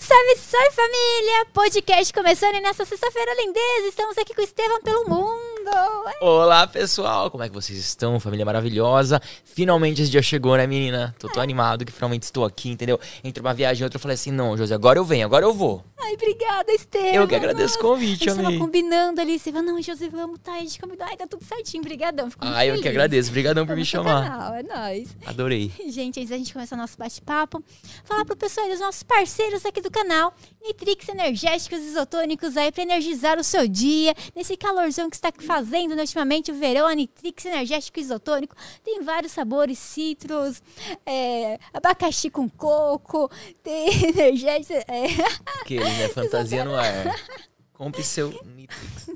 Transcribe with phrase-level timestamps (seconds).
[0.00, 1.46] Salve, salve família!
[1.52, 5.49] Podcast começando e nessa sexta-feira lindeza, estamos aqui com o Estevão pelo mundo.
[6.20, 7.30] Olá, pessoal!
[7.30, 8.20] Como é que vocês estão?
[8.20, 9.20] Família maravilhosa.
[9.44, 11.14] Finalmente esse dia chegou, né, menina?
[11.18, 13.00] Tô tão animado que finalmente estou aqui, entendeu?
[13.24, 15.54] Entre uma viagem e outra, eu falei assim: não, José, agora eu venho, agora eu
[15.54, 15.82] vou.
[16.02, 17.08] Ai, obrigada, Estevão.
[17.14, 20.54] Eu que agradeço o convite, a gente combinando ali, você falou, não, José, vamos, tá,
[20.54, 22.30] a gente combinou, ai, tá tudo certinho, brigadão.
[22.30, 22.96] Fico muito Ah, eu que feliz.
[22.96, 23.28] agradeço.
[23.30, 24.28] Obrigadão por me Vamos pro chamar.
[24.30, 25.16] Canal, é nóis.
[25.26, 25.70] Adorei.
[25.88, 27.62] Gente, antes da gente começar o nosso bate-papo,
[28.04, 33.38] falar pro pessoal dos nossos parceiros aqui do canal, Nitrix Energéticos Isotônicos aí pra energizar
[33.38, 35.59] o seu dia, nesse calorzão que está fazendo
[35.94, 40.62] né, ultimamente o verão, a Nitrix Energético Isotônico tem vários sabores, citros,
[41.06, 43.30] é, abacaxi com coco,
[43.62, 45.06] tem energético, é,
[45.60, 46.08] Aqueles, né?
[46.08, 47.14] Fantasia no ar.
[47.72, 49.10] Compre seu Nitrix.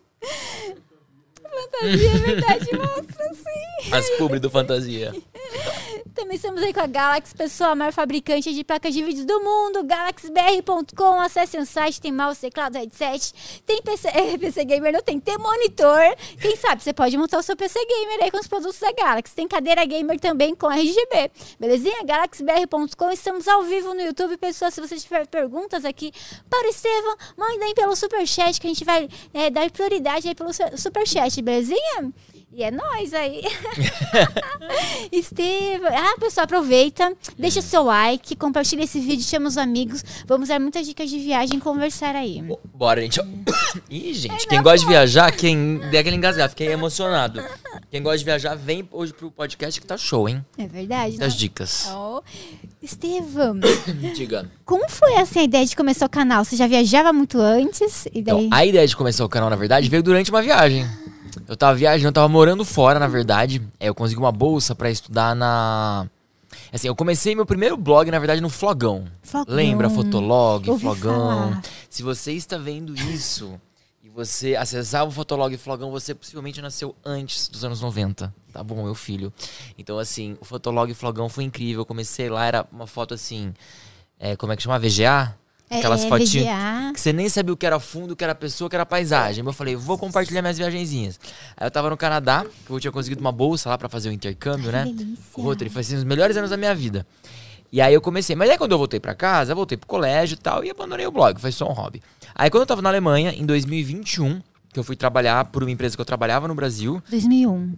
[1.54, 3.92] Fantasia, é verdade, nossa, sim.
[3.92, 5.14] As publi do Fantasia.
[6.14, 9.40] Também estamos aí com a Galaxy, pessoal, a maior fabricante de placas de vídeo do
[9.40, 13.32] mundo, galaxybr.com, acesse o site, tem mouse, teclado, headset,
[13.66, 16.00] tem PC, eh, PC Gamer, não tem, tem monitor,
[16.40, 19.34] quem sabe, você pode montar o seu PC Gamer aí com os produtos da Galaxy,
[19.34, 22.04] tem cadeira gamer também com RGB, belezinha?
[22.04, 26.12] galaxybr.com, estamos ao vivo no YouTube, pessoal, se você tiver perguntas aqui
[26.48, 30.34] para o Estevam, manda aí pelo superchat, que a gente vai eh, dar prioridade aí
[30.34, 32.12] pelo su- superchat, belezinha?
[32.56, 33.42] E é nóis aí.
[35.10, 35.88] Estevam.
[35.92, 40.04] Ah, pessoal, aproveita, deixa o seu like, compartilha esse vídeo, chama os amigos.
[40.24, 42.40] Vamos dar muitas dicas de viagem e conversar aí.
[42.42, 43.20] Bo- Bora, gente.
[43.90, 47.42] Ih, gente, quem gosta de viajar, quem der aquele engasgar, fiquei emocionado.
[47.90, 50.44] Quem gosta de viajar, vem hoje pro podcast que tá show, hein?
[50.56, 51.18] É verdade?
[51.18, 51.38] Das né?
[51.40, 51.88] dicas.
[51.92, 52.22] Oh.
[52.80, 53.58] Estevam,
[54.14, 54.48] Diga.
[54.64, 56.44] como foi assim a ideia de começar o canal?
[56.44, 58.06] Você já viajava muito antes?
[58.12, 58.46] E daí...
[58.46, 60.86] Então, a ideia de começar o canal, na verdade, veio durante uma viagem.
[61.46, 63.62] Eu tava viajando, eu tava morando fora, na verdade.
[63.78, 66.06] É, eu consegui uma bolsa pra estudar na.
[66.72, 69.04] Assim, eu comecei meu primeiro blog, na verdade, no Flogão.
[69.22, 69.54] Flogão.
[69.54, 69.90] Lembra?
[69.90, 71.50] Fotolog, Ouvi Flogão.
[71.50, 71.62] falar.
[71.90, 73.60] Se você está vendo isso
[74.02, 78.32] e você acessava o Fotolog e Flogão, você possivelmente nasceu antes dos anos 90.
[78.52, 79.32] Tá bom, meu filho.
[79.76, 81.82] Então, assim, o Fotolog e Flogão foi incrível.
[81.82, 83.52] Eu comecei lá, era uma foto assim.
[84.18, 84.78] é, como é que chama?
[84.78, 85.36] VGA?
[85.70, 86.92] É, Aquelas é, fotinhas VGA.
[86.92, 88.84] que você nem sabia o que era fundo, o que era pessoa, o que era
[88.84, 89.44] paisagem.
[89.44, 91.18] Eu falei, vou compartilhar minhas viagenzinhas.
[91.56, 94.12] Aí eu tava no Canadá, que eu tinha conseguido uma bolsa lá pra fazer o
[94.12, 94.92] intercâmbio, Ai, né?
[94.92, 95.24] delícia.
[95.32, 95.70] Com o Rotary.
[95.70, 97.06] Foi assim, os melhores anos da minha vida.
[97.72, 98.36] E aí eu comecei.
[98.36, 101.06] Mas aí quando eu voltei pra casa, eu voltei pro colégio e tal, e abandonei
[101.06, 101.40] o blog.
[101.40, 102.00] Foi só um hobby.
[102.34, 104.40] Aí quando eu tava na Alemanha, em 2021,
[104.72, 107.02] que eu fui trabalhar por uma empresa que eu trabalhava no Brasil.
[107.10, 107.72] 2001.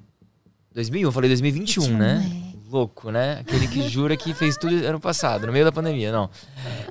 [0.74, 2.45] 2001, eu falei 2021, 21, né?
[2.69, 3.38] Louco, né?
[3.41, 6.28] Aquele que jura que fez tudo ano passado, no meio da pandemia, não.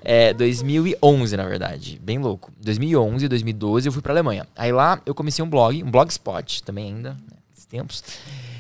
[0.02, 2.00] É 2011, na verdade.
[2.02, 2.52] Bem louco.
[2.62, 4.48] 2011, 2012 eu fui pra Alemanha.
[4.56, 7.38] Aí lá eu comecei um blog, um blogspot também ainda, né,
[7.70, 8.04] tempos.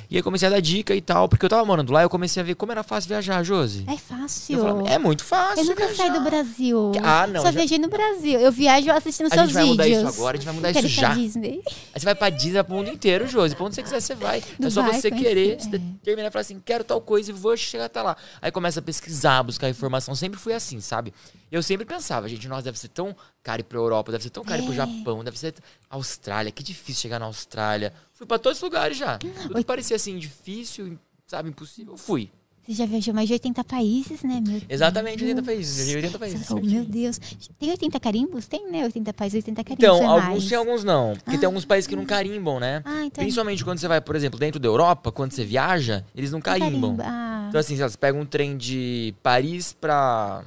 [0.09, 2.41] E aí comecei a dar dica e tal, porque eu tava morando lá, eu comecei
[2.41, 3.85] a ver como era fácil viajar, Josi.
[3.87, 4.59] É fácil.
[4.59, 6.91] Falava, é muito fácil Eu nunca saí do Brasil.
[7.03, 8.39] Ah, não, Só já- viajei no Brasil.
[8.39, 9.77] Eu viajo assistindo A seus gente vai vídeos.
[9.77, 11.13] mudar isso agora, a gente vai mudar isso já.
[11.13, 11.61] Disney.
[11.93, 13.55] Aí você vai pra Disney, vai pro mundo inteiro, Josi.
[13.55, 14.41] Pra onde você quiser, você vai.
[14.59, 15.59] Do é só você querer, é.
[15.59, 18.15] você terminar e falar assim, quero tal coisa e vou chegar até lá.
[18.41, 20.13] Aí começa a pesquisar, buscar informação.
[20.15, 21.13] Sempre fui assim, sabe?
[21.51, 24.43] Eu sempre pensava, gente, nós deve ser tão caro ir pra Europa, deve ser tão
[24.43, 24.77] caro ir pro É.
[24.77, 25.53] Japão, deve ser
[25.89, 27.93] Austrália, que difícil chegar na Austrália.
[28.13, 29.17] Fui pra todos os lugares já.
[29.17, 29.63] Tudo que Oi.
[29.63, 30.97] parecia assim, difícil,
[31.27, 32.29] sabe, impossível, fui.
[32.67, 34.41] Você já viajou mais de 80 países, né?
[34.43, 35.29] Meu Exatamente, Deus.
[35.29, 35.75] 80 países.
[35.75, 36.49] Viajei 80 países.
[36.49, 37.19] Oh, meu Deus.
[37.59, 38.47] Tem 80 carimbos?
[38.47, 38.83] Tem, né?
[38.85, 39.83] 80 países, 80 carimbos.
[39.83, 40.43] Então, é alguns mais.
[40.45, 41.13] sim, alguns não.
[41.23, 42.81] Porque tem alguns países que não carimbam, né?
[42.83, 43.23] Ah, então.
[43.23, 46.97] Principalmente quando você vai, por exemplo, dentro da Europa, quando você viaja, eles não carimbam.
[46.97, 47.03] Carimba.
[47.05, 50.43] Ah, Então, assim, você pega um trem de Paris pra.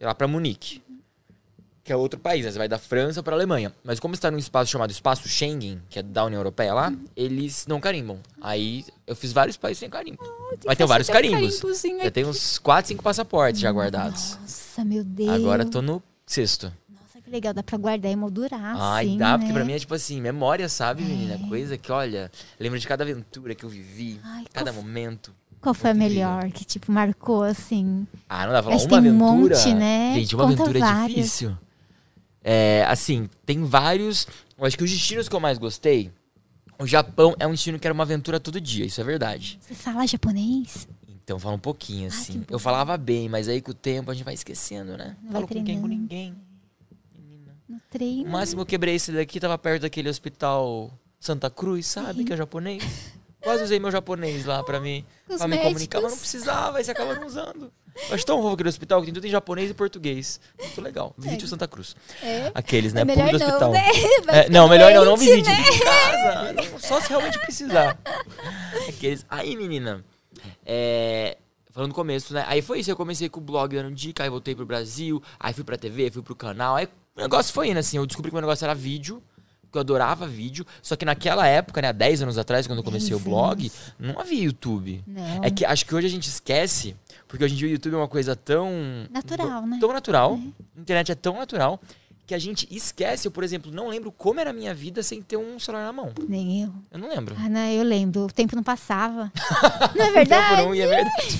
[0.00, 0.82] Sei lá, pra Munique.
[1.84, 2.50] Que é outro país, né?
[2.50, 3.70] Você vai da França pra Alemanha.
[3.84, 7.66] Mas como está num espaço chamado Espaço Schengen, que é da União Europeia lá, eles
[7.66, 8.18] não carimbam.
[8.40, 10.22] Aí eu fiz vários países sem carimbo.
[10.64, 11.60] Mas tem vários carimbos.
[12.02, 14.38] Já tem uns 4, 5 passaportes já guardados.
[14.40, 15.28] Nossa, meu Deus.
[15.28, 16.72] Agora tô no sexto.
[16.88, 17.52] Nossa, que legal.
[17.52, 19.38] Dá pra guardar e moldurar, Ai, assim, dá, né?
[19.38, 21.46] porque pra mim é tipo assim, memória, sabe, menina?
[21.46, 25.34] Coisa que, olha, lembro de cada aventura que eu vivi, Ai, cada qual, momento.
[25.60, 28.06] Qual foi a melhor que, tipo, marcou, assim?
[28.28, 29.56] Ah, não dá pra falar uma tem um aventura.
[29.56, 30.14] monte, né?
[30.14, 31.14] Gente, uma Conta aventura é várias.
[31.16, 31.58] difícil.
[32.42, 34.26] É, assim, tem vários.
[34.58, 36.10] Eu acho que os destinos que eu mais gostei.
[36.78, 39.58] O Japão é um destino que era uma aventura todo dia, isso é verdade.
[39.60, 40.88] Você fala japonês?
[41.22, 42.38] Então fala um pouquinho, assim.
[42.38, 42.44] bom.
[42.48, 45.14] eu falava bem, mas aí com o tempo a gente vai esquecendo, né?
[45.24, 45.78] Vai Falo com quem?
[45.80, 46.34] Com ninguém.
[47.14, 47.54] Menina.
[47.68, 48.30] No O treino?
[48.30, 50.90] máximo eu quebrei esse daqui, tava perto daquele hospital
[51.20, 52.24] Santa Cruz, sabe?
[52.24, 52.82] Que é japonês.
[53.42, 56.90] Quase usei meu japonês lá pra os pra me comunicar, mas não precisava, aí você
[56.90, 57.72] acaba não usando.
[58.08, 60.40] Eu acho tão fofo aquele hospital que tem tudo em japonês e português.
[60.58, 61.14] Muito legal.
[61.18, 61.96] Visite o Santa Cruz.
[62.22, 62.50] É.
[62.54, 63.00] Aqueles, né?
[63.00, 64.26] É melhor Público do não, hospital.
[64.26, 64.38] né?
[64.44, 65.48] É, não, melhor não, não doente, visite.
[65.48, 65.60] né?
[65.60, 66.52] Em casa.
[66.52, 67.98] Não, Só se realmente precisar.
[68.88, 69.26] Aqueles.
[69.28, 70.04] Aí, menina.
[70.64, 71.36] é,
[71.70, 72.44] falando no começo, né?
[72.46, 75.52] Aí foi isso, eu comecei com o blog dando dica, aí voltei pro Brasil, aí
[75.52, 78.34] fui pra TV, fui pro canal, aí o negócio foi indo, assim, eu descobri que
[78.34, 79.22] o meu negócio era vídeo,
[79.70, 83.14] que eu adorava vídeo, só que naquela época, né, 10 anos atrás, quando eu comecei
[83.14, 85.02] o blog, não havia YouTube.
[85.06, 85.44] Não.
[85.44, 86.96] É que acho que hoje a gente esquece,
[87.28, 88.70] porque hoje em dia o YouTube é uma coisa tão...
[89.10, 89.78] Natural, né?
[89.80, 90.40] Tão natural,
[90.76, 91.80] a internet é tão natural,
[92.30, 95.20] que a gente esquece, eu, por exemplo, não lembro como era a minha vida sem
[95.20, 96.12] ter um celular na mão.
[96.28, 96.72] Nem eu.
[96.92, 97.34] Eu não lembro.
[97.36, 98.22] Ah, não, eu lembro.
[98.22, 99.32] O tempo não passava.
[99.96, 100.62] não é verdade?
[100.62, 101.38] um, e é verdade.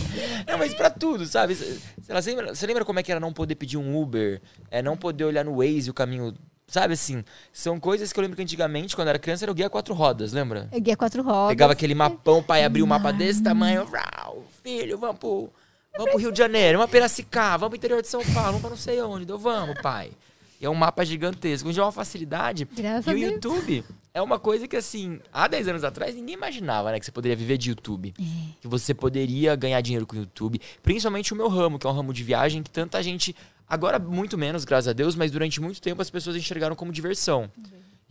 [0.48, 1.54] Não, mas pra tudo, sabe?
[1.54, 4.42] Você lembra, você lembra como é que era não poder pedir um Uber?
[4.68, 6.34] É não poder olhar no Waze o caminho.
[6.70, 7.24] Sabe assim?
[7.52, 9.92] São coisas que eu lembro que antigamente, quando eu era criança, era o guia quatro
[9.92, 10.68] rodas, lembra?
[10.70, 11.48] Eu guia quatro rodas.
[11.48, 13.84] Pegava aquele mapão, o pai abria um mapa desse tamanho.
[13.90, 15.50] Rau, filho, vamos pro,
[15.96, 18.60] vamos pro Rio de Janeiro, vamos pra Piracicaba, vamos pro interior de São Paulo, vamos
[18.60, 19.24] pra não sei onde.
[19.24, 20.12] Deu, vamos, pai.
[20.60, 21.68] E é um mapa gigantesco.
[21.68, 22.68] Hoje é uma facilidade.
[22.72, 23.18] Graças e o.
[23.18, 27.00] YouTube é uma coisa que, assim, há 10 anos atrás, ninguém imaginava, né?
[27.00, 28.14] Que você poderia viver de YouTube.
[28.16, 28.22] É.
[28.60, 30.60] Que você poderia ganhar dinheiro com o YouTube.
[30.82, 33.34] Principalmente o meu ramo, que é um ramo de viagem que tanta gente.
[33.70, 37.48] Agora, muito menos, graças a Deus, mas durante muito tempo as pessoas enxergaram como diversão.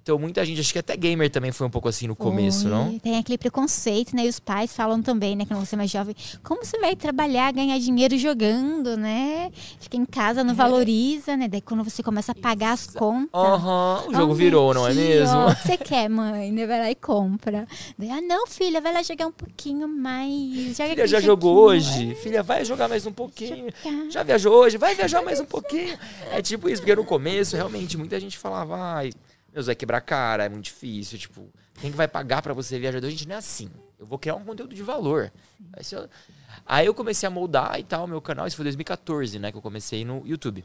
[0.01, 2.97] Então, muita gente, acho que até gamer também foi um pouco assim no começo, não?
[2.99, 4.25] Tem aquele preconceito, né?
[4.25, 5.45] E os pais falam também, né?
[5.45, 9.51] Quando você é mais jovem, como você vai trabalhar, ganhar dinheiro jogando, né?
[9.79, 10.43] Fica em casa, É.
[10.43, 11.47] não valoriza, né?
[11.47, 13.29] Daí quando você começa a pagar as contas.
[13.33, 15.37] Aham, o jogo virou, não é mesmo?
[15.37, 16.51] ó, O que você quer, mãe?
[16.51, 16.65] Né?
[16.65, 17.67] Vai lá e compra.
[17.97, 20.75] Daí, ah, não, filha, vai lá jogar um pouquinho mais.
[20.77, 22.15] Joga Filha, já jogou hoje?
[22.15, 23.67] Filha, vai jogar mais um pouquinho.
[23.83, 24.09] Jogar.
[24.11, 24.77] Já viajou hoje?
[24.77, 25.95] Vai viajar mais um pouquinho.
[26.31, 29.11] É tipo isso, porque no começo, realmente, muita gente falava, ai,
[29.59, 32.79] meu, vai quebrar a cara, é muito difícil, tipo, quem que vai pagar pra você
[32.79, 33.03] viajar?
[33.03, 33.69] A gente não é assim.
[33.97, 35.31] Eu vou criar um conteúdo de valor.
[36.65, 39.61] Aí eu comecei a moldar e tal, meu canal, isso foi 2014, né, que eu
[39.61, 40.63] comecei no YouTube.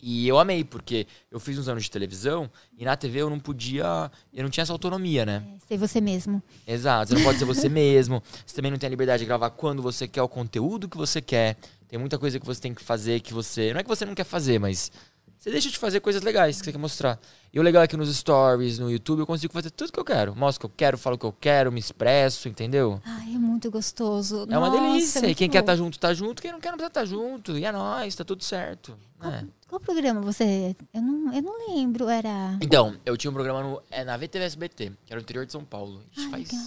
[0.00, 3.40] E eu amei, porque eu fiz uns anos de televisão e na TV eu não
[3.40, 5.42] podia, eu não tinha essa autonomia, né?
[5.66, 6.40] Ser você mesmo.
[6.66, 8.22] Exato, você não pode ser você mesmo.
[8.46, 11.20] Você também não tem a liberdade de gravar quando você quer, o conteúdo que você
[11.20, 11.56] quer.
[11.88, 13.72] Tem muita coisa que você tem que fazer que você.
[13.72, 14.92] Não é que você não quer fazer, mas
[15.38, 17.18] você deixa de fazer coisas legais que você quer mostrar.
[17.52, 20.04] E o legal é que nos stories, no YouTube, eu consigo fazer tudo que eu
[20.04, 20.34] quero.
[20.36, 23.00] Mostro o que eu quero, falo o que eu quero, me expresso, entendeu?
[23.04, 24.46] Ai, é muito gostoso.
[24.50, 25.18] É uma Nossa, delícia.
[25.20, 25.62] E muito quem quer bom.
[25.62, 26.42] estar junto, tá junto.
[26.42, 27.56] Quem não quer, não precisa estar junto.
[27.56, 28.98] E é nóis, tá tudo certo.
[29.20, 29.46] né?
[29.68, 30.74] Qual programa você.
[30.92, 32.58] Eu não, eu não lembro, era.
[32.60, 35.52] Então, eu tinha um programa no, é, na VTV SBT, que era no interior de
[35.52, 36.02] São Paulo.
[36.12, 36.66] Ixi, Ah, faz legal.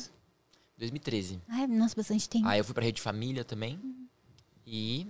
[0.77, 1.39] 2013.
[1.49, 2.47] Ai, nossa, bastante tempo.
[2.47, 3.79] Aí eu fui pra Rede Família também.
[4.65, 5.07] E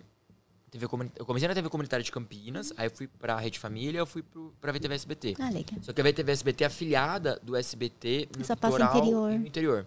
[0.71, 3.99] TV comuni- eu comecei na TV Comunitária de Campinas, aí eu fui pra Rede Família,
[3.99, 5.35] eu fui pro, pra VTV SBT.
[5.37, 5.77] Ah, legal.
[5.81, 9.31] Só que a VTV SBT é afiliada do SBT no Só passa interior.
[9.31, 9.39] Uhum.
[9.39, 9.85] no interior.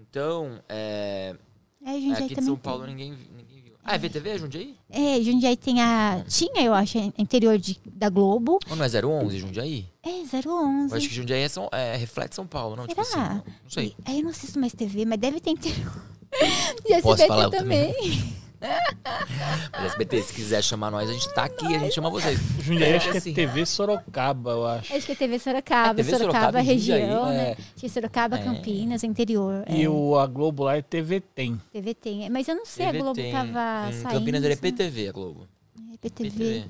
[0.00, 1.36] Então, é,
[1.84, 2.62] É, Jundiaí aqui de também São tem.
[2.62, 3.74] Paulo ninguém, ninguém viu.
[3.84, 4.76] Ah, é VTV, é Jundiaí?
[4.90, 6.24] É, Jundiaí tem a.
[6.28, 8.58] Tinha, eu acho, interior de, da Globo.
[8.68, 9.86] Ou não é 011, Jundiaí?
[10.02, 10.94] É, Eu 011.
[10.96, 12.86] acho que Jundiaí é, São, é reflete São Paulo, não?
[12.86, 13.28] Tipo assim, Será?
[13.34, 13.94] não, não sei.
[14.04, 16.02] Aí eu não assisto mais TV, mas deve ter interior.
[16.84, 17.94] E Posso falar eu também.
[19.72, 22.38] Mas SBT, se quiser chamar nós, a gente tá aqui, a gente chama vocês.
[22.60, 23.34] Jundiaí acho que é Assim.
[23.34, 24.94] TV Sorocaba, eu acho.
[24.96, 25.90] Acho que é TV Sorocaba.
[25.90, 27.50] É, TV Sorocaba, Sorocaba região, Jundiaí, né?
[27.52, 27.56] é.
[27.76, 28.42] Tinha Sorocaba, É.
[28.44, 29.64] Campinas, interior.
[29.68, 29.88] E é.
[29.88, 31.60] o, a Globo lá é TV Tem.
[31.72, 32.28] TV tem.
[32.30, 34.18] Mas eu não sei, a TV Globo tem- tava Em saindo.
[34.18, 35.48] Campinas era EPTV, a Globo.
[35.92, 36.30] É, PTV.
[36.30, 36.64] PTV.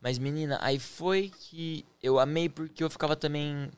[0.00, 3.68] Mas, menina, aí foi que eu amei porque eu ficava também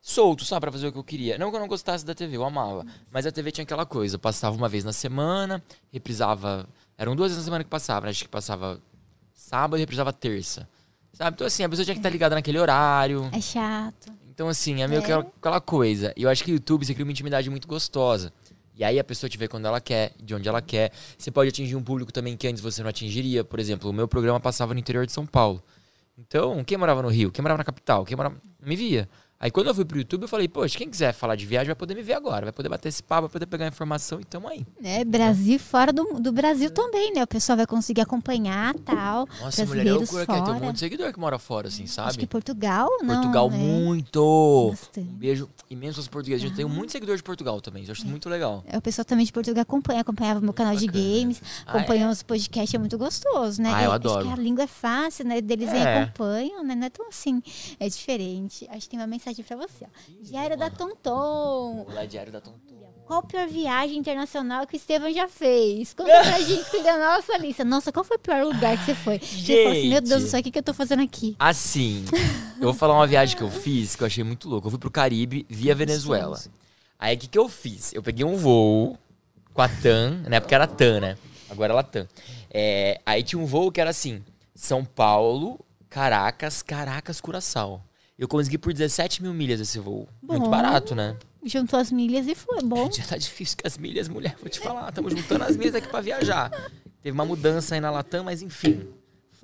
[0.00, 1.36] solto, sabe, pra fazer o que eu queria.
[1.36, 2.86] Não que eu não gostasse da TV, eu amava.
[3.10, 5.60] Mas a TV tinha aquela coisa, passava uma vez na semana,
[5.92, 6.68] reprisava.
[6.98, 8.10] Eram duas vezes na semana que passava, né?
[8.10, 8.80] Acho que passava
[9.34, 10.68] sábado e reprisava terça.
[11.12, 11.34] Sabe?
[11.34, 13.28] Então, assim, a pessoa tinha que estar ligada naquele horário.
[13.32, 14.10] É chato.
[14.28, 15.04] Então, assim, é meio É.
[15.04, 16.12] que aquela, coisa.
[16.16, 18.32] E eu acho que o YouTube você cria uma intimidade muito gostosa.
[18.74, 20.92] E aí a pessoa te vê quando ela quer, de onde ela quer.
[21.16, 23.42] Você pode atingir um público também que antes você não atingiria.
[23.42, 25.62] Por exemplo, o meu programa passava no interior de São Paulo.
[26.18, 28.36] Então, quem morava no Rio, quem morava na capital, quem morava.
[28.60, 29.08] não me via.
[29.38, 31.74] Aí quando eu fui pro YouTube, eu falei, poxa, quem quiser falar de viagem vai
[31.76, 34.48] poder me ver agora, vai poder bater esse papo, vai poder pegar informação e tamo
[34.48, 34.66] aí.
[34.80, 35.04] Né?
[35.04, 37.22] Brasil fora do, do Brasil também, né?
[37.22, 39.28] O pessoal vai conseguir acompanhar tal.
[39.40, 40.40] Nossa, mulher, é loucura que é.
[40.42, 42.16] Tem um monte de seguidor que mora fora, assim, Acho sabe?
[42.18, 43.14] que Portugal, não.
[43.14, 43.58] Portugal, né?
[43.58, 44.68] muito!
[44.70, 45.06] Bastante.
[45.08, 46.44] Um beijo imenso aos portugueses.
[46.44, 48.64] A gente tem muito seguidor de Portugal também, eu acho muito legal.
[48.66, 52.22] É, O pessoal também de Portugal acompanha, acompanhava meu canal de games, Ah, acompanham os
[52.22, 53.70] podcasts, é muito gostoso, né?
[53.74, 54.18] Ah, eu E adoro.
[54.20, 55.42] Acho que a língua é fácil, né?
[55.42, 56.02] Deles É.
[56.04, 56.74] acompanham, né?
[56.74, 57.42] Não é tão assim,
[57.78, 58.66] é diferente.
[58.70, 59.88] Acho que tem uma mensagem pra você, ó.
[60.22, 61.86] Diário da Tonton.
[61.88, 62.76] O lá diário da Tonton.
[63.06, 65.94] Qual a pior viagem internacional que o Estevam já fez?
[65.94, 67.64] Conta pra gente, cuida da nossa lista.
[67.64, 69.18] Nossa, qual foi o pior lugar que você foi?
[69.20, 70.30] Você falou assim, meu Deus do Gente.
[70.30, 71.36] céu, o que, que eu tô fazendo aqui?
[71.38, 72.04] Assim,
[72.56, 74.66] eu vou falar uma viagem que eu fiz que eu achei muito louco.
[74.66, 76.36] Eu fui pro Caribe via Venezuela.
[76.98, 77.92] Aí o que, que eu fiz?
[77.94, 78.98] Eu peguei um voo
[79.54, 81.16] com a TAM, na época era TAM, né?
[81.48, 82.08] Agora ela TAM.
[82.50, 84.20] É, aí tinha um voo que era assim:
[84.52, 87.80] São Paulo, Caracas, Caracas, Curaçao.
[88.18, 90.08] Eu consegui por 17 mil milhas esse voo.
[90.22, 90.50] Muito Bom.
[90.50, 91.16] barato, né?
[91.44, 92.90] Juntou as milhas e foi bom.
[92.92, 94.36] Já tá difícil com as milhas, mulher.
[94.40, 94.88] Vou te falar.
[94.88, 96.50] Estamos juntando as milhas aqui pra viajar.
[97.02, 98.88] Teve uma mudança aí na Latam, mas enfim.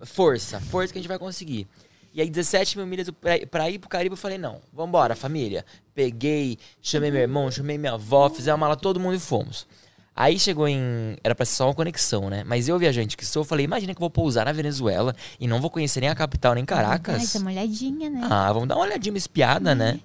[0.04, 1.68] Força, força que a gente vai conseguir.
[2.14, 5.64] E aí, 17 mil milhas pra, pra ir pro Caribe, eu falei, não, vambora, família.
[5.94, 9.66] Peguei, chamei meu irmão, chamei minha avó, fizemos a mala todo mundo e fomos.
[10.14, 11.16] Aí chegou em.
[11.24, 12.44] Era pra ser só uma conexão, né?
[12.44, 15.60] Mas eu, viajante que sou, falei: imagina que eu vou pousar na Venezuela e não
[15.60, 17.32] vou conhecer nem a capital, nem Caracas.
[17.32, 18.20] dá uma olhadinha, né?
[18.30, 20.00] Ah, vamos dar uma olhadinha, uma espiada, né?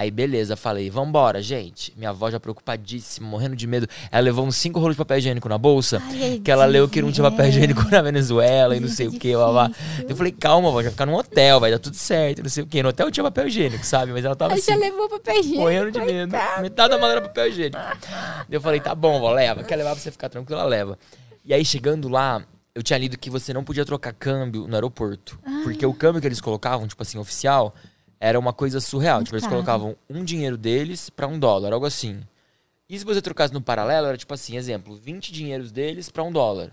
[0.00, 1.92] Aí, beleza, falei, vambora, gente.
[1.94, 3.86] Minha avó já preocupadíssima, morrendo de medo.
[4.10, 6.02] Ela levou uns cinco rolos de papel higiênico na bolsa.
[6.08, 9.04] Ai, é que ela leu que não tinha papel higiênico na Venezuela e não sei
[9.04, 10.08] é o que, difícil.
[10.08, 12.66] Eu falei, calma, vó, já ficar num hotel, vai dar tudo certo, não sei o
[12.66, 12.82] que.
[12.82, 14.10] No hotel tinha papel higiênico, sabe?
[14.10, 15.60] Mas ela tava Ela assim, já levou papel higiênico.
[15.60, 16.30] morrendo de medo.
[16.30, 16.62] coitada.
[16.62, 17.78] Metade da mala era papel higiênico.
[18.50, 19.62] Eu falei, tá bom, vó, leva.
[19.64, 20.98] Quer levar pra você ficar tranquila, leva.
[21.44, 22.42] E aí, chegando lá,
[22.74, 25.38] eu tinha lido que você não podia trocar câmbio no aeroporto.
[25.44, 25.60] Ah.
[25.62, 27.74] Porque o câmbio que eles colocavam, tipo assim, oficial,
[28.20, 29.24] era uma coisa surreal.
[29.24, 29.56] Tipo, eles caro.
[29.56, 32.20] colocavam um dinheiro deles pra um dólar, algo assim.
[32.88, 36.30] E se você trocasse no paralelo, era tipo assim, exemplo, 20 dinheiros deles pra um
[36.30, 36.70] dólar.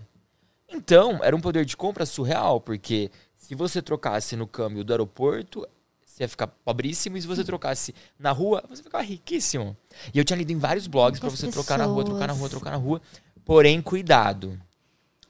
[0.68, 5.66] Então, era um poder de compra surreal, porque se você trocasse no câmbio do aeroporto,
[6.04, 9.74] você ia ficar pobríssimo, e se você trocasse na rua, você ia ficar riquíssimo.
[10.12, 12.32] E eu tinha lido em vários blogs pra Muitas você trocar na rua, trocar na
[12.34, 12.50] rua, pessoas.
[12.50, 13.00] trocar na rua.
[13.44, 14.60] Porém, cuidado.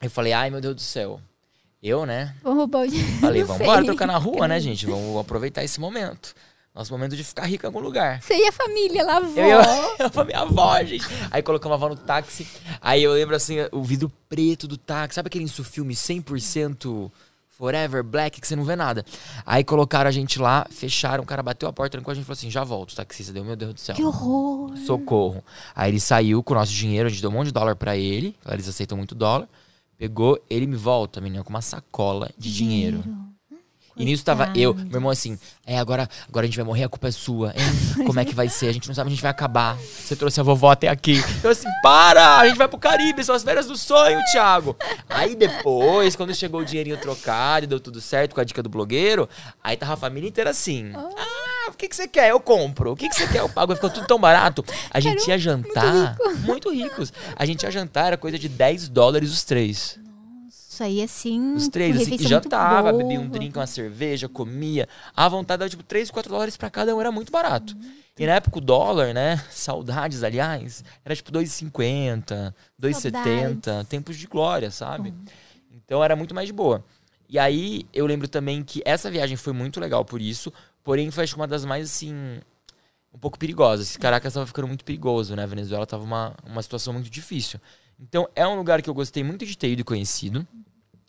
[0.01, 1.21] Eu falei, ai meu Deus do céu.
[1.83, 2.35] Eu, né?
[2.43, 3.13] Vamos roubar o dinheiro.
[3.21, 4.85] Falei, vamos embora trocar na rua, né, gente?
[4.87, 6.35] Vamos aproveitar esse momento.
[6.75, 8.21] Nosso momento de ficar rico em algum lugar.
[8.23, 9.41] Você e a família lá, avó.
[9.41, 11.05] Eu a- eu falei, minha avó, gente.
[11.31, 12.47] Aí colocamos a avó no táxi.
[12.81, 15.15] Aí eu lembro assim, o vidro preto do táxi.
[15.17, 17.11] Sabe aquele filme 100%
[17.49, 19.05] Forever Black que você não vê nada?
[19.45, 22.27] Aí colocaram a gente lá, fecharam, o cara bateu a porta, trancou a gente e
[22.27, 23.97] falou assim: já volto, o taxista deu, meu Deus do céu.
[23.97, 24.77] Que horror.
[24.79, 25.43] Socorro.
[25.75, 27.97] Aí ele saiu com o nosso dinheiro, a gente deu um monte de dólar pra
[27.97, 28.37] ele.
[28.49, 29.49] Eles aceitam muito dólar.
[29.99, 33.03] Pegou, ele me volta, menina, com uma sacola de dinheiro.
[33.97, 35.37] E nisso tava eu, meu irmão assim,
[35.67, 37.65] é, agora, agora a gente vai morrer, a culpa é sua, hein?
[38.07, 38.69] Como é que vai ser?
[38.69, 39.77] A gente não sabe, a gente vai acabar.
[39.77, 41.21] Você trouxe a vovó até aqui.
[41.43, 42.39] Eu assim, para!
[42.39, 44.77] A gente vai pro Caribe, são as férias do sonho, Thiago.
[45.09, 48.69] Aí depois, quando chegou o dinheirinho trocado e deu tudo certo com a dica do
[48.69, 49.29] blogueiro,
[49.65, 50.93] aí tava a família inteira assim.
[50.95, 51.09] Ah,
[51.69, 52.31] o que, que você quer?
[52.31, 52.93] Eu compro.
[52.93, 53.41] O que, que você quer?
[53.41, 53.75] Eu pago.
[53.75, 54.65] Ficou tudo tão barato.
[54.91, 56.17] A gente ia jantar.
[56.45, 57.13] Muito, ricos.
[57.37, 59.99] A gente ia jantar, era coisa de 10 dólares os três.
[60.49, 61.55] Isso aí, assim.
[61.55, 64.89] Os três, assim, muito jantava, bebia um drink, uma cerveja, comia.
[65.15, 67.77] À vontade dava tipo 3, 4 dólares pra cada um, era muito barato.
[68.17, 69.43] E na época o dólar, né?
[69.51, 73.89] Saudades, aliás, era tipo 2,50, 2,70, Saudades.
[73.89, 75.13] tempos de glória, sabe?
[75.73, 76.85] Então era muito mais de boa.
[77.29, 80.53] E aí eu lembro também que essa viagem foi muito legal por isso,
[80.89, 82.41] porém foi acho que uma das mais assim.
[83.13, 83.99] Um pouco perigosas.
[83.99, 85.43] Caracas tava ficando muito perigoso, né?
[85.43, 87.61] A Venezuela tava uma, uma situação muito difícil.
[88.01, 90.47] Então é um lugar que eu gostei muito de ter ido e conhecido.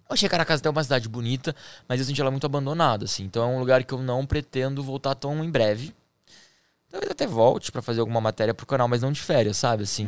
[0.10, 1.56] Eu achei Caracas até uma cidade bonita,
[1.88, 3.24] mas eu senti ela muito abandonada, assim.
[3.24, 5.96] Então é um lugar que eu não pretendo voltar tão em breve.
[6.90, 9.84] Talvez até volte pra fazer alguma matéria pro canal, mas não de férias, sabe?
[9.84, 10.08] Assim,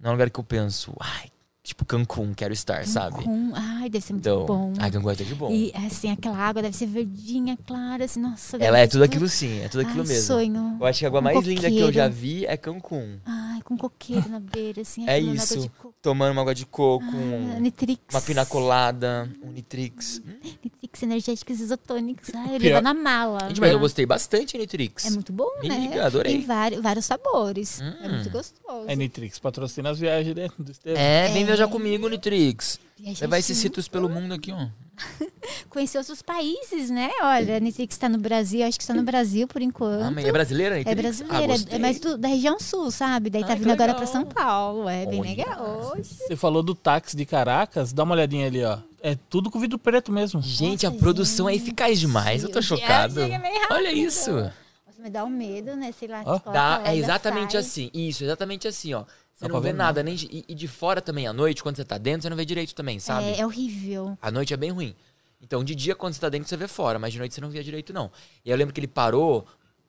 [0.00, 1.30] não é um lugar que eu penso, ai,
[1.70, 3.22] tipo Cancún, quero estar, sabe?
[3.22, 3.52] Com...
[3.54, 4.72] Ai, deve ser muito Então, bom.
[4.78, 5.50] ai, Cancún é tudo de bom.
[5.50, 8.58] E assim, aquela água deve ser verdinha, clara, assim, nossa.
[8.58, 10.26] deve Ela é ser, tudo aquilo sim, é tudo aquilo ai, mesmo.
[10.26, 10.76] sonho.
[10.80, 12.12] Eu acho que a água Um mais linda que eu já coqueiro.
[12.12, 13.18] vi é Cancún.
[13.24, 15.08] Ai, com coqueiro na beira, assim.
[15.08, 15.70] É isso.
[16.02, 17.16] Tomando uma água de coco, Ah,
[17.56, 18.00] um- Nitrix.
[18.12, 20.22] uma pina colada, um Nitrix.
[20.26, 20.32] Hum,
[20.64, 22.30] Nitrix energéticos isotônicos.
[22.34, 23.48] Ai, eu levo na mala.
[23.48, 25.06] Gente, mas eu Ah, gostei bastante de Nitrix.
[25.06, 25.78] É muito bom, Me né?
[25.78, 26.32] liga, adorei.
[26.32, 27.80] Tem vários, vários sabores.
[27.80, 28.10] É Hum.
[28.14, 28.84] muito gostoso.
[28.88, 31.00] É Nitrix, patrocina as viagens dentro do Estevão.
[31.00, 32.78] É, vem viajar comigo, Nitrix.
[32.98, 34.66] Viajar Levar esses sítios pelo mundo aqui, ó.
[35.70, 37.10] Conhecer outros países, né?
[37.22, 40.02] Olha, a Nitrix está no Brasil, acho que está no Brasil por enquanto.
[40.02, 41.00] Ah, mas é brasileira, É Nitrix?
[41.00, 43.30] brasileira, Ah, é- é mais do- da região sul, sabe?
[43.30, 44.88] Daí tá Ai, vindo agora pra São Paulo.
[44.88, 45.30] É bem Olha.
[45.30, 45.92] legal.
[45.96, 46.16] Oxe.
[46.26, 48.78] Você falou do táxi de Caracas, dá uma olhadinha ali, ó.
[49.02, 50.42] É tudo com vidro preto mesmo.
[50.42, 51.62] Gente, a Nossa, produção é gente.
[51.62, 52.42] eficaz demais.
[52.42, 53.20] Eu tô chocado.
[53.20, 53.42] rápido.
[53.70, 54.30] Olha isso.
[54.32, 54.52] Nossa,
[55.02, 55.94] me dá um medo, né?
[55.98, 56.22] Sei lá.
[56.22, 57.60] Coloca Dá, é exatamente sai.
[57.62, 57.90] assim.
[57.94, 59.04] Isso, exatamente assim, ó.
[59.40, 61.62] Você não pra vê ver nada, nem de, e, e de fora também à noite,
[61.62, 63.24] quando você tá dentro, você não vê direito também, sabe?
[63.26, 64.16] É, é horrível.
[64.20, 64.94] À noite é bem ruim.
[65.42, 67.48] Então, de dia, quando você tá dentro, você vê fora, mas de noite você não
[67.48, 68.10] via direito, não.
[68.44, 69.46] E eu lembro que ele parou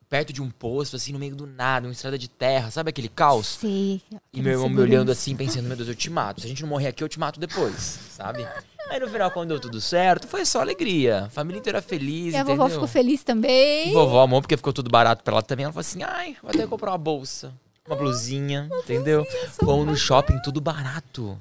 [0.08, 3.08] perto de um poço, assim, no meio do nada, uma estrada de terra, sabe aquele
[3.08, 3.46] caos?
[3.46, 4.00] Sei.
[4.32, 6.40] E meu irmão me olhando assim, pensando, meu Deus, eu te mato.
[6.40, 8.46] Se a gente não morrer aqui, eu te mato depois, sabe?
[8.90, 11.28] Aí no final, quando deu tudo certo, foi só alegria.
[11.30, 12.56] Família inteira feliz, E a entendeu?
[12.56, 13.88] vovó ficou feliz também.
[13.88, 15.64] E vovó amou, porque ficou tudo barato pra ela também.
[15.64, 17.54] Ela falou assim, ai, vou até comprar uma bolsa,
[17.86, 19.26] uma blusinha, entendeu?
[19.64, 21.38] Fomos no shopping, tudo barato.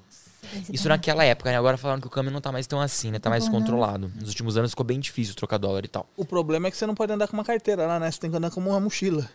[0.73, 1.57] Isso naquela época, né?
[1.57, 3.19] Agora falando que o câmbio não tá mais tão assim, né?
[3.19, 3.59] Tá mais bom, não.
[3.59, 4.11] controlado.
[4.19, 6.09] Nos últimos anos ficou bem difícil trocar dólar e tal.
[6.17, 8.09] O problema é que você não pode andar com uma carteira lá, né?
[8.11, 9.29] Você tem que andar com uma mochila.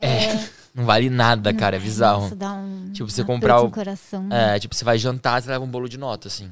[0.00, 0.34] É,
[0.74, 2.22] não vale nada, cara, é bizarro.
[2.24, 4.28] Nossa, dá um, Tipo, você comprar o- coração.
[4.30, 6.50] É, tipo, você vai jantar, você leva um bolo de nota, assim.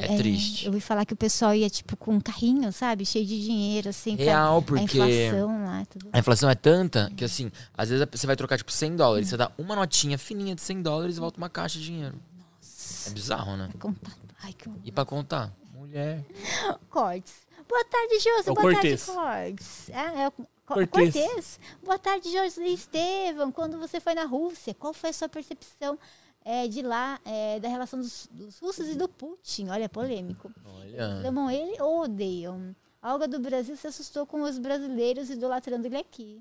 [0.00, 0.10] Deus.
[0.12, 0.66] é triste.
[0.66, 3.04] Eu ouvi falar que o pessoal ia, tipo, com um carrinho, sabe?
[3.06, 4.16] Cheio de dinheiro, assim.
[4.16, 6.08] pra- Real, A porque inflação lá, tudo.
[6.12, 9.36] a inflação é tanta que, assim, às vezes você vai trocar, tipo, 100 dólares, você
[9.36, 12.14] dá uma notinha fininha de 100 dólares e volta uma caixa de dinheiro.
[13.06, 13.68] É bizarro, né?
[13.78, 14.16] Contato.
[14.42, 15.52] Ai, que E pra contar?
[15.74, 16.24] Mulher.
[16.90, 17.34] Cortes.
[17.68, 18.50] Boa tarde, Josi.
[18.50, 19.06] É Boa Cortez.
[19.06, 19.90] tarde, Cortes.
[19.90, 21.12] É, é o Co- Cortez.
[21.14, 21.60] Cortez.
[21.84, 23.50] Boa tarde, Josi Estevam.
[23.52, 25.98] Quando você foi na Rússia, qual foi a sua percepção
[26.48, 29.68] é, de lá, é, da relação dos, dos russos e do Putin?
[29.68, 30.48] Olha, polêmico.
[30.64, 31.28] Olha.
[31.28, 32.74] Amam ele ou odeiam?
[33.02, 36.40] A Olga do Brasil se assustou com os brasileiros idolatrando ele aqui.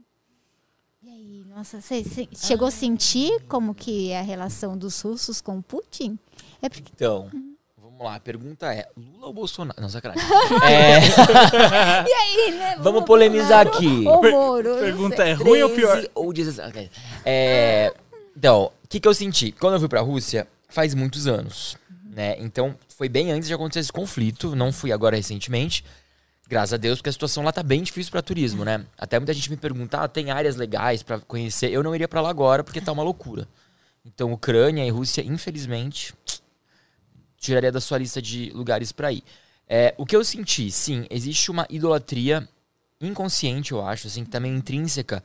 [1.04, 2.04] E aí, nossa, você
[2.36, 6.18] chegou a sentir como que é a relação dos russos com o Putin?
[6.62, 7.30] É porque Então,
[7.78, 8.16] vamos lá.
[8.16, 9.80] A pergunta é: Lula ou Bolsonaro?
[9.80, 10.24] Não, sacanagem.
[10.68, 11.00] É,
[12.10, 12.76] E aí, né?
[12.80, 14.08] Vamos polemizar Bolsonaro aqui.
[14.08, 14.70] Ou Per- Moro?
[14.74, 15.28] não Pergunta sei.
[15.30, 16.10] é ruim ou 13 pior?
[16.16, 16.70] Ou 16.
[16.70, 16.90] ok.
[17.24, 17.94] É,
[18.36, 19.52] então, o que, que eu senti?
[19.52, 21.76] Quando eu fui pra Rússia, faz muitos anos.
[22.04, 22.36] Né?
[22.40, 24.56] Então, foi bem antes de acontecer esse conflito.
[24.56, 25.84] Não fui agora recentemente.
[26.48, 28.86] Graças a Deus, porque a situação lá tá bem difícil pra turismo, né?
[28.96, 31.72] Até muita gente me pergunta, ah, tem áreas legais pra conhecer.
[31.72, 33.48] Eu não iria pra lá agora porque tá uma loucura.
[34.06, 36.14] Então, Ucrânia e Rússia, infelizmente,
[37.40, 39.24] tiraria da sua lista de lugares pra ir.
[39.68, 42.48] É, o que eu senti, sim, existe uma idolatria
[43.02, 45.24] inconsciente, eu acho, assim, também intrínseca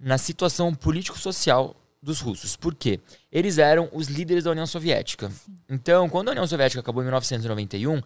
[0.00, 2.56] na situação político-social dos russos.
[2.56, 2.98] Por quê?
[3.30, 5.30] Eles eram os líderes da União Soviética.
[5.68, 8.00] Então, quando a União Soviética acabou em 1991,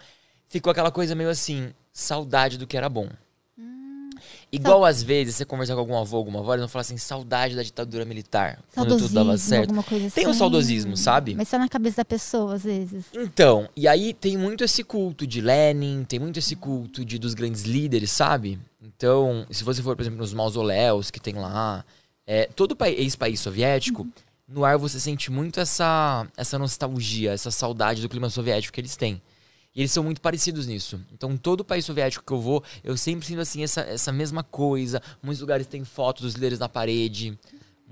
[0.47, 3.09] ficou aquela coisa meio assim, saudade do que era bom.
[4.51, 7.57] Igual às vezes você conversar com algum avô, alguma avó, eles vão falar assim, saudade
[7.57, 9.75] da ditadura militar, quando tudo dava certo.
[9.83, 10.39] coisa Tem um assim.
[10.39, 11.35] saudosismo, sabe?
[11.35, 13.05] Mas só na cabeça da pessoa, às vezes.
[13.15, 17.35] Então, e aí tem muito esse culto de Lenin, tem muito esse culto de dos
[17.35, 18.59] grandes líderes, sabe?
[18.81, 21.85] Então, se você for, por exemplo, nos mausoléus que tem lá,
[22.27, 24.07] é, todo ex-país soviético,
[24.49, 28.97] no ar você sente muito essa, essa nostalgia, essa saudade do clima soviético que eles
[28.97, 29.21] têm.
[29.75, 30.99] E eles são muito parecidos nisso.
[31.13, 35.03] Então, todo país soviético que eu vou, eu sempre sinto assim essa, essa mesma coisa.
[35.23, 37.39] Muitos lugares têm fotos dos líderes na parede.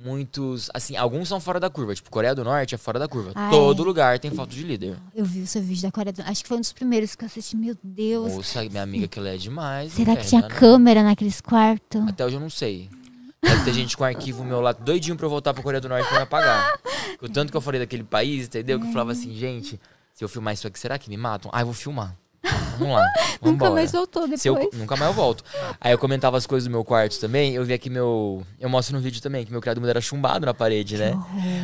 [0.02, 1.94] Muitos, assim, alguns são fora da curva.
[1.94, 3.32] Tipo, Coreia do Norte é fora da curva.
[3.34, 3.86] Ah, todo é?
[3.86, 4.96] lugar tem foto de líder.
[5.14, 7.22] Eu vi o seu vídeo da Coreia do Acho que foi um dos primeiros que
[7.22, 7.54] eu assisti.
[7.54, 8.32] Meu Deus.
[8.32, 9.92] Moça, minha amiga que ela é demais.
[9.92, 12.00] Será que tinha câmera naqueles quartos?
[12.08, 12.88] Até hoje eu não sei.
[13.44, 16.08] Deve ter gente com arquivo meu lá doidinho pra eu voltar pra Coreia do Norte
[16.08, 16.78] pra me apagar.
[17.20, 18.80] O tanto que eu falei daquele país, entendeu?
[18.80, 19.80] Que eu falava assim, gente,
[20.12, 21.50] se eu filmar isso aqui, será que me matam?
[21.54, 22.16] Ah, eu vou filmar.
[22.78, 23.06] Vamos lá.
[23.42, 24.40] Nunca mais voltou depois.
[24.40, 25.44] Se eu, nunca mais eu volto.
[25.80, 27.54] Aí eu comentava as coisas do meu quarto também.
[27.54, 28.42] Eu vi aqui meu.
[28.58, 31.12] Eu mostro no vídeo também que meu criado mudo era chumbado na parede, né?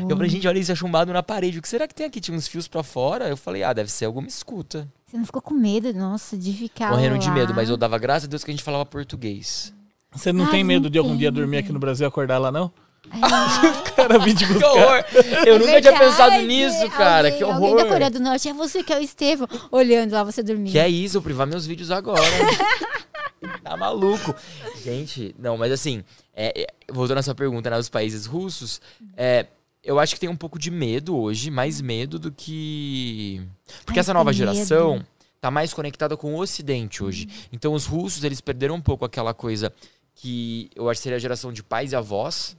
[0.08, 1.58] Eu falei, gente, olha isso, é chumbado na parede.
[1.58, 2.20] O que será que tem aqui?
[2.20, 3.28] Tinha uns fios pra fora.
[3.28, 4.86] Eu falei, ah, deve ser alguma escuta.
[5.06, 7.34] Você não ficou com medo, nossa, de ficar Morrendo de lá?
[7.34, 9.74] medo, mas eu dava graças a Deus que a gente falava português.
[10.12, 12.50] Você não Ai, tem medo de algum dia dormir aqui no Brasil e acordar lá,
[12.50, 12.72] não?
[13.10, 15.04] Ai, Cara, vim te Que horror!
[15.46, 17.28] Eu nunca tinha pensado nisso, cara.
[17.28, 17.76] Alguém- que Alguém horror!
[17.84, 20.72] da Coreia do Norte, é você que é o Estevão, olhando lá você dormindo.
[20.72, 22.20] Que é isso, eu privar meus vídeos agora.
[23.62, 24.34] tá maluco.
[24.82, 28.80] Gente, não, mas assim, é, é, voltando à sua pergunta, né, os países russos,
[29.16, 29.46] é,
[29.82, 33.40] eu acho que tem um pouco de medo hoje, mais medo do que.
[33.84, 35.06] Porque Ai, essa nova geração medo.
[35.40, 37.28] tá mais conectada com o Ocidente hoje.
[37.52, 39.72] Então os russos, eles perderam um pouco aquela coisa
[40.14, 42.56] que eu acho que seria a geração de pais e avós.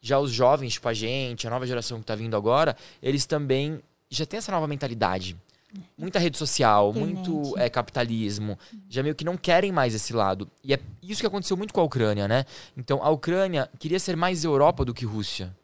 [0.00, 3.80] Já os jovens, tipo a gente, a nova geração que tá vindo agora, eles também
[4.08, 5.36] já tem essa nova mentalidade.
[5.98, 7.28] Muita rede social, Internet.
[7.28, 8.58] muito é, capitalismo.
[8.88, 10.50] Já meio que não querem mais esse lado.
[10.64, 12.46] E é isso que aconteceu muito com a Ucrânia, né?
[12.76, 15.54] Então a Ucrânia queria ser mais Europa do que Rússia.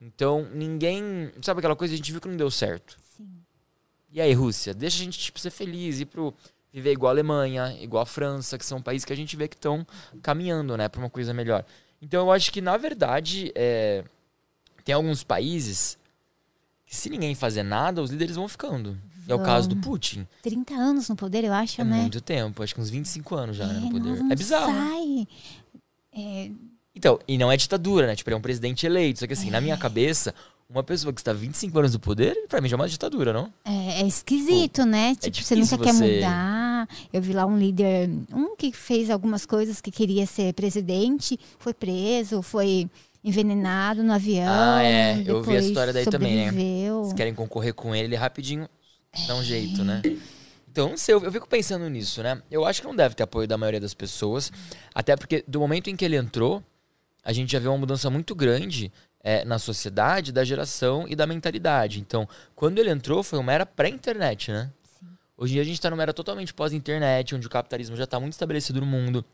[0.00, 1.30] Então ninguém.
[1.42, 1.94] Sabe aquela coisa?
[1.94, 2.96] A gente viu que não deu certo.
[3.16, 3.28] Sim.
[4.12, 4.74] E aí, Rússia?
[4.74, 6.34] Deixa a gente tipo, ser feliz, ir pro.
[6.76, 9.56] Viver igual a Alemanha, igual a França, que são países que a gente vê que
[9.56, 9.86] estão
[10.22, 11.64] caminhando, né, pra uma coisa melhor.
[12.02, 14.04] Então eu acho que, na verdade, é,
[14.84, 15.96] tem alguns países
[16.84, 18.94] que se ninguém fazer nada, os líderes vão ficando.
[19.26, 20.26] É o caso do Putin.
[20.42, 22.02] 30 anos no poder, eu acho, É né?
[22.02, 24.32] muito tempo, acho que uns 25 anos já né, no É, poder.
[24.32, 24.70] é bizarro.
[24.70, 24.78] né?
[24.90, 25.28] Sai.
[26.12, 26.50] É,
[26.94, 28.14] Então, e não é ditadura, né?
[28.14, 29.20] Tipo, ele é um presidente eleito.
[29.20, 30.34] Só que assim, na minha cabeça,
[30.68, 33.52] uma pessoa que está 25 anos no poder, pra mim já é uma ditadura, não?
[33.64, 35.14] é, é esquisito, né?
[35.14, 36.88] Tipo, você difícil nunca quer você- mudar.
[37.12, 41.72] Eu vi lá um líder, um que fez algumas coisas que queria ser presidente, foi
[41.72, 42.88] preso, foi
[43.24, 44.46] envenenado no avião.
[44.48, 45.22] Ah, é.
[45.26, 46.46] Eu vi a história daí também, né?
[46.46, 47.04] sobreviveu.
[47.06, 48.68] Se querem concorrer com ele, ele rapidinho
[49.26, 50.02] dá um jeito, né?
[50.70, 52.40] Então, não sei, eu, eu fico pensando nisso, né?
[52.50, 54.52] Eu acho que não deve ter apoio da maioria das pessoas.
[54.94, 56.62] Até porque do momento em que ele entrou,
[57.24, 58.92] a gente já vê uma mudança muito grande
[59.26, 61.98] é, na sociedade, da geração e da mentalidade.
[61.98, 64.70] Então, quando ele entrou, foi uma era pré-internet, né?
[65.36, 68.20] Hoje em dia a gente tá numa era totalmente pós-internet, onde o capitalismo já tá
[68.20, 69.24] muito estabelecido no mundo.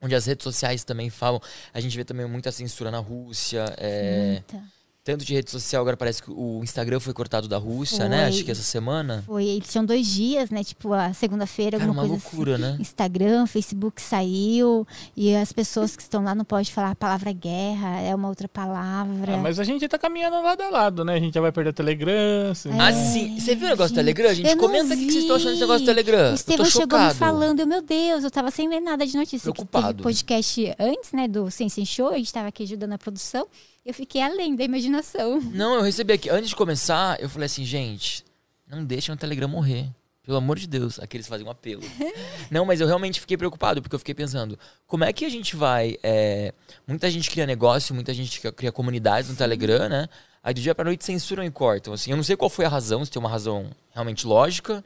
[0.00, 1.40] Onde as redes sociais também falam.
[1.74, 3.64] A gente vê também muita censura na Rússia.
[3.78, 4.62] É, Muita.
[5.04, 8.18] Tanto de rede social, agora parece que o Instagram foi cortado da Rússia, né?
[8.20, 8.28] Foi.
[8.28, 9.24] Acho que essa semana.
[9.26, 10.62] Foi, eles tinham dois dias, né?
[10.62, 12.62] Tipo, a segunda-feira, alguma uma coisa loucura, assim.
[12.62, 12.76] né?
[12.78, 14.86] Instagram, Facebook saiu
[15.16, 18.46] e as pessoas que estão lá não podem falar a palavra guerra, é uma outra
[18.48, 19.34] palavra.
[19.34, 21.14] Ah, mas a gente tá caminhando lado a lado, né?
[21.14, 22.50] A gente já vai perder o Telegram.
[22.52, 22.70] assim.
[22.70, 22.80] É.
[22.80, 23.40] Ah, sim.
[23.40, 24.14] Você viu o negócio do gente.
[24.14, 24.34] Telegram?
[24.34, 26.30] Gente, Eu não comenta o que vocês estão achando desse negócio do Telegram.
[26.30, 27.14] O Estevão chegou me chocado.
[27.16, 29.38] falando, eu, meu Deus, eu tava sem ler nada de notícia.
[29.50, 29.88] que Preocupado.
[29.88, 33.48] Teve podcast antes, né, do Sense Show, a gente tava aqui ajudando a produção.
[33.84, 35.40] Eu fiquei além da imaginação.
[35.40, 36.30] Não, eu recebi aqui.
[36.30, 38.24] Antes de começar, eu falei assim, gente,
[38.66, 39.88] não deixem o Telegram morrer.
[40.24, 41.00] Pelo amor de Deus.
[41.00, 41.82] Aqui eles fazem um apelo.
[42.48, 45.56] não, mas eu realmente fiquei preocupado, porque eu fiquei pensando, como é que a gente
[45.56, 45.96] vai.
[46.00, 46.54] é,
[46.86, 50.08] Muita gente cria negócio, muita gente cria- cria comunidades no Telegram, né?
[50.40, 51.92] Aí do dia pra noite censuram e cortam.
[51.92, 54.84] Assim, eu não sei qual foi a razão, se tem uma razão realmente lógica,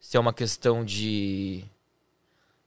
[0.00, 1.62] se é uma questão de.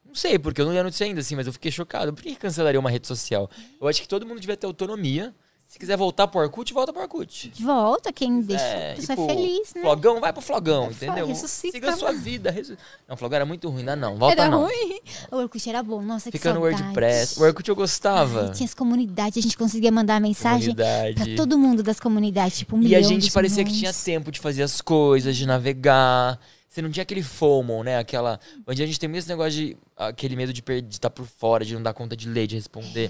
[0.05, 2.13] Não sei, porque eu não li a notícia ainda, assim, mas eu fiquei chocado.
[2.13, 3.49] Por que cancelaria uma rede social?
[3.79, 5.33] Eu acho que todo mundo devia ter autonomia.
[5.71, 7.53] Se quiser voltar pro Orkut, volta pro Orkut.
[7.61, 9.79] Volta, quem deixa É, a pessoa é feliz, né?
[9.81, 11.25] Flogão, vai pro Flogão, Vai, entendeu?
[11.27, 12.51] ressuscita, Siga a sua vida.
[12.51, 12.75] ressu-
[13.07, 14.17] Não, Flogão era muito ruim, não, não.
[14.17, 14.63] Volta Era não.
[14.65, 14.99] ruim.
[15.31, 16.59] O Orkut era bom, nossa, que Fica no.
[16.59, 17.39] WordPress.
[17.39, 18.47] O Orkut eu gostava.
[18.47, 21.15] Ai, tinha as comunidades, a gente conseguia mandar mensagem Comunidade.
[21.15, 24.41] pra todo mundo das comunidades, tipo um E a gente parecia que tinha tempo de
[24.41, 26.37] fazer as coisas, de navegar.
[26.67, 27.97] Você não tinha aquele FOMO, né?
[27.97, 28.41] Aquela.
[28.67, 29.77] Onde a gente tem muito esse negócio de.
[29.95, 32.55] aquele medo de estar de estar por fora, de não dar conta de ler, de
[32.57, 33.09] responder.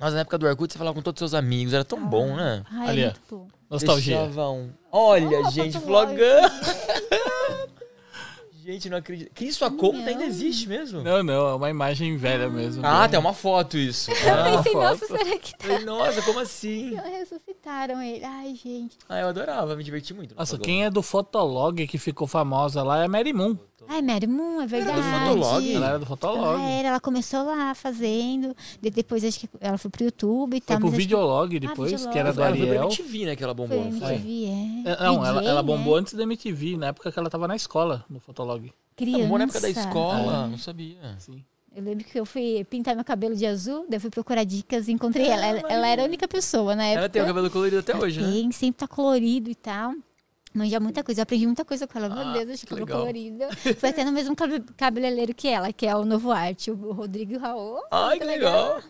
[0.00, 2.34] Mas na época do Orkut, você falava com todos os seus amigos, era tão bom,
[2.34, 2.62] né?
[2.72, 3.10] Ai, Ali, é ó.
[3.10, 3.46] muito bom.
[3.68, 4.18] Nostalgia.
[4.22, 6.16] Um- Olha, Ah, gente, Fotolog.
[8.64, 9.30] Gente, não acredito.
[9.32, 11.02] Que isso, a conta ainda existe mesmo?
[11.02, 12.84] Não, não, é uma imagem velha mesmo.
[12.84, 14.10] Ah, tem uma foto isso.
[14.10, 14.84] Eu Ah, pensei, foto.
[14.84, 15.64] nossa, será que tá?
[15.66, 16.94] falei, nossa, como assim?
[16.94, 18.24] Ressuscitaram ele.
[18.24, 18.98] Ai, gente.
[19.08, 20.32] Ah, eu adorava, me diverti muito.
[20.34, 23.56] no Nossa, quem é do Fotolog que ficou famosa lá é a Mary Moon.
[23.92, 25.00] Ai, Mary Moon, é verdade.
[25.02, 25.74] Fotolog?
[25.74, 26.60] Ela era do Fotolog.
[26.60, 30.60] Ela era, ela começou lá fazendo, de- depois acho que ela foi pro YouTube e
[30.60, 30.76] Foi tal.
[30.76, 32.12] pro mas acho que- Videolog depois, Videolog.
[32.12, 32.84] que era do Ela foi pra Ariel.
[32.84, 34.12] MTV, né, que ela Foi bombou, não foi?
[34.14, 34.44] MTV,
[34.86, 34.92] é.
[34.92, 35.66] É, Não, ela, DJ, ela né?
[35.66, 38.59] bombou antes da MTV, na época que ela tava na escola, no Fotolog.
[38.96, 39.22] Criança.
[39.22, 40.48] Bombou na época da escola, É.
[40.50, 41.16] não sabia.
[41.18, 41.44] Sim.
[41.74, 44.88] Eu lembro que eu fui pintar meu cabelo de azul, daí eu fui procurar dicas
[44.88, 45.46] e encontrei ela.
[45.46, 46.98] Ela, ela era a única pessoa na época.
[47.00, 48.30] Ela tem o cabelo colorido até hoje, né?
[48.30, 49.94] Tem, sempre tá colorido e tal.
[50.52, 51.20] Manja muita coisa.
[51.20, 52.08] Eu aprendi muita coisa com ela.
[52.08, 53.00] Meu Ah, Deus, eu achei que cabelo legal.
[53.00, 53.44] colorido.
[53.78, 57.34] Foi até no mesmo cabe- cabeleireiro que ela, que é o Novo Arte, o Rodrigo
[57.34, 57.80] e o Raul.
[57.88, 58.80] Ai, que legal.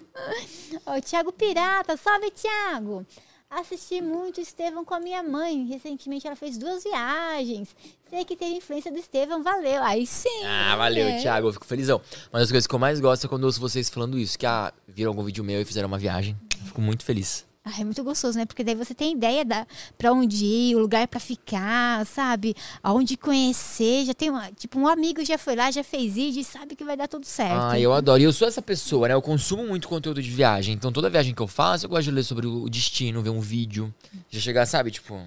[0.87, 3.07] Ó, o Thiago Pirata, salve Thiago!
[3.51, 5.67] Assisti muito Estevão com a minha mãe.
[5.67, 7.75] Recentemente ela fez duas viagens.
[8.09, 9.83] Sei que teve influência do Estevão, valeu.
[9.83, 10.45] Aí sim.
[10.45, 11.21] Ah, valeu, né?
[11.21, 12.01] Thiago, eu fico felizão.
[12.33, 14.47] Uma das coisas que eu mais gosto é quando eu ouço vocês falando isso, que
[14.47, 16.39] ah, viram algum vídeo meu e fizeram uma viagem.
[16.61, 17.50] Eu fico muito feliz.
[17.73, 18.45] Ai, é muito gostoso, né?
[18.47, 22.55] Porque daí você tem ideia da, pra onde ir, o lugar pra ficar, sabe?
[22.83, 24.05] Aonde conhecer.
[24.05, 26.85] Já tem uma, tipo, um amigo já foi lá, já fez vídeo e sabe que
[26.85, 27.61] vai dar tudo certo.
[27.61, 28.21] Ah, eu adoro.
[28.21, 29.15] E eu sou essa pessoa, né?
[29.15, 30.75] Eu consumo muito conteúdo de viagem.
[30.75, 33.41] Então toda viagem que eu faço, eu gosto de ler sobre o destino, ver um
[33.41, 33.93] vídeo.
[34.31, 35.21] Já chegar, sabe, tipo,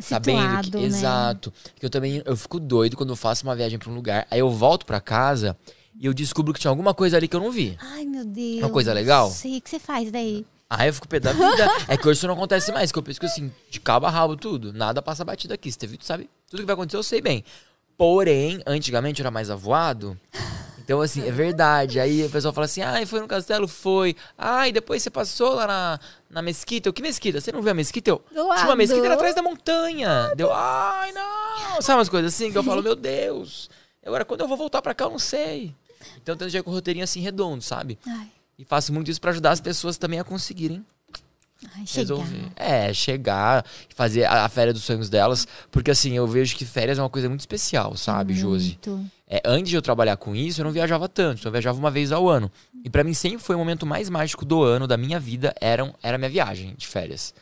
[0.00, 0.76] sabendo situado, que.
[0.78, 0.84] né?
[0.86, 1.52] Exato.
[1.78, 4.26] Que eu também eu fico doido quando eu faço uma viagem pra um lugar.
[4.30, 5.56] Aí eu volto pra casa
[5.98, 7.76] e eu descubro que tinha alguma coisa ali que eu não vi.
[7.80, 8.58] Ai, meu Deus.
[8.58, 9.30] Uma coisa legal?
[9.30, 10.44] Sei, o que você faz daí?
[10.68, 11.68] Aí eu fico pé da vida.
[11.88, 14.10] é que hoje isso não acontece mais, que eu penso que assim, de cabo a
[14.10, 14.72] rabo tudo.
[14.72, 15.70] Nada passa batido aqui.
[15.70, 17.44] Se teve, tu sabe, tudo que vai acontecer eu sei bem.
[17.96, 20.18] Porém, antigamente eu era mais avoado.
[20.86, 21.98] Então, assim, é verdade.
[21.98, 23.66] Aí o pessoal fala assim, ai, foi no castelo?
[23.66, 24.14] Foi.
[24.38, 26.00] Ai, depois você passou lá na,
[26.30, 26.88] na mesquita.
[26.88, 27.40] Eu, que mesquita?
[27.40, 28.10] Você não viu a mesquita?
[28.10, 30.32] Eu, Do tinha uma mesquita era atrás da montanha.
[30.36, 31.82] Deu, ai, não.
[31.82, 33.68] Sabe umas coisas assim que eu falo, meu Deus.
[34.04, 35.74] Agora, quando eu vou voltar pra cá, eu não sei.
[36.22, 37.98] Então, eu já com o roteirinho assim redondo, sabe?
[38.06, 40.84] Ai, E faço muito isso pra ajudar as pessoas também a conseguirem
[41.76, 42.00] ai chegar.
[42.00, 42.46] resolver.
[42.56, 45.46] É, chegar e fazer a, a férias dos sonhos delas.
[45.70, 48.78] Porque assim, eu vejo que férias é uma coisa muito especial, sabe, Josi?
[48.86, 49.10] Muito.
[49.28, 51.46] É, antes de eu trabalhar com isso, eu não viajava tanto.
[51.46, 52.50] Eu viajava uma vez ao ano.
[52.84, 55.92] E pra mim sempre foi o momento mais mágico do ano, da minha vida, era,
[56.02, 57.34] era a minha viagem de férias.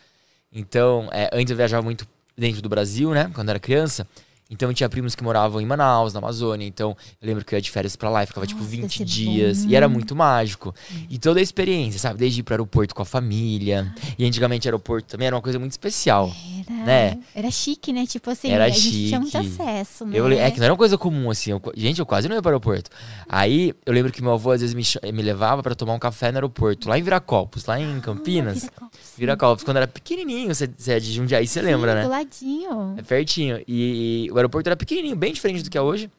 [0.50, 3.30] Então, é, antes eu viajava muito dentro do Brasil, né?
[3.34, 4.06] Quando era criança.
[4.50, 6.66] Então eu tinha primos que moravam em Manaus, na Amazônia.
[6.66, 8.80] Então eu lembro que eu ia de férias pra lá e ficava tipo Nossa, 20
[8.82, 9.64] deve ser dias.
[9.64, 9.70] bom.
[9.70, 10.74] E era muito mágico.
[11.08, 12.18] E toda a experiência, sabe?
[12.18, 13.92] Desde ir pro aeroporto com a família.
[14.18, 16.30] E antigamente aeroporto também era uma coisa muito especial.
[16.68, 17.18] Era, Né?
[17.34, 18.06] era chique, né?
[18.06, 19.60] Tipo assim, Era a gente tinha muito chique.
[19.62, 20.18] acesso, né?
[20.18, 21.50] Eu, é que não era uma coisa comum, assim.
[21.50, 22.90] eu- gente, eu quase não ia pro aeroporto.
[23.28, 26.30] Aí, eu lembro que meu avô às vezes me, me levava pra tomar um café
[26.30, 28.60] no aeroporto, lá em Viracopos, lá em Campinas.
[28.62, 28.98] Viracopos.
[29.16, 32.02] Viracopos, quando era pequenininho, você é de Jundiaí, você lembra, né?
[32.04, 32.94] Do ladinho.
[32.96, 33.60] É pertinho.
[33.66, 36.10] E, o aeroporto era pequenininho, bem diferente do que é hoje.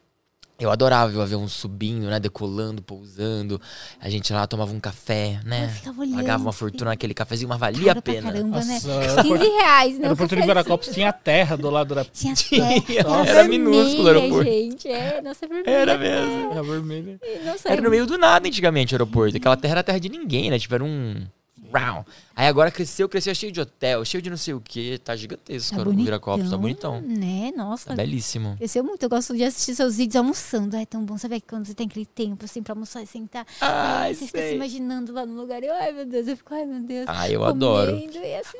[0.58, 2.18] Eu adorava ver o avião subindo, né?
[2.18, 3.60] Decolando, pousando.
[4.00, 5.68] A gente lá tomava um café, Eu né?
[5.68, 6.16] ficava olhando.
[6.16, 8.32] Pagava uma fortuna naquele cafezinho, mas valia a pena.
[8.32, 8.80] Caramba, né?
[8.82, 10.00] Nossa, 15 reais, né?
[10.00, 13.26] O aeroporto de Viracopos tinha terra do lado da Tinha Tinha, terra.
[13.28, 14.50] era minúsculo o aeroporto.
[14.50, 14.88] gente.
[14.88, 15.76] É, nossa, vermelha.
[15.76, 16.48] Era mesmo.
[16.48, 17.20] terra vermelha.
[17.44, 19.36] Nossa, Era no meio do nada antigamente o aeroporto.
[19.36, 20.58] Aquela terra era terra de ninguém, né?
[20.58, 21.22] Tipo, era um.
[21.70, 22.06] rau.
[22.38, 24.98] Aí agora cresceu, cresceu, é cheio de hotel, cheio de não sei o que.
[24.98, 25.88] Tá gigantesco, Tá.
[25.88, 25.92] O.
[25.92, 27.00] Viracopos tá bonitão.
[27.00, 27.50] Né?
[27.56, 28.56] Nossa, Tá belíssimo.
[28.58, 29.02] cresceu muito.
[29.02, 30.76] Eu gosto de assistir seus vídeos almoçando.
[30.76, 33.46] É tão bom saber que quando você tem aquele tempo assim pra almoçar e sentar.
[33.60, 34.54] Ai, aí você fica se sei.
[34.56, 35.62] imaginando lá no lugar.
[35.62, 37.06] Eu, ai, meu Deus, eu fico, ai, meu Deus.
[37.08, 37.96] Ah, eu adoro.
[37.96, 38.10] e.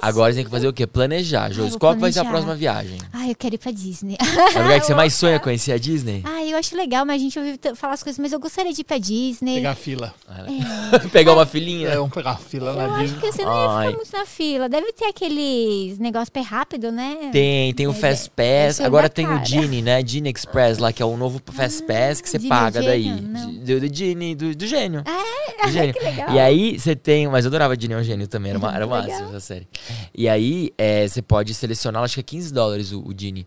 [0.00, 0.86] Agora você tem que fazer o quê?
[0.86, 1.70] Planejar, Josi.
[1.70, 2.44] vou Qual que vai ser a planejar.
[2.46, 2.98] próxima viagem?
[3.12, 4.16] Ai, eu quero ir pra Disney.
[4.18, 6.22] É o lugar que você mais sonha conhecer a Disney?
[6.24, 8.80] Ai, eu acho legal, mas a gente ouve falar as coisas, mas eu gostaria de
[8.80, 9.56] ir pra Disney.
[9.56, 10.14] Pegar fila.
[11.12, 11.88] Pegar uma filhinha?
[11.90, 13.20] É, vamos pegar fila Eu na acho Disney.
[13.68, 13.94] Ai.
[13.94, 14.68] muito na fila.
[14.68, 17.30] Deve ter aqueles negócio pé rápido, né?
[17.32, 18.76] Tem, tem o Deve- Fast deve Pass.
[18.76, 19.44] ser Agora tem o cara.
[19.44, 20.06] Genie, né?
[20.06, 23.20] Genie Express lá, que é o novo Fast Pass que você Genie paga daí.
[23.20, 23.52] Não.
[23.54, 25.02] Do, do Genie, do, do gênio.
[25.06, 25.94] Ah, Do gênio.
[25.94, 26.34] que legal.
[26.34, 27.26] E aí você tem.
[27.28, 29.68] Mas eu adorava Genie é um gênio também, era, uma, era massa essa série.
[30.14, 33.46] E aí é, você pode selecionar, acho que é 15 dólares o, o Genie.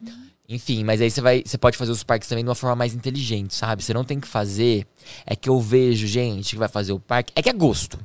[0.52, 1.44] Enfim, mas aí você vai.
[1.46, 3.84] Você pode fazer os parques também de uma forma mais inteligente, sabe?
[3.84, 4.84] Você não tem que fazer.
[5.24, 7.32] É que eu vejo gente que vai fazer o parque.
[7.36, 8.00] É que é gosto.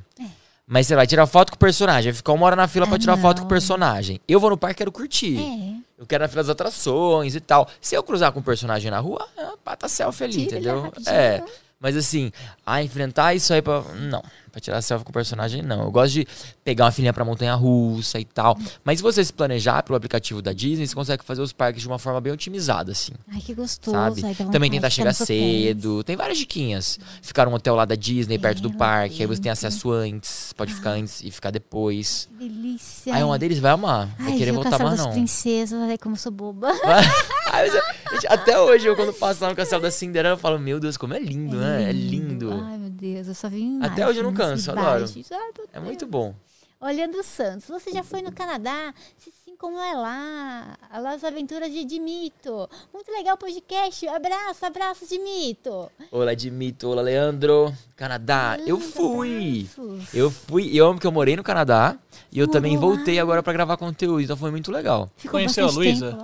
[0.67, 2.95] Mas você vai tirar foto com o personagem, vai ficar uma hora na fila pra
[2.95, 3.49] Ah, tirar foto com o não.
[3.49, 4.19] personagem.
[4.27, 5.37] Eu vou no parque, quero curtir.
[5.39, 6.01] É.
[6.01, 7.67] Eu quero na fila das atrações e tal.
[7.79, 10.91] Se eu cruzar com um personagem na rua, é, bata selfie ali, Tira entendeu?
[11.07, 11.43] É.
[11.79, 12.31] Mas assim,
[12.65, 13.81] ah, enfrentar isso aí pra.
[13.93, 14.23] Não.
[14.55, 15.83] Pra tirar selfie com o personagem, não.
[15.83, 16.25] Eu gosto de
[16.63, 18.57] pegar uma filhinha pra montanha russa e tal.
[18.85, 21.87] Mas se você se planejar pelo aplicativo da Disney, você consegue fazer os parques de
[21.89, 23.11] uma forma bem otimizada, assim.
[23.33, 23.97] Ai, que gostoso.
[23.97, 24.21] Sabe?
[24.23, 26.05] Ai, Também tentar chegar cedo.
[26.05, 26.97] Tem várias diquinhas.
[27.21, 29.21] Ficar num hotel lá da Disney, perto do parque.
[29.21, 30.53] Aí você tem acesso antes.
[30.53, 32.29] Pode ficar antes e ficar depois.
[32.31, 33.13] Que delícia.
[33.13, 34.07] Aí uma deles vai amar.
[34.17, 35.11] Vai Ai, querer voltar mais, não.
[35.11, 36.71] Princesas, olha como eu sou boba.
[37.51, 40.79] Ai, gente, até hoje, eu quando passo lá no Castelo da Cinderela, eu falo, meu
[40.79, 41.89] Deus, como é lindo, né?
[41.89, 42.51] É lindo.
[42.65, 44.44] Ai, meu Deus, eu só vi Até hoje eu não canso,
[45.33, 45.63] eu adoro.
[45.63, 46.33] meu É muito bom.
[46.79, 48.93] Olhando Santos, você já foi no Canadá?
[49.17, 50.77] Se sim, como é lá?
[50.91, 52.69] As aventuras de Dimito.
[52.93, 54.05] Muito legal o podcast.
[54.09, 55.89] Abraço, abraço, Dimito.
[56.11, 57.73] Olá, Dimito, olá, Leandro.
[57.95, 59.67] Canadá, eu Leandro, fui.
[59.73, 60.13] abraços.
[60.13, 61.97] Eu fui, eu amo que eu morei no Canadá.
[62.31, 62.81] E eu Morou também lá.
[62.81, 65.09] voltei agora pra gravar conteúdo, então foi muito legal.
[65.15, 66.17] Ficou Conheceu a Luísa?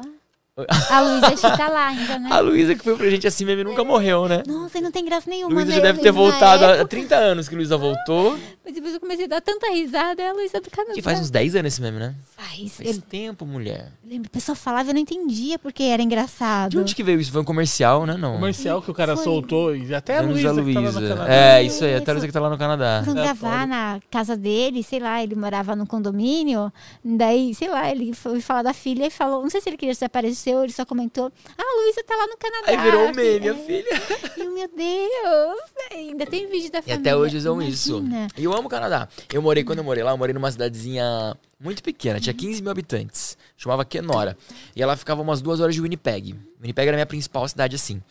[0.57, 0.65] Lá?
[0.89, 2.29] A Luísa acho que tá lá ainda, né?
[2.31, 4.43] A Luísa que foi pra gente assim mesmo nunca morreu, né?
[4.45, 5.75] Nossa, e não tem graça nenhuma, Luísa né?
[5.75, 6.87] já deve ter voltado há época.
[6.87, 8.37] 30 anos que Luísa voltou.
[8.63, 10.93] Mas depois eu comecei a dar tanta risada, é a Luísa do Canadá.
[10.93, 12.15] Que faz uns 10 anos esse meme, né?
[12.37, 12.73] Faz.
[12.77, 13.91] Faz Eu tempo, mulher.
[14.05, 16.71] lembro, o pessoal falava e eu não entendia porque era engraçado.
[16.71, 17.31] De onde que veio isso?
[17.31, 18.15] Foi um comercial, né?
[18.17, 18.33] Não.
[18.35, 19.23] Comercial que o cara Foi.
[19.23, 19.75] soltou.
[19.75, 21.15] E até a Luísa que tava no Luísa.
[21.15, 21.33] Canadá.
[21.33, 22.13] É, isso aí, até a.
[22.13, 23.01] Luísa que tá lá no Canadá.
[23.05, 23.69] Foram É, gravar pode.
[23.69, 26.71] na casa dele, sei lá, ele morava num condomínio.
[27.03, 29.41] Daí, sei lá, ele foi falar da filha e falou.
[29.41, 30.05] Não sei se ele queria se
[30.41, 32.65] apareceu, ele só comentou: Ah, a Luísa tá lá no Canadá.
[32.67, 33.51] Aí virou um meme, É.
[33.51, 34.01] a filha.
[34.37, 36.99] E eu, meu Deus, ainda tem vídeo da E família.
[36.99, 37.97] até hoje usam isso.
[37.99, 38.27] Imagina.
[38.37, 39.07] E eu amo o Canadá.
[39.31, 42.71] Eu morei, quando eu morei lá, eu morei numa cidadezinha muito pequena, tinha 15 mil
[42.71, 43.37] habitantes.
[43.55, 44.37] Chamava Kenora.
[44.75, 46.35] E ela ficava umas duas horas de Winnipeg.
[46.59, 48.01] Winnipeg era a minha principal cidade, assim.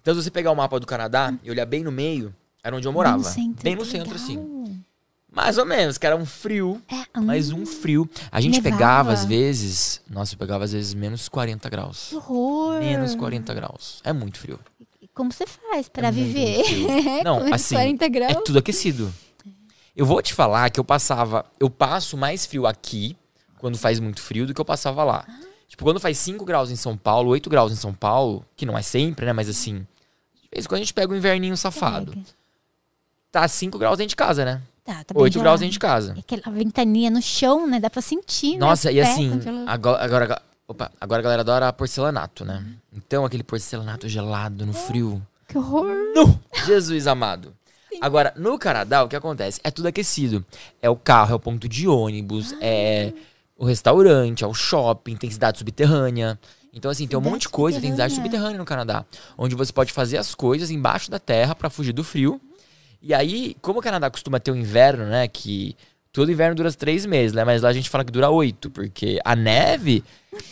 [0.00, 2.86] Então, se você pegar o mapa do Canadá e olhar bem no meio, era onde
[2.86, 3.16] eu morava.
[3.18, 4.59] Bem no centro, bem no centro, assim.
[5.32, 6.82] Mais ou menos, que era um frio.
[6.88, 8.08] É, Mas hum, um frio.
[8.32, 8.76] A gente Nevava.
[8.76, 10.00] pegava, às vezes.
[10.10, 12.08] Nossa, eu pegava, às vezes, menos 40 graus.
[12.08, 12.80] que horror.
[12.80, 14.00] Menos 40 graus.
[14.04, 14.58] É muito frio.
[15.14, 16.64] Como você faz pra É viver?
[17.24, 18.32] Não, assim, 40 graus.
[18.32, 19.12] É tudo aquecido.
[19.94, 21.44] Eu vou te falar que eu passava.
[21.58, 23.16] Eu passo mais frio aqui,
[23.58, 25.24] quando faz muito frio, do que eu passava lá.
[25.68, 28.76] Tipo, quando faz 5 graus em São Paulo, 8 graus em São Paulo, que não
[28.76, 29.32] é sempre, né?
[29.32, 29.86] Mas assim.
[30.42, 32.12] De vez em quando a gente pega o inverninho safado.
[32.12, 32.24] Pega.
[33.30, 34.60] Tá 5 graus dentro de casa, né?
[34.90, 35.60] Tá, tá bem 8 graus gelado.
[35.60, 36.14] dentro de casa.
[36.16, 37.78] É Aquela ventania no chão, né?
[37.78, 38.58] Dá pra sentir, né?
[38.58, 42.64] Nossa, o e assim, agora, agora, opa, agora a galera adora porcelanato, né?
[42.92, 45.22] Então aquele porcelanato gelado no frio.
[45.46, 45.86] Que horror.
[46.12, 46.40] Nu!
[46.66, 47.54] Jesus amado.
[48.00, 49.60] Agora, no Canadá, o que acontece?
[49.62, 50.44] É tudo aquecido.
[50.82, 53.12] É o carro, é o ponto de ônibus, é
[53.56, 56.36] o restaurante, é o shopping, tem cidade subterrânea.
[56.72, 58.38] Então, assim, tem um monte de coisa, tem cidade subterrânea.
[58.38, 59.04] subterrânea no Canadá.
[59.38, 62.40] Onde você pode fazer as coisas embaixo da terra pra fugir do frio.
[63.02, 65.26] E aí, como o Canadá costuma ter o inverno, né?
[65.26, 65.76] Que
[66.12, 67.44] todo inverno dura três meses, né?
[67.44, 70.04] Mas lá a gente fala que dura oito, porque a neve.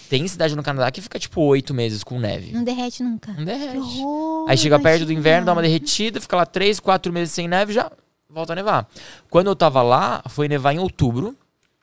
[0.08, 2.52] Tem cidade no Canadá que fica tipo oito meses com neve.
[2.52, 3.32] Não derrete nunca.
[3.32, 3.76] Não derrete.
[3.78, 4.50] Horror.
[4.50, 7.72] Aí chega perto do inverno, dá uma derretida, fica lá três, quatro meses sem neve,
[7.72, 7.90] já
[8.28, 8.88] volta a nevar.
[9.30, 11.36] Quando eu tava lá, foi nevar em outubro.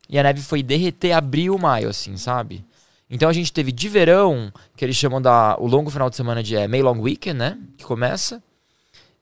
[0.10, 2.64] E a neve foi derreter abril, maio, assim, sabe?
[3.10, 5.56] Então a gente teve de verão, que eles chamam da.
[5.60, 7.58] O longo final de semana de é, May Long Weekend, né?
[7.78, 8.42] Que começa.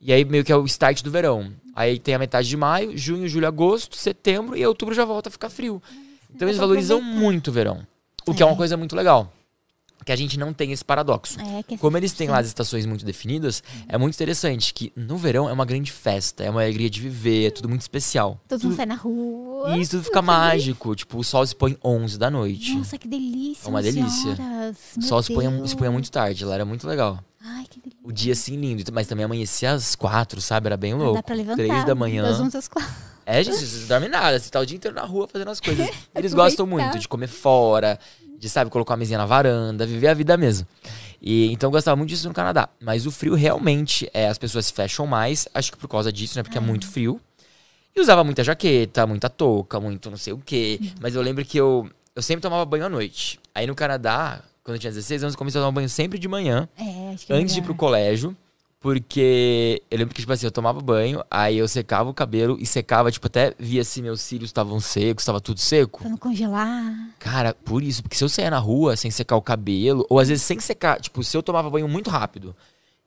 [0.06, 1.52] E aí meio que é o start do verão.
[1.76, 5.32] Aí tem a metade de maio, junho, julho, agosto, setembro e outubro já volta a
[5.32, 5.82] ficar frio.
[6.34, 7.86] Então eles pra valorizam muito o verão.
[8.28, 8.58] O que é uma É.
[8.58, 9.32] coisa muito legal.
[10.06, 11.40] Que a gente não tem esse paradoxo.
[11.40, 15.16] É, que Como eles têm lá as estações muito definidas, é muito interessante que no
[15.16, 18.38] verão é uma grande festa, é uma alegria de viver, é tudo muito especial.
[18.50, 19.78] Todo mundo sai na rua.
[19.78, 20.94] E isso tudo fica mágico.
[20.94, 22.76] Tipo, o sol se põe 11 da noite.
[22.76, 23.66] Nossa, que delícia.
[23.66, 24.32] É uma 11 delícia.
[24.32, 24.78] horas.
[24.98, 27.24] o sol se põe, se põe muito tarde, lá era muito legal.
[27.44, 28.00] Ai, que delícia.
[28.04, 30.68] O dia assim lindo, mas também amanhecia às 4, sabe?
[30.68, 31.16] Era bem louco.
[31.16, 31.58] Dá pra levantar.
[31.58, 32.24] 3 da manhã.
[32.24, 32.90] Das 11 às 4.
[33.26, 34.40] É, gente, vocês não dormem nada.
[34.40, 35.90] Você tá o dia inteiro na rua fazendo as coisas.
[36.16, 38.00] Eles gostam muito de comer fora,
[38.38, 40.66] de, sabe, colocar uma mesinha na varanda, viver a vida mesmo.
[41.22, 42.70] E, então eu gostava muito disso no Canadá.
[42.80, 46.38] Mas o frio realmente, é, as pessoas se fecham mais, acho que por causa disso,
[46.38, 46.44] né?
[46.44, 47.20] Porque é muito frio.
[47.96, 50.80] E usava muita jaqueta, muita touca, muito não sei o quê.
[51.00, 53.40] Mas eu lembro que eu, eu sempre tomava banho à noite.
[53.54, 56.28] Aí no Canadá, quando eu tinha 16 anos, eu comecei a tomar banho sempre de
[56.28, 58.36] manhã É, acho que é antes de ir pro colégio.
[58.80, 62.66] Porque eu lembro que, tipo assim, eu tomava banho, aí eu secava o cabelo e
[62.66, 66.02] secava, tipo, até via se meus cílios estavam secos, estava tudo seco.
[66.02, 66.94] Pra não congelar.
[67.18, 70.28] Cara, por isso, porque se eu saía na rua sem secar o cabelo, ou às
[70.28, 72.54] vezes sem secar, tipo, se eu tomava banho muito rápido,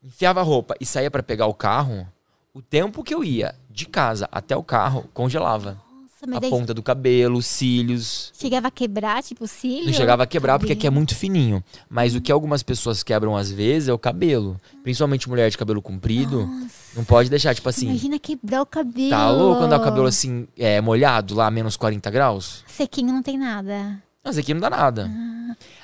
[0.03, 2.09] enfiava a roupa e saía pra pegar o carro,
[2.55, 5.77] o tempo que eu ia de casa até o carro congelava.
[6.27, 8.33] Nossa, mas A daí ponta do cabelo, os cílios.
[8.39, 9.87] chegava a quebrar, tipo, o cílio?
[9.87, 10.95] Não chegava a quebrar porque aqui é Cabelo.
[10.97, 11.63] muito fininho.
[11.89, 14.61] Mas o que algumas pessoas quebram às vezes é o cabelo.
[14.83, 16.47] Principalmente mulher de cabelo comprido.
[16.47, 17.87] Nossa, Não pode deixar, tipo assim.
[17.89, 19.11] imagina quebrar o cabelo.
[19.11, 22.65] Tá louco andar o cabelo assim, é, molhado lá, menos 40 graus?
[22.67, 24.03] Sequinho não tem nada.
[24.25, 25.09] Mas aqui não dá nada.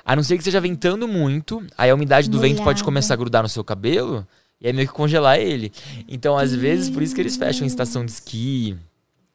[0.05, 2.85] A não ser que esteja ventando muito, aí a umidade do vento pode Molhado.
[2.85, 4.27] começar a grudar no seu cabelo
[4.61, 5.71] e aí meio que congelar ele.
[6.09, 8.77] Então, às vezes, por isso que eles fecham em estação de esqui,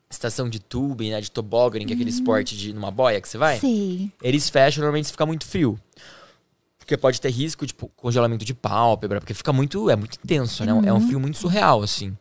[0.10, 3.38] estação de tubing, né, de toboggan, que é aquele esporte de numa boia que você
[3.38, 3.60] vai.
[3.60, 4.12] Sei.
[4.22, 5.80] Eles fecham normalmente se fica muito frio.
[6.78, 10.63] Porque pode ter risco de tipo, congelamento de pálpebra, porque fica muito, é muito intenso,
[10.63, 10.72] né?
[10.86, 12.15] É um frio muito surreal, assim.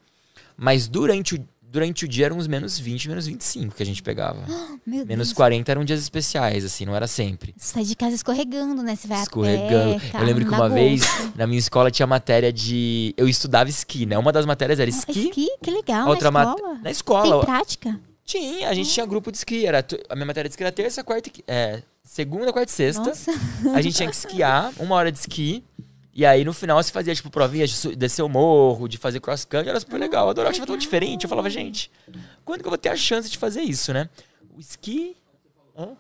[0.57, 4.03] Mas durante o, durante o dia eram uns menos 20, menos 25 que a gente
[4.03, 4.41] pegava.
[4.87, 5.33] Meu Menos Deus.
[5.35, 7.55] 40 eram dias especiais, assim, não era sempre.
[7.59, 8.97] Sai de casa escorregando, né?
[8.97, 10.01] Você vai Escorregando.
[10.01, 11.33] pé, eu lembro que uma na vez, bolsa.
[11.37, 13.13] na minha escola, tinha matéria de.
[13.17, 14.17] Eu estudava esqui, né?
[14.17, 15.29] Uma das matérias era Ah, esqui.
[15.29, 15.49] Esqui?
[15.63, 16.75] Que legal, a outra na mat- escola.
[16.75, 17.45] Na Tem escola.
[17.45, 18.01] prática?
[18.25, 19.67] Tinha, a gente tinha grupo de esqui.
[19.67, 21.45] Era, a minha matéria de esqui era terça, quarta e.
[21.47, 23.03] É, segunda, quarta e sexta.
[23.05, 23.31] Nossa.
[23.75, 25.63] A gente tinha que esquiar, uma hora de esqui.
[26.19, 29.45] E aí, no final, você fazia, tipo, provinhas de descer o morro, de fazer cross
[29.45, 29.69] country.
[29.69, 30.25] Era super legal.
[30.25, 31.25] Eu adorava, achava tão diferente.
[31.25, 31.93] Eu falava, gente,
[32.43, 34.09] quando que eu vou ter a chance de fazer isso, né?
[34.57, 35.15] O esqui...
[35.77, 35.91] Hã?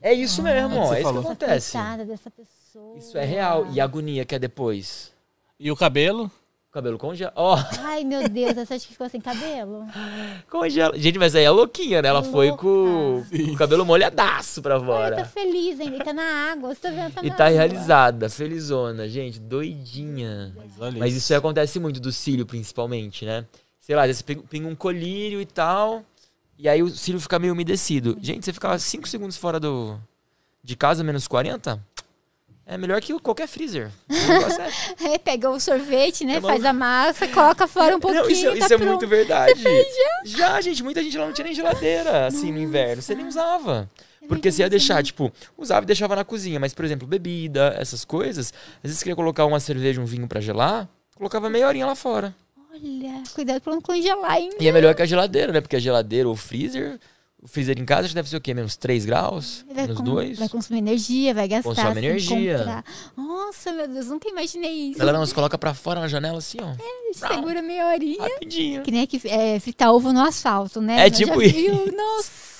[0.00, 0.82] É isso mesmo, que ó.
[0.82, 1.20] É isso que falou.
[1.22, 1.72] acontece.
[1.72, 2.98] Coitada dessa pessoa.
[2.98, 3.68] Isso é real.
[3.70, 5.12] E a agonia que é depois?
[5.60, 6.28] E o cabelo?
[6.72, 7.30] O cabelo congela.
[7.36, 7.54] Ó,
[7.84, 9.86] Ai, meu Deus, essa acho que ficou sem cabelo.
[10.50, 10.98] congela.
[10.98, 12.08] Gente, mas aí é louquinha, né?
[12.08, 12.66] Ela foi com,
[13.16, 13.28] Louca.
[13.44, 15.16] com o cabelo molhadaço pra fora.
[15.16, 17.12] tá feliz ainda, ele tá na água, você tá vendo?
[17.12, 17.58] Tá E na tá água.
[17.58, 20.54] realizada, felizona, gente, doidinha.
[20.56, 23.44] Mas olha Mas isso aí acontece muito do cílio, principalmente, né?
[23.78, 26.02] Sei lá, às vezes você pinga- um colírio e tal,
[26.58, 28.16] e aí o cílio fica meio umedecido.
[28.22, 29.98] Gente, você ficar 5 segundos fora do
[30.64, 31.84] de casa, menos 40,
[32.74, 33.90] é melhor que qualquer freezer.
[35.02, 36.36] É- É, pega o sorvete, né?
[36.36, 39.06] É faz a massa, coloca fora um pouquinho Não, isso, é- tá isso é muito
[39.06, 39.62] verdade.
[40.24, 40.60] já?
[40.60, 43.02] gente, muita gente lá não tinha nem geladeira, assim, no inverno.
[43.02, 43.88] Você nem usava.
[44.28, 46.60] Porque você ia deixar, tipo, usava e deixava na cozinha.
[46.60, 48.52] Mas, por exemplo, bebida, essas coisas.
[48.76, 51.94] Às vezes você queria colocar uma cerveja, um vinho pra gelar, colocava meia horinha lá
[51.96, 52.34] fora.
[52.72, 54.56] Olha, cuidado pra não congelar ainda.
[54.60, 55.60] E é melhor que a geladeira, né?
[55.60, 56.98] Porque a geladeira ou freezer,
[57.42, 58.54] o freezer em casa já deve ser o quê?
[58.54, 59.64] Menos 3 graus?
[59.66, 60.38] Vai, menos com- 2?
[60.38, 61.68] vai consumir energia, vai gastar.
[61.68, 62.56] Consome que energia.
[62.58, 62.84] comprar.
[63.16, 65.02] Nossa, meu Deus, nunca imaginei isso.
[65.02, 66.72] Ela não se coloca pra fora na janela assim, ó.
[67.12, 68.22] Segura meia horinha.
[68.22, 68.82] Rapidinho.
[68.82, 71.00] Que nem que é, fritar ovo no asfalto, né?
[71.06, 71.56] É Nós tipo já isso.
[71.56, 71.96] viu?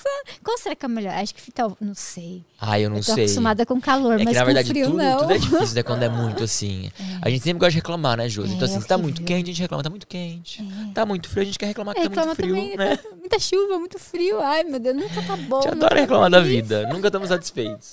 [0.05, 0.39] Nossa!
[0.43, 1.13] Qual será que é melhor?
[1.13, 1.77] Acho que ovo.
[1.79, 2.43] Não sei.
[2.59, 3.23] Ah, eu não eu tô sei.
[3.25, 5.17] acostumada com calor, É mas que na verdade frio tudo, não.
[5.19, 5.83] tudo é difícil, né?
[5.83, 6.91] Quando é muito assim.
[7.21, 8.53] A gente sempre gosta de reclamar, né, Josi?
[8.53, 10.63] então, É, assim, se tá muito quente, a gente reclama, tá muito quente.
[10.93, 12.97] Tá muito frio, a gente quer reclamar que É, tá muito frio, também, né?
[12.97, 14.39] tá muita chuva, muito frio.
[14.41, 15.59] Ai, meu Deus, nunca tá bom.
[15.59, 16.87] A gente adora tá reclamar da vida.
[16.87, 17.91] Nunca estamos satisfeitos.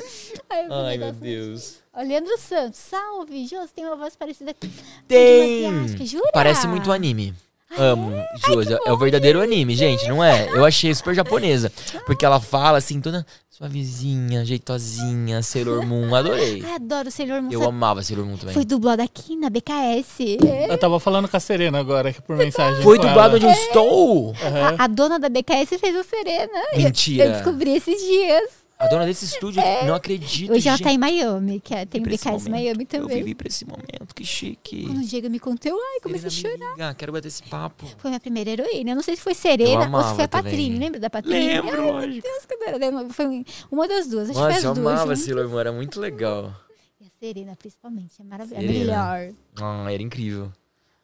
[0.49, 1.81] Ai, Ai, meu Deus.
[1.93, 3.47] Ó, Leandro Santos, salve.
[3.47, 4.69] Jô, você tem uma voz parecida com
[5.09, 6.07] Tem!
[6.07, 6.31] Jura?
[6.33, 7.35] Parece muito anime.
[7.79, 8.13] Amo,
[8.47, 8.77] Josi.
[8.85, 10.49] É o verdadeiro anime, gente, não é?
[10.51, 11.71] Eu achei super japonesa.
[12.07, 16.13] Porque ela fala assim, toda suavezinha, jeitosinha, Sailor Moon.
[16.17, 16.63] Adorei.
[16.65, 17.53] Ai, adoro Sailor Moon.
[17.53, 17.69] Eu sabe?
[17.71, 18.55] amava Sailor Moon também.
[18.55, 20.39] Foi dublado aqui na BKS.
[20.69, 22.83] Eu tava falando com a Serena agora, por mensagem.
[22.83, 23.37] Foi dublado ela.
[23.37, 24.35] onde eu estou?
[24.79, 26.59] A, a dona da BKS fez a Serena.
[26.73, 27.25] Eu- Mentira.
[27.25, 28.60] Eu descobri esses dias.
[28.81, 30.51] A dona desse estúdio, não acredito.
[30.53, 30.85] Hoje ela gente.
[30.87, 32.51] tá em Miami, que é- tem esse momento.
[32.51, 33.19] Miami Eu também.
[33.19, 34.87] vivi pra esse momento, que chique.
[34.87, 36.59] Quando o Diego me contou, ai, comecei a chorar.
[36.59, 37.87] me liga, quero bater esse papo.
[37.99, 38.93] Foi minha primeira heroína.
[38.93, 40.29] Eu não sei se foi Serena ou se foi a.
[40.29, 40.79] Patrine.
[40.79, 41.39] Lembra da Patrine?
[41.61, 42.23] Lembro, Ai, lógico.
[42.27, 44.31] Deus, quando eu era Foi um- uma das duas.
[44.31, 44.95] Acho que Nossa, foi eu as duas.
[44.95, 45.17] amava.
[45.17, 46.55] Sailor Moon, era muito legal.
[47.01, 48.15] E a Serena, principalmente.
[48.19, 48.63] É maravilhosa.
[48.67, 48.79] Serena.
[48.81, 49.35] Melhor.
[49.61, 50.51] Ah, era incrível.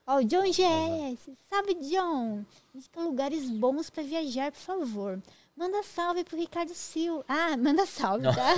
[0.07, 1.33] Ó, o John GS.
[1.51, 2.43] Salve, John.
[2.75, 5.21] Indica lugares bons pra viajar, por favor.
[5.57, 7.25] Manda salve pro Ricardo Silva.
[7.29, 8.55] Ah, manda salve, tá?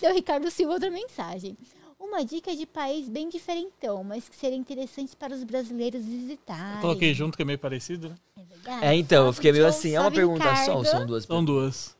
[0.00, 1.56] Deu Ricardo Silva outra mensagem.
[1.98, 6.80] Uma dica de país bem diferentão, mas que seria interessante para os brasileiros visitarem.
[6.80, 8.14] Coloquei junto, que é meio parecido, né?
[8.38, 8.84] É verdade.
[8.86, 9.70] É, então, eu fiquei meio John.
[9.70, 10.76] assim, é uma pergunta só Ricardo.
[10.78, 11.96] ou são duas São duas.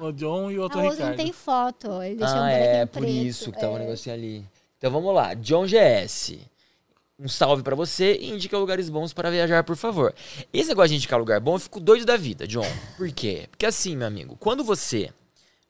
[0.00, 1.16] O John e o outro A outra Ricardo.
[1.18, 2.02] não tem foto.
[2.02, 3.16] Ele deixou um Ah, bonequinho é, por preto.
[3.16, 3.80] isso que tava um É.
[3.80, 4.46] negocinho ali.
[4.78, 6.38] Então vamos lá, John GS.
[7.18, 10.14] Um salve pra você e indica lugares bons para viajar, por favor.
[10.52, 12.64] Esse negócio de indicar lugar bom, eu fico doido da vida, John.
[12.96, 13.46] Por quê?
[13.50, 15.10] Porque assim, meu amigo, quando você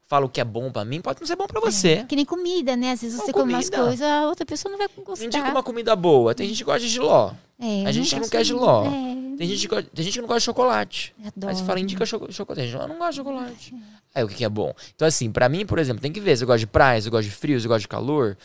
[0.07, 2.05] fala o que é bom pra mim, pode não ser bom pra você.
[2.09, 2.93] Que nem comida, né?
[2.93, 5.25] Às vezes Uma você come umas coisas, a outra pessoa não vai gostar.
[5.25, 6.35] Indica uma comida boa.
[6.35, 7.33] Tem gente que gosta de giló.
[7.61, 8.85] É, A gente que não quer giló.
[8.85, 11.15] É, Tem gente, que, tem gente que não gosta de chocolate.
[11.27, 11.51] adoro.
[11.51, 12.71] Aí você fala, indica cho- chocolate.
[12.73, 13.75] Eu não gosto de chocolate.
[14.15, 14.73] Aí o que, que é bom?
[14.95, 17.09] Então, assim, pra mim, por exemplo, tem que ver se eu gosto de praia, se
[17.09, 18.37] eu gosto de frio, se eu gosto de calor.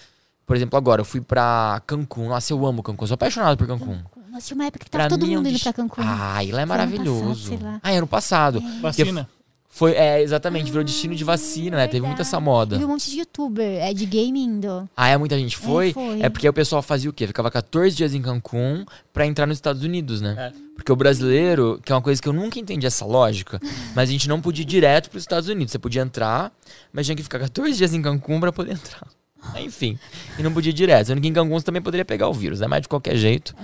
[0.45, 2.29] Por exemplo, agora eu fui pra Cancún.
[2.29, 3.07] Nossa, eu amo Cancún.
[3.07, 3.99] Sou apaixonado por Cancún.
[4.29, 6.01] Nossa, tinha uma época que Pra tava todo mim é mundo indo pra Cancún.
[6.03, 7.23] Ai, lá é maravilhoso.
[7.23, 7.79] passado, sei lá.
[7.83, 8.63] Ah, ano passado.
[8.81, 9.29] Vacina.
[9.75, 11.87] Foi, é, exatamente, virou destino de vacina, né?
[11.87, 12.75] Teve muita essa moda.
[12.75, 14.87] Eu vi um monte de youtuber, é de game indo.
[14.95, 15.93] Ah, é, muita gente foi?
[15.93, 16.21] foi.
[16.21, 17.25] É porque o pessoal fazia o quê?
[17.25, 20.35] Ficava 14 dias em Cancún pra entrar nos Estados Unidos, né?
[20.37, 20.53] É.
[20.75, 23.59] Porque o brasileiro, que é uma coisa que eu nunca entendi essa lógica,
[23.95, 25.71] mas a gente não podia ir direto pros Estados Unidos.
[25.71, 26.51] Você podia entrar,
[26.91, 29.07] mas tinha que ficar 14 dias em Cancún pra poder entrar.
[29.55, 29.99] Enfim,
[30.37, 31.07] e não podia ir direto.
[31.07, 32.67] Sendo que em Cancún você também poderia pegar o vírus, né?
[32.67, 33.55] Mas de qualquer jeito,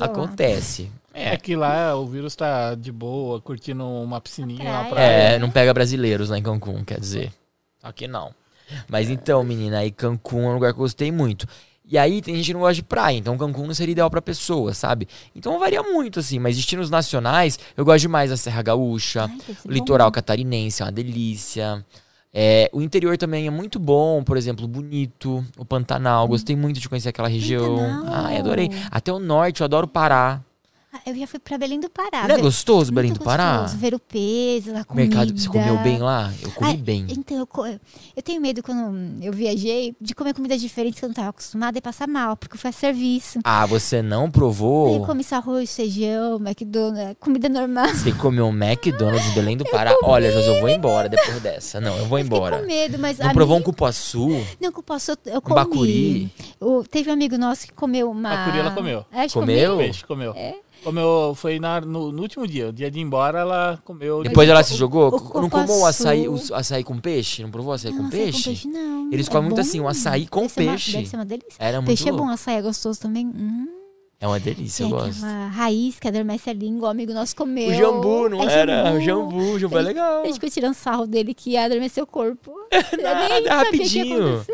[0.00, 0.90] acontece.
[1.12, 4.90] É que lá o vírus tá de boa, curtindo uma piscininha, uma praia.
[4.90, 5.06] praia.
[5.34, 7.32] É, não pega brasileiros lá em Cancún, quer dizer.
[7.82, 8.32] Aqui não.
[8.88, 11.46] Mas então, menina, aí Cancún é um lugar que eu gostei muito.
[11.84, 14.22] E aí tem gente que não gosta de praia, então Cancún não seria ideal pra
[14.22, 15.08] pessoa, sabe?
[15.34, 19.68] Então varia muito, assim, mas destinos nacionais, eu gosto demais da Serra Gaúcha, Ai, o
[19.68, 19.74] bom.
[19.74, 21.84] litoral catarinense é uma delícia.
[22.32, 26.28] É, o interior também é muito bom, por exemplo, Bonito, o Pantanal.
[26.28, 27.76] Gostei muito de conhecer aquela região.
[27.76, 28.24] Pantanal.
[28.26, 28.70] Ai, adorei.
[28.90, 30.40] Até o norte, eu adoro Pará.
[30.92, 32.26] Ah, Eu já fui pra Belém do Pará.
[32.26, 33.58] Não é gostoso, Belém do Pará?
[33.60, 35.08] gostoso, Ver o peso, a comida.
[35.16, 36.32] Mercado, você comeu bem lá?
[36.42, 37.06] Eu comi Ai, bem.
[37.08, 37.48] Então, eu,
[38.16, 41.78] eu tenho medo quando eu viajei de comer comidas diferentes que eu não estava acostumada
[41.78, 43.38] e passar mal, porque foi a serviço.
[43.44, 44.94] Ah, você não provou?
[44.96, 47.88] eu comi só arroz, feijão, McDonald's, comida normal.
[47.88, 49.94] Você comeu um McDonald's em Belém do Pará?
[50.02, 51.80] Olha, José, eu vou embora depois dessa.
[51.80, 52.58] Não, eu vou Fiquei embora.
[52.58, 54.28] com medo, mas Não provou um cupuaçu?
[54.60, 54.84] Não, que eu
[55.26, 55.54] eu Um comi.
[55.54, 56.32] bacuri?
[56.60, 58.28] O- teve um amigo nosso que comeu uma...
[58.30, 59.04] Bacuri ela comeu.
[59.12, 59.76] É, que Comeu?
[59.78, 60.34] Peixe, comeu.
[60.82, 64.22] Comeu, foi na, no, no último dia, o dia de ir embora, ela comeu.
[64.22, 65.08] Depois o- ela se o- jogou?
[65.34, 67.42] o não comeu o açaí, o açaí com peixe?
[67.42, 68.38] Não provou açaí Não, com açaí peixe?
[68.38, 69.12] com peixe não.
[69.12, 69.60] Eles É comem muito bom.
[69.60, 70.92] assim, um açaí com Deve ser uma- peixe.
[70.92, 71.56] deve ser uma delícia.
[71.58, 72.26] Era muito Peixe é louco.
[72.26, 73.26] bom, açaí é gostoso também.
[73.26, 73.66] Hum.
[74.22, 75.24] É uma delícia, eu Tem gosto.
[75.24, 77.70] aquela raiz que adormece a língua, o amigo nosso comeu.
[77.70, 78.92] O jambu, não É era?
[78.92, 80.20] O jambu, o jambu é legal.
[80.22, 82.52] A gente ficou tirando sarro dele que ia adormecer o corpo.
[82.70, 84.44] Eu Nada, nem sabia o que ia rapidinho.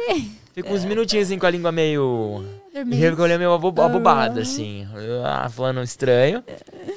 [0.55, 2.45] Fica uns minutinhos assim com a língua meio.
[2.77, 3.01] Adormece.
[3.03, 4.43] E recolheu meio abo- abobada, Ah.
[4.43, 4.87] assim.
[5.25, 6.43] Ah, falando estranho.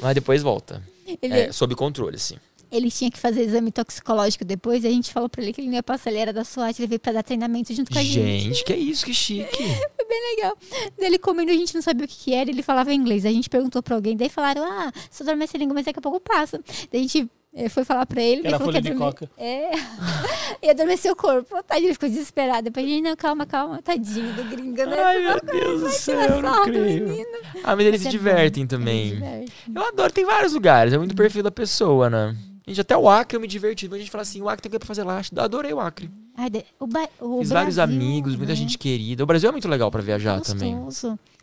[0.01, 0.81] Mas depois volta.
[1.21, 2.35] Ele, É, sob controle, assim.
[2.71, 5.67] ele tinha que fazer exame toxicológico depois, e a gente falou pra ele que ele
[5.69, 8.03] não ia passar, ele era da SWAT, ele veio pra dar treinamento junto com a
[8.03, 8.13] gente.
[8.43, 9.47] Gente, que isso, que chique.
[9.97, 10.55] Foi bem legal.
[10.97, 13.25] Daí ele comendo, a gente não sabia o que, que era, ele falava inglês.
[13.25, 16.01] A gente perguntou pra alguém, daí falaram, ah, só adormece a língua, mas daqui a
[16.01, 16.59] pouco passa.
[16.91, 18.95] Daí a gente eh, foi falar pra ele, Que ele era falou folha que de
[18.95, 19.11] dormir.
[19.13, 19.29] coca.
[19.37, 19.71] É.
[20.61, 21.63] e adormeceu o corpo.
[21.63, 22.63] Tadinho, ele ficou desesperado.
[22.63, 23.81] Depois a gente, não, calma, calma.
[23.81, 24.99] Tadinho do gringo, né?
[25.03, 27.25] Ai, meu Deus do céu, eu não creio.
[27.63, 29.15] Ah, mas eles Mas se é divertem também.
[29.15, 29.51] diverte.
[29.73, 32.35] Eu adoro, tem vários lugares, é muito perfil da pessoa, né?
[32.67, 33.87] Gente, até o Acre eu me diverti.
[33.89, 35.19] Mas a gente fala assim, o Acre tem coisa pra fazer lá.
[35.35, 36.09] Eu Adorei o Acre.
[36.37, 38.55] Ai, o ba- o Fiz vários Brasil, amigos, muita né?
[38.55, 39.23] gente querida.
[39.23, 40.77] O Brasil é muito legal pra viajar também.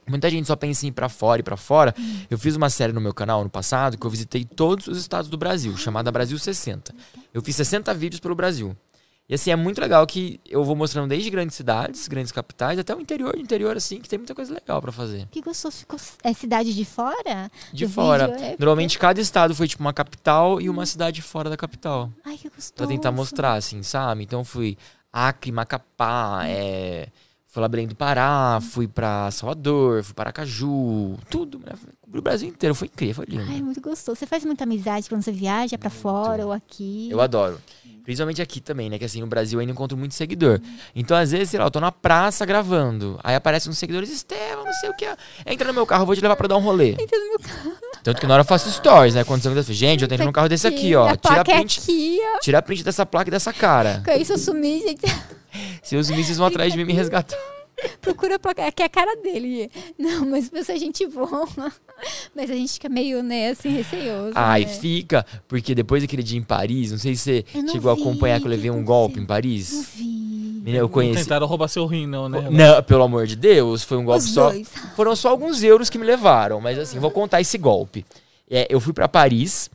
[0.09, 1.95] Muita gente só pensa em ir pra fora e pra fora.
[1.99, 2.21] Hum.
[2.31, 5.29] Eu fiz uma série no meu canal no passado que eu visitei todos os estados
[5.29, 6.95] do Brasil, chamada Brasil 60.
[7.35, 8.77] Eu fiz 60 vídeos pelo Brasil.
[9.29, 12.95] E assim, é muito legal que eu vou mostrando desde grandes cidades, grandes capitais, até
[12.95, 15.27] o interior, interior assim, que tem muita coisa legal pra fazer.
[15.33, 15.79] Que gostoso.
[15.79, 15.99] Ficou...
[16.23, 17.51] É cidade de fora?
[17.73, 18.29] De Do fora.
[18.29, 22.09] vídeo, é, Normalmente cada estado foi tipo uma capital e uma cidade fora da capital.
[22.25, 22.75] Ai, que gostoso.
[22.75, 24.23] Pra tentar mostrar, assim, sabe?
[24.23, 24.79] Então fui
[25.13, 27.09] Acre, Macapá, é...
[27.57, 31.73] fui lá Belém do Pará, fui pra Salvador, fui para Aracaju, tudo, né?
[32.03, 33.51] Cobri o Brasil inteiro, foi incrível, foi lindo.
[33.51, 34.19] Ai, muito gostoso.
[34.19, 37.09] Você faz muita amizade quando você viaja pra fora ou aqui?
[37.11, 37.59] Eu adoro.
[38.05, 38.99] Principalmente aqui também, né?
[38.99, 40.61] Que assim, no Brasil eu ainda encontro muito seguidor.
[40.95, 43.19] Então, às vezes, sei lá, eu tô na praça gravando.
[43.25, 45.07] Aí aparecem uns seguidores, Estevam, não sei o que.
[45.47, 46.91] Entra no meu carro, eu vou te levar pra dar um rolê.
[47.01, 47.73] Entra no meu carro.
[48.05, 49.25] Tanto que na hora eu faço stories, né?
[49.25, 51.17] Quando você gente, eu tô entrando no carro desse aqui, ó.
[51.17, 51.81] Tira a é print,
[52.43, 54.03] tira a print dessa placa e dessa cara.
[54.05, 55.07] Com isso eu sumi, gente.
[55.83, 57.39] Se os mísseis vão atrás de mim me resgatar.
[58.01, 59.71] Procura a placa, que é a cara dele.
[59.99, 61.47] Não, mas pessoa é gente boa.
[62.35, 64.33] Mas a gente fica meio, né, assim, receoso.
[64.35, 64.69] Ai, né?
[64.69, 65.27] fica.
[65.47, 68.41] Porque depois daquele dia em Paris, não sei se você não chegou vi, a acompanhar
[68.41, 69.91] que eu levei um golpe em Não Paris.
[69.95, 70.05] vi.
[70.05, 71.23] Menina, eu Não conheci.
[71.23, 72.49] tentaram roubar seu rim, não, né?
[72.51, 74.51] Não, pelo amor de Deus, foi um golpe Os só.
[74.51, 74.69] dois.
[74.97, 78.05] Foram só alguns euros que me levaram, mas assim, vou contar esse golpe.
[78.51, 79.71] É, eu fui pra Paris,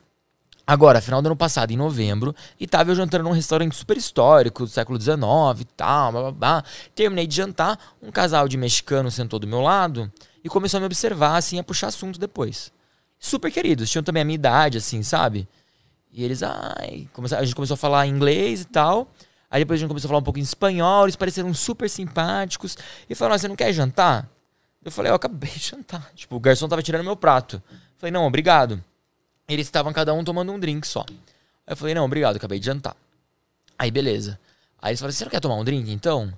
[0.72, 4.64] agora, final do ano passado, em novembro, e tava eu jantando num restaurante super histórico
[4.64, 5.14] do século XIX
[5.60, 6.64] e tal, blá, blá, blá.
[6.94, 10.10] Terminei de jantar, um casal de mexicano sentou do meu lado
[10.42, 12.72] e começou a me observar, assim, a puxar assunto depois.
[13.18, 15.48] Super queridos, tinham também a minha idade, assim, sabe?
[16.12, 19.10] E eles, ai, a gente começou a falar inglês e tal.
[19.50, 22.76] Aí depois a gente começou a falar um pouco em espanhol, eles pareceram super simpáticos.
[23.08, 24.28] E falaram, "Ah, você não quer jantar?
[24.84, 26.10] Eu falei, eu acabei de jantar.
[26.14, 27.62] Tipo, o garçom tava tirando meu prato.
[27.70, 28.82] Eu falei, não, obrigado.
[29.52, 31.04] Eles estavam cada um tomando um drink só.
[31.08, 32.96] Aí eu falei, não, obrigado, acabei de jantar.
[33.78, 34.38] Aí, beleza.
[34.80, 36.32] Aí eles falaram, você não quer tomar um drink, então?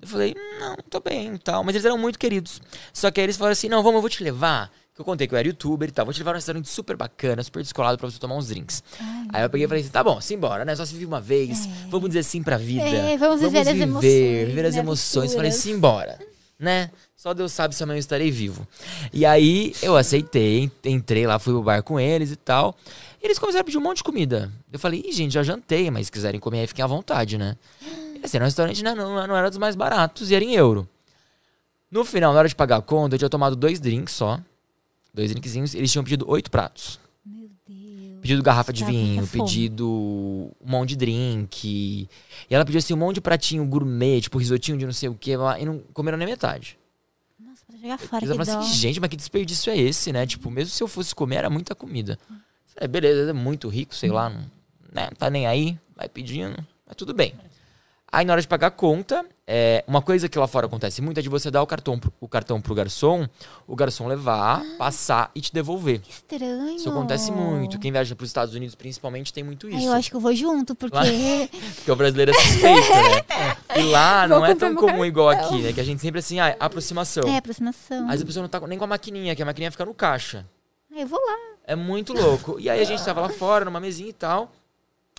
[0.00, 1.64] Eu falei, não, tô bem e tal.
[1.64, 2.60] Mas eles eram muito queridos.
[2.92, 4.70] Só que aí eles falaram assim, não, vamos, eu vou te levar.
[4.94, 6.04] Que eu contei que eu era youtuber e tal.
[6.04, 8.82] Vou te levar num restaurante super bacana, super descolado pra você tomar uns drinks.
[9.32, 10.76] aí eu peguei e falei assim, tá bom, simbora, né?
[10.76, 11.66] Só se vive uma vez.
[11.88, 12.84] Vamos dizer sim pra vida.
[12.84, 15.34] É, vamos viver as emoções, Viver as né, emoções.
[15.34, 16.18] Falei, simbora.
[16.58, 16.90] Né?
[17.18, 18.64] Só Deus sabe se amanhã eu estarei vivo.
[19.12, 22.76] E aí eu aceitei, en- entrei lá, fui pro bar com eles e tal.
[23.20, 24.52] E eles começaram a pedir um monte de comida.
[24.72, 27.56] Eu falei, Ih, gente, já jantei, mas se quiserem comer aí, fiquem à vontade, né?
[27.82, 30.54] E assim, era um restaurante né, não, não era dos mais baratos e era em
[30.54, 30.88] euro.
[31.90, 34.38] No final, na hora de pagar a conta, eu tinha tomado dois drinks só.
[35.12, 35.74] Dois drinkzinhos.
[35.74, 37.00] Eles tinham pedido oito pratos.
[37.26, 38.20] Meu Deus.
[38.22, 42.08] Pedido garrafa de vinho, pedido um monte de drink.
[42.48, 45.14] E ela pediu assim um monte de pratinho gourmet, tipo risotinho de não sei o
[45.16, 46.77] que, e não comeram nem metade.
[47.80, 48.66] Jogar fora, Eles que falaram dó.
[48.68, 50.26] assim, gente, mas que desperdício é esse, né?
[50.26, 52.18] Tipo, mesmo se eu fosse comer, era muita comida.
[52.76, 54.40] É, beleza, é muito rico, sei lá, não,
[54.92, 56.56] né, não tá nem aí, vai pedindo,
[56.86, 57.34] mas tudo bem.
[58.10, 61.18] Aí na hora de pagar a conta, é, uma coisa que lá fora acontece muito
[61.18, 63.28] é de você dar o cartão, pro- o cartão pro garçom,
[63.66, 66.00] o garçom levar, passar e te devolver.
[66.00, 66.70] Que estranho.
[66.76, 67.78] Isso acontece muito.
[67.78, 69.86] Quem viaja pros Estados Unidos, principalmente, tem muito Ai, isso.
[69.88, 70.96] eu acho que eu vou junto, porque...
[70.96, 71.02] Lá-
[71.76, 73.56] Porque o brasileiro é suspeito, né?
[73.76, 75.72] E lá Vou não é tão comum igual aqui, né?
[75.74, 77.28] Que a gente sempre assim, ah, aproximação.
[77.28, 78.06] É, aproximação.
[78.06, 80.46] Vezes a pessoa não tá nem com a maquininha, que a maquininha fica no caixa.
[80.94, 81.36] Ai, eu vou lá.
[81.64, 82.58] É muito louco.
[82.58, 84.50] E aí a gente tava lá fora, numa mesinha e tal.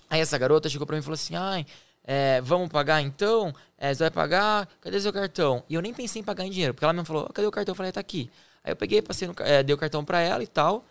[0.08, 1.64] Aí essa garota chegou pra mim e falou assim: ai,
[2.04, 3.54] é, vamos pagar então?
[3.78, 4.68] É, você vai pagar?
[4.80, 5.62] Cadê seu cartão?
[5.68, 7.72] E eu nem pensei em pagar em dinheiro, porque ela mesmo falou: cadê o cartão?
[7.72, 8.30] Eu falei: tá aqui.
[8.64, 10.84] Aí eu peguei, passei no, é, dei o cartão pra ela e tal.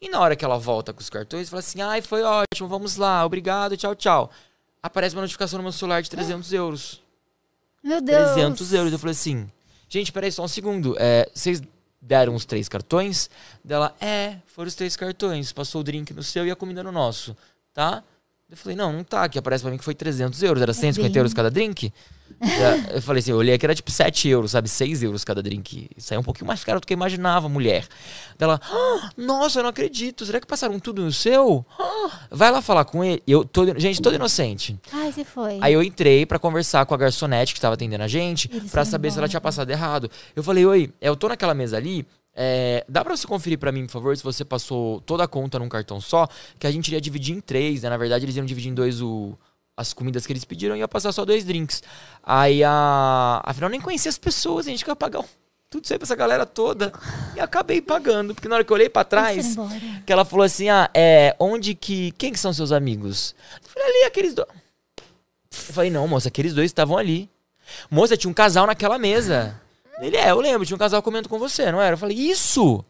[0.00, 2.96] E na hora que ela volta com os cartões, fala assim: ai, foi ótimo, vamos
[2.96, 4.30] lá, obrigado, tchau, tchau.
[4.82, 7.02] Aparece uma notificação no meu celular de 300 euros.
[7.82, 8.32] Meu Deus.
[8.32, 8.92] 300 euros.
[8.92, 9.50] Eu falei assim,
[9.88, 10.96] gente, peraí só um segundo.
[10.98, 11.62] É, vocês
[12.00, 13.28] deram os três cartões?
[13.62, 15.52] Dela, é, foram os três cartões.
[15.52, 17.36] Passou o drink no seu e a comida no nosso,
[17.74, 18.02] tá?
[18.50, 19.22] Eu falei, não, não tá.
[19.24, 20.60] Aqui aparece pra mim que foi 300 euros.
[20.62, 21.92] Era 150 bem- euros cada drink?
[22.40, 24.68] É, eu falei assim, eu olhei que era tipo 7 euros, sabe?
[24.68, 25.88] 6 euros cada drink.
[25.96, 27.86] Isso aí é um pouquinho mais caro do que eu imaginava, mulher.
[28.38, 30.24] Dela, ah, nossa, eu não acredito.
[30.24, 31.64] Será que passaram tudo no seu?
[31.78, 33.22] Ah, vai lá falar com ele.
[33.26, 34.78] Eu, todo, gente, todo inocente.
[34.92, 35.58] Ai, você foi.
[35.60, 39.10] Aí eu entrei pra conversar com a garçonete que tava atendendo a gente, foram saber
[39.10, 39.28] se ela embora.
[39.28, 40.10] tinha passado errado.
[40.34, 42.06] Eu falei, oi, eu tô naquela mesa ali,
[42.42, 45.58] é, dá pra você conferir pra mim, por favor, se você passou toda a conta
[45.58, 46.26] num cartão só,
[46.58, 47.90] que a gente iria dividir em três, né?
[47.90, 49.38] Na verdade, eles iam dividir em dois o,
[49.76, 51.82] as comidas que eles pediram e ia passar só dois drinks.
[52.22, 53.42] Aí a.
[53.44, 55.22] Afinal, nem conhecia as pessoas, a gente quer pagar
[55.68, 56.90] tudo isso aí pra essa galera toda.
[57.36, 59.56] E acabei pagando, porque na hora que eu olhei pra Eles trás,
[60.06, 62.10] que ela falou assim: ah, é, onde que.
[62.12, 63.34] Quem que são seus amigos?
[63.62, 64.48] Eu falei, ali, aqueles dois.
[64.48, 67.28] Eu falei, não, moça, aqueles dois estavam ali.
[67.90, 69.60] Moça, tinha um casal naquela mesa.
[70.00, 71.94] Ele é, eu lembro, tinha um casal comendo com você, não era?
[71.94, 72.84] Eu falei, isso!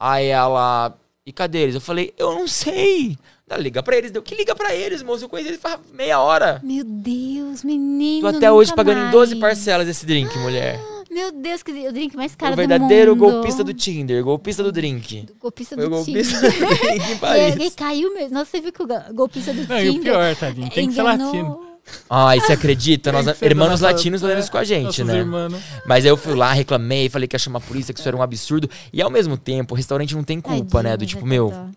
[0.00, 0.94] Aí ela.
[1.24, 1.74] E cadê eles?
[1.74, 3.16] Eu falei, eu não sei.
[3.48, 5.24] Ela liga pra eles, deu que liga pra eles, moço.
[5.24, 6.60] Eu conheci eles faz meia hora.
[6.64, 8.22] Meu Deus, menino.
[8.22, 9.40] Tô até nunca hoje pagando em 12 mais.
[9.58, 10.80] parcelas esse drink, mulher.
[11.10, 13.32] Meu Deus, que o drink mais caro o verdadeiro do mundo.
[13.34, 15.26] golpista do Tinder, golpista do drink.
[15.38, 16.68] Golpista Foi do o golpista Tinder.
[16.68, 17.74] do drink em E ele Paris.
[17.74, 18.34] caiu mesmo.
[18.34, 20.94] Nossa, você viu que o golpista do Não, e o Tinder pior, tadinho, tem que
[20.94, 21.71] ser enganou- latino.
[22.08, 23.10] Ai, você acredita?
[23.12, 25.18] Nós, irmãos nossa- latinos fazendo isso com a gente, nossos né?
[25.18, 25.54] irmãos.
[25.86, 28.16] Mas aí eu fui lá, reclamei, falei que ia chamar a polícia, que isso era
[28.16, 28.68] um absurdo.
[28.92, 30.96] E ao mesmo tempo, o restaurante não tem culpa, Tadinho, né?
[30.96, 31.70] Do mas tipo, é meu.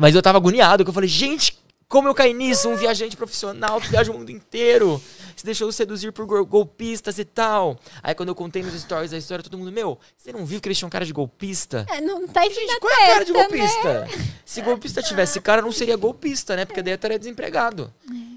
[0.00, 1.58] Mas eu tava agoniado, que eu falei, gente,
[1.90, 2.68] como eu caí nisso?
[2.68, 5.02] Um viajante profissional que viaja o mundo inteiro.
[5.36, 7.76] Se deixou seduzir por gol- golpistas e tal.
[8.02, 10.68] Aí quando eu contei nos stories da história, todo mundo, meu, você não viu que
[10.68, 11.84] eles tinham cara de golpista?
[11.90, 13.38] É, não tá isso Gente, qual é a cara de né?
[13.40, 14.08] golpista?
[14.44, 16.64] Se golpista tivesse cara, não seria golpista, né?
[16.64, 17.92] Porque daí eu estaria desempregado.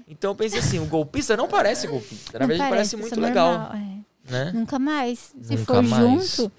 [0.08, 2.32] Então eu pensei assim, o golpista não parece golpista.
[2.38, 3.72] Na Não verdade, parece muito pessoa legal.
[3.74, 3.94] é.
[4.30, 4.50] Né?
[4.54, 5.32] Nunca mais.
[5.40, 6.36] Se Nunca for mais.
[6.36, 6.52] junto,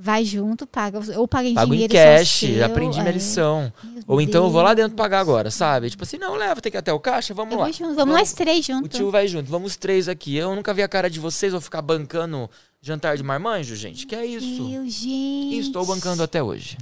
[0.00, 1.00] vai junto, paga.
[1.18, 1.92] Ou paga em Pago em dinheiro.
[1.92, 3.12] só cash, seu, aprendi minha é.
[3.12, 3.72] lição.
[3.82, 4.86] Meu Ou então eu vou lá Deus.
[4.86, 5.90] dentro pagar agora, sabe?
[5.90, 7.70] Tipo assim, não, leva, tem que ir até o caixa, vamos Eu lá.
[7.72, 7.94] junto.
[7.96, 8.96] Vamos nós três O juntos.
[8.96, 10.36] tio vai junto, vamos três aqui.
[10.36, 12.48] Eu nunca vi a cara de vocês, vou ficar bancando
[12.80, 14.06] jantar de marmanjo, gente.
[14.06, 14.62] Que é isso?
[14.62, 15.58] Meu, E gente.
[15.58, 16.78] estou bancando até hoje.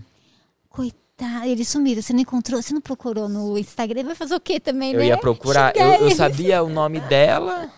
[0.68, 2.02] Coitado, eles sumiram.
[2.02, 2.60] Você não encontrou?
[2.60, 4.04] Você não procurou no Instagram?
[4.04, 5.06] Vai fazer o quê também, Eu né?
[5.06, 7.70] ia procurar, eu, eu sabia o nome dela.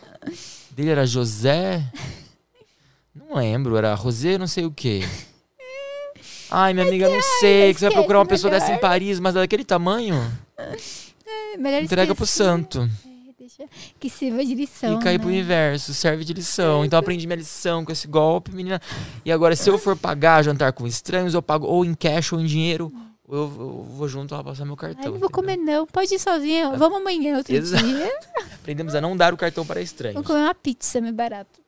[0.73, 1.83] Dele era José.
[3.19, 5.01] Não lembro, era Rosé, não sei o quê.
[6.51, 7.75] Ai, minha amiga, não sei.
[7.75, 8.81] Que você vai procurar uma pessoa dessa em melhor.
[8.81, 10.15] Paris, mas daquele tamanho,
[10.57, 12.45] É, Melhor entrega pro esquecer.
[12.45, 12.89] santo.
[13.61, 13.67] É,
[14.01, 15.19] Que sirva de lição, E cair né?
[15.19, 16.85] pro universo, serve de lição.
[16.85, 18.81] Então aprendi minha lição com esse golpe, menina.
[19.25, 22.41] E agora, se eu for pagar jantar com estranhos, eu pago ou em cash ou
[22.41, 22.91] em dinheiro,
[23.27, 25.13] ou eu, eu vou junto lá passar meu Ai, cartão.
[25.13, 25.31] não vou entendeu?
[25.31, 25.87] comer não.
[25.87, 26.71] Pode ir sozinha.
[26.77, 27.85] Vamos amanhã, outro Exato.
[27.85, 28.11] dia.
[28.55, 30.15] Aprendemos a não dar o cartão para estranhos.
[30.15, 31.61] Vamos comer uma pizza, mais barato.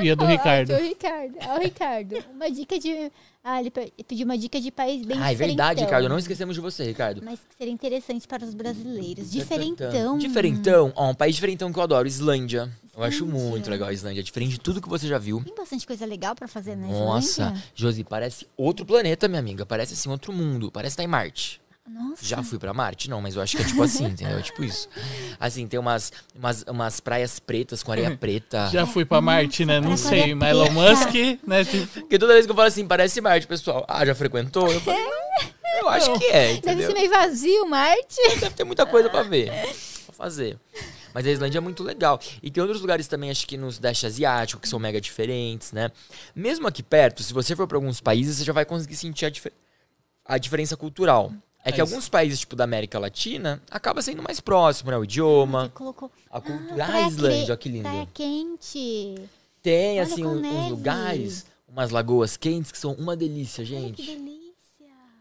[0.00, 0.72] E a do Ricardo.
[0.72, 1.34] ó, o Ricardo.
[1.48, 2.16] Ó, o Ricardo.
[2.32, 3.10] Uma dica de.
[3.42, 6.08] Ah, ele pe- pediu uma dica de país bem Ah, é verdade, Ricardo.
[6.08, 7.20] Não esquecemos de você, Ricardo.
[7.24, 9.30] Mas que seria interessante para os brasileiros.
[9.30, 10.16] Diferentão.
[10.18, 10.92] Diferentão.
[10.94, 12.70] Ó, um país diferentão que eu adoro, Islândia.
[12.96, 13.48] Eu acho Islândia.
[13.50, 14.22] muito legal a Islândia.
[14.22, 15.42] Diferente de tudo que você já viu.
[15.44, 17.62] Tem bastante coisa legal pra fazer na Nossa, Islândia.
[17.74, 19.66] Josi, parece outro planeta, minha amiga.
[19.66, 20.70] Parece assim, outro mundo.
[20.70, 21.60] Parece estar em Marte.
[21.88, 22.24] Nossa.
[22.24, 23.10] Já fui pra Marte?
[23.10, 24.38] Não, mas eu acho que é tipo assim, entendeu?
[24.38, 24.88] É tipo isso.
[25.38, 28.68] Assim, tem umas, umas, umas praias pretas com areia preta.
[28.72, 29.80] Já fui pra Marte, né?
[29.80, 30.70] Não sei, mas Elon.
[30.70, 31.14] Musk,
[31.46, 31.64] né?
[31.66, 33.84] Tipo, Porque toda vez que eu falo assim, parece Marte, pessoal.
[33.88, 34.70] Ah, já frequentou?
[34.70, 35.04] Eu falei,
[35.80, 36.86] eu acho que é, Deve entendeu?
[36.88, 38.16] ser meio vazio, Marte.
[38.38, 39.50] Deve ter muita coisa pra ver,
[40.06, 40.56] pra fazer.
[41.12, 42.18] Mas a Islândia é muito legal.
[42.42, 45.90] E tem outros lugares também, acho que no Sudeste Asiático, que são mega diferentes, né?
[46.34, 49.30] Mesmo aqui perto, se você for pra alguns países, você já vai conseguir sentir a,
[49.30, 49.52] dife-
[50.24, 51.32] a diferença cultural.
[51.64, 51.92] É que É isso.
[51.94, 54.96] alguns países, tipo da América Latina, acaba sendo mais próximo, né?
[54.98, 56.10] O idioma, Colocou.
[56.30, 56.82] a cultura.
[56.82, 57.82] Ah, Ah, praia Islândia, olha que lindo.
[57.84, 59.14] Praia quente.
[59.62, 64.02] Tem, Olha, assim, com uns, lugares, umas lagoas quentes que são uma delícia, Olha que
[64.02, 64.16] gente.
[64.18, 64.42] delícia.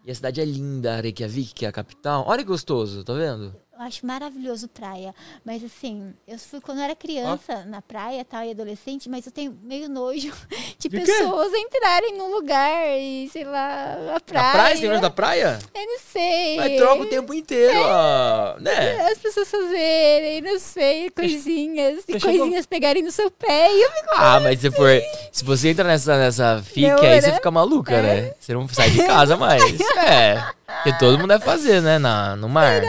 [0.04, 2.24] E a cidade é linda, Reykjavik, que é a capital.
[2.28, 3.56] Olha que gostoso, tá vendo?
[3.82, 5.13] Eu acho maravilhoso praia.
[5.43, 9.32] Mas assim, eu fui quando eu era criança na praia tal, e adolescente, mas eu
[9.32, 10.32] tenho meio nojo
[10.77, 10.97] de, De quê?
[11.03, 14.45] pessoas entrarem num lugar e, sei lá, a praia.
[14.45, 15.57] Na praia, você tem nojo da praia?
[15.73, 16.57] Eu não sei.
[16.57, 18.59] Mas troca o tempo inteiro, ó.
[18.59, 19.01] Né?
[19.11, 22.03] As pessoas fazerem, não sei, coisinhas.
[22.07, 23.73] E Você chegou- coisinhas pegarem no seu pé.
[23.73, 24.09] E eu fico.
[24.15, 25.01] Ah, mas se for.
[25.32, 27.34] Se você entra nessa, nessa fique, Não, aí você né?
[27.34, 28.34] fica maluca, né?
[28.39, 29.63] Você não sai de casa mais.
[30.07, 30.43] É.
[30.84, 31.97] Porque todo mundo deve fazer, né?
[31.99, 32.82] Na, no mar.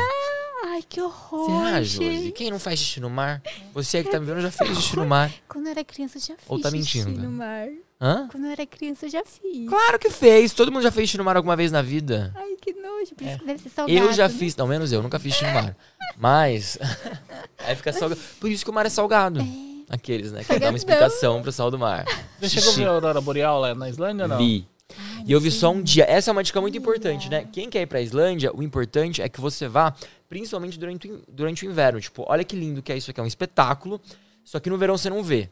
[0.82, 1.64] Ai, que horror.
[1.64, 1.82] Será.
[1.82, 2.32] Josi?
[2.32, 3.40] Quem não faz xixi no mar?
[3.72, 5.30] Você que tá me vendo já fez xixi no mar.
[5.48, 7.22] Quando eu era criança, eu já fiz Ou tá xixi mentindo?
[7.22, 7.68] no mar.
[8.00, 8.28] Hã?
[8.32, 9.68] Quando eu era criança, eu já fiz.
[9.68, 10.52] Claro que fez.
[10.52, 12.32] Todo mundo já fez xixi no mar alguma vez na vida.
[12.34, 13.14] Ai, que nojo.
[13.14, 13.98] Por isso que deve ser salgado.
[13.98, 14.34] Eu já né?
[14.34, 15.76] fiz, não, menos eu, nunca fiz xixi no mar.
[16.16, 16.78] Mas.
[17.58, 18.20] aí fica salgado.
[18.40, 19.40] Por isso que o mar é salgado.
[19.88, 20.42] Aqueles, né?
[20.42, 22.06] Que dá uma explicação pro sal do mar.
[22.40, 22.80] você chegou a Xixi.
[22.80, 24.38] ver a Aurora Boreal lá na Islândia ou não?
[24.38, 24.66] Vi.
[25.26, 26.04] E eu vi só um dia.
[26.08, 27.46] Essa é uma dica muito importante, né?
[27.52, 29.94] Quem quer ir pra Islândia, o importante é que você vá,
[30.28, 32.00] principalmente durante, durante o inverno.
[32.00, 33.20] Tipo, olha que lindo que é isso aqui.
[33.20, 34.00] É um espetáculo.
[34.44, 35.48] Só que no verão você não vê.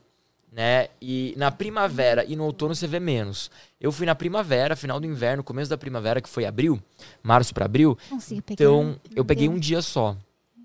[0.53, 0.89] Né?
[1.01, 3.51] E na primavera e no outono você vê menos.
[3.81, 6.83] Eu fui na primavera, final do inverno, começo da primavera, que foi abril,
[7.23, 7.97] março pra abril.
[8.51, 10.17] Então, eu peguei um dia só.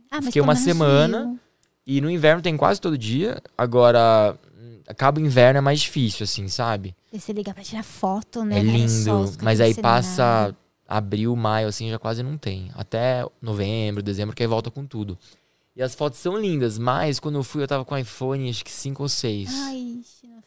[0.10, 1.40] Ah, mas fiquei uma semana, viu.
[1.88, 3.40] E no inverno tem quase todo dia.
[3.56, 4.36] Agora,
[4.88, 6.96] acaba o inverno é mais difícil, assim, sabe?
[7.12, 8.60] E você liga pra tirar foto, né?
[8.60, 10.56] É lindo, mas aí passa
[10.88, 12.70] abril, maio, assim, já quase não tem.
[12.76, 15.18] Até novembro, dezembro, que aí volta com tudo.
[15.76, 18.72] E as fotos são lindas, mas quando eu fui eu tava com iPhone, acho que
[18.72, 19.50] 5 ou 6.
[19.52, 20.44] Ai, não.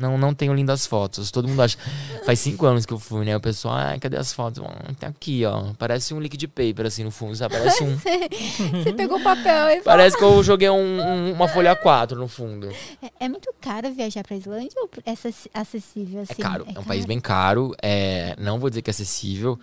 [0.00, 1.30] Não, não tenho lindas fotos.
[1.30, 1.76] Todo mundo acha.
[2.24, 3.36] Faz 5 anos que eu fui, né?
[3.36, 4.62] O pessoal, ai, cadê as fotos?
[4.62, 5.72] Hum, tá aqui, ó.
[5.78, 7.54] Parece um liquid paper, assim, no fundo, sabe?
[7.58, 7.96] Parece um.
[8.82, 9.82] Você pegou o papel e.
[9.82, 12.68] Parece que eu joguei um- um- uma folha 4 no fundo.
[13.02, 16.32] É, é muito caro viajar pra Islândia ou é acess- acessível assim?
[16.38, 16.86] É caro, é, um caro?
[16.86, 17.74] país bem caro.
[17.82, 19.58] É, não vou dizer que é acessível.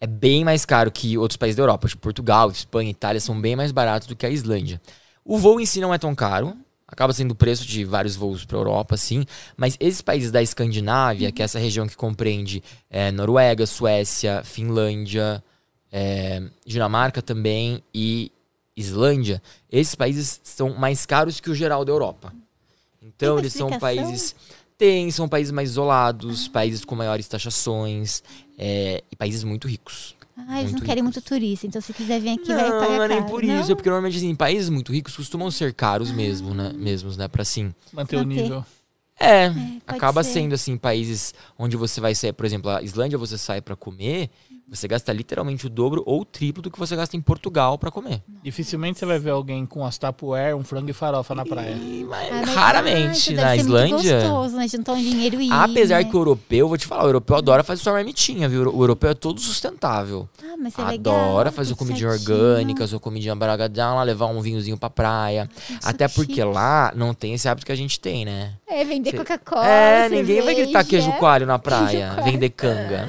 [0.00, 1.88] É bem mais caro que outros países da Europa.
[1.88, 4.80] Tipo, Portugal, Espanha, Itália são bem mais baratos do que a Islândia.
[5.24, 6.56] O voo em si não é tão caro.
[6.92, 9.24] Acaba sendo o preço de vários voos para Europa, sim.
[9.56, 15.42] Mas esses países da Escandinávia, que é essa região que compreende é, Noruega, Suécia, Finlândia,
[15.90, 18.30] é, Dinamarca também e
[18.76, 22.30] Islândia, esses países são mais caros que o geral da Europa.
[23.00, 24.36] Então, eles são países.
[24.76, 28.22] Tem, são países mais isolados, países com maiores taxações
[28.58, 30.14] é, e países muito ricos.
[30.36, 31.16] Ah, eles não muito querem ricos.
[31.16, 33.30] muito turista, então se quiser vir aqui vai não, pagar não é nem caro.
[33.30, 33.60] por Não?
[33.60, 36.72] isso, é porque normalmente assim, países muito ricos costumam ser caros mesmo, né?
[36.74, 37.28] Mesmos, né?
[37.28, 37.74] Pra assim.
[37.92, 38.64] Manter o nível.
[39.20, 40.32] É, pode acaba ser.
[40.32, 44.30] sendo assim, países onde você vai sair, por exemplo, a Islândia você sai pra comer,
[44.74, 47.90] você gasta literalmente o dobro ou o triplo do que você gasta em Portugal pra
[47.90, 48.22] comer.
[48.42, 51.72] Dificilmente você vai ver alguém com as Tupperware, um frango e farofa na praia.
[51.72, 54.20] E, mas, Ah, mas- raramente na Islândia.
[54.20, 54.66] gostoso, né?
[54.68, 56.04] Juntar um dinheiro e ir, Apesar né?
[56.04, 58.62] que o europeu, vou te falar, o europeu adora fazer sua marmitinha, viu?
[58.74, 60.28] O europeu é todo sustentável.
[60.42, 61.14] Ah, mas é legal.
[61.14, 65.48] Adora fazer tudo comidinha orgânica, sua comidinha baragadão, lá levar um vinhozinho pra praia.
[65.68, 66.44] Isso Até que porque chique.
[66.44, 68.54] lá não tem esse hábito que a gente tem, né?
[68.66, 69.66] É, vender Coca-Cola.
[69.66, 73.08] é, ninguém vai gritar cerveja, queijo coalho na praia, vender canga.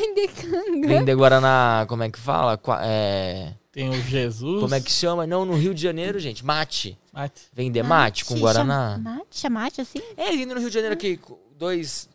[0.00, 0.88] Vender canga.
[0.88, 2.58] Vender Guaraná, como é que fala?
[2.82, 4.60] É, Tem o Jesus.
[4.60, 5.26] como é que chama?
[5.26, 6.98] Não, no Rio de Janeiro, gente, mate.
[7.12, 7.42] Mate.
[7.52, 8.98] Vender mate com Chama- Guaraná.
[8.98, 10.00] Mate, chamate, assim?
[10.16, 12.08] É, indo no Rio de Janeiro aqui, com dois...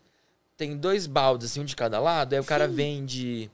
[0.58, 3.52] Tem dois baldes, assim, um de cada lado, aí o cara vende...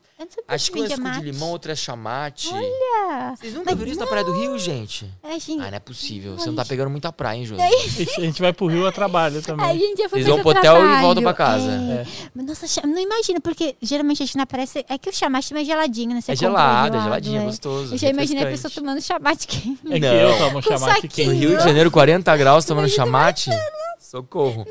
[0.48, 2.48] Acho que um é suco de limão, outro é chamate.
[2.54, 3.34] Olha!
[3.36, 5.12] Vocês nunca viram isso na Praia do Rio, gente?
[5.24, 6.38] É, gente, Ah, não é possível.
[6.38, 7.66] Você não tá pegando muita praia, hein, Júlio?
[7.66, 9.80] Ixi, A gente vai pro Rio a trabalho a também.
[9.80, 11.02] gente já foi Vocês vão pro hotel e trabalho.
[11.02, 11.72] voltam pra casa.
[11.72, 12.06] É.
[12.36, 15.56] Mas, Nossa, não imagina, porque geralmente a gente na praia, é que o chamate é
[15.56, 16.22] mais geladinho, né?
[16.22, 17.46] Você É compra gelado, é geladinho, é é.
[17.48, 17.96] gostoso.
[17.96, 19.80] Eu já imaginei a pessoa tomando chamate quente.
[19.90, 20.14] É que Não.
[20.14, 21.30] eu tomo chamate saquinho.
[21.30, 21.48] No quente.
[21.48, 23.50] Rio de Janeiro, 40 graus tomando chamate.
[24.02, 24.66] Socorro.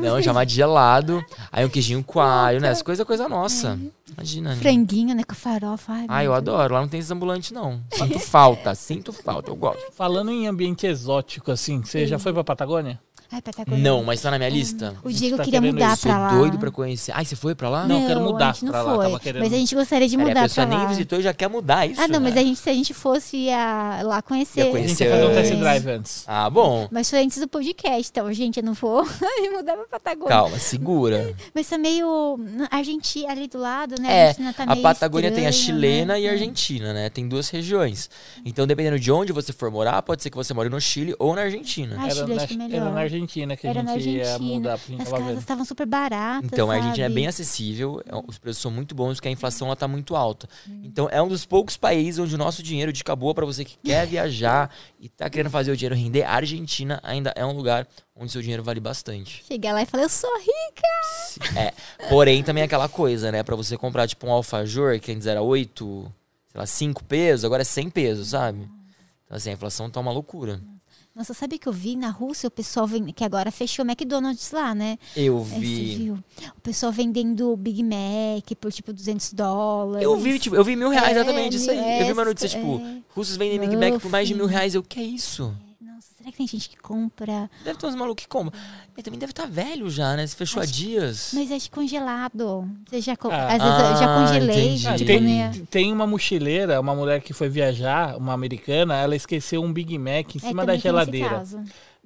[0.00, 1.22] Não, chamar de gelado.
[1.52, 2.70] Aí um queijinho coalho, né?
[2.70, 3.78] As coisa coisa nossa.
[4.12, 4.50] Imagina.
[4.50, 4.56] né?
[4.56, 5.22] Franguinho, né?
[5.24, 5.92] Com farofa.
[5.92, 6.38] Ai, Ah, eu Deus.
[6.38, 6.74] adoro.
[6.74, 7.80] Lá não tem esses ambulantes, não.
[7.92, 9.50] Sinto falta, sinto falta.
[9.50, 9.92] Eu gosto.
[9.92, 12.98] Falando em ambiente exótico, assim, você já foi pra Patagônia?
[13.30, 13.82] Ai, Patagônia.
[13.82, 14.94] Não, mas tá na minha lista.
[15.02, 16.28] O Diego tá queria mudar isso, Sou pra lá.
[16.30, 17.12] doido pra conhecer.
[17.14, 17.86] Ai, você foi pra lá?
[17.86, 19.04] Não, quero mudar a gente não pra lá, foi.
[19.06, 20.86] tava querendo- Mas a gente gostaria de mudar a pessoa nem lá.
[20.86, 22.00] visitou e já quer mudar isso.
[22.00, 22.40] Ah, não, mas né?
[22.40, 24.60] a gente, se a gente fosse ia lá conhecer.
[24.60, 24.88] Ia A conhecer.
[24.90, 26.24] gente ia fazer um test drive antes.
[26.26, 26.88] Ah, bom.
[26.90, 29.04] Mas foi antes do podcast, então, gente, eu não vou
[29.52, 30.28] mudar pra Patagônia.
[30.28, 31.34] Calma, segura.
[31.54, 32.38] Mas tá meio.
[32.70, 34.08] Argentina ali do lado, né?
[34.08, 36.20] É, Argentina tá a Patagônia tem a estranho, chilena né?
[36.20, 37.10] e a argentina, né?
[37.10, 38.08] Tem duas regiões.
[38.44, 41.34] Então, dependendo de onde você for morar, pode ser que você more no Chile ou
[41.34, 41.96] na Argentina.
[41.98, 42.92] Ah, Chile, acho que é era melhor.
[42.92, 43.15] na Argentina
[43.56, 44.54] que Era a gente ia Argentina.
[44.54, 46.44] mudar, porque a gente As casas estavam super baratas.
[46.52, 47.14] Então, a Argentina é sabe?
[47.14, 50.48] bem acessível, é- os preços são muito bons, porque a inflação lá tá muito alta.
[50.68, 50.80] Hum.
[50.84, 53.78] Então, é um dos poucos países onde o nosso dinheiro de boa para você que
[53.82, 56.24] quer viajar e tá querendo fazer o dinheiro render.
[56.24, 59.44] A Argentina ainda é um lugar onde seu dinheiro vale bastante.
[59.46, 61.58] Chegar lá e falar, eu sou rica.
[61.58, 61.72] É,
[62.08, 63.42] porém também é aquela coisa, né?
[63.42, 66.12] Pra você comprar tipo um alfajor, que antes era 8,
[66.50, 68.68] sei lá, 5 pesos, agora é 100 pesos, sabe?
[69.24, 70.60] Então assim, a inflação tá uma loucura.
[71.16, 74.50] Nossa, sabe que eu vi na Rússia o pessoal vende, que agora fechou o McDonald's
[74.50, 74.98] lá, né?
[75.16, 76.10] Eu É, vi.
[76.10, 80.04] O pessoal vendendo Big Mac por tipo 200 dólares.
[80.04, 81.76] Eu vi, tipo, eu vi mil reais É, exatamente, isso aí.
[81.80, 82.98] mil- Eu vi uma é, notícia, tipo, é.
[83.14, 84.74] russos vendem Big Mac por mais de mil reais.
[84.74, 85.56] Eu, que é isso?
[86.26, 87.48] Será que tem gente que compra?
[87.62, 88.58] Deve ter uns malucos que compram.
[88.96, 90.26] Mas também deve estar velho já, né?
[90.26, 91.30] Se fechou há Acho- dias.
[91.32, 92.68] Mas é de congelado.
[92.90, 93.46] Você já co- Ah.
[93.46, 94.74] Às vezes eu já Ah, congelei.
[94.88, 95.52] Ah, tipo, tem, né?
[95.70, 100.34] tem uma mochileira, uma mulher que foi viajar, uma americana, ela esqueceu um Big Mac
[100.34, 101.44] em É, cima da geladeira.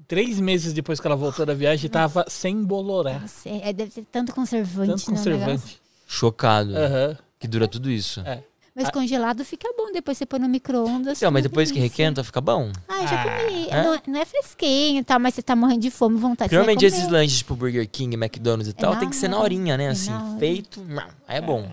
[0.07, 3.23] Três meses depois que ela voltou da viagem, tava sem bolorar.
[3.23, 4.91] Nossa, é, deve ter tanto conservante.
[4.91, 5.81] Tanto conservante.
[6.07, 6.77] Chocado.
[6.77, 7.17] Aham.
[7.39, 8.21] Que dura tudo isso.
[8.21, 8.43] É.
[8.85, 11.19] Mas congelado fica bom, depois você põe no micro-ondas.
[11.19, 12.71] Então, mas depois que requenta, fica bom.
[12.89, 13.69] Ah, eu já Ah, comi.
[13.71, 13.83] é?
[13.85, 16.53] Não, não é fresquinho e tal, mas você tá morrendo de fome, vontade.
[16.53, 19.77] Normalmente esses lanches, tipo Burger King, McDonald's e tal, na tem que ser na horinha,
[19.77, 19.85] né?
[19.85, 20.39] É Assim, hora.
[20.39, 20.85] feito.
[21.29, 21.71] Aí é bom.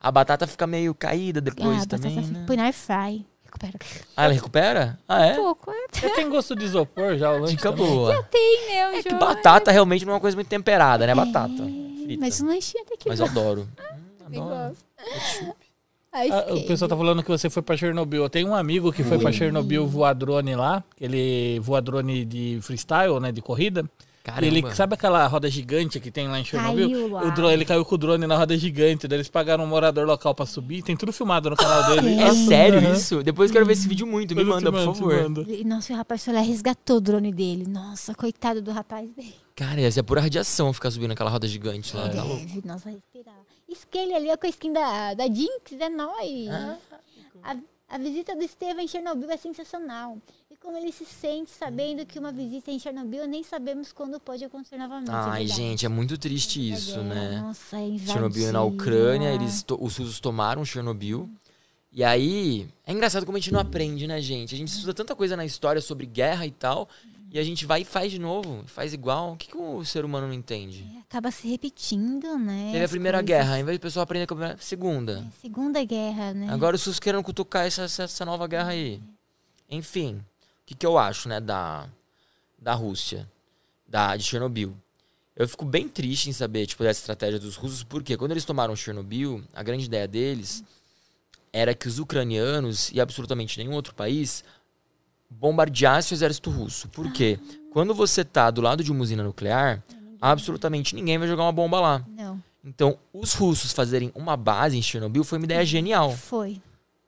[0.00, 2.44] A batata fica meio caída depois ah, a também, batata né?
[2.46, 3.26] põe na air fry.
[3.44, 3.78] Recupera.
[4.16, 4.98] Ah, ela recupera?
[5.08, 5.34] Ah, é?
[5.34, 5.86] Pouco, é.
[6.00, 7.86] Já tem gosto de isopor já o lanche Dica também.
[7.86, 8.22] boa.
[8.24, 8.88] Tem, né?
[8.88, 11.14] o É que batata realmente não é uma coisa muito temperada, né?
[11.14, 11.56] Batata.
[12.04, 12.20] frita.
[12.20, 13.66] Mas o lanchinho até que Mas eu adoro.
[14.26, 14.48] Adoro.
[14.48, 14.84] gosto.
[14.96, 15.65] Ketchup.
[16.30, 18.22] Ah, o pessoal tá falando que você foi pra Chernobyl.
[18.22, 20.82] Eu tenho um amigo que foi pra Chernobyl voar drone lá.
[21.00, 23.30] Ele voa drone de freestyle, né?
[23.32, 23.84] De corrida.
[24.26, 24.46] E Caramba.
[24.46, 26.90] ele, sabe aquela roda gigante que tem lá em Chernobyl?
[26.90, 27.22] Caiu lá.
[27.22, 29.06] O drone, ele caiu com o drone na roda gigante.
[29.06, 30.82] Daí eles pagaram um morador local pra subir.
[30.82, 32.20] Tem tudo filmado no canal dele.
[32.20, 32.92] É sério aham.
[32.92, 33.22] isso?
[33.22, 34.34] Depois eu quero ver esse vídeo muito.
[34.34, 35.22] Me manda, por te favor.
[35.22, 35.46] mando.
[35.48, 37.66] E, Nossa, o rapaz foi lá e resgatou o drone dele.
[37.68, 39.32] Nossa, coitado do rapaz dele.
[39.54, 42.08] Cara, essa é pura radiação ficar subindo aquela roda gigante lá.
[42.08, 42.44] Tá louco.
[42.46, 43.36] Deve, nossa, respirar.
[43.68, 46.48] Esquele ali com a skin da, da Jinx, é nóis.
[46.48, 46.78] Ah.
[47.42, 47.56] A,
[47.88, 50.18] a visita do Estevam em Chernobyl é sensacional.
[50.50, 54.44] E como ele se sente sabendo que uma visita em Chernobyl nem sabemos quando pode
[54.44, 55.10] acontecer novamente.
[55.10, 55.60] é Ai, verdade.
[55.60, 57.40] gente, é muito triste isso, É, né?
[57.40, 61.28] Nossa, é Chernobyl é na Ucrânia, eles os russos tomaram Chernobyl.
[61.92, 64.54] E aí, é engraçado como a gente não aprende, né, gente?
[64.54, 66.88] A gente estuda tanta coisa na história sobre guerra e tal,
[67.36, 69.34] e a gente vai e faz de novo, faz igual.
[69.34, 70.86] O que, que o ser humano não entende?
[71.06, 72.70] Acaba se repetindo, né?
[72.72, 73.28] Teve a primeira coisas.
[73.28, 75.22] guerra, ao invés do pessoal aprender a primeira, segunda.
[75.42, 76.48] Segunda guerra, né?
[76.48, 79.02] Agora os russos querendo cutucar essa, essa, nova guerra aí.
[79.68, 80.24] Enfim, o
[80.64, 81.86] que, que eu acho, né, da,
[82.58, 83.30] da Rússia,
[83.86, 84.74] da, de Chernobyl?
[85.36, 88.74] Eu fico bem triste em saber, tipo, dessa estratégia dos russos, porque quando eles tomaram
[88.74, 90.64] Chernobyl, a grande ideia deles
[91.52, 94.42] era que os ucranianos e absolutamente nenhum outro país
[95.30, 96.88] bombardeasse o exército russo.
[96.88, 97.38] Por quê?
[97.70, 99.82] Quando você tá do lado de uma usina nuclear,
[100.20, 102.04] absolutamente ninguém vai jogar uma bomba lá.
[102.08, 106.12] Não, Então, os russos fazerem uma base em Chernobyl foi uma ideia genial.
[106.12, 106.60] foi.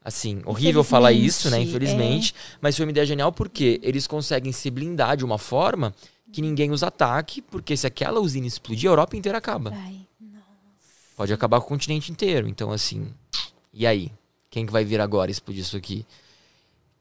[0.04, 1.60] Assim, horrível falar isso, né?
[1.60, 1.98] Infelizmente,
[2.30, 2.34] Infelizmente.
[2.62, 5.94] Mas foi uma ideia genial porque eles conseguem se blindar de uma forma
[6.32, 9.70] que ninguém os ataque, porque se aquela usina explodir, a Europa inteira acaba.
[9.70, 10.06] Vai.
[11.16, 12.48] Pode acabar com o continente inteiro.
[12.48, 13.08] Então, assim,
[13.72, 14.12] e aí?
[14.48, 16.06] Quem que vai vir agora explodir isso aqui?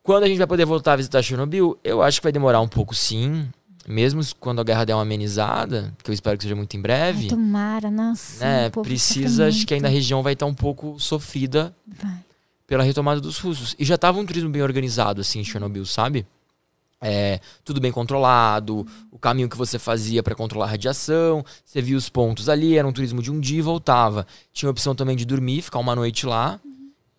[0.07, 2.67] Quando a gente vai poder voltar a visitar Chernobyl, eu acho que vai demorar um
[2.67, 3.45] pouco sim.
[3.85, 6.81] Mesmo quando a guerra der uma amenizada, que eu espero que seja muito em Ai,
[6.81, 7.27] breve.
[7.27, 8.45] tomara, nossa.
[8.45, 12.19] né, povo precisa, acho que ainda a região vai estar um pouco sofrida Vai.
[12.65, 13.75] pela retomada dos russos.
[13.77, 16.25] E já tava um turismo bem organizado, assim, em Chernobyl, sabe?
[17.01, 21.97] É, tudo bem controlado, o caminho que você fazia para controlar a radiação, você via
[21.97, 24.25] os pontos ali, era um turismo de um dia e voltava.
[24.53, 26.61] Tinha a opção também de dormir, ficar uma noite lá,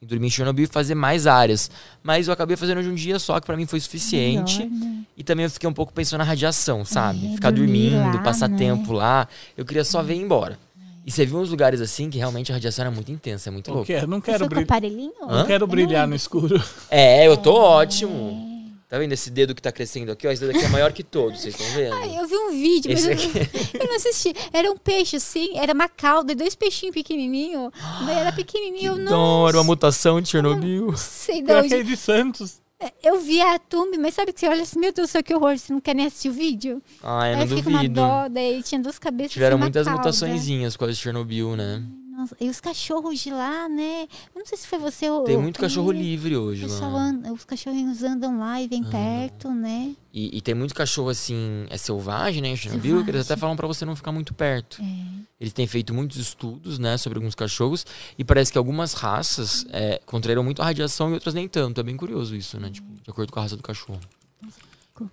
[0.01, 1.71] e dormir em Chernobyl e fazer mais áreas.
[2.03, 4.65] Mas eu acabei fazendo de um dia só, que para mim foi suficiente.
[4.65, 5.03] Melhor, né?
[5.17, 7.27] E também eu fiquei um pouco pensando na radiação, sabe?
[7.27, 8.57] É, Ficar dormindo, lá, passar né?
[8.57, 9.27] tempo lá.
[9.57, 10.59] Eu queria só ver e ir embora.
[11.05, 13.69] E você viu uns lugares assim que realmente a radiação era muito intensa, é muito
[13.69, 13.87] Não louco.
[13.87, 15.13] quero, não quero, brilhar, aparelhinho?
[15.27, 16.63] não quero Eu brilhar no escuro.
[16.91, 18.48] É, eu tô ótimo.
[18.89, 20.27] Tá vendo esse dedo que tá crescendo aqui?
[20.27, 21.93] Ó, esse dedo aqui é maior que todos, vocês estão vendo?
[21.95, 23.71] Ai, eu vi um vídeo, mas Esse eu, aqui.
[23.79, 24.33] eu não assisti.
[24.51, 27.71] Era um peixe, assim, era uma cauda, dois peixinhos pequenininhos.
[28.07, 30.97] Daí era pequenininho, eu não Não, era uma mutação de Chernobyl.
[30.97, 31.69] sei de onde.
[31.69, 32.63] que é de Santos.
[33.03, 35.35] Eu vi a Tumbi, mas sabe que você olha assim, meu Deus do céu, que
[35.35, 36.81] horror, você não quer nem assistir o vídeo?
[37.03, 39.59] Ah, eu Aí não eu fiquei com uma dó, daí tinha duas cabeças Tiveram e
[39.59, 41.83] uma muitas mutaçõezinhas com a de Chernobyl, né?
[42.19, 44.09] Nossa, e os cachorros de lá, né?
[44.35, 45.23] Eu não sei se foi você ou...
[45.23, 49.95] Tem muito cachorro livre hoje anda- os cachorrinhos andam lá e vêm perto, né?
[50.13, 52.49] E, e tem muito cachorro assim, é selvagem, né?
[52.49, 53.41] em Chernobyl, que eles até Selvagem.
[53.41, 54.83] falam pra você não ficar muito perto.
[54.83, 55.05] É.
[55.41, 57.87] Eles têm feito muitos estudos, né, sobre alguns cachorros
[58.19, 61.81] e parece que algumas raças é, contraíram muito a radiação e outras nem tanto.
[61.81, 62.69] É bem curioso isso, né?
[62.69, 64.01] Tipo, de acordo com a raça do cachorro.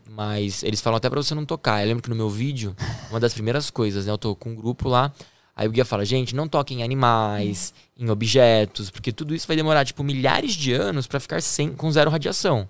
[0.09, 1.81] Mas eles falam até pra você não tocar.
[1.83, 2.75] Eu lembro que no meu vídeo,
[3.11, 4.11] uma das primeiras coisas, né?
[4.11, 5.13] Eu tô com um grupo lá.
[5.55, 9.55] Aí o guia fala, gente, não toquem em animais, em objetos, porque tudo isso vai
[9.55, 12.67] demorar, tipo, milhares de anos pra ficar sem, com zero radiação.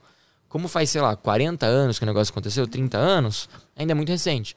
[0.48, 4.10] Como faz, sei lá, 40 anos que o negócio aconteceu, 30 anos, ainda é muito
[4.10, 4.56] recente.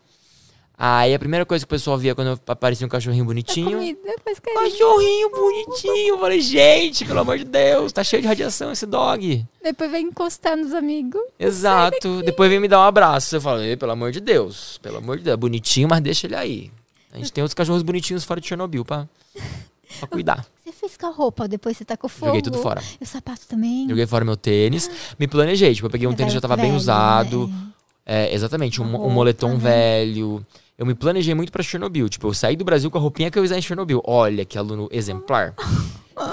[0.81, 3.79] Aí a primeira coisa que o pessoal via quando aparecia um cachorrinho bonitinho.
[3.79, 4.70] comida faz carinho.
[4.70, 6.14] Cachorrinho bonitinho.
[6.14, 9.45] Eu falei, gente, pelo amor de Deus, tá cheio de radiação esse dog.
[9.61, 11.20] Depois vem encostar nos amigos.
[11.37, 12.22] Exato.
[12.22, 13.35] Depois vem me dar um abraço.
[13.35, 15.37] Eu falei, pelo amor de Deus, pelo amor de Deus.
[15.37, 16.70] Bonitinho, mas deixa ele aí.
[17.13, 19.09] A gente tem outros cachorros bonitinhos fora de Chernobyl pra,
[19.99, 20.47] pra cuidar.
[20.63, 22.27] Você fez com a roupa, depois você tá com fogo.
[22.27, 22.83] Joguei tudo fora.
[23.01, 23.89] E o sapato também.
[23.89, 24.91] Joguei fora meu tênis.
[25.19, 25.75] Me planejei.
[25.75, 26.77] Tipo, eu peguei um É tênis que já tava velho, bem né?
[26.77, 27.51] usado.
[28.05, 29.57] É, exatamente, um, um moletom né?
[29.59, 30.47] velho.
[30.77, 32.09] Eu me planejei muito pra Chernobyl.
[32.09, 34.01] Tipo, eu saí do Brasil com a roupinha que eu usar em Chernobyl.
[34.07, 35.55] Olha que aluno exemplar.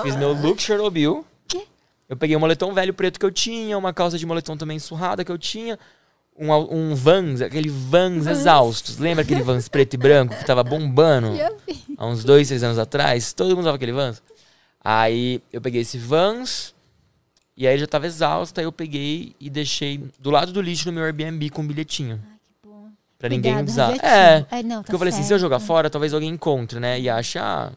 [0.03, 1.25] Fiz meu look Chernobyl.
[1.47, 1.63] Quê?
[2.07, 5.23] Eu peguei um moletom velho preto que eu tinha, uma calça de moletom também surrada
[5.25, 5.79] que eu tinha,
[6.37, 8.97] um, um Vans, aquele Vans exaustos.
[8.97, 11.29] Lembra aquele Vans preto e branco que tava bombando
[11.97, 13.33] há uns dois, três anos atrás?
[13.33, 14.21] Todo mundo usava aquele Vans.
[14.83, 16.73] Aí eu peguei esse Vans
[17.57, 20.93] e aí já tava exausto, aí eu peguei e deixei do lado do lixo no
[20.93, 22.21] meu Airbnb com um bilhetinho.
[22.23, 22.89] Ai, que bom.
[23.17, 23.93] Pra ninguém usar.
[24.03, 24.45] É.
[24.63, 25.41] Não, tá Porque eu falei assim, se eu certo.
[25.41, 26.99] jogar fora, talvez alguém encontre, né?
[26.99, 27.71] E ache, ah,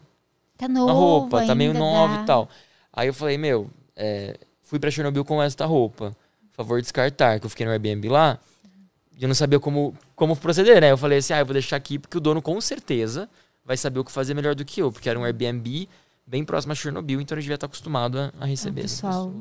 [0.59, 2.23] Tá uma roupa, tá meio nova dá.
[2.23, 2.49] e tal.
[2.91, 6.13] Aí eu falei, meu, é, fui pra Chernobyl com esta roupa.
[6.59, 8.37] Por favor, descartar, que eu fiquei no Airbnb lá.
[9.17, 10.91] E eu não sabia como, como proceder, né?
[10.91, 13.29] Eu falei assim, ah, eu vou deixar aqui, porque o dono com certeza
[13.63, 14.91] vai saber o que fazer melhor do que eu.
[14.91, 15.87] Porque era um Airbnb
[16.27, 18.81] bem próximo a Chernobyl, então eu devia estar acostumado a, a receber.
[18.81, 19.33] as pessoal.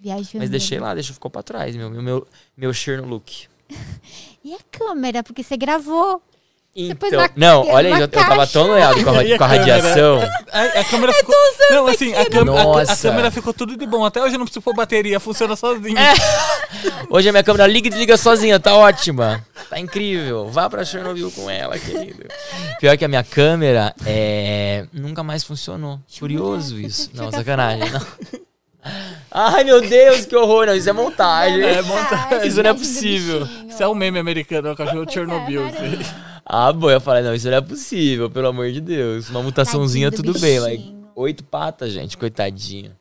[0.00, 0.38] Viajando.
[0.38, 3.46] Mas deixei lá, deixa ficou pra trás, meu, meu, meu, meu Cherno look.
[4.44, 5.22] E a câmera?
[5.22, 6.20] Porque você gravou.
[6.76, 10.20] Então, não, olha aí, eu, eu tava tão noiado com a, a com a radiação.
[10.52, 11.34] A, a câmera ficou.
[11.70, 14.04] Não, assim, a, câmera- a- câmera ficou tudo de bom.
[14.04, 15.96] Até hoje eu não preciso pôr bateria, funciona sozinho.
[15.96, 16.14] É.
[17.08, 19.44] Hoje a minha câmera liga e desliga sozinha, tá ótima.
[19.70, 20.48] Tá incrível.
[20.50, 22.26] Vá pra Chernobyl com ela, querido.
[22.80, 24.86] Pior que a minha câmera é...
[24.92, 26.00] nunca mais funcionou.
[26.18, 27.10] Curioso isso.
[27.14, 27.88] Não, sacanagem.
[27.90, 28.00] Não.
[29.30, 30.66] Ai, meu Deus, que horror.
[30.66, 31.62] Não, isso é montagem.
[31.62, 33.48] É, monta- Ai, Isso não é possível.
[33.68, 35.66] Isso é um meme americano, é o cachorro é, Chernobyl.
[35.66, 35.98] assim.
[36.46, 39.30] Ah, bom, eu falei, não, isso não é possível, pelo amor de Deus.
[39.30, 40.60] Uma mutaçãozinha, tudo bem.
[40.60, 42.92] Like, oito patas, gente, coitadinho.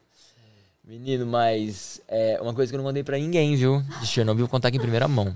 [0.86, 3.84] Menino, mas é uma coisa que eu não mandei pra ninguém, viu?
[4.02, 5.34] De Chernobyl, vou contar aqui em primeira mão.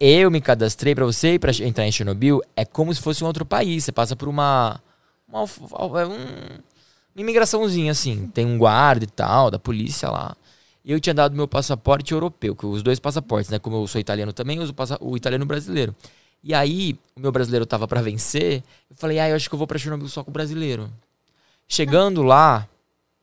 [0.00, 3.26] Eu me cadastrei pra você ir pra entrar em Chernobyl, é como se fosse um
[3.26, 3.84] outro país.
[3.84, 4.80] Você passa por uma.
[5.28, 6.60] Uma, é um- uma
[7.16, 8.28] imigraçãozinha, assim.
[8.28, 10.36] Tem um guarda e tal, da polícia lá.
[10.84, 13.58] E eu tinha dado meu passaporte europeu, uso dois passaportes, né?
[13.58, 15.94] Como eu sou italiano também, eu uso o o italiano brasileiro.
[16.42, 19.58] E aí, o meu brasileiro tava pra vencer, eu falei, ah, eu acho que eu
[19.58, 20.90] vou pra Chernobyl só com o brasileiro.
[21.66, 22.68] Chegando lá,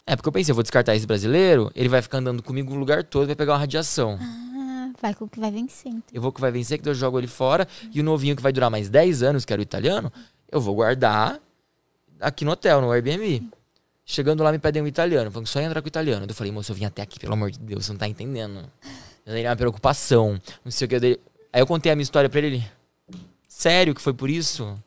[0.07, 2.79] é porque eu pensei, eu vou descartar esse brasileiro, ele vai ficar andando comigo no
[2.79, 4.17] lugar todo, vai pegar uma radiação.
[4.19, 6.01] Ah, vai com o que vai vencendo.
[6.11, 7.67] Eu vou que vai vencer, que eu jogo ele fora.
[7.93, 10.11] E o novinho que vai durar mais 10 anos, que era o italiano,
[10.51, 11.39] eu vou guardar
[12.19, 13.47] aqui no hotel, no Airbnb.
[14.11, 15.31] Chegando lá, me pedem um italiano.
[15.31, 16.25] Falando que só ia entrar com o italiano.
[16.27, 18.69] Eu falei, moço, eu vim até aqui, pelo amor de Deus, você não tá entendendo.
[19.25, 20.37] Eu tenho uma preocupação.
[20.65, 20.99] Não sei o que.
[20.99, 21.19] Daí-
[21.53, 22.57] Aí eu contei a minha história pra ele.
[22.57, 22.71] ele,
[23.47, 24.77] Sério que foi por isso?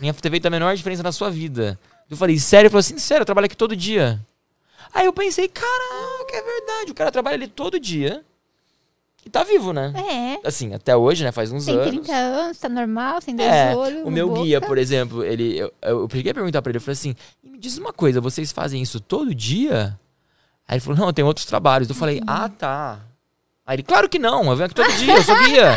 [0.00, 1.78] Ia ter feito a menor diferença na sua vida.
[2.08, 2.66] Eu falei, sério?
[2.66, 4.24] Ele falou assim, sério, eu trabalho aqui todo dia.
[4.94, 6.90] Aí eu pensei, caraca, é verdade.
[6.92, 8.24] O cara trabalha ali todo dia.
[9.24, 9.92] E tá vivo, né?
[10.42, 10.46] É.
[10.48, 11.32] Assim, até hoje, né?
[11.32, 11.88] Faz uns Tem anos.
[11.88, 14.04] 30 anos, tá normal, sem É, olhos.
[14.06, 14.42] o meu boca.
[14.42, 17.58] guia, por exemplo, ele, eu, cheguei a perguntar pra ele, eu falei assim, "E me
[17.58, 19.98] diz uma coisa, vocês fazem isso todo dia?
[20.66, 21.88] Aí ele falou, não, tem outros trabalhos.
[21.88, 23.00] Eu falei, ah, tá.
[23.66, 25.76] Aí ele, claro que não, eu venho aqui todo dia, eu sou guia.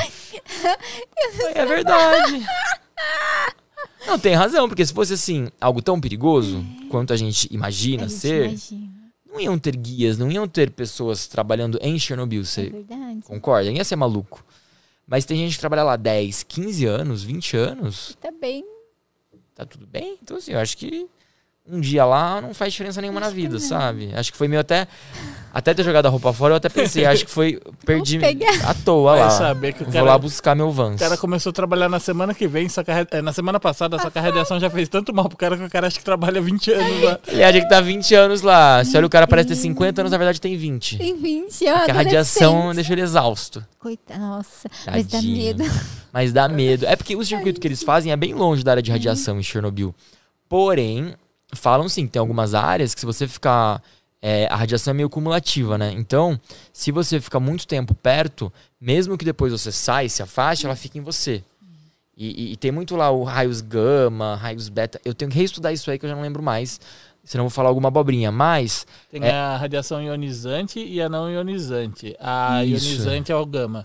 [1.37, 2.45] Falei, é verdade.
[4.07, 8.07] Não, tem razão, porque se fosse assim, algo tão perigoso quanto a gente A imagina
[8.07, 8.91] gente ser, imagina.
[9.31, 13.21] Não iam ter guias, não iam ter pessoas trabalhando em Chernobyl, É você verdade.
[13.23, 13.71] concorda?
[13.71, 14.43] Ia ser maluco.
[15.07, 18.63] Mas tem gente que trabalha lá 10, 15 anos, 20 anos, Tá bem.
[19.55, 20.17] tá tudo bem.
[20.21, 21.07] Então, assim, eu acho que
[21.71, 24.11] um dia lá não faz diferença nenhuma Acho na vida, sabe?
[24.13, 24.87] Acho que foi meio até.
[25.53, 27.59] Até ter jogado a roupa fora, eu até pensei, acho que foi.
[27.85, 28.69] Perdi pegar.
[28.69, 29.29] à toa Vai lá.
[29.31, 30.95] saber que o Vou cara- lá buscar meu Vans.
[30.95, 33.59] O cara começou a trabalhar na semana que vem, só que a é, na semana
[33.59, 35.99] passada, só que a radiação já fez tanto mal pro cara que o cara acha
[35.99, 37.19] que trabalha 20 anos lá.
[37.27, 38.81] Ele acha que tá 20 anos lá.
[38.85, 40.97] Se olha o cara parece ter 50 anos, na verdade tem 20.
[40.97, 41.77] Tem 20 anos.
[41.79, 43.65] Porque a radiação deixa ele exausto.
[43.77, 44.69] Coitado, nossa.
[44.89, 45.37] Mas dá Tadinho.
[45.57, 45.63] medo.
[46.13, 46.85] Mas dá medo.
[46.85, 49.43] É porque o circuito que eles fazem é bem longe da área de radiação em
[49.43, 49.93] Chernobyl.
[50.47, 51.13] Porém,
[51.53, 53.81] falam sim, tem algumas áreas que se você ficar.
[54.23, 55.91] é, a radiação é meio cumulativa, né?
[55.93, 56.39] Então,
[56.71, 60.97] se você ficar muito tempo perto, mesmo que depois você sai, se afaste, ela fica
[60.99, 61.43] em você.
[62.15, 65.01] E, e- e tem muito lá o raios gama, raios beta.
[65.03, 66.79] Eu tenho que reestudar isso aí que eu já não lembro mais.
[67.23, 68.31] Senão vou falar alguma abobrinha.
[68.31, 69.31] Mas, Tem É.
[69.31, 72.15] a radiação ionizante e a não ionizante.
[72.19, 72.85] A Isso.
[72.89, 73.81] ionizante é o gama.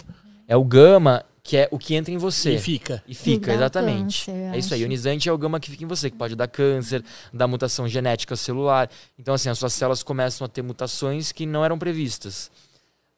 [0.47, 2.57] é o gama que é o que entra em você.
[2.57, 3.03] E fica.
[3.07, 4.27] E fica, dá exatamente.
[4.27, 4.81] câncer, é isso aí.
[4.81, 8.35] Ionizante é o gama que fica em você, que pode dar câncer, dar mutação genética
[8.35, 8.91] celular.
[9.17, 12.51] Então, assim, as suas células começam a ter mutações que não eram previstas.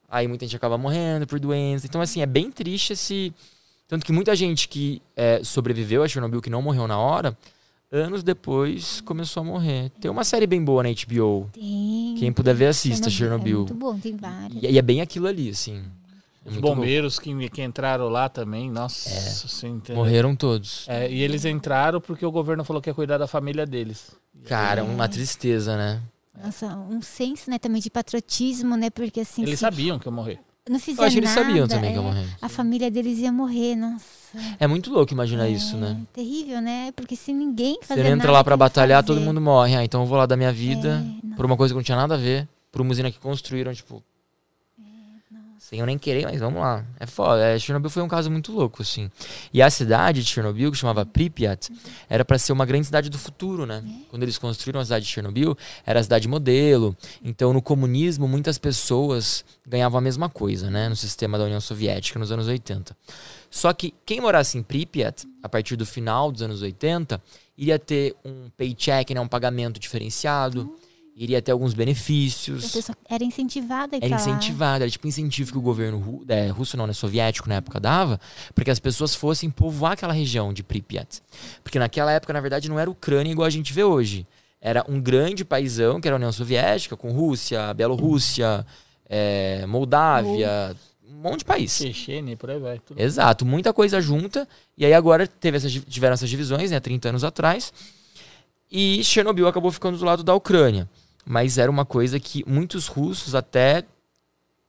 [0.07, 1.87] Aí muita gente acaba morrendo por doença.
[1.87, 3.33] Então, assim, é bem triste esse.
[3.89, 7.35] Tanto que muita gente que é, sobreviveu a Chernobyl, que não morreu na hora,
[7.91, 9.91] anos depois começou a morrer.
[9.99, 11.49] Tem uma série bem boa na HBO.
[11.55, 12.15] Tem.
[12.19, 13.61] Quem puder ver, assista É Chernobyl.
[13.61, 14.63] muito bom, tem vários.
[14.63, 15.83] E, e é bem aquilo ali, assim.
[16.45, 19.11] É Os muito bombeiros que, que entraram lá também, nossa,
[19.47, 19.97] você entendeu?
[20.03, 20.87] Morreram todos.
[20.89, 24.13] É, e eles entraram porque o governo falou que ia cuidar da família deles.
[24.45, 26.01] Cara, uma tristeza, né?
[26.43, 28.91] Nossa, um senso, né, também de patriotismo, né?
[28.91, 30.39] Porque assim, Eles se sabiam que ia morrer.
[30.71, 32.27] não fizer Eu acho que eles nada, sabiam também que ia é, morrer.
[32.41, 34.07] A família deles ia morrer, nossa.
[34.61, 36.01] É muito louco imaginar isso, né?
[36.01, 36.93] É terrível, né?
[36.93, 39.07] Porque se ninguém Você fazer entra nada, lá pra quem batalhar, fazer?
[39.19, 39.75] todo mundo morre.
[39.75, 41.97] Ah, então eu vou lá dar minha vida É, por uma coisa que não tinha
[41.97, 44.03] nada a ver, por uma usina que construíram, tipo.
[45.69, 46.83] Sem eu nem querer, mas vamos lá.
[46.99, 47.43] É foda.
[47.45, 49.11] É, Chernobyl foi um caso muito louco, assim.
[49.53, 51.71] E a cidade de Chernobyl, que chamava Pripyat,
[52.09, 53.85] era pra ser uma grande cidade do futuro, né?
[54.09, 55.55] Quando eles construíram a cidade de Chernobyl,
[55.85, 56.97] era a cidade modelo.
[57.23, 60.89] Então, no comunismo, muitas pessoas ganhavam a mesma coisa, né?
[60.89, 62.97] No sistema da União Soviética, nos anos 80.
[63.51, 67.23] Só que quem morasse em Pripyat, a partir do final dos anos 80,
[67.59, 69.21] iria ter um paycheck, né?
[69.21, 70.78] Um pagamento diferenciado.
[71.21, 72.71] Iria ter alguns A benefícios.
[72.71, 76.77] pessoa era incentivada a Era incentivado, era tipo incentivo que o governo ru- é, russo,
[76.77, 78.21] não, né, soviético na época dava,
[78.55, 81.21] para que as pessoas fossem povoar aquela região de Pripyat.
[81.65, 84.25] Porque naquela época, na verdade, não era Ucrânia igual a gente vê hoje.
[84.61, 88.65] Era um grande paísão, que era a União Soviética, com Rússia, Bielorrússia,
[89.09, 90.77] é, Moldávia,
[91.09, 91.73] um monte de país.
[91.73, 92.79] Chechene, por aí vai.
[92.79, 93.01] Tudo.
[93.01, 94.47] Exato, muita coisa junta.
[94.77, 97.73] E aí agora teve essas, tiveram essas divisões, né, 30 anos atrás.
[98.71, 100.89] E Chernobyl acabou ficando do lado da Ucrânia.
[101.29, 103.85] Mas era uma coisa que muitos russos até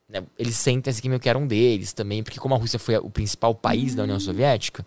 [0.06, 2.98] né, eles sentem assim que meio que eram deles também, porque como a Rússia foi
[2.98, 4.84] o principal país da União Soviética,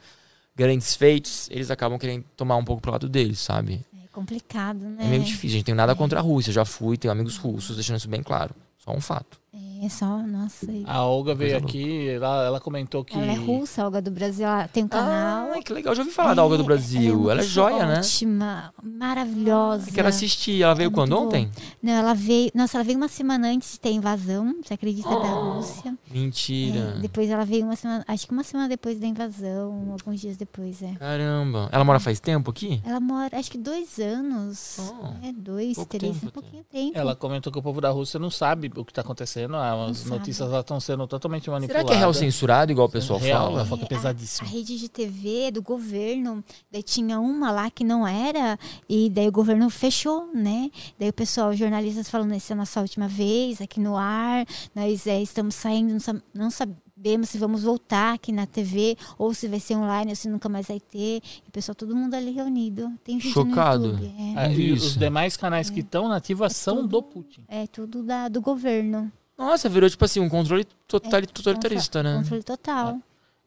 [0.56, 3.84] grandes feitos, eles acabam querendo tomar um pouco pro lado deles, sabe?
[4.04, 5.06] É complicado, né?
[5.06, 7.76] É meio difícil, a gente tem nada contra a Rússia, já fui, tenho amigos russos,
[7.76, 8.54] deixando isso bem claro.
[8.78, 9.42] Só um fato.
[9.84, 10.72] É só, nossa.
[10.72, 13.14] e- A Olga veio aqui, ela, ela comentou que.
[13.16, 14.47] Ela é russa, a Olga do Brasil.
[14.47, 15.51] Ela tem um canal.
[15.54, 17.20] Ah, que legal, eu já ouvi falar da Olga do É, Brasil.
[17.20, 17.97] uma Ela é pessoa joia, né?
[17.99, 19.89] Ótima, maravilhosa.
[19.89, 20.62] Eu quero assistir.
[20.64, 21.10] Ela veio É quando?
[21.12, 21.24] boa.
[21.24, 21.51] Ontem?
[21.82, 22.49] Não, ela veio.
[22.56, 24.56] Nossa, ela veio uma semana antes de ter invasão.
[24.64, 25.51] Você acredita da Oh.
[25.56, 25.93] Rússia?
[26.10, 26.95] Mentira.
[26.97, 28.06] É, depois ela veio uma semana.
[28.08, 30.93] Acho que uma semana depois da invasão, alguns dias depois, é.
[30.93, 31.70] Caramba.
[31.72, 32.82] Ela mora faz tempo aqui?
[32.86, 34.78] Ela mora, acho que dois anos.
[34.80, 36.97] Oh, é, dois, três, tempo um pouquinho tempo.
[36.97, 39.43] Ela comentou que o povo da Rússia não sabe o que está acontecendo.
[39.46, 40.10] As Não sabe.
[40.20, 41.89] notícias lá estão sendo totalmente Será manipuladas.
[41.89, 43.66] que é real censurado, igual o pessoal Real, fala?
[43.66, 44.48] falou que é A- pesadíssimo.
[44.48, 49.28] A, rede de TV do governo, daí tinha uma lá que não era, e daí
[49.28, 50.70] o governo fechou, né?
[51.00, 54.46] Daí o pessoal, os jornalistas falando, essa é a nossa última vez aqui no ar,
[54.76, 59.34] nós é, estamos saindo, não, sa- não sabemos se vamos voltar aqui na TV, ou
[59.34, 61.22] se vai ser online, ou se nunca mais vai ter.
[61.46, 62.91] E o pessoal, todo mundo ali reunido.
[63.04, 63.88] Tem vídeo Chocado.
[63.94, 64.16] no YouTube.
[64.18, 64.88] É, Ah, e Isso.
[64.88, 67.44] os demais canais que estão na ativa são do Putin.
[67.48, 69.12] é tudo da, do governo.
[69.38, 72.18] Nossa, virou tipo assim, um controle totali- totalitarista, né?
[72.18, 72.98] Controle total.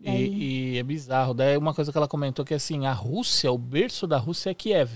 [0.01, 1.32] Daí- E, e é bizarro.
[1.32, 4.55] Daí uma coisa que ela comentou que assim, a Rússia, o berço da Rússia é
[4.55, 4.91] Kiev.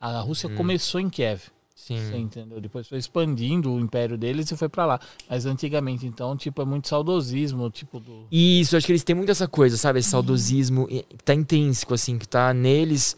[0.00, 0.54] A Rússia Hum.
[0.56, 1.42] começou em Kiev.
[1.74, 2.18] Você Sim.
[2.22, 2.60] entendeu?
[2.60, 5.00] Depois foi expandindo o império deles e foi pra lá.
[5.30, 8.26] Mas antigamente, então, tipo, é muito saudosismo, tipo do.
[8.30, 10.00] Isso, acho que eles têm muito essa coisa, sabe?
[10.00, 13.16] Esse saudosismo e- que tá intrínseco, assim, que tá neles.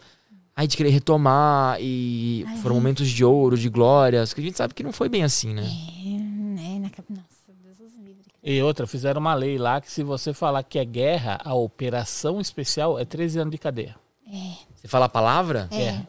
[0.55, 4.57] Ai, de querer retomar e Ai, foram momentos de ouro, de glórias, que a gente
[4.59, 5.62] sabe que não foi bem assim, né?
[5.64, 8.30] É, na, cap- nossa, Deus os livre.
[8.43, 12.41] E outra, fizeram uma lei lá que se você falar que é guerra, a operação
[12.41, 13.97] especial é 13 anos de cadeia.
[14.74, 15.68] Você fala a palavra?
[15.72, 16.01] É.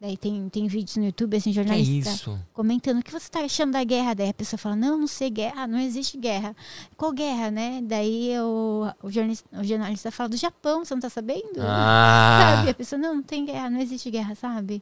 [0.00, 2.38] Daí tem, tem vídeos no YouTube, assim, é jornalista isso?
[2.52, 4.14] comentando o que você está achando da guerra.
[4.14, 6.54] Daí a pessoa fala, não, não sei guerra, não existe guerra.
[6.96, 7.80] Qual guerra, né?
[7.82, 11.58] Daí o, o, jornalista, o jornalista fala do Japão, você não tá sabendo?
[11.58, 12.70] Ah, Sabe?
[12.70, 14.80] A pessoa, não, não tem guerra, não existe guerra, sabe?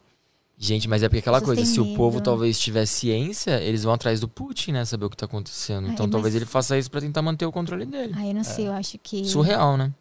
[0.58, 4.20] Gente, mas é porque aquela coisa, se o povo talvez tivesse ciência, eles vão atrás
[4.20, 4.84] do Putin, né?
[4.86, 5.86] Saber o que tá acontecendo.
[5.86, 8.14] Ai, Então talvez mas- ele faça isso pra tentar manter o controle dele.
[8.16, 9.92] Ai, eu não sei, eu acho que Surreal, né?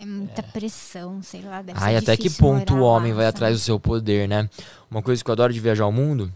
[0.00, 3.60] é muita pressão, sei lá, deve Ai, até que ponto o homem vai atrás do
[3.60, 4.48] seu poder, né?
[4.90, 6.32] Uma coisa que eu adoro de viajar ao mundo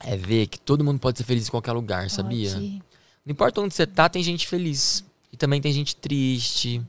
[0.00, 2.52] é ver que todo mundo pode ser feliz em qualquer lugar, sabia?
[2.52, 2.82] Pode.
[3.26, 5.02] Não importa onde você tá, tem gente feliz.
[5.32, 6.80] E também tem gente triste,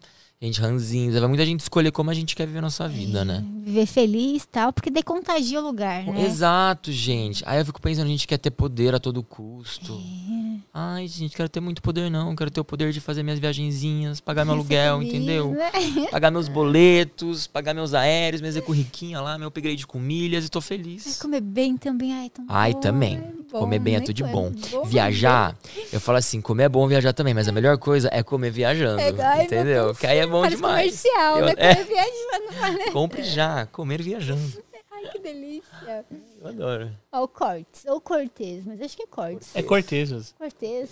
[0.45, 1.19] gente ranzinza.
[1.19, 3.43] Vai muita gente escolher como a gente quer viver a nossa vida, né?
[3.63, 6.25] Viver feliz e tal, porque daí contagia o lugar, né?
[6.25, 7.43] Exato, gente.
[7.45, 9.93] Aí eu fico pensando, a gente quer ter poder a todo custo.
[9.93, 10.45] É.
[10.73, 12.35] Ai, gente, quero ter muito poder não.
[12.35, 15.51] Quero ter o poder de fazer minhas viagenzinhas, pagar meu aluguel, feliz, entendeu?
[15.51, 15.71] né?
[16.11, 20.59] Pagar meus boletos, pagar meus aéreos, minhas riquinha lá, meu upgrade com milhas e tô
[20.59, 21.17] Ai, feliz.
[21.17, 23.23] comer bem também, ai, tão Ai, bom, também.
[23.57, 24.51] É Comer bem é tudo de É bom.
[24.71, 25.55] bom Viajar,
[25.91, 28.99] eu falo assim, comer é bom viajar também, mas a melhor coisa é comer viajando.
[29.01, 29.85] É, ai, entendeu?
[29.85, 31.01] Deus, Que aí é bom Parece demais.
[31.01, 31.53] comercial, Eu- né?
[31.57, 31.75] é.
[31.75, 32.91] Comer viajando, né?
[32.91, 34.63] Compre já, comer viajando.
[34.91, 36.05] Ai, que delícia.
[36.41, 36.91] Eu adoro.
[37.11, 39.49] Ó, o Cortes, ou Cortez, mas acho que é Cortes.
[39.55, 40.33] É Cortezas.
[40.37, 40.89] Cortez.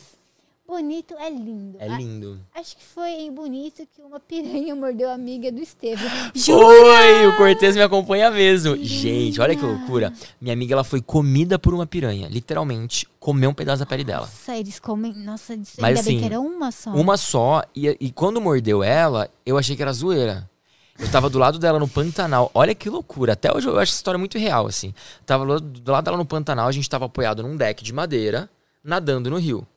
[0.65, 1.77] Bonito é lindo.
[1.77, 2.39] É A- lindo.
[2.55, 6.09] Acho que foi em Bonito que uma piranha mordeu a amiga do Estevam.
[6.33, 8.77] Oi, o Cortez me acompanha mesmo.
[8.77, 10.13] Gente, olha que loucura.
[10.39, 12.29] Minha amiga, ela foi comida por uma piranha.
[12.29, 14.21] Literalmente, comeu um pedaço da pele dela.
[14.21, 15.13] Nossa, eles comem.
[15.13, 16.91] Nossa, ainda Mas, bem assim, que era uma só.
[16.91, 20.49] Uma só, e, e quando mordeu ela, eu achei que era zoeira.
[20.97, 22.49] Eu tava do lado dela no Pantanal.
[22.53, 23.33] Olha que loucura.
[23.33, 24.93] Até hoje eu acho essa história muito real, assim.
[25.25, 28.49] Tava do lado dela no Pantanal, a gente tava apoiado num deck de madeira,
[28.81, 29.67] nadando no rio.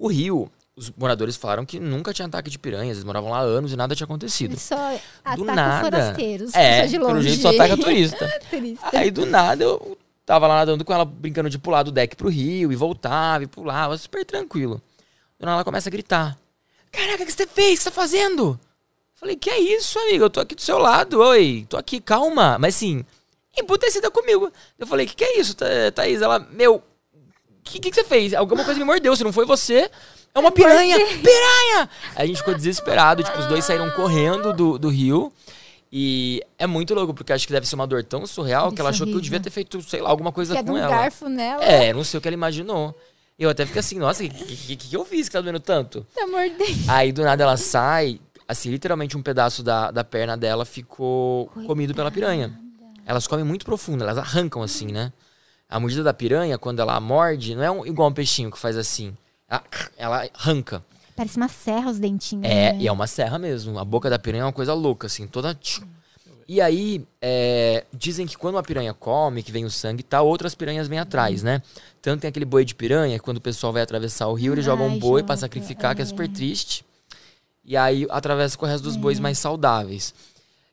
[0.00, 3.42] O rio, os moradores falaram que nunca tinha ataque de piranhas, eles moravam lá há
[3.42, 4.58] anos e nada tinha acontecido.
[4.58, 4.98] Só
[5.36, 5.84] Do nada.
[5.84, 6.54] forasteiros.
[6.54, 7.10] É, de longe.
[7.12, 8.26] pelo jeito só ataca turista.
[8.48, 8.88] Turista.
[8.98, 12.30] Aí do nada eu tava lá nadando com ela, brincando de pular do deck pro
[12.30, 14.80] rio, e voltava, e pulava, super tranquilo.
[15.38, 16.38] Do nada ela começa a gritar:
[16.90, 17.74] Caraca, o que você fez?
[17.74, 18.58] O que você tá fazendo?
[19.14, 20.24] Falei, que é isso, amiga?
[20.24, 22.56] Eu tô aqui do seu lado, oi, tô aqui, calma.
[22.58, 23.04] Mas assim,
[23.54, 24.50] emputecida comigo.
[24.78, 26.22] Eu falei, que que é isso, Tha- Thaís?
[26.22, 26.82] Ela, meu,
[27.72, 28.34] que, que que você fez?
[28.34, 29.90] Alguma coisa me mordeu, se não foi você,
[30.34, 31.88] é uma piranha, piranha!
[32.14, 35.32] Aí a gente ficou desesperado, tipo, os dois saíram correndo do, do rio.
[35.92, 38.80] E é muito louco, porque acho que deve ser uma dor tão surreal Deve que
[38.80, 39.42] ela achou que eu devia horrível.
[39.44, 40.88] ter feito, sei lá, alguma coisa Quer com um ela.
[40.88, 41.64] garfo nela.
[41.64, 42.96] É, não sei o que ela imaginou.
[43.36, 46.06] Eu até fiquei assim, nossa, o que, que, que eu fiz que tá doendo tanto?
[46.14, 46.78] Tá mordendo.
[46.88, 51.92] Aí do nada ela sai, assim, literalmente um pedaço da, da perna dela ficou comido
[51.92, 52.56] pela piranha.
[53.04, 55.12] Elas comem muito profundo, elas arrancam assim, né?
[55.70, 58.76] A mordida da piranha, quando ela morde, não é um- igual um peixinho que faz
[58.76, 59.16] assim.
[59.48, 59.62] Ela,
[59.96, 60.84] ela arranca.
[61.16, 62.44] Parece uma serra os dentinhos.
[62.44, 62.78] É, né?
[62.80, 63.78] e é uma serra mesmo.
[63.78, 65.56] A boca da piranha é uma coisa louca, assim, toda.
[66.48, 70.26] E aí, é, dizem que quando uma piranha come, que vem o sangue e tal,
[70.26, 71.62] outras piranhas vêm atrás, né?
[72.02, 74.64] Tanto tem aquele boi de piranha, que quando o pessoal vai atravessar o rio, eles
[74.64, 76.06] jogam um boi pra joga, sacrificar, que é é.
[76.06, 76.84] super triste.
[77.64, 80.12] E aí atravessa com o resto dos bois mais saudáveis.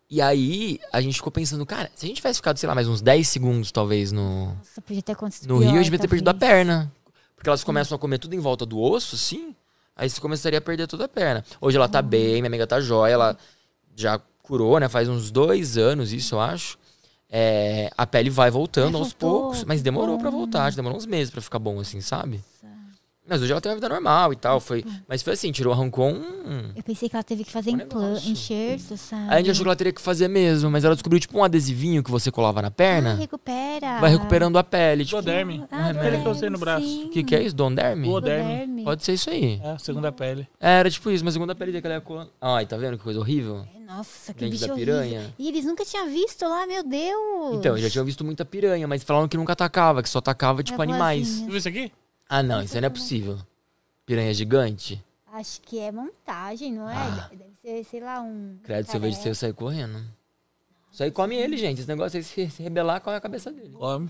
[0.10, 2.88] E aí, a gente ficou pensando, cara, se a gente tivesse ficado, sei lá, mais
[2.88, 6.08] uns 10 segundos, talvez, no, Nossa, podia ter acontecido no pior, rio, eu devia ter
[6.08, 6.92] perdido a perna.
[7.36, 9.54] Porque elas começam a comer tudo em volta do osso, assim.
[9.96, 11.44] Aí você começaria a perder toda a perna.
[11.60, 13.38] Hoje ela tá bem, minha amiga tá jóia, ela
[13.96, 14.88] já curou, né?
[14.88, 16.78] Faz uns dois anos isso, eu acho.
[17.30, 20.38] É, a pele vai voltando aos poucos, mas demorou pra bom.
[20.38, 22.42] voltar, demorou uns meses pra ficar bom, assim, sabe?
[23.28, 24.60] Mas hoje ela tem uma vida normal e tal.
[24.60, 26.72] Foi, mas foi assim, tirou, arrancou um.
[26.76, 29.24] Eu pensei que ela teve que fazer Um enxerto, sabe?
[29.30, 31.44] Aí a gente achou que ela teria que fazer mesmo, mas ela descobriu tipo um
[31.44, 33.14] adesivinho que você colava na Ah, perna.
[33.16, 34.00] recupera.
[34.00, 35.04] vai recuperando a pele.
[35.04, 35.64] Tipo, Duoderme.
[35.72, 36.86] Ah, Aquele que eu usei no braço.
[36.86, 37.06] sim.
[37.06, 37.56] o que, que é isso?
[37.56, 38.08] Donderme?
[38.08, 38.84] Duoderme.
[38.84, 39.60] Pode ser isso aí.
[39.64, 40.48] É, segunda pele.
[40.60, 42.28] É, era tipo isso, mas segunda pele daquela época.
[42.40, 43.66] Ai, tá vendo que coisa horrível?
[43.86, 44.96] Nossa, que Dente bicho da horrível.
[44.96, 45.34] piranha.
[45.40, 47.56] E eles nunca tinham visto lá, meu Deus.
[47.56, 50.82] Então, já tinha visto muita piranha, mas falaram que nunca atacava, que só atacava tipo
[50.82, 51.28] Era animais.
[51.28, 51.92] Você viu isso aqui?
[52.30, 53.38] Ah, não, isso aí não é possível.
[54.06, 55.04] Piranha gigante?
[55.34, 56.96] Acho que é montagem, não é?
[56.96, 57.30] Ah.
[57.32, 58.58] Deve ser, sei lá, um.
[58.64, 60.04] Credo, se eu vejo aí, eu saio correndo.
[60.92, 61.80] Isso aí come ele, gente.
[61.80, 63.76] Esse negócio aí, se, se rebelar, come a cabeça dele.
[63.78, 64.10] Come.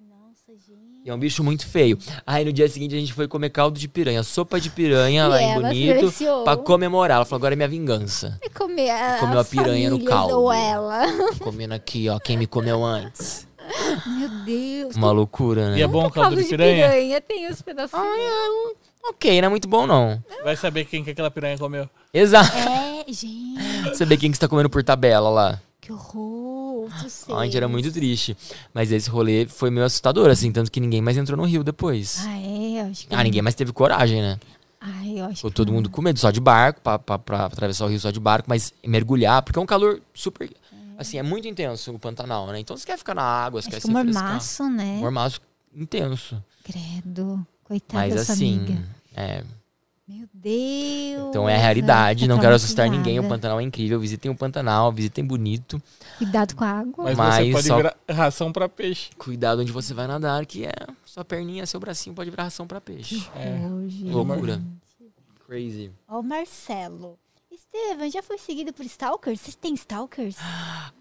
[0.00, 1.02] Nossa, gente.
[1.04, 1.98] E é um bicho muito feio.
[2.26, 5.28] Aí no dia seguinte a gente foi comer caldo de piranha, sopa de piranha E
[5.28, 6.44] lá em Bonito, silenciou.
[6.44, 7.16] pra comemorar.
[7.16, 8.38] Ela falou, agora é minha vingança.
[8.42, 10.40] E comer a, Comeu a piranha no caldo.
[10.40, 11.06] Ou ela.
[11.38, 13.46] Tô comendo aqui, ó, quem me comeu antes.
[14.06, 14.96] Meu Deus.
[14.96, 15.78] Uma loucura, né?
[15.78, 17.20] E é bom o caldo de piranha?
[17.20, 18.04] Tem os pedacinhos.
[19.04, 20.22] Ok, não é muito bom, não.
[20.44, 21.88] Vai saber quem que aquela piranha comeu.
[22.14, 22.56] Exato.
[22.56, 23.96] É, gente.
[23.96, 25.60] Saber quem que está comendo por tabela lá.
[25.80, 26.88] Que horror.
[27.36, 28.36] A gente era muito triste.
[28.72, 32.22] Mas esse rolê foi meio assustador, assim, tanto que ninguém mais entrou no rio depois.
[32.24, 32.80] Ah, é?
[32.82, 34.38] Eu acho que Ah, ninguém mais teve coragem, né?
[34.80, 37.46] Ai, eu acho Ficou que todo mundo com medo, só de barco, pra, pra, pra
[37.46, 40.50] atravessar o rio só de barco, mas mergulhar, porque é um calor super.
[41.02, 42.58] Assim, é muito intenso o Pantanal, né?
[42.58, 44.24] Então você quer ficar na água, você Acho quer que se refrescar.
[44.24, 44.96] mormaço, né?
[44.98, 45.40] Mormaço
[45.74, 46.42] intenso.
[46.64, 47.46] Credo.
[47.64, 48.58] Coitada Mas dessa assim.
[48.58, 48.82] amiga.
[49.14, 49.44] É,
[50.08, 51.28] Meu Deus.
[51.28, 53.18] Então é a realidade, não quero assustar ninguém.
[53.20, 53.98] O Pantanal é incrível.
[54.00, 55.80] Visitem o Pantanal, visitem bonito.
[56.18, 57.04] Cuidado com a água.
[57.04, 59.10] Mas, Mas você pode só- virar ração pra peixe.
[59.16, 60.72] Cuidado onde você vai nadar, que é
[61.06, 63.26] sua perninha, seu bracinho pode virar ração pra peixe.
[63.36, 63.66] É.
[63.68, 64.04] Hoje.
[64.04, 64.60] Loucura.
[65.46, 65.90] Crazy.
[66.08, 67.18] Ó, o Marcelo.
[67.74, 69.40] Estevam, já foi seguido por stalkers?
[69.40, 70.36] Você tem stalkers?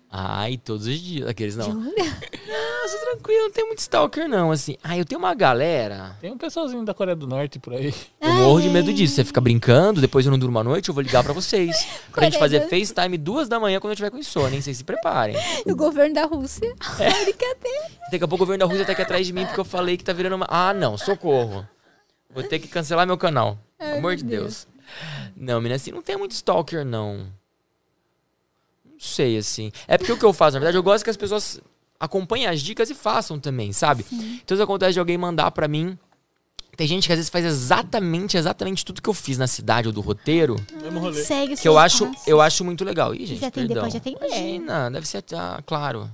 [0.09, 1.27] Ai, todos os dias.
[1.27, 1.65] Aqueles não.
[1.65, 1.91] Jura?
[1.91, 4.51] Nossa, tranquilo, não tem muito stalker, não.
[4.51, 6.15] Assim, ai, eu tenho uma galera.
[6.21, 7.93] Tem um pessoalzinho da Coreia do Norte por aí.
[8.21, 9.15] Eu morro de medo disso.
[9.15, 11.85] Você fica brincando, depois eu não durmo a noite, eu vou ligar pra vocês.
[12.13, 14.61] Pra gente fazer Coreia FaceTime duas da manhã quando eu tiver com insônia, hein?
[14.61, 15.35] Vocês se preparem.
[15.65, 16.73] O governo da Rússia.
[16.99, 17.23] É.
[17.25, 17.91] Brincadeira.
[18.09, 19.97] Daqui a pouco o governo da Rússia tá aqui atrás de mim porque eu falei
[19.97, 20.47] que tá virando uma.
[20.49, 21.67] Ah, não, socorro.
[22.33, 23.59] Vou ter que cancelar meu canal.
[23.77, 24.67] Pelo amor de Deus.
[25.35, 27.27] Não, menina, assim, não tem muito stalker, não.
[28.85, 29.71] Não sei, assim.
[29.87, 31.59] É porque o que eu faço, na verdade, eu gosto que as pessoas
[31.99, 34.05] acompanhem as dicas e façam também, sabe?
[34.11, 35.97] Então, se acontece de alguém mandar pra mim.
[36.75, 39.93] Tem gente que às vezes faz exatamente, exatamente tudo que eu fiz na cidade ou
[39.93, 40.55] do roteiro,
[40.99, 41.21] rolê.
[41.23, 42.27] Segue que eu acho, passos.
[42.27, 43.13] eu acho muito legal.
[43.13, 43.83] Ih, gente, atender, perdão.
[43.83, 44.25] pode atender.
[44.25, 46.09] Imagina, deve ser, ah, claro.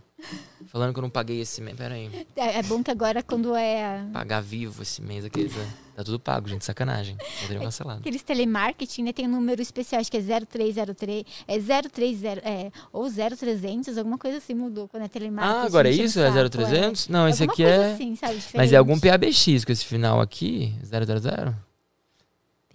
[0.77, 1.75] Falando que eu não paguei esse mês.
[1.75, 2.27] Pera aí.
[2.35, 5.49] É, é bom que agora, quando é Pagar vivo esse mês aqui.
[5.95, 6.63] Tá tudo pago, gente.
[6.63, 7.17] Sacanagem.
[7.41, 8.01] Poderiam cancelado.
[8.01, 9.11] aqueles telemarketing, né?
[9.11, 14.37] Tem um número especial, acho que é 0303, é 030, é, ou 0300, alguma coisa
[14.37, 15.57] assim mudou quando é telemarketing.
[15.57, 16.19] Ah, agora é isso?
[16.19, 17.07] É saco, 0300?
[17.07, 17.93] Não, esse aqui é.
[17.93, 20.75] assim, sabe, Mas é algum PABX com esse final aqui.
[20.83, 21.55] 000?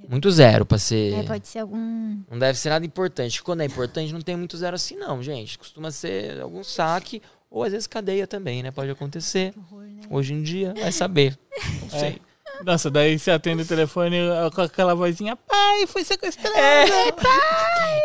[0.09, 1.15] Muito zero pra ser.
[1.15, 2.19] É, pode ser algum...
[2.29, 3.41] Não deve ser nada importante.
[3.41, 5.57] Quando é importante, não tem muito zero assim, não, gente.
[5.57, 7.23] Costuma ser algum saque.
[7.53, 8.70] Ou às vezes cadeia também, né?
[8.70, 9.53] Pode acontecer.
[9.70, 10.03] horror, né?
[10.11, 11.39] Hoje em dia, vai saber.
[11.83, 12.01] Não É.
[12.01, 12.23] sei.
[12.65, 14.16] Nossa, daí você atende o telefone
[14.55, 16.55] com aquela vozinha, pai, foi sequestrado.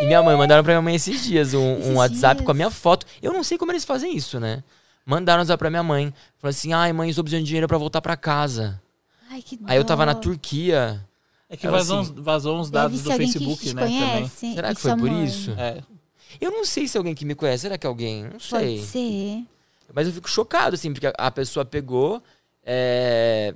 [0.02, 2.46] E minha mãe, mandaram pra minha mãe esses dias um, um Esses WhatsApp dias?
[2.46, 3.06] com a minha foto.
[3.22, 4.64] Eu não sei como eles fazem isso, né?
[5.06, 6.14] Mandaram um WhatsApp pra minha mãe.
[6.40, 8.82] Falaram assim, ai mãe, estou precisando de dinheiro pra voltar pra casa.
[9.30, 10.20] Ai, que Aí eu tava na dó.
[10.20, 11.04] Turquia.
[11.50, 14.28] É que vazou, assim, uns, vazou uns dados do Facebook, né, também.
[14.28, 15.24] Será que foi por amor.
[15.24, 15.52] isso?
[15.58, 15.78] É.
[16.42, 17.62] Eu não sei se é alguém que me conhece.
[17.64, 18.26] Será que é alguém?
[18.26, 18.78] Não sei.
[18.78, 19.44] Pode ser.
[19.94, 22.22] Mas eu fico chocado, assim, porque a- pessoa pegou
[22.66, 23.54] é,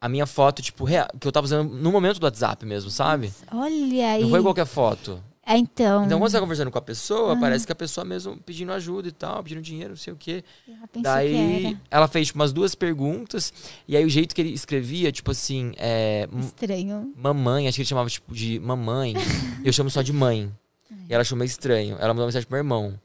[0.00, 3.32] a minha foto, tipo, rea- que eu tava usando no momento do WhatsApp mesmo, sabe?
[3.52, 4.22] Olha aí.
[4.22, 5.22] Não foi qualquer foto.
[5.48, 6.04] É, então.
[6.04, 7.36] Então, quando você tá conversando com a pessoa, Ah.
[7.36, 10.42] parece que a pessoa mesmo pedindo ajuda e tal, pedindo dinheiro, não sei o quê.
[10.66, 13.52] Eu pensei que Daí, ela fez, tipo, umas duas perguntas.
[13.86, 16.28] E aí, o jeito que ele escrevia, tipo assim, é...
[16.40, 17.12] Estranho.
[17.16, 19.14] Mamãe, acho que ele chamava, tipo, de mamãe.
[19.62, 20.52] e eu chamo só de mãe.
[21.08, 21.96] E ela achou meio estranho.
[21.98, 22.98] Ela mandou uma mensagem pro meu irmão.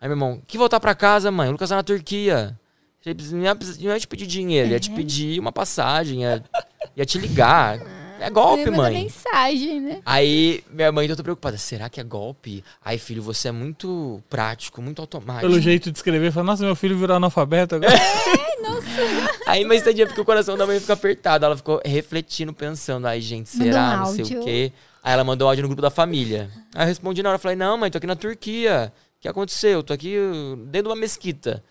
[0.00, 1.48] Aí, meu irmão, que voltar pra casa, mãe?
[1.48, 2.58] O Lucas tá na Turquia.
[3.04, 4.94] Ele Não ia, não ia te pedir dinheiro, ia te É.
[4.94, 6.42] pedir uma passagem, ia,
[6.96, 7.80] ia te ligar.
[8.20, 8.94] É golpe, mãe.
[8.94, 10.00] mensagem, né?
[10.06, 11.58] Aí, minha mãe, então eu tô preocupada.
[11.58, 12.62] Será que é golpe?
[12.84, 15.48] Aí, filho, você é muito prático, muito automático.
[15.48, 17.92] Pelo jeito de escrever, fala, nossa, meu filho virou analfabeto agora.
[19.46, 21.44] Aí, mas tadinha, porque o coração da mãe fica apertado.
[21.44, 23.94] Ela ficou refletindo, pensando, ai, gente, será?
[23.94, 24.72] um não sei o quê.
[25.02, 26.48] Aí ela mandou um áudio no grupo da família.
[26.74, 28.92] Aí eu respondi na hora, falei, não, mãe, tô aqui na Turquia.
[29.18, 29.82] O que aconteceu?
[29.82, 30.16] Tô aqui
[30.66, 31.62] dentro de uma mesquita.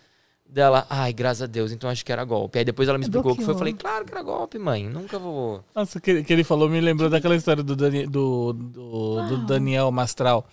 [0.44, 2.58] Dela, ai, graças a Deus, então acho que era golpe.
[2.58, 3.54] Aí depois ela me explicou o que foi.
[3.54, 4.86] Eu falei, claro que era golpe, mãe.
[4.86, 5.64] Nunca vou.
[5.74, 9.90] Nossa, que, que ele falou me lembrou daquela história do, Dani- do, do, do Daniel
[9.90, 10.46] Mastral.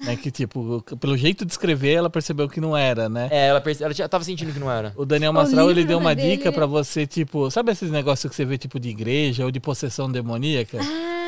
[0.00, 3.28] Né, que, tipo, pelo jeito de escrever, ela percebeu que não era, né?
[3.30, 3.84] É, ela, perce...
[3.84, 4.92] ela já tava sentindo que não era.
[4.96, 7.92] O Daniel O Mastral, ele livro deu uma dele- dica pra você, tipo, sabe esses
[7.92, 10.78] negócios que você vê, tipo, de igreja ou de possessão demoníaca?
[10.82, 11.23] Ah,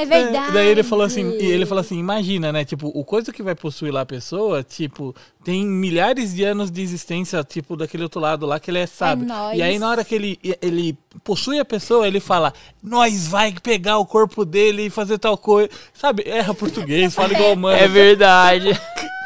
[0.00, 0.52] é verdade.
[0.52, 2.64] Daí ele falou assim, e ele falou assim, imagina, né?
[2.64, 5.14] Tipo, o coisa que vai possuir lá a pessoa, tipo,
[5.44, 9.26] tem milhares de anos de existência, tipo, daquele outro lado lá que ele é sábio.
[9.26, 9.58] nóis.
[9.58, 12.52] e aí na hora que ele, ele possui a pessoa, ele fala,
[12.82, 15.70] nós vai pegar o corpo dele e fazer tal coisa.
[15.92, 16.22] Sabe?
[16.26, 17.78] Erra português, fala igual humano.
[17.78, 18.68] É verdade.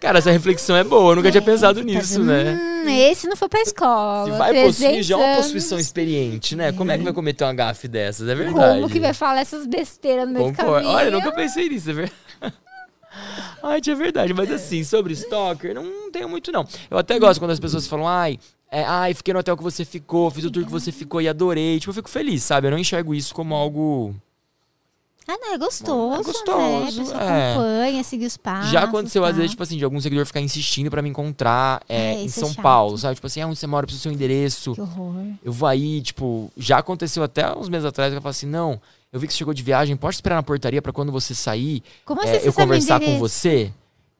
[0.00, 1.12] Cara, essa reflexão é boa.
[1.12, 2.54] Eu nunca tinha pensado Tá nisso, né?
[2.54, 4.30] Hum, esse não foi pra escola.
[4.30, 6.72] Se vai possuir, 300 já é uma possuição experiente, né?
[6.72, 8.28] Como é que vai cometer uma gafe dessas?
[8.28, 8.80] É verdade.
[8.80, 10.72] Como que vai falar essas besteiras no Concordo.
[10.72, 10.90] caminho?
[10.90, 12.16] Olha, eu nunca pensei nisso, é verdade.
[13.62, 14.34] Ai, é verdade.
[14.34, 16.66] Mas assim, sobre stalker, não tenho muito, não.
[16.90, 18.38] Eu até gosto quando as pessoas falam, ai,
[18.70, 21.28] é, ai, fiquei no hotel que você ficou, fiz o tour que você ficou e
[21.28, 21.78] adorei.
[21.80, 22.66] Tipo, eu fico feliz, sabe?
[22.66, 24.14] Eu não enxergo isso como algo.
[25.28, 26.22] Ah, não, é gostoso, É né?
[26.22, 27.52] gostoso, pessoa é.
[27.52, 28.70] acompanha, segue os passos.
[28.70, 29.36] Já aconteceu, às tá?
[29.36, 32.28] vezes, tipo assim, de algum seguidor ficar insistindo pra me encontrar é, É, em é
[32.28, 32.54] São.
[32.54, 33.16] Paulo, sabe?
[33.16, 34.74] Tipo assim, ah, onde você mora, eu preciso do seu endereço.
[34.74, 35.14] Que horror.
[35.44, 38.80] Eu vou aí, tipo, já aconteceu até uns meses atrás, que eu falo assim, não,
[39.12, 41.82] eu vi que você chegou de viagem, pode esperar na portaria pra quando você sair,
[42.04, 43.72] Como é, assim você eu conversar com você.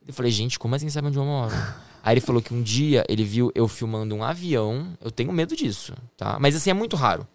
[0.07, 1.55] Eu falei, gente, como assim sabe onde eu moro?
[2.03, 4.89] Aí ele falou que um dia ele viu eu filmando um avião.
[5.01, 6.37] Eu tenho medo disso, tá?
[6.41, 7.27] Mas assim, é muito raro.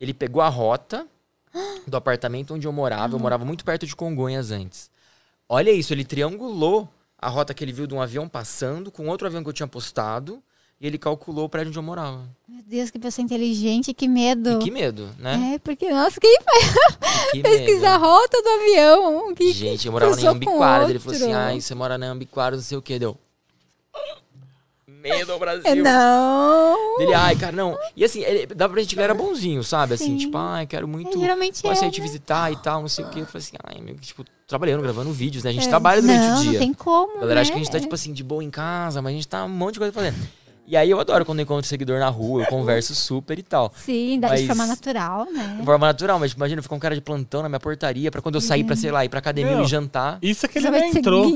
[0.00, 1.06] Ele pegou a rota
[1.86, 3.14] do apartamento onde eu morava.
[3.14, 4.90] Eu morava muito perto de Congonhas antes.
[5.48, 6.88] Olha isso, ele triangulou
[7.18, 9.66] a rota que ele viu de um avião passando com outro avião que eu tinha
[9.66, 10.42] postado.
[10.80, 12.28] E ele calculou o prédio onde eu morava.
[12.48, 14.50] Meu Deus, que pessoa inteligente, que medo.
[14.50, 15.52] E que medo, né?
[15.54, 19.32] É, porque, nossa, quem faz Que pesquisar a rota do avião?
[19.32, 20.90] Que, Gente, eu morava com Ambiquara.
[20.90, 22.98] Ele falou assim: ai, você mora na Ambiquara, não sei o que.
[22.98, 23.16] Deu.
[25.02, 25.62] Medo ao Brasil.
[25.64, 26.98] É, não.
[26.98, 27.76] Dele, ai, cara, não.
[27.96, 29.94] E assim, ele, dava pra gente que ele era bonzinho, sabe?
[29.94, 30.16] Assim, Sim.
[30.18, 31.16] tipo, ai, quero muito.
[31.16, 32.06] É, geralmente é, te né?
[32.06, 33.20] visitar e tal, não sei o que.
[33.20, 35.50] Eu falei assim, ai, meu, tipo, trabalhando, gravando vídeos, né?
[35.50, 36.52] A gente É, trabalha durante não, o dia.
[36.52, 37.16] Não tem como.
[37.16, 37.54] A galera acha né?
[37.56, 39.48] que a gente tá, tipo assim, de boa em casa, mas a gente tá um
[39.48, 40.16] monte de coisa fazendo.
[40.64, 43.72] E aí eu adoro quando eu encontro seguidor na rua, eu converso super e tal.
[43.74, 45.56] Sim, dá de Mas- forma natural, né?
[45.58, 48.36] De forma natural, mas imagina, ficar um cara de plantão na minha portaria pra quando
[48.36, 50.18] eu sair pra, sei lá, ir pra academia e jantar.
[50.22, 51.26] Isso é que ele Já não entrou.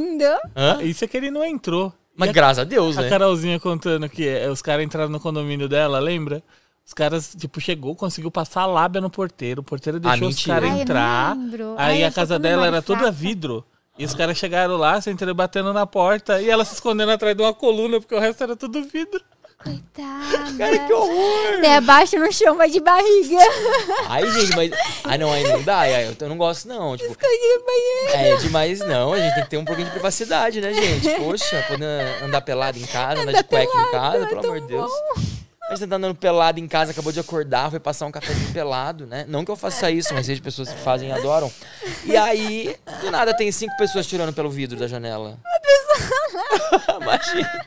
[0.56, 0.80] Hã?
[0.82, 1.92] Isso é que ele não entrou.
[2.16, 3.08] Mas a- graças a Deus, A né?
[3.08, 6.42] Carolzinha contando que é, os caras entraram no condomínio dela, lembra?
[6.86, 9.60] Os caras, tipo, chegou, conseguiu passar a lábia no porteiro.
[9.60, 11.36] O porteiro deixou os caras Ai, entrar.
[11.36, 11.74] lembro.
[11.76, 13.12] Aí Ai, a casa dela era toda fraca.
[13.12, 13.64] vidro.
[13.98, 16.40] E os caras chegaram lá, sentaram batendo na porta.
[16.40, 19.20] E ela se escondendo atrás de uma coluna, porque o resto era tudo vidro.
[19.66, 20.56] Coitada.
[20.56, 21.58] Cara, que horror!
[21.58, 23.36] Até abaixo no chão, vai de barriga.
[24.08, 24.70] Ai, gente, mas.
[25.04, 25.78] Ai, não, aí não dá.
[25.80, 26.96] ai, Eu não gosto, não.
[26.96, 27.16] Tipo,
[28.12, 29.12] é demais, não.
[29.12, 31.10] A gente tem que ter um pouquinho de privacidade, né, gente?
[31.18, 34.90] Poxa, poder andar pelado em casa, andar de cueca em casa, pelo amor de Deus.
[35.68, 39.04] A gente tá andando pelado em casa, acabou de acordar, foi passar um cafezinho pelado,
[39.04, 39.24] né?
[39.26, 41.50] Não que eu faça isso, mas vejo pessoas que fazem e adoram.
[42.04, 45.36] E aí, do nada, tem cinco pessoas tirando pelo vidro da janela.
[47.00, 47.66] Imagina.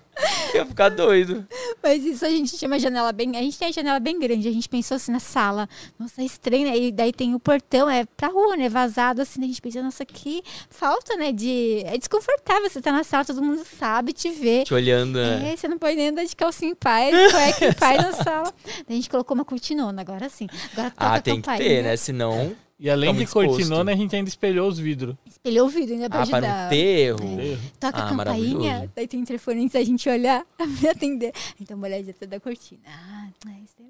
[0.54, 1.48] Eu ia ficar doido.
[1.82, 3.38] Mas isso a gente chama janela bem.
[3.38, 4.48] A gente tem a janela bem grande.
[4.48, 5.68] A gente pensou assim na sala.
[5.98, 6.78] Nossa, é estranho, né?
[6.78, 8.68] E daí tem o portão, é pra rua, né?
[8.68, 9.42] Vazado assim.
[9.42, 11.32] A gente pensa, nossa, que falta, né?
[11.32, 11.84] De.
[11.86, 12.70] É desconfortável.
[12.70, 14.64] Você tá na sala, todo mundo sabe, te vê.
[14.66, 15.54] Te olhando, né?
[15.54, 18.54] É, você não pode nem andar de calcinha em paz, cueca em paz na sala.
[18.66, 20.48] Daí a gente colocou uma cortinona, agora sim.
[20.74, 21.96] Agora toca Ah, tem que ter, né?
[21.96, 22.56] Senão.
[22.80, 23.48] E além Tá de exposto.
[23.50, 25.14] cortinona, a gente ainda espelhou os vidros.
[25.26, 26.64] Espelhou o vidro ainda pra Ah, para ajudar.
[26.64, 27.58] não ter erro.
[27.80, 30.46] Toca Ah, a campainha, daí tem interfone antes da gente olhar,
[30.82, 31.34] me atender.
[31.60, 32.80] Então, uma olhadinha até da cortina.
[32.88, 33.90] Ah, é isso aí.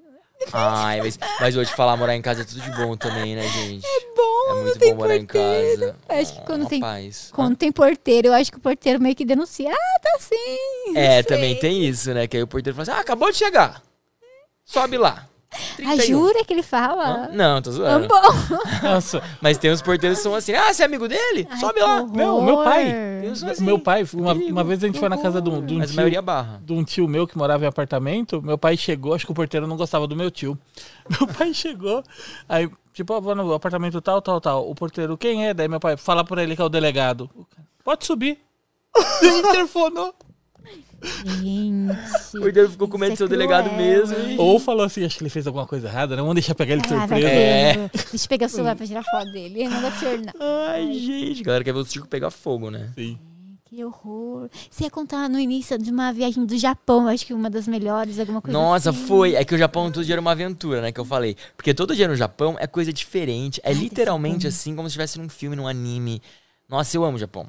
[0.54, 3.46] Ai, mas, mas vou te falar, morar em casa é tudo de bom também, né,
[3.46, 3.84] gente?
[3.86, 5.80] É bom, É muito não tem bom morar em porteiro.
[5.80, 5.96] casa.
[6.08, 7.10] Acho que Ah, quando uma tem-.
[7.30, 9.70] Quando tem porteiro, eu acho que o porteiro meio que denuncia.
[9.70, 10.96] Ah, tá sim.
[10.96, 12.26] É, não também tem isso, né?
[12.26, 13.82] Que aí o porteiro fala assim: ah, acabou de chegar.
[14.64, 15.28] Sobe lá.
[15.52, 16.04] Ah, 31.
[16.06, 17.28] jura que ele fala?
[17.32, 18.06] Não, tô Ah, zoando.
[18.08, 18.20] bom.
[18.84, 21.48] Nossa, Mas tem uns porteiros que são assim: ah, você é amigo dele?
[21.58, 22.02] Sobe lá.
[22.04, 23.26] Não, meu pai.
[23.50, 25.78] assim, meu pai, uma, uma vez a gente foi na casa de um, de um
[25.78, 26.60] Mas tio, maioria barra.
[26.64, 28.40] de um tio meu que morava em apartamento.
[28.40, 30.56] Meu pai chegou, acho que o porteiro não gostava do meu tio.
[31.18, 32.04] Meu pai chegou,
[32.48, 34.70] aí, tipo, eu vou no apartamento tal, tal, tal.
[34.70, 35.52] O porteiro, quem é?
[35.52, 37.28] Daí meu pai, fala pra ele que é o delegado.
[37.34, 38.38] O cara, Pode subir.
[39.22, 40.14] Ele interfonou.
[41.24, 41.96] Gente.
[42.36, 43.76] O porteiro ficou com medo de isso ser o é delegado cruel.
[43.80, 44.16] mesmo.
[44.30, 46.22] e- Ou falou assim, acho que ele fez alguma coisa errada, né?
[46.22, 47.28] Vamos deixar pegar ele de surpresa.
[47.28, 47.90] É.
[47.92, 49.68] Deixa eu pegar o celular pra tirar foto dele.
[49.68, 50.32] Não dá pra não.
[50.68, 51.40] Ai, gente.
[51.42, 52.90] A galera quer ver o circo pegar fogo, né?
[52.94, 53.18] Sim.
[53.64, 54.48] Que horror.
[54.68, 58.18] Você ia contar no início de uma viagem do Japão, acho que uma das melhores,
[58.18, 59.06] alguma coisa Nossa, assim.
[59.06, 59.34] foi.
[59.36, 60.90] É que o Japão todo dia era uma aventura, né?
[60.90, 61.36] Que eu falei.
[61.56, 63.60] Porque todo dia no Japão é coisa diferente.
[63.62, 66.20] É Ai, literalmente assim, como se estivesse num filme, num anime.
[66.68, 67.46] Nossa, eu amo o Japão.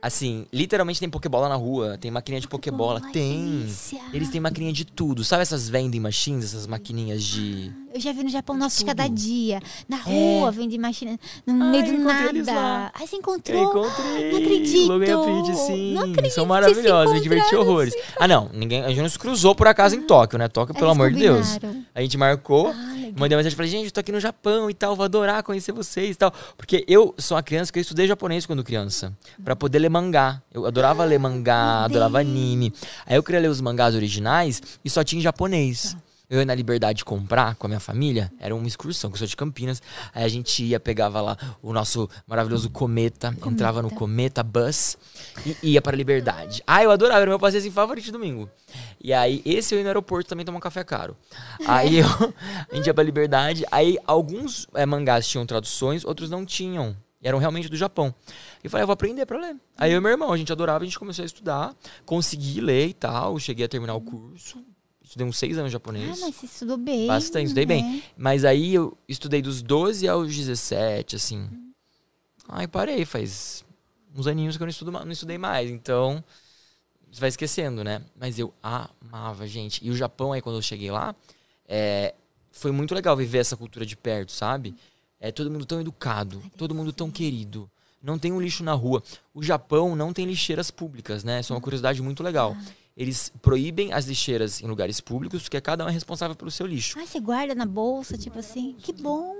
[0.00, 3.00] Assim, literalmente tem pokebola na rua, tem maquininha de pokebola.
[3.12, 3.66] Tem.
[4.12, 5.24] Eles têm maquininha de tudo.
[5.24, 7.72] Sabe essas vending machines, essas maquininhas de.
[7.98, 9.08] Eu já vi no Japão Nossa de Cada.
[9.08, 9.60] Dia.
[9.88, 12.92] Na rua, vende máquina no Ai, meio do nada.
[12.94, 13.60] Ai, você Eu encontrou?
[13.64, 14.30] encontrei.
[14.30, 14.86] Não acredito.
[14.86, 15.92] Logan e a sim.
[15.94, 17.92] Não acredito São maravilhosos, me diverti horrores.
[18.20, 20.46] Ah, não, ninguém, a gente não se cruzou por acaso em Tóquio, né?
[20.46, 21.58] Tóquio, pelo Eles amor de Deus.
[21.92, 22.68] A gente marcou.
[22.68, 22.94] Ah.
[23.16, 25.42] Mandei uma mensagem e falei, gente, eu tô aqui no Japão e tal, vou adorar
[25.42, 26.32] conhecer vocês e tal.
[26.56, 29.12] Porque eu sou uma criança que eu estudei japonês quando criança.
[29.42, 30.40] Pra poder ler mangá.
[30.54, 32.72] Eu adorava ler mangá, adorava anime.
[33.06, 35.96] Aí eu queria ler os mangás originais e só tinha em japonês.
[36.30, 39.26] Eu ia na Liberdade comprar com a minha família, era uma excursão, que eu sou
[39.26, 39.80] de Campinas.
[40.14, 44.98] Aí a gente ia, pegava lá o nosso maravilhoso Cometa, entrava no Cometa Bus
[45.62, 46.62] e ia para a Liberdade.
[46.66, 48.46] Ah, eu adorava, era o meu passeio assim, favorito de domingo.
[49.02, 51.16] E aí, esse eu ia no aeroporto também tomar um café caro.
[51.66, 52.06] Aí eu,
[52.70, 56.94] a gente ia pra Liberdade, aí alguns eh, mangás tinham traduções, outros não tinham.
[57.22, 58.14] E eram realmente do Japão.
[58.62, 59.56] E eu falei, eu vou aprender pra ler.
[59.78, 61.74] Aí eu e meu irmão, a gente adorava, a gente começou a estudar,
[62.04, 64.62] consegui ler e tal, cheguei a terminar o curso.
[65.08, 66.20] Estudei uns seis anos de Ah, japonês.
[66.20, 67.06] mas você estudou bem.
[67.06, 67.80] Bastante, estudei né?
[67.80, 68.02] bem.
[68.14, 71.48] Mas aí eu estudei dos 12 aos 17, assim.
[72.46, 73.64] Aí parei, faz
[74.14, 75.70] uns aninhos que eu não, estudo, não estudei mais.
[75.70, 76.22] Então,
[77.10, 78.02] você vai esquecendo, né?
[78.20, 79.82] Mas eu amava, gente.
[79.82, 81.16] E o Japão, aí quando eu cheguei lá,
[81.66, 82.14] é,
[82.52, 84.74] foi muito legal viver essa cultura de perto, sabe?
[85.18, 87.70] É todo mundo tão educado, todo mundo tão querido.
[88.02, 89.02] Não tem um lixo na rua.
[89.32, 91.40] O Japão não tem lixeiras públicas, né?
[91.40, 92.54] Isso é uma curiosidade muito legal.
[92.98, 96.98] Eles proíbem as lixeiras em lugares públicos porque cada um é responsável pelo seu lixo.
[96.98, 98.74] Ah, você guarda na bolsa, tipo assim.
[98.76, 99.32] Que bom.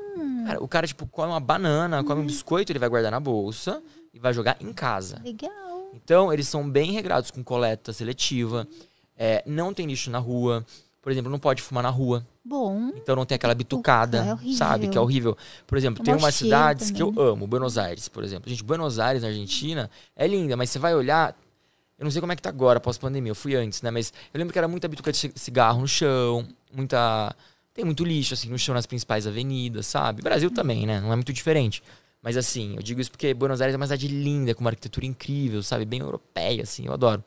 [0.46, 3.82] Cara, o cara, tipo, come uma banana, come um biscoito, ele vai guardar na bolsa
[4.14, 5.20] e vai jogar em casa.
[5.24, 5.90] Legal.
[5.92, 8.66] Então, eles são bem regrados com coleta seletiva.
[9.16, 10.64] É, não tem lixo na rua.
[11.02, 12.24] Por exemplo, não pode fumar na rua.
[12.44, 12.92] Bom.
[12.96, 14.56] Então não tem aquela bitucada, é horrível.
[14.56, 14.88] sabe?
[14.88, 15.36] Que é horrível.
[15.66, 17.32] Por exemplo, É tem umas cidades que eu também.
[17.32, 17.46] amo.
[17.46, 18.48] Buenos Aires, por exemplo.
[18.48, 21.36] Gente, Buenos Aires, na Argentina, é linda, mas você vai olhar.
[21.98, 23.30] Eu não sei como é que tá agora, pós-pandemia.
[23.30, 23.90] Eu fui antes, né?
[23.90, 27.34] Mas eu lembro que era muita bituca de ci- cigarro no chão, muita.
[27.74, 30.22] Tem muito lixo, assim, no chão nas principais avenidas, sabe?
[30.22, 31.00] Brasil também, né?
[31.00, 31.82] Não é muito diferente.
[32.22, 35.06] Mas assim, eu digo isso porque Buenos Aires é uma cidade linda, com uma arquitetura
[35.06, 35.84] incrível, sabe?
[35.84, 37.22] Bem europeia, assim, eu adoro.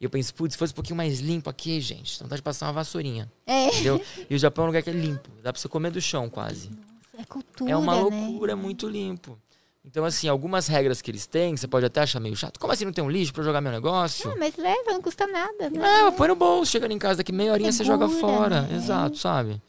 [0.00, 2.66] E eu penso, putz, se fosse um pouquinho mais limpo aqui, gente, vontade de passar
[2.66, 3.30] uma vassourinha.
[3.46, 4.04] É, Entendeu?
[4.28, 5.30] E o Japão é um lugar que é limpo.
[5.42, 6.70] Dá pra você comer do chão quase.
[7.16, 8.00] é cultura, é uma né?
[8.02, 9.38] loucura, é muito limpo.
[9.88, 12.58] Então, assim, algumas regras que eles têm, você pode até achar meio chato.
[12.58, 14.28] Como assim não tem um lixo pra jogar meu negócio?
[14.30, 16.08] Ah, mas leva, não custa nada, né?
[16.08, 18.62] É, põe no bolso, chegando em casa daqui meia horinha você joga Segura, fora.
[18.62, 18.76] né?
[18.76, 19.62] Exato, sabe?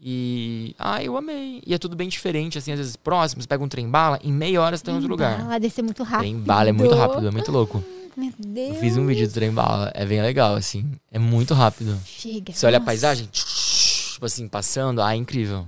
[0.00, 0.76] E.
[0.78, 1.60] Ah, eu amei.
[1.66, 4.32] E é tudo bem diferente, assim, às vezes próximo, você pega um trem bala, em
[4.32, 5.38] meia hora você tá em outro lugar.
[5.38, 6.20] Bala, descer muito rápido.
[6.20, 7.82] Trem bala é muito rápido, é muito louco.
[8.16, 8.74] Meu Deus.
[8.76, 10.88] Eu fiz um vídeo do trem bala, é bem legal, assim.
[11.10, 11.98] É muito rápido.
[12.06, 12.52] Chega.
[12.52, 15.66] Você olha a Nossa, paisagem, tipo assim, passando, ah, é incrível.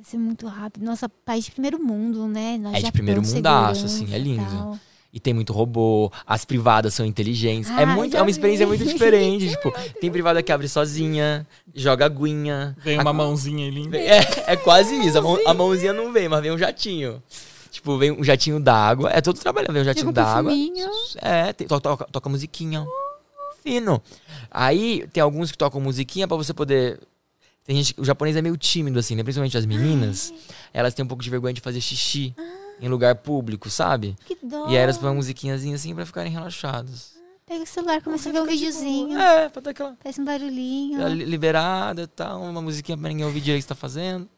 [0.00, 0.84] Nossa, descer muito rápido.
[0.84, 2.58] Nossa, país de primeiro mundo, né?
[2.58, 4.44] Nós É de primeiro mundaço, assim, é lindo.
[4.44, 4.78] tal.
[5.12, 7.68] E tem muito robô, as privadas são inteligentes.
[7.70, 9.48] é Ah, muito, é uma experiência muito diferente.
[9.50, 11.44] tipo, tem privada que abre sozinha,
[11.74, 12.76] joga aguinha.
[12.78, 13.88] Vem A- uma mãozinha ali.
[13.96, 15.18] É, é quase isso.
[15.18, 17.20] A, mão- a mãozinha não vem, mas vem um jatinho.
[17.72, 19.10] Tipo, vem um jatinho d'água.
[19.10, 20.52] É todo trabalhando, vem um jatinho d'água.
[21.20, 22.86] É, tem- to- toca, toca musiquinha.
[23.64, 24.00] Fino.
[24.50, 27.00] Aí tem alguns que tocam musiquinha pra você poder.
[27.70, 27.94] Tem gente.
[28.00, 29.22] O japonês é meio tímido, assim, né?
[29.22, 30.34] Principalmente as meninas.
[30.74, 32.34] Elas têm um pouco de vergonha de fazer xixi
[32.80, 34.16] em lugar público, sabe?
[34.26, 34.64] Que dó.
[34.68, 37.12] E aí elas põem uma musiquinhazinha assim pra ficarem relaxados.
[37.46, 39.08] Pega o celular, começa a ver um videozinho.
[39.10, 39.22] boa.
[39.22, 41.06] É, pra dar aquela Faz um barulhinho.
[41.06, 44.28] li- liberada e tal, uma musiquinha pra ninguém ouvir direito o que você tá fazendo.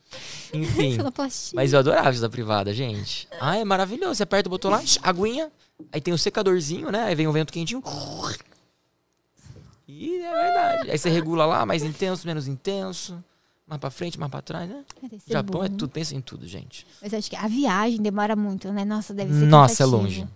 [0.53, 0.99] Enfim.
[1.55, 3.27] Mas eu adorava isso da privada, gente.
[3.41, 4.17] Ah, é maravilhoso.
[4.17, 5.51] Você aperta o botão lá, aguinha.
[5.91, 7.05] Aí tem o secadorzinho, né?
[7.05, 7.83] Aí vem o vento quentinho.
[9.98, 10.90] E é verdade.
[10.90, 13.23] Aí você regula lá, mais intenso, menos intenso.
[13.66, 14.85] Mais pra frente, mais pra trás, né?
[15.19, 15.77] Ser Japão é bom.
[15.77, 16.86] tudo, pensa em tudo, gente.
[17.01, 18.85] Mas acho que a viagem demora muito, né?
[18.85, 20.28] Nossa, deve ser Nossa, é longe.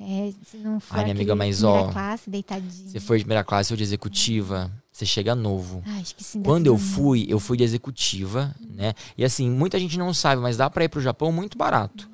[0.00, 2.90] É, se não for Ai, minha amiga, mas, primeira ó, classe, deitadinho.
[2.90, 5.82] Você for de primeira classe ou de executiva, você chega novo.
[5.86, 6.42] Ah, acho que sim.
[6.42, 8.94] Quando eu fui, eu fui de executiva, né?
[9.16, 12.10] E assim, muita gente não sabe, mas dá pra ir pro Japão muito barato.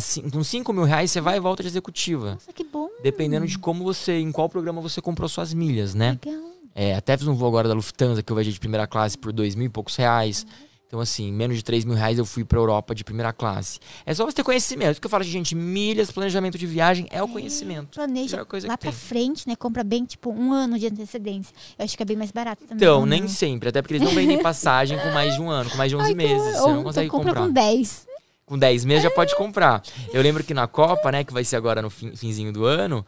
[0.00, 2.32] Cin- com 5 mil reais você vai e volta de executiva.
[2.34, 2.88] Nossa, que bom.
[3.02, 6.18] Dependendo de como você, em qual programa você comprou suas milhas, né?
[6.24, 6.42] Legal.
[6.74, 9.32] É, até fiz um voo agora da Lufthansa que eu viajei de primeira classe por
[9.32, 10.46] dois mil e poucos reais.
[10.88, 13.80] Então, assim, menos de 3 mil reais eu fui pra Europa de primeira classe.
[14.06, 14.92] É só você ter conhecimento.
[14.92, 17.88] Isso que eu falo, gente, milhas, planejamento de viagem é o conhecimento.
[17.96, 18.96] Planeja coisa lá pra tem.
[18.98, 19.56] frente, né?
[19.56, 21.52] Compra bem, tipo, um ano de antecedência.
[21.76, 22.76] Eu acho que é bem mais barato também.
[22.76, 23.68] Então, ou nem sempre.
[23.70, 26.06] Até porque eles não vendem passagem com mais de um ano, com mais de 11
[26.06, 26.56] Ai, meses.
[26.56, 27.46] Você não consegue então compra comprar.
[27.48, 28.06] com 10.
[28.46, 29.82] Com 10 meses já pode comprar.
[30.12, 33.04] Eu lembro que na Copa, né, que vai ser agora no fim- finzinho do ano,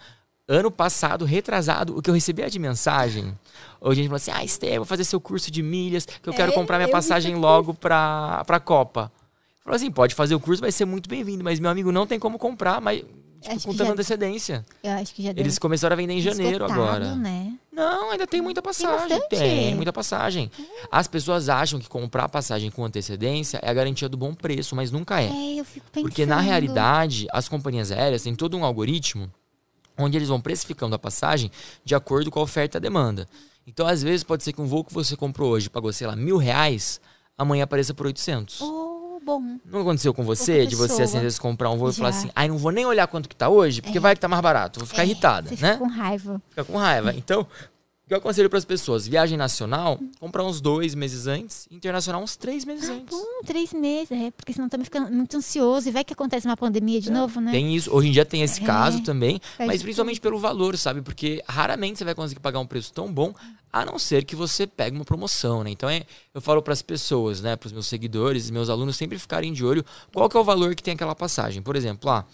[0.48, 3.39] ano passado, retrasado, o que eu recebia de mensagem,
[3.81, 6.32] hoje a gente falou assim: ah, Esther, vou fazer seu curso de milhas, que eu
[6.35, 9.12] quero É, comprar minha passagem logo pra, pra Copa.
[9.62, 12.19] Falou assim: pode fazer o curso, vai ser muito bem-vindo, mas meu amigo não tem
[12.19, 13.05] como comprar, mas
[13.40, 14.66] tipo, com tanta já- antecedência.
[14.82, 17.15] Eu acho que já deve Eles começaram a vender em janeiro agora.
[17.15, 17.55] né?
[17.73, 19.09] Não, ainda tem muita passagem.
[19.09, 19.28] bastante?
[19.28, 20.51] Tem muita passagem.
[20.90, 24.90] As pessoas acham que comprar passagem com antecedência é a garantia do bom preço, mas
[24.90, 25.27] nunca é.
[25.28, 26.09] É, eu fico pensando.
[26.09, 29.31] Porque na realidade, as companhias aéreas têm todo um algoritmo
[29.97, 31.51] onde eles vão precificando a passagem
[31.85, 33.28] de acordo com a oferta e a demanda.
[33.66, 36.16] Então, às vezes, pode ser que um voo que você comprou hoje pagou, sei lá,
[36.16, 37.01] mil reais,
[37.36, 38.60] amanhã apareça por 800.
[38.62, 38.88] Oh,
[39.29, 39.59] bom.
[39.67, 42.19] Não aconteceu com você, de você, assim, às vezes, comprar um voo e falar Já.
[42.19, 44.41] assim, ai, não vou nem olhar quanto que tá hoje, porque vai que tá mais
[44.43, 44.81] barato.
[44.81, 45.73] Vou ficar irritada, Você né?
[45.75, 46.43] fica com raiva.
[46.49, 47.13] Fica com raiva.
[47.15, 47.47] Então, o
[48.09, 49.07] que eu aconselho para as pessoas?
[49.07, 53.17] Viagem nacional, comprar uns dois meses antes, internacional uns três meses antes.
[53.17, 54.31] Bom, três meses, é.
[54.31, 55.89] Porque senão também fica muito ansioso.
[55.89, 57.53] E vai que acontece uma pandemia de novo, né?
[57.53, 57.95] Tem isso.
[57.95, 58.65] Hoje em dia tem esse É.
[58.65, 61.03] caso também, mas principalmente pelo valor, sabe?
[61.03, 63.35] Porque raramente você vai conseguir pagar um preço tão bom,
[63.71, 65.71] a não ser que você pegue uma promoção, né?
[65.71, 66.05] Então é,
[66.35, 69.53] eu falo para as pessoas, né, para os meus seguidores e meus alunos sempre ficarem
[69.53, 71.61] de olho qual que é o valor que tem aquela passagem.
[71.61, 72.25] Por exemplo, ah,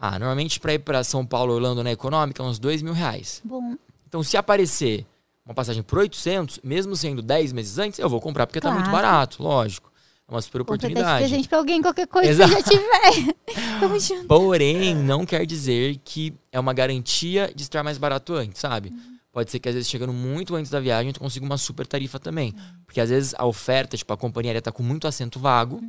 [0.00, 3.42] ah normalmente para ir para São Paulo, Orlando na econômica, é uns dois mil reais.
[3.44, 3.76] Bom,
[4.12, 5.06] Então, se aparecer
[5.42, 8.90] uma passagem por 800, mesmo sendo 10 meses antes, eu vou comprar porque tá muito
[8.90, 9.06] Claro.
[9.06, 9.90] barato, lógico.
[10.28, 11.24] É uma super oportunidade.
[11.26, 12.50] presente pra alguém, qualquer coisa Exato.
[12.54, 13.34] que já tiver.
[13.80, 14.26] Tamo junto.
[14.26, 18.90] Porém, não quer dizer que é uma garantia de estar mais barato antes, sabe?
[18.90, 19.16] Uhum.
[19.32, 22.18] Pode ser que às vezes chegando muito antes da viagem tu consiga uma super tarifa
[22.20, 22.54] também.
[22.84, 25.82] Porque às vezes a oferta, tipo, a companhia aérea tá com muito assento vago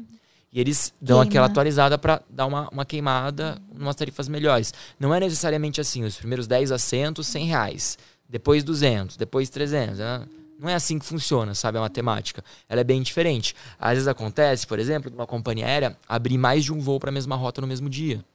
[0.52, 1.30] e eles dão Queima.
[1.30, 4.74] aquela atualizada pra dar uma, uma queimada, umas tarifas melhores.
[5.00, 7.98] Não é necessariamente assim, os primeiros 10 assentos, 100 reais.
[8.34, 10.00] Depois 200, depois 300.
[10.00, 10.26] né?
[10.58, 12.44] Não é assim que funciona, sabe, a matemática.
[12.68, 13.56] Ela é bem diferente.
[13.78, 17.12] Às vezes acontece, por exemplo, de uma companhia aérea abrir mais de um voo para
[17.12, 18.26] a mesma rota no mesmo dia.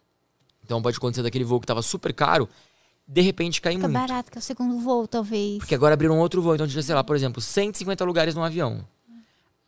[0.65, 2.49] Então pode acontecer daquele voo que estava super caro,
[3.09, 4.01] de repente cair Fica muito.
[4.01, 5.59] barato, que é o segundo voo, talvez.
[5.59, 8.87] Porque agora abriram outro voo, então tinha, sei lá, por exemplo, 150 lugares no avião.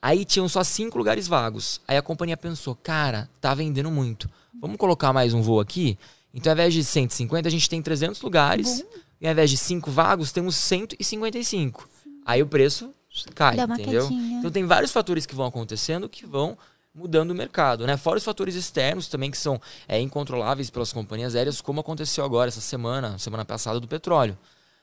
[0.00, 1.80] Aí tinham só cinco lugares vagos.
[1.88, 4.30] Aí a companhia pensou, cara, tá vendendo muito.
[4.60, 5.98] Vamos colocar mais um voo aqui?
[6.32, 8.84] Então, ao invés de 150, a gente tem 300 lugares.
[9.20, 11.88] E ao invés de cinco vagos, temos 155.
[12.24, 12.94] Aí o preço
[13.34, 14.08] cai, entendeu?
[14.08, 14.38] quedinha.
[14.38, 16.56] Então tem vários fatores que vão acontecendo que vão
[16.94, 17.96] mudando o mercado, né?
[17.96, 22.48] Fora os fatores externos também que são é, incontroláveis pelas companhias aéreas, como aconteceu agora
[22.48, 24.36] essa semana, semana passada do petróleo.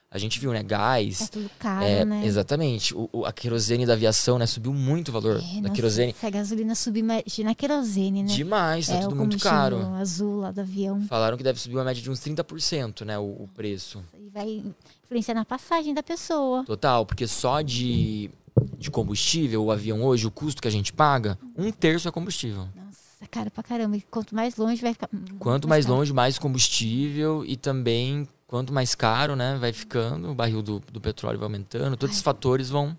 [0.10, 0.64] A gente viu, né?
[0.64, 1.20] Gás.
[1.20, 2.26] Tá tudo caro, é, né?
[2.26, 2.96] Exatamente.
[2.96, 4.46] O, o- a querosene da aviação, né?
[4.46, 6.16] Subiu muito o valor É, da nossa, querosene.
[6.18, 8.34] Se a gasolina subir, imagina a querosene, né?
[8.34, 9.80] Demais, tá é, tudo o muito caro.
[9.96, 11.02] azul lá do avião.
[11.08, 13.20] Falaram que deve subir uma média de uns 30%, né?
[13.20, 14.02] O, o preço.
[14.18, 14.64] E vai
[15.04, 16.64] influenciar na passagem da pessoa.
[16.64, 18.32] Total, porque só de,
[18.78, 22.62] de combustível, o avião hoje, o custo que a gente paga, um terço é combustível.
[22.76, 23.98] Nossa, caro pra caramba.
[23.98, 25.10] E quanto mais longe vai ficar.
[25.38, 25.98] Quanto mais caro.
[25.98, 31.02] longe, mais combustível e também quanto mais caro, né, vai ficando, o barril do, do
[31.02, 32.98] petróleo vai aumentando, todos esses fatores vão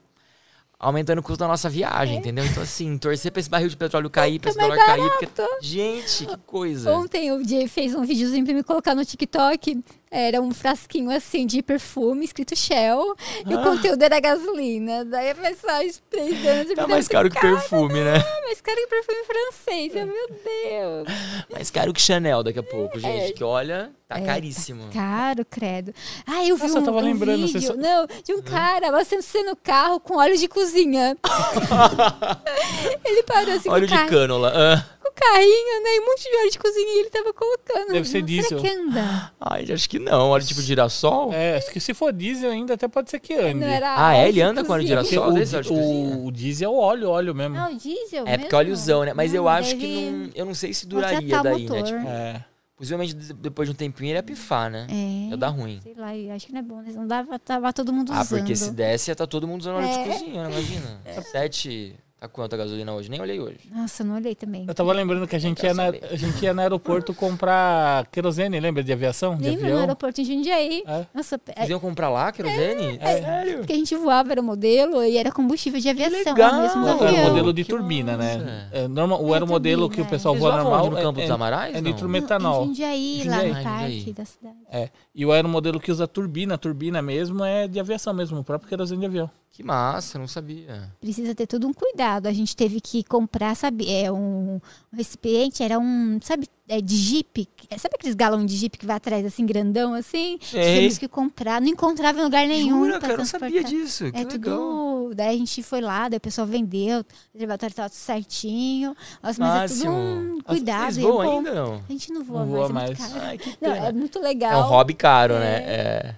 [0.79, 2.19] aumentando o custo da nossa viagem, É.
[2.19, 2.45] entendeu?
[2.45, 5.29] Então assim, torcer pra esse barril de petróleo cair, pra esse dólar cair, porque
[5.61, 6.93] gente, que coisa.
[6.93, 9.83] Ontem o Jay fez um videozinho pra me colocar no TikTok.
[10.11, 13.15] Era um frasquinho assim de perfume escrito Shell.
[13.47, 15.05] E o conteúdo era gasolina.
[15.05, 16.73] Daí a pessoa de três anos.
[16.73, 16.75] Ah.
[16.77, 18.25] Tá mais caro que perfume, né?
[18.45, 19.95] mais caro que perfume francês.
[19.95, 21.09] Eu, meu Deus.
[21.53, 23.01] Mais caro que Chanel daqui a pouco, É.
[23.01, 24.89] gente, que olha, tá caríssimo.
[24.93, 25.93] Caro, credo.
[26.27, 28.89] Ah, eu vi Nossa, um, eu tava um lembrando, vídeo só- não, de um cara
[28.89, 31.17] abastecendo o carro com óleo de cozinha.
[33.05, 34.53] ele parou assim Óleo com, o de carro, cânula.
[34.55, 34.85] ah.
[35.19, 35.91] Carrinho, né?
[35.97, 37.93] E um monte de óleo de cozinha e ele tava colocando.
[37.93, 38.61] Deve ser Não, diesel.
[38.61, 39.33] Será que anda?
[39.41, 40.29] Ai, acho que não.
[40.31, 41.33] Óleo tipo girassol?
[41.33, 43.55] É, acho que se for diesel ainda até pode ser que ande.
[43.61, 44.29] Não era Ah, é?
[44.29, 45.31] Ele anda com óleo de girassol?
[45.31, 47.57] o, o, o diesel é o óleo, óleo mesmo.
[47.57, 48.59] Ah, o diesel É porque mesmo?
[48.59, 49.13] óleozão, né?
[49.15, 50.31] Mas eu Não, acho que deve não.
[50.35, 51.79] Eu não sei se duraria o daí, né?
[51.79, 51.83] motor.
[51.83, 52.45] Tipo, É.
[52.77, 54.87] possivelmente de- depois de um tempinho ele ia pifar, né?
[54.91, 55.31] É.
[55.31, 55.81] Ia dar ruim.
[55.83, 56.81] Sei lá, eu acho que não é bom.
[56.81, 56.93] né?
[56.95, 58.39] Não dava, tava todo mundo Ah, usando.
[58.39, 60.03] porque se desse, ia tá todo mundo usando óleo É.
[60.05, 60.51] de cozinha, né?
[60.53, 61.01] Imagina.
[61.33, 61.97] Sete.
[62.21, 63.09] Tá quanto a gasolina hoje?
[63.09, 63.61] Nem olhei hoje.
[63.73, 64.65] Nossa, eu não olhei também.
[64.67, 68.59] Eu tava lembrando que a gente, ia na, a gente ia no aeroporto comprar querosene,
[68.59, 69.37] lembra de aviação?
[69.37, 69.81] De Lembra no avião?
[69.83, 70.83] aeroporto em Jundiaí?
[70.85, 71.07] É.
[71.15, 72.99] Nossa, é, Vocês iam comprar lá, querosene?
[73.01, 73.23] É.
[73.23, 73.59] Sério?
[73.59, 76.19] porque a gente voava, era o modelo e era combustível de aviação.
[76.19, 76.55] legal!
[76.59, 77.29] o mesmo O do era o avião.
[77.29, 78.39] modelo de Que turbina, massa.
[78.39, 78.69] né?
[78.73, 80.11] É, normal, o É, aeromodelo turbina, que o é.
[80.11, 81.75] pessoal Vocês voa voavam normal onde, no Campo é, dos Amarais?
[81.77, 81.91] é não?
[81.91, 82.63] nitrometanol.
[82.65, 83.49] Em Jundiaí, lá Jundiaí.
[83.53, 84.13] no Ah, parque Jundiaí.
[84.13, 84.57] da cidade.
[84.73, 84.89] É.
[85.15, 88.99] E o aeromodelo que usa turbina, turbina mesmo, é de aviação mesmo, o próprio querosene
[89.01, 89.31] de avião.
[89.59, 90.89] Que massa, não sabia.
[91.01, 92.29] Precisa ter todo um cuidado.
[92.29, 94.61] A gente teve que comprar, sabe, é um,
[94.93, 97.49] um recipiente, era um, sabe, é de jipe.
[97.77, 100.39] Sabe aqueles galão de jipe que vai atrás, assim, grandão, assim?
[100.39, 101.61] Tivemos que comprar.
[101.61, 102.85] Não encontrava em lugar nenhum.
[102.85, 104.13] Jura, cara, eu não sabia disso.
[104.13, 104.59] Que É legal.
[104.59, 105.15] tudo.
[105.17, 107.05] Daí a gente foi lá, daí o pessoal vendeu, o
[107.35, 108.97] reservatório tava tudo certinho.
[109.21, 110.93] Nossa, mas é tudo um cuidado.
[110.95, 111.83] Vocês é voam ainda, não?
[111.89, 112.91] A gente não voa, Não voa mais.
[112.91, 112.99] É, mais.
[113.01, 113.27] muito caro.
[113.27, 114.61] Ai, Não, é muito É legal.
[114.63, 115.57] um hobby caro, né?
[115.67, 116.15] É.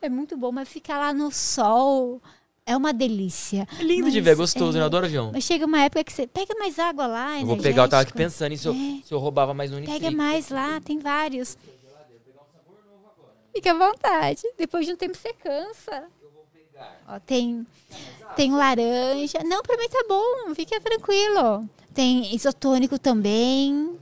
[0.00, 2.22] É muito bom, mas ficar lá no sol
[2.70, 3.66] é uma delícia.
[3.78, 4.80] É lindo de Mas, ver, é gostoso, é, né?
[4.82, 5.30] Eu adoro avião.
[5.32, 8.02] Mas chega uma época que você pega mais água lá, Eu vou pegar, eu tava
[8.02, 9.02] aqui pensando em se eu, É.
[9.04, 9.98] se eu roubava mais Unitric.
[9.98, 11.58] Pega mais lá, tem vários.
[13.52, 14.42] Fica à vontade.
[14.56, 16.04] Depois de um tempo você cansa.
[17.08, 17.66] Ó, tem,
[18.36, 19.40] tem laranja.
[19.44, 20.54] Não, pra mim tá bom.
[20.54, 21.68] Fica tranquilo.
[21.92, 23.98] Tem isotônico também.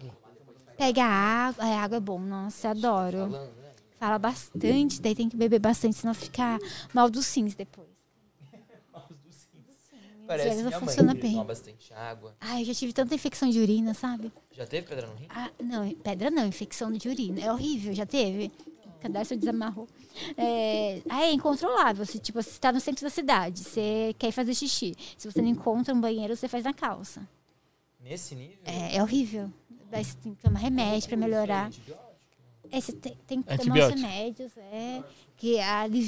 [0.77, 1.65] Pega água.
[1.65, 3.35] A água é bom, nossa, adoro.
[3.99, 6.57] Fala bastante, daí tem que beber bastante, senão fica
[6.95, 7.88] mal dos rins depois.
[10.29, 11.33] Parece Às vezes minha mãe, funciona que bem.
[11.33, 12.37] toma bastante água.
[12.39, 14.31] Ai, eu já tive tanta infecção de urina, sabe?
[14.53, 15.27] Já teve pedra no rim?
[15.31, 17.41] Ah, não, pedra não, infecção de urina.
[17.41, 18.53] É horrível, já teve.
[18.85, 19.89] O cadarço desamarrou.
[20.37, 22.05] É, ah, é incontrolável.
[22.05, 24.95] Se, tipo, você está no centro da cidade, você quer ir fazer xixi.
[25.17, 27.27] Se você não encontra um banheiro, você faz na calça.
[27.99, 28.59] Nesse nível?
[28.67, 29.51] É, é horrível.
[29.91, 31.71] Daí você tem que tomar remédio para melhorar.
[32.71, 35.03] É, você tem, tem que tomar os remédios, é,
[35.39, 35.57] que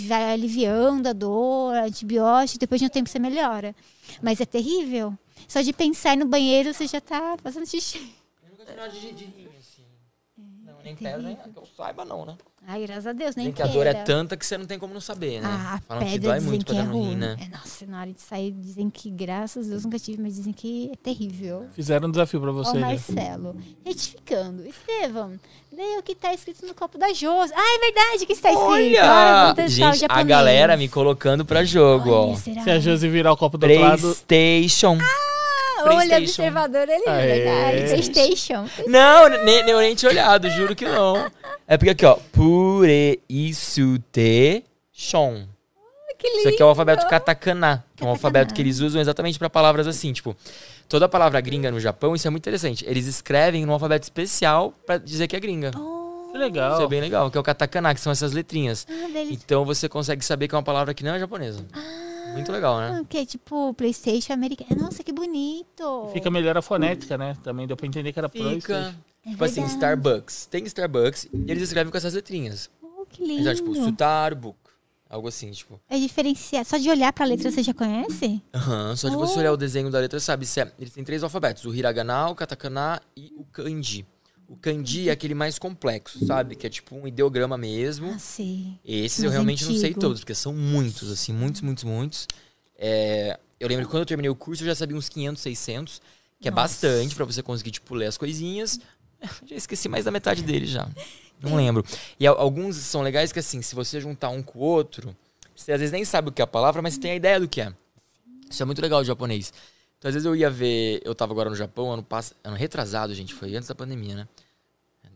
[0.08, 3.74] vai aliviando a dor, antibiótico, depois de um tempo você melhora.
[4.20, 5.16] Mas é terrível.
[5.46, 8.12] Só de pensar no banheiro, você já tá fazendo xixi.
[8.92, 9.39] De, de
[10.84, 12.36] nem pedra, nem que eu saiba não, né?
[12.66, 14.04] Ai, graças a Deus, nem Nem que a dor é queira.
[14.04, 15.48] tanta que você não tem como não saber, né?
[15.50, 17.08] Ah, a Falam que pedra dói dizem muito que é ruim.
[17.10, 17.36] rim, né?
[17.40, 20.52] É, nossa, na hora de sair dizem que, graças a Deus, nunca tive, mas dizem
[20.52, 21.66] que é terrível.
[21.72, 22.72] Fizeram um desafio pra Ó, você.
[22.76, 22.80] o né?
[22.88, 23.56] Marcelo.
[23.84, 24.66] Retificando.
[24.66, 25.40] Estevam,
[25.72, 27.52] leia o que tá escrito no copo da Josi.
[27.56, 28.68] Ah, é verdade que está escrito.
[28.70, 29.54] Olha!
[29.64, 32.36] o Gente, a galera me colocando pra jogo, Olha, ó.
[32.36, 32.62] será?
[32.62, 34.00] Se a Josi virar o copo do outro lado.
[34.02, 34.98] Playstation.
[35.00, 35.29] Ah,
[35.82, 36.42] olha, PlayStation.
[36.42, 37.88] observador, ele é verdade.
[37.88, 38.66] Playstation.
[38.86, 41.30] Não, nem, nem tinha olhado, juro que não.
[41.66, 42.16] É porque aqui, ó.
[42.32, 45.46] Pure isso te shon.
[46.18, 46.38] Que lindo.
[46.40, 49.48] Isso aqui é o alfabeto katakana, que é um alfabeto que eles usam exatamente pra
[49.48, 50.36] palavras assim, tipo,
[50.86, 52.84] toda palavra gringa no Japão, isso é muito interessante.
[52.86, 55.70] Eles escrevem num alfabeto especial pra dizer que é gringa.
[55.74, 56.74] Oh, Que legal.
[56.74, 58.86] Isso é bem legal, que é o katakana, que são essas letrinhas.
[58.90, 59.32] Ah, delícia.
[59.32, 61.64] Então você consegue saber que é uma palavra que não é japonesa.
[62.32, 63.00] Muito legal, né?
[63.00, 64.80] Ah, que é tipo Playstation americano.
[64.82, 66.08] Nossa, que bonito.
[66.12, 67.36] Fica melhor a fonética, né?
[67.42, 68.44] Também deu pra entender que era Fica.
[68.44, 68.94] PlayStation.
[69.26, 69.64] É Tipo assim.
[69.66, 70.46] Starbucks.
[70.46, 72.70] Tem Starbucks e eles escrevem com essas letrinhas.
[72.82, 73.42] Oh, que lindo.
[73.42, 74.58] Então, tipo, Sutarbook.
[75.08, 75.80] Algo assim, tipo.
[75.90, 76.68] É diferenciado.
[76.68, 78.40] Só de olhar pra letra você já conhece?
[78.54, 79.38] Aham, só de você Oh.
[79.40, 80.46] olhar o desenho da letra, sabe?
[80.46, 84.06] Se é- eles têm três alfabetos: o hiragana, o katakana e o kanji.
[84.52, 86.56] O kanji é aquele mais complexo, sabe?
[86.56, 88.10] Que é tipo um ideograma mesmo.
[88.10, 88.66] Ah, sei.
[88.84, 90.00] Esses eu realmente não sei antigo.
[90.00, 92.26] todos, porque são muitos, assim, muitos, muitos, muitos.
[92.76, 96.02] É, eu lembro que quando eu terminei o curso, eu já sabia uns 500, 600,
[96.40, 96.62] que é Nossa.
[96.62, 98.80] bastante pra você conseguir, tipo, ler as coisinhas.
[99.46, 100.88] Já esqueci mais da metade dele já.
[101.42, 101.84] Não lembro.
[102.18, 105.14] E al- alguns são legais que, assim, se você juntar um com o outro,
[105.54, 107.38] você às vezes nem sabe o que é a palavra, mas você tem a ideia
[107.38, 107.72] do que é.
[108.50, 109.52] Isso é muito legal de japonês.
[109.98, 111.02] Então, às vezes eu ia ver.
[111.04, 112.32] Eu tava agora no Japão, ano, pass...
[112.42, 114.28] ano retrasado, gente, foi antes da pandemia, né?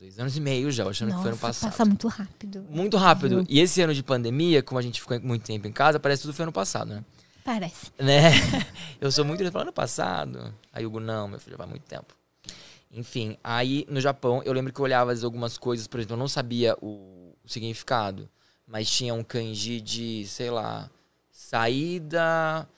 [0.04, 1.70] Dois anos e meio já, achando que foi ano Nossa, passado.
[1.70, 2.66] passa muito rápido.
[2.68, 3.46] Muito rápido.
[3.48, 6.28] E esse ano de pandemia, como a gente ficou muito tempo em casa, parece que
[6.28, 7.02] tudo foi ano passado, né?
[7.42, 7.90] Parece.
[7.98, 8.32] Né?
[9.00, 10.54] Eu sou muito falar ano passado.
[10.70, 12.14] Aí Hugo, não, meu filho, faz muito tempo.
[12.92, 16.28] Enfim, aí no Japão, eu lembro que eu olhava algumas coisas, por exemplo, eu não
[16.28, 18.28] sabia o, o significado,
[18.68, 20.88] mas tinha um kanji de, sei lá,
[21.32, 22.68] saída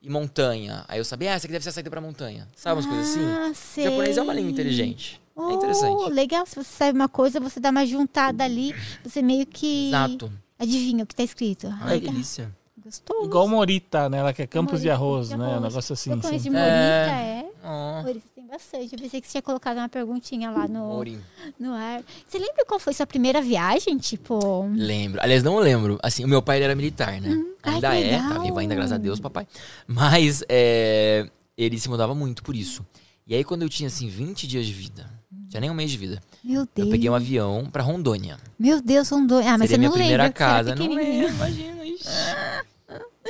[0.00, 0.84] e montanha.
[0.86, 2.46] Aí eu sabia, ah, essa aqui deve ser a saída pra montanha.
[2.54, 3.24] Sabe umas coisas assim?
[3.24, 3.84] Ah, O sei.
[3.84, 5.20] japonês é uma língua inteligente.
[5.40, 6.10] Oh, é interessante.
[6.12, 6.46] legal.
[6.46, 10.32] Se você sabe uma coisa, você dá uma juntada ali, você meio que Exato.
[10.58, 11.66] adivinha o que tá escrito.
[11.68, 12.54] Ah, Ai, delícia.
[12.82, 13.24] Gostoso.
[13.26, 14.18] Igual Morita, né?
[14.18, 15.44] Ela quer campos de arroz, de né?
[15.44, 15.62] Um arroz.
[15.62, 16.10] negócio assim.
[16.12, 17.44] Eu conheço de Morita, é.
[17.62, 18.94] Oh, Morita tem bastante.
[18.94, 21.04] Eu pensei que você tinha colocado uma perguntinha lá no,
[21.58, 22.02] no ar.
[22.26, 23.98] Você lembra qual foi sua primeira viagem?
[23.98, 24.66] Tipo.
[24.74, 25.20] Lembro.
[25.22, 25.98] Aliás, não lembro.
[26.02, 27.28] Assim, o meu pai ele era militar, né?
[27.28, 29.46] Hum, ai, ainda que é, tá vivo ainda, graças a Deus, papai.
[29.86, 32.84] Mas é, ele se mudava muito por isso.
[33.26, 35.08] E aí, quando eu tinha, assim, 20 dias de vida,
[35.48, 36.86] tinha nem um mês de vida, Meu Deus.
[36.86, 38.38] eu peguei um avião pra Rondônia.
[38.58, 39.46] Meu Deus, dois.
[39.46, 40.32] Ah, mas Seria você minha não primeira lembra.
[40.38, 40.74] casa.
[40.74, 41.80] Não lembro, imagina.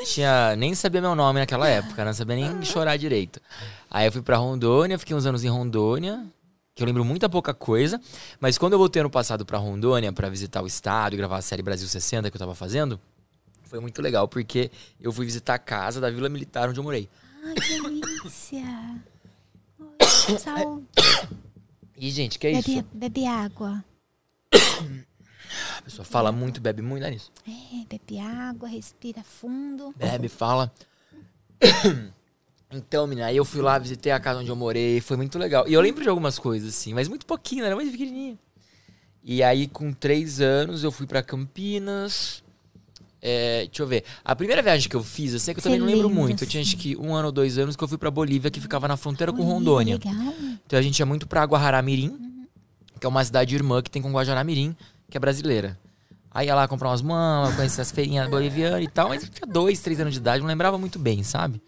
[0.04, 3.40] Tinha, nem sabia meu nome naquela época, não sabia nem chorar direito.
[3.90, 6.24] Aí eu fui pra Rondônia, fiquei uns anos em Rondônia,
[6.74, 8.00] que eu lembro muita pouca coisa,
[8.40, 11.42] mas quando eu voltei ano passado pra Rondônia pra visitar o estado e gravar a
[11.42, 12.98] série Brasil 60 que eu tava fazendo,
[13.64, 17.08] foi muito legal, porque eu fui visitar a casa da Vila Militar onde eu morei.
[17.44, 18.64] Ai, que delícia.
[20.38, 20.86] Saúde.
[22.00, 22.76] E, gente, que é isso?
[22.76, 23.84] Bebe, bebe água.
[25.76, 27.30] A pessoa fala muito, bebe muito, é nisso.
[27.46, 29.94] É, bebe água, respira fundo.
[29.96, 30.72] Bebe, fala.
[32.72, 35.66] Então, menina, aí eu fui lá, visitei a casa onde eu morei, foi muito legal.
[35.66, 37.66] E eu lembro de algumas coisas, assim, mas muito pouquinho, né?
[37.66, 38.38] era muito pequenininha.
[39.24, 42.44] E aí, com três anos, eu fui pra Campinas.
[43.22, 44.04] É, deixa eu ver.
[44.24, 46.22] A primeira viagem que eu fiz, assim, é que eu Você também não lembro lembra,
[46.22, 46.44] muito.
[46.44, 48.60] Eu tinha acho que um ano ou dois anos que eu fui pra Bolívia, que
[48.60, 49.98] ficava na fronteira com Rondônia.
[50.02, 50.34] Legal.
[50.66, 52.16] Então a gente ia muito pra Guajará-Mirim,
[52.98, 54.74] que é uma cidade irmã que tem com Guajará-Mirim,
[55.10, 55.78] que é brasileira.
[56.30, 59.46] Aí ia lá comprar umas mamas, conhecer as feirinhas bolivianas e tal, mas eu tinha
[59.46, 61.60] dois, três anos de idade, não lembrava muito bem, sabe?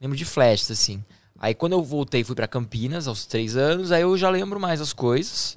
[0.00, 1.02] Lembro de flashes, assim.
[1.38, 4.80] Aí quando eu voltei, fui pra Campinas, aos três anos, aí eu já lembro mais
[4.80, 5.56] as coisas.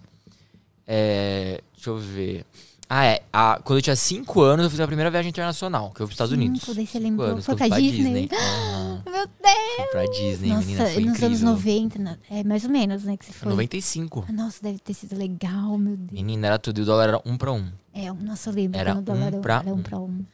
[0.87, 2.45] É, deixa eu ver.
[2.89, 3.21] Ah, é.
[3.31, 6.07] A- quando eu tinha cinco anos, eu fiz a primeira viagem internacional, que eu fui
[6.07, 6.63] pros Estados Unidos.
[6.75, 7.27] Daí você lembrou.
[7.29, 8.29] anos, Foi eu pra fui Disney?
[8.33, 9.75] Aham, Meu Deus.
[9.77, 11.27] fui pra Disney, Nossa, menina, foi nos incrível.
[11.27, 13.49] anos 90, na- é mais ou menos, né, que você foi.
[13.49, 14.25] 95.
[14.31, 16.11] Nossa, deve ter sido legal, meu Deus.
[16.11, 17.67] Menina, era tudo, e o dólar era um pra um.
[17.93, 19.81] É, nossa, eu lembro Era quando o dólar um era pra era um um.
[19.81, 20.25] pra um.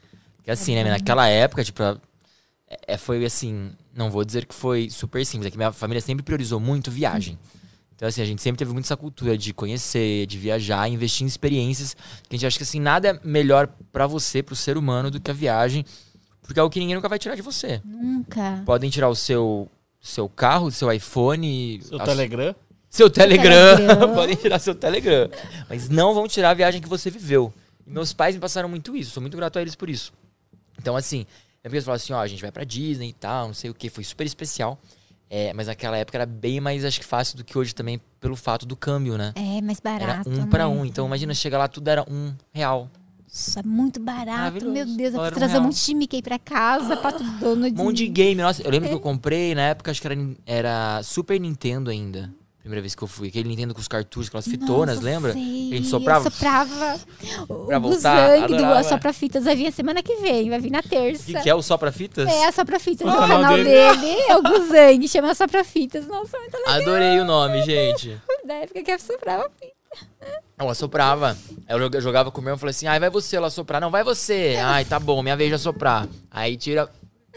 [0.43, 1.97] Que assim, né, naquela época, tipo, é,
[2.87, 6.23] é, foi assim, não vou dizer que foi super simples, é que minha família sempre
[6.23, 7.37] priorizou muito viagem.
[7.99, 11.27] Então, assim, a gente sempre teve muito essa cultura de conhecer, de viajar, investir em
[11.27, 11.93] experiências.
[12.29, 15.19] Que a gente acha que, assim, nada é melhor pra você, pro ser humano, do
[15.19, 15.83] que a viagem.
[16.41, 17.81] Porque é o que ninguém nunca vai tirar de você.
[17.83, 18.63] Nunca.
[18.65, 19.67] Podem tirar o seu,
[19.99, 22.55] seu carro, seu iPhone, Seu a- Telegram.
[22.89, 23.75] seu Telegram.
[23.75, 24.13] Telegram.
[24.15, 25.29] Podem tirar seu Telegram.
[25.69, 27.53] Mas não vão tirar a viagem que você viveu.
[27.85, 29.11] E meus pais me passaram muito isso.
[29.11, 30.13] Sou muito grato a eles por isso.
[30.79, 31.25] Então, assim,
[31.61, 33.69] é porque eles falaram assim, ó, a gente vai pra Disney e tal, não sei
[33.69, 33.89] o que.
[33.89, 34.79] Foi super especial.
[35.29, 38.35] É, mas naquela época era bem mais, acho que fácil do que hoje também, pelo
[38.35, 39.31] fato do câmbio, né?
[39.35, 40.29] É, mais Era barato.
[40.29, 40.47] um né?
[40.49, 40.83] pra um.
[40.83, 42.89] Então, imagina, chegar lá, tudo era um real.
[43.23, 44.65] Nossa, muito barato.
[44.65, 45.61] Meu Deus, eu um trazer real.
[45.61, 47.79] um monte de Mickey pra casa, pato Donald.
[47.79, 48.41] Um monte de game.
[48.41, 52.33] Nossa, eu lembro que eu comprei na época, acho que era, era Super Nintendo ainda.
[52.69, 53.29] Primeira vez que eu fui.
[53.29, 55.33] Aquele Nintendo com os cartuchos, aquelas fitonas, Nossa, lembra?
[55.33, 55.69] sei.
[55.71, 56.27] A gente soprava.
[56.27, 56.99] Eu soprava.
[57.49, 58.83] O Pra o voltar, Guzang do adorava.
[58.83, 61.23] Sopra-Fitas vai vir a semana que vem, vai vir na O terça.
[61.25, 62.29] que, que é o Só Pra Fitas?
[62.29, 63.69] É, a Sopra-Fitas Qual do é o canal dele?
[63.69, 64.21] dele.
[64.27, 66.05] É o Guzang, chama Sopra-Fitas.
[66.07, 66.73] Nossa, muito legal.
[66.75, 68.15] Adorei o nome, gente.
[68.45, 69.73] Da época que eu soprava fita.
[70.59, 71.35] Eu assoprava.
[71.67, 73.81] Eu joga- jogava com o meu e falei assim: ai, vai você lá soprar.
[73.81, 74.57] Não, vai você.
[74.61, 76.07] Ai, tá bom, minha vez de assoprar.
[76.29, 76.87] Aí tira,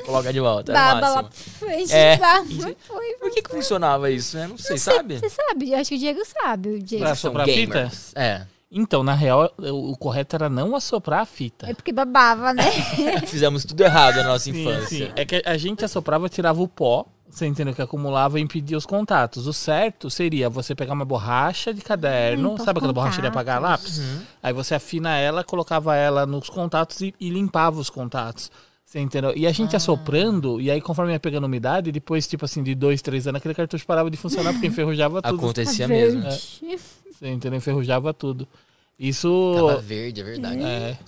[0.04, 0.72] coloca de volta.
[0.72, 1.92] Era o Baba lá frente.
[1.92, 2.16] É.
[2.16, 2.46] Baba.
[2.48, 3.14] E- Foi, foi.
[3.20, 4.46] Por que, que funcionava isso, né?
[4.46, 5.18] Não sei, Não sei, sabe?
[5.18, 5.70] Você sabe?
[5.72, 6.68] Eu acho que o Diego sabe.
[6.70, 7.04] O Diego.
[7.04, 7.90] Pra soprar fita?
[8.14, 8.42] É.
[8.74, 11.68] Então, na real, o correto era não assoprar a fita.
[11.70, 12.62] É porque babava, né?
[13.26, 15.06] Fizemos tudo errado na nossa Sim, infância.
[15.08, 15.12] sim.
[15.14, 17.74] É que a gente assoprava, tirava o pó, você entendeu?
[17.74, 19.46] Que acumulava e impedia os contatos.
[19.46, 23.60] O certo seria você pegar uma borracha de caderno, os sabe aquela borracha de apagar
[23.60, 24.00] lápis?
[24.42, 28.50] Aí você afina ela, colocava ela nos contatos e, e limpava os contatos.
[28.92, 29.32] Você entendeu?
[29.34, 33.00] E a gente assoprando, e aí conforme ia pegando umidade, depois, tipo assim, de dois,
[33.00, 35.34] três anos, aquele cartucho parava de funcionar porque enferrujava tudo.
[35.34, 36.20] Acontecia mesmo.
[36.20, 36.78] verde.
[37.10, 37.56] Você entendeu?
[37.56, 38.46] Enferrujava tudo.
[38.98, 39.54] Isso.
[39.56, 40.62] Tava verde, é verdade.
[40.62, 40.98] É.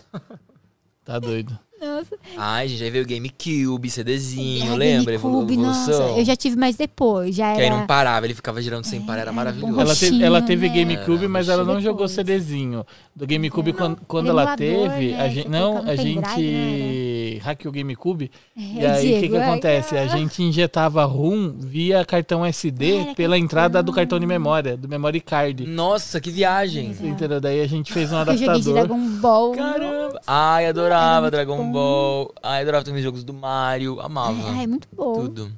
[1.04, 1.58] Tá doido.
[1.78, 2.16] Nossa.
[2.38, 5.18] Ai, gente, aí veio o GameCube, CDzinho, É, lembra?
[5.18, 7.36] GameCube, nossa, eu já tive mais depois.
[7.36, 7.76] Já Que aí era...
[7.76, 9.78] não parava, ele ficava girando sem parar, era maravilhoso.
[9.78, 10.74] Ela teve, ela teve né?
[10.74, 11.84] GameCube, mas ela não Depois.
[11.84, 12.86] jogou CDzinho.
[13.14, 15.20] Do GameCube, Não, quando, quando era ela teve, né?
[15.20, 16.02] a gente, não, colocava a no
[17.34, 18.30] gente hackeou o GameCube.
[18.56, 19.96] e É, aí, o que, que acontece?
[19.96, 24.18] A gente injetava ROM via cartão SD pela entrada do cartão.
[24.18, 25.66] de memória, do memory card.
[25.66, 26.90] Nossa, que viagem.
[27.02, 27.40] Entendeu?
[27.40, 28.74] Daí a gente fez um Eu joguei de adaptador.
[28.74, 29.52] Dragon Ball.
[29.52, 30.20] Caramba.
[30.26, 31.72] Ai, adorava Dragon bom.
[31.72, 32.34] Ball.
[32.42, 34.00] Ai, adorava também os jogos do Mario.
[34.00, 34.50] Amava.
[34.50, 35.14] Ai, é muito bom.
[35.14, 35.52] Tudo.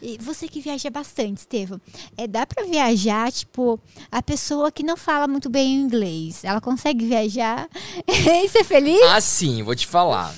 [0.00, 1.80] E você que viaja bastante, Estevam,
[2.16, 3.78] é, dá pra viajar, tipo,
[4.10, 7.68] a pessoa que não fala muito bem inglês, ela consegue viajar
[8.06, 9.02] e ser feliz?
[9.10, 10.32] Ah, sim, vou te falar.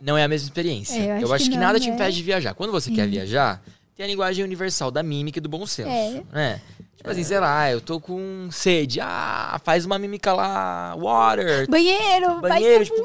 [0.00, 0.98] Não é a mesma experiência.
[0.98, 2.54] É, eu eu acho acho, que que, não, nada te impede de viajar.
[2.54, 3.62] Quando você quer viajar,
[3.96, 5.88] tem a linguagem universal da mímica e do bom senso.
[5.90, 6.22] É.
[6.32, 6.60] Né?
[6.96, 9.00] Tipo assim, sei lá, eu tô com sede.
[9.00, 10.94] Ah, faz uma mímica lá.
[10.96, 11.66] Water.
[11.68, 12.96] Banheiro, Banheiro, tipo,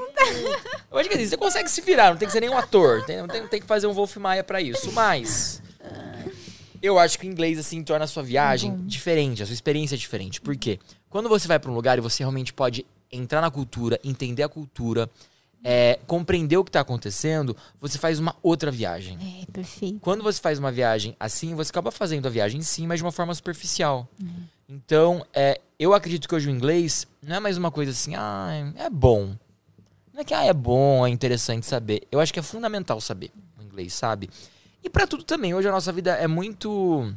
[0.91, 3.05] Eu acho que assim, você consegue se virar, não tem que ser nenhum ator.
[3.05, 4.91] Tem, não tem, tem que fazer um Wolf Maia pra isso.
[4.91, 5.61] Mas.
[6.81, 9.97] Eu acho que o inglês, assim, torna a sua viagem diferente, a sua experiência é
[9.97, 10.41] diferente.
[10.41, 10.77] Por quê?
[11.09, 14.49] Quando você vai pra um lugar e você realmente pode entrar na cultura, entender a
[14.49, 15.09] cultura,
[15.67, 19.17] é, compreender o que tá acontecendo, você faz uma outra viagem.
[19.41, 19.99] É, perfeito.
[19.99, 23.11] Quando você faz uma viagem assim, você acaba fazendo a viagem sim, mas de uma
[23.11, 24.07] forma superficial.
[24.69, 28.71] Então, é, eu acredito que hoje o inglês não é mais uma coisa assim, ah,
[28.75, 29.35] é bom.
[30.13, 32.03] Não é que ah, é bom, é interessante saber.
[32.11, 34.29] Eu acho que é fundamental saber o inglês, sabe?
[34.83, 35.55] E pra tudo também.
[35.55, 37.11] Hoje a nossa vida é muito.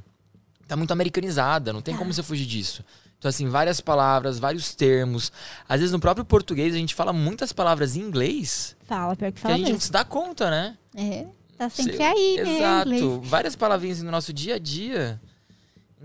[0.67, 2.83] tá muito americanizada, não tem como você fugir disso.
[3.19, 5.33] Então, assim, várias palavras, vários termos.
[5.69, 9.33] Às vezes no próprio português a gente fala muitas palavras em inglês Fala, pior que
[9.37, 9.85] que fala a gente não mesmo.
[9.87, 10.79] se dá conta, né?
[10.95, 11.27] É,
[11.57, 12.57] tá sempre Sei- aí, né?
[12.59, 12.95] Exato.
[12.95, 13.29] inglês.
[13.29, 15.21] Várias palavrinhas no nosso dia a dia.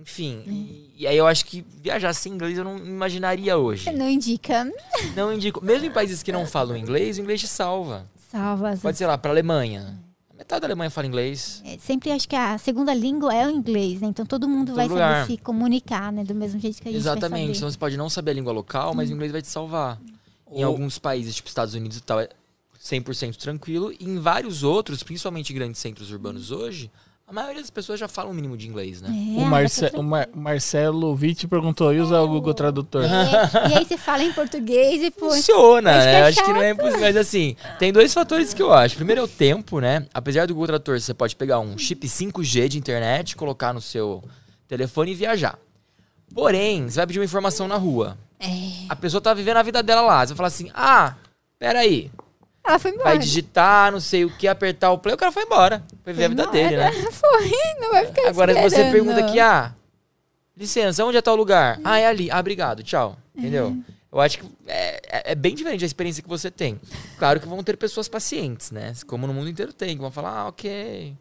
[0.02, 0.44] Enfim.
[0.48, 0.50] É.
[0.50, 3.92] E, e aí eu acho que viajar sem inglês eu não imaginaria hoje.
[3.92, 4.68] Não indica.
[5.16, 5.64] Não indico.
[5.64, 8.08] Mesmo em países que não falam inglês, o inglês te salva.
[8.32, 8.76] Salva.
[8.82, 10.00] Pode ser lá, pra Alemanha.
[10.38, 11.62] Metade da Alemanha fala inglês.
[11.64, 14.08] É, sempre acho que a segunda língua é o inglês, né?
[14.08, 15.22] Então todo mundo Todo vai lugar.
[15.26, 16.24] saber se comunicar, né?
[16.24, 17.58] Do mesmo jeito que a gente Exatamente.
[17.58, 20.02] Então você pode não saber a língua local, mas o inglês vai te salvar.
[20.52, 22.30] Em O- alguns países, tipo Estados Unidos e tal, é
[22.82, 23.92] 100% tranquilo.
[24.00, 26.92] E em vários outros, principalmente em grandes centros urbanos hoje,
[27.26, 29.10] a maioria das pessoas já falam o mínimo de inglês, né?
[29.10, 33.04] É, O, dá Marce o Mar- Marcelo Vitti perguntou: e usar o Google Tradutor?
[33.06, 36.20] É, e aí você fala em português e pô, Funciona, Acho que né?
[36.20, 37.00] é Acho que não é impossível.
[37.02, 38.96] Mas assim, tem dois fatores que eu acho.
[38.96, 40.06] Primeiro é o tempo, né?
[40.14, 44.24] Apesar do Google Tradutor, você pode pegar um chip 5G de internet, colocar no seu
[44.68, 45.58] telefone e viajar.
[46.34, 48.18] Porém, você vai pedir uma informação na rua.
[48.40, 48.48] é,
[48.90, 50.22] A pessoa tá vivendo a vida dela lá.
[50.26, 51.16] Você vai falar assim: ah,
[51.58, 52.12] peraí.
[52.64, 53.10] Ela foi embora.
[53.10, 55.84] Vai digitar, não sei o que, apertar o play, o cara foi embora.
[56.04, 56.92] Foi viver a vida dele, né?
[57.12, 59.74] Foi, não vai ficar Agora você pergunta aqui, ah,
[60.56, 61.80] licença, onde é tal lugar?
[61.84, 62.30] Ah, é ali.
[62.32, 63.18] Ah, obrigado, tchau.
[63.36, 63.76] Entendeu?
[64.12, 66.80] Eu acho que é, é- é bem diferente a experiência que você tem.
[67.18, 68.94] Claro que vão ter pessoas pacientes, né?
[69.08, 71.16] Como no mundo inteiro tem, que vão falar, ah, ok.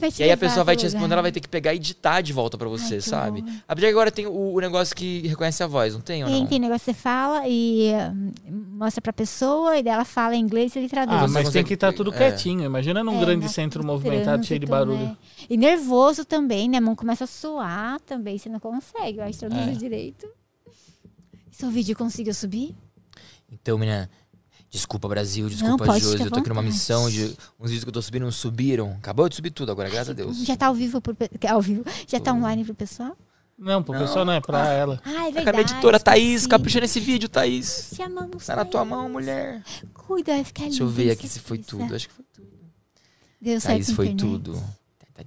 [0.00, 0.92] Vai te E aí a pessoa vai te lugar.
[0.92, 3.44] responder, ela vai ter que pegar e editar de volta pra você, Ai, sabe?
[3.68, 6.40] Apesar que agora tem o, o negócio que reconhece a voz, não tem ou Tem,
[6.40, 6.46] não?
[6.48, 8.32] tem negócio que você fala e hum,
[8.78, 11.16] mostra pra pessoa e dela fala em inglês e ele traduz.
[11.22, 12.16] Ah, Você mas tem que estar tudo é.
[12.16, 12.64] quietinho.
[12.64, 14.98] Imagina num É, grande na- centro movimentado, cheio de barulho.
[14.98, 15.16] né?
[15.48, 16.78] E nervoso também, né?
[16.78, 19.74] A mão começa a suar também, você não consegue, eu acho, traduzir É.
[19.74, 20.26] direito.
[21.50, 22.74] Seu vídeo conseguiu subir?
[23.50, 24.08] Então, menina,
[24.72, 27.88] desculpa Brasil, Não, desculpa pode Josi, eu tô aqui numa missão de uns vídeos que
[27.90, 28.92] eu tô subindo não subiram.
[28.98, 30.38] Acabou de subir tudo agora, graças a Deus.
[30.44, 31.84] Já tá ao vivo, pro, pe- ao vivo.
[32.08, 33.16] Já tá online pro pessoal?
[33.58, 34.00] Não, pro Não.
[34.00, 35.00] pessoal não é pra ela.
[35.04, 35.44] Ah, é verdade.
[35.44, 36.48] com a minha editora Thaís, esqueci.
[36.48, 37.90] capricha nesse vídeo, Thaís.
[37.94, 38.44] Te amamos.
[38.46, 39.62] Tá na tua mão, mulher.
[39.94, 41.94] Cuida, vai ficar Deixa eu lindo ver aqui se foi tudo.
[41.94, 42.48] Acho que foi tudo.
[43.40, 44.20] Deu Thaís foi internet.
[44.32, 44.64] tudo.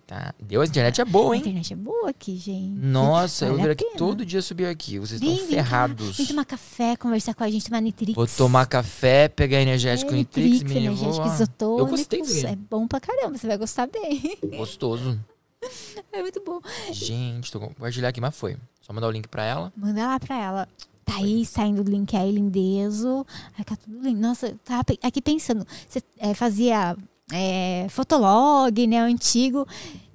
[0.05, 0.35] Tá, tá, tá.
[0.39, 1.41] Deu, a internet é boa, A hein?
[1.41, 2.69] internet é boa aqui, gente.
[2.79, 4.99] Nossa, eu Vale vou vir a aqui todo dia subir aqui.
[4.99, 5.63] Vocês Vem, estão vem cá.
[5.63, 6.17] ferrados.
[6.17, 8.13] Vem tomar café, conversar com a gente, tomar Nitrix.
[8.15, 10.93] Vou tomar café, pegar energético é, Nitrix, Nitrix, menina.
[10.95, 11.81] vou- energético isotônico.
[11.81, 12.47] Eu gostei dele.
[12.47, 14.37] É bom pra caramba, você vai gostar bem.
[14.57, 15.19] Gostoso.
[16.13, 16.61] É muito bom.
[16.91, 18.55] Gente, tô compartilhar aqui, mas foi.
[18.81, 19.73] Só mandar o link pra ela.
[19.75, 20.67] Manda lá pra ela.
[21.03, 23.25] Thaís, saindo do link aí, lindezo.
[23.57, 24.19] Aí tá tudo lindo.
[24.21, 25.65] Nossa, eu tava pe- aqui pensando.
[25.89, 26.95] Você é, fazia
[27.31, 29.01] é, fotolog, né?
[29.01, 29.67] O antigo.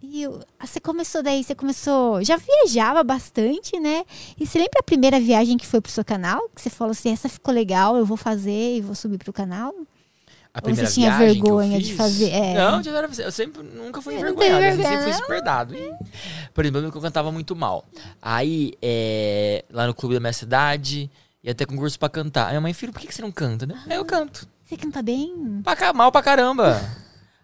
[0.03, 0.25] E
[0.59, 2.23] ah, você começou daí, você começou.
[2.25, 4.05] Já viajava bastante, né?
[4.39, 6.49] E você lembra a primeira viagem que foi pro seu canal?
[6.55, 9.73] Que você falou assim, essa ficou legal, eu vou fazer e vou subir pro canal?
[10.53, 12.31] A Ou primeira você tinha eu vergonha de fazer?
[12.31, 12.55] É.
[12.55, 12.83] Não,
[13.19, 14.59] eu sempre nunca fui não envergonhado.
[14.59, 15.77] teve assim, sempre fui super dado.
[15.77, 15.95] E,
[16.53, 17.85] por exemplo, eu eu cantava muito mal.
[18.21, 21.09] Aí, é, lá no clube da minha cidade,
[21.45, 22.47] ia ter concurso pra cantar.
[22.47, 23.65] Aí minha mãe, filho, por que que você não canta?
[23.65, 23.81] né?
[23.89, 24.49] Aí eu canto.
[24.71, 25.61] Você canta bem?
[25.65, 26.81] Pra mal pra caramba.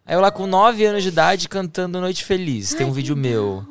[0.06, 2.72] Aí eu lá com 9 anos de idade cantando Noite Feliz.
[2.72, 3.66] Tem um Ai, que vídeo meu.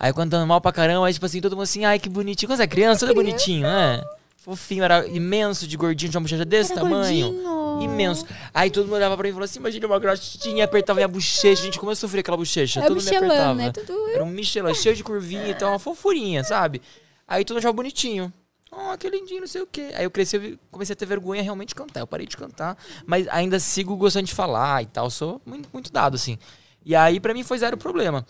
[0.00, 2.48] Aí cantando mal pra caramba, aí tipo assim, todo mundo assim, ai que bonitinho.
[2.48, 4.02] Quando você é criança, todo bonitinho, né?
[4.38, 7.30] Fofinho, era imenso de gordinho, tinha uma bochecha desse Era tamanho.
[7.30, 7.82] gordinho.
[7.82, 8.26] Imenso.
[8.54, 11.62] Aí todo mundo olhava pra mim e falou assim: imagina uma grostinha, apertava minha bochecha.
[11.62, 12.80] Gente, como eu sofri aquela bochecha.
[12.80, 13.54] É todo mundo me apertava.
[13.54, 13.70] né?
[13.70, 14.08] Tudo...
[14.14, 16.80] Era um Michelin cheio de curvinha e tal, uma fofurinha, sabe?
[17.28, 18.32] Aí todo mundo achava bonitinho.
[18.76, 19.90] Oh, que lindinho, não sei o quê.
[19.94, 22.00] Aí eu cresci, eu comecei a ter vergonha realmente de cantar.
[22.00, 22.76] Eu parei de cantar,
[23.06, 25.08] mas ainda sigo gostando de falar e tal.
[25.10, 26.38] Sou muito, muito dado, assim.
[26.84, 28.26] E aí, pra mim, foi zero problema.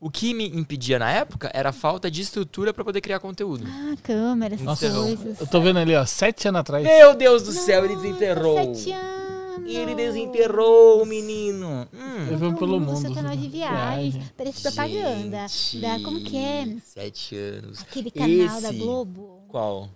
[0.00, 3.64] O que me impedia na época era a falta de estrutura pra poder criar conteúdo.
[3.66, 5.40] Ah, câmera, essas Nossa, coisas.
[5.40, 6.84] Eu tô vendo ali, ó, sete anos atrás.
[6.84, 8.56] Meu Deus do céu, ele desenterrou.
[8.76, 9.18] Sete anos.
[9.66, 11.86] Ele desenterrou o menino.
[11.92, 12.30] Hum.
[12.30, 13.14] Levando pelo No seu mundo.
[13.16, 14.14] canal de viagens.
[14.14, 14.32] Viagem.
[14.36, 15.46] Parece propaganda.
[15.80, 16.76] Da, como que é?
[16.84, 17.80] Sete anos.
[17.80, 19.37] Aquele canal da Esse- Globo.
[19.48, 19.88] Qual?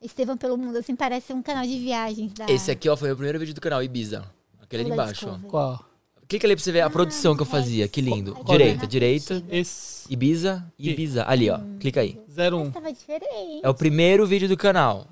[0.00, 2.32] Estevão pelo Mundo, assim, parece um canal de viagens.
[2.32, 2.46] Da...
[2.48, 4.24] Esse aqui, ó, foi o primeiro vídeo do canal, Ibiza.
[4.62, 5.48] Aquele ali embaixo, ó.
[5.48, 5.84] Qual?
[6.28, 7.84] Clica ali pra você ver a produção que eu é fazia.
[7.86, 7.92] isso.
[7.92, 8.32] Que lindo.
[8.34, 9.42] Qual- Direita, qual- direita.
[9.50, 10.12] Esse.
[10.12, 11.24] Ibiza, Ibiza.
[11.26, 11.58] Ali, ó.
[11.80, 12.20] Clica aí.
[12.28, 12.70] 01.
[12.70, 13.60] Tava diferente.
[13.62, 15.06] É o primeiro vídeo do canal.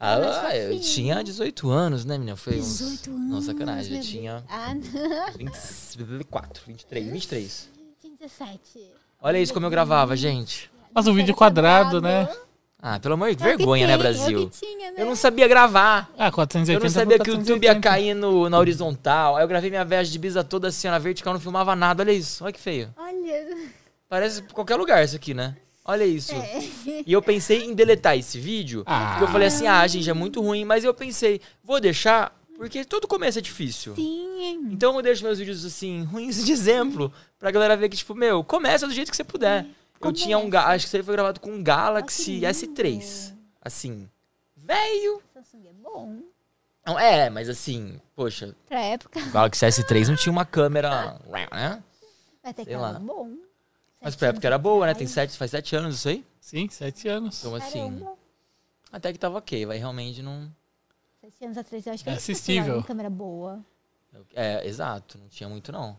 [0.00, 0.16] Ah,
[0.56, 0.80] eu fofinho.
[0.82, 2.36] tinha 18 anos, né, menina?
[2.36, 2.78] Foi uns...
[2.78, 3.30] 18 anos.
[3.30, 3.92] Não, sacanagem.
[3.92, 4.44] meu Eu tinha.
[4.48, 5.32] Ah, não.
[5.38, 7.70] 24, 23, 23.
[8.00, 8.60] Tinha 17.
[9.22, 10.70] Olha isso como eu gravava, gente.
[10.92, 12.28] Mas um vídeo quadrado, né?
[12.86, 14.50] Ah, pelo amor de É que vergonha, né, tem, é o Brasil?
[14.50, 14.96] que tinha, né?
[14.98, 16.10] Eu não sabia gravar.
[16.18, 17.80] Ah, 480 Eu não sabia que o YouTube ia 480.
[17.80, 19.36] cair no, na horizontal.
[19.36, 22.02] Aí eu gravei minha viagem de Ibiza toda assim, ó, na vertical, não filmava nada.
[22.02, 22.92] Olha isso, olha que feio.
[22.94, 23.46] Olha.
[24.06, 25.56] Parece qualquer lugar isso aqui, né?
[25.82, 26.34] Olha isso.
[26.34, 26.60] É.
[27.06, 29.08] E eu pensei em deletar esse vídeo, Ah.
[29.12, 30.64] porque eu falei assim, ah, gente, é muito ruim.
[30.66, 33.94] Mas eu pensei, vou deixar, porque todo começo é difícil.
[33.94, 34.68] Sim.
[34.70, 38.44] Então eu deixo meus vídeos assim, ruins de exemplo, pra galera ver que, tipo, meu,
[38.44, 39.66] começa do jeito que você puder.
[40.00, 42.46] Eu tinha um, ga- acho que isso aí foi gravado com um Galaxy lindo.
[42.46, 43.34] S3.
[43.60, 44.08] Assim,
[44.56, 45.22] velho.
[45.32, 46.22] Samsung é bom.
[46.86, 49.18] Não, é, mas assim, poxa, Pra época.
[49.20, 51.18] o Galaxy S3 não tinha uma câmera,
[51.50, 51.82] né?
[52.42, 52.98] Até que Sei era lá.
[52.98, 53.30] bom.
[54.02, 54.92] Mas Sete pra época era boa, né?
[54.92, 56.22] Tem sete, faz sete anos isso aí.
[56.38, 57.38] Sim, 7 anos.
[57.38, 58.18] Então assim, Caramba.
[58.92, 60.54] até que tava ok, vai realmente não...
[61.22, 62.74] Sete anos atrás eu acho que É assistível.
[62.82, 63.64] com câmera boa.
[64.34, 65.98] É, exato, não tinha muito não.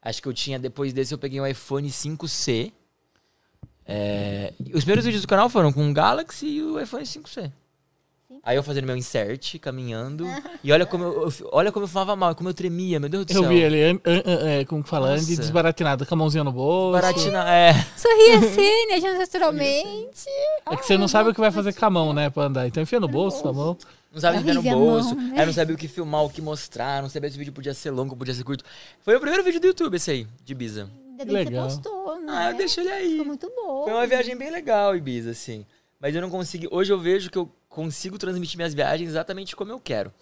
[0.00, 2.72] Acho que eu tinha, depois desse eu peguei um iPhone 5C.
[3.86, 7.50] É, os primeiros vídeos do canal foram com o Galaxy e o iPhone 5C.
[8.44, 10.26] Aí eu fazendo meu insert, caminhando.
[10.64, 13.24] e olha como eu, eu- olha como eu fumava mal, como eu tremia, meu Deus
[13.26, 13.42] do céu.
[13.44, 15.22] Eu vi ele, an- é, como que fala, Nossa.
[15.22, 16.92] Andy desbaratinado, com a mãozinha no bolso.
[17.00, 17.72] Baratina, é.
[17.96, 19.18] Sorria assim, né?
[19.18, 20.26] Naturalmente.
[20.70, 22.66] É que você não sabe o que vai fazer com a mão, né, pra andar.
[22.66, 23.76] Então enfia no bolso, a mão.
[24.12, 25.14] Não sabia É viver no bolso.
[25.14, 25.40] mão, né?
[25.40, 27.00] Aí não sabia o que filmar, o que mostrar.
[27.00, 28.64] Não sabia se o vídeo podia ser longo, podia ser curto.
[29.04, 30.90] Foi o primeiro vídeo do YouTube esse aí, de Ibiza.
[31.12, 31.66] Ainda bem Legal.
[31.66, 32.32] que você postou, né?
[32.34, 33.10] Ah, eu deixo ele aí.
[33.10, 33.84] Ficou muito bom.
[33.84, 35.64] Foi uma viagem bem legal, Ibiza, assim.
[36.00, 36.66] Mas eu não consegui.
[36.70, 40.12] Hoje eu vejo que eu consigo transmitir minhas viagens exatamente como eu quero.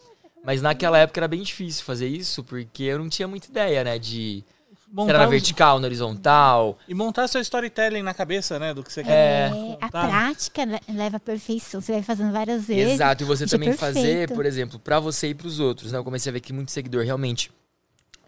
[0.44, 3.98] Mas naquela época era bem difícil fazer isso, porque eu não tinha muita ideia, né?
[3.98, 4.44] De.
[4.92, 6.76] Se era na os- vertical, na horizontal.
[6.88, 9.12] E montar seu storytelling na cabeça, né, do que você quer.
[9.12, 9.50] É.
[9.54, 10.08] É, a Tá.
[10.08, 11.80] prática le- leva à perfeição.
[11.80, 12.94] Você vai fazendo várias vezes.
[12.94, 15.98] Exato, e você é também fazer, por exemplo, pra você e pros outros, né?
[15.98, 17.52] Eu comecei a ver que muito seguidor realmente.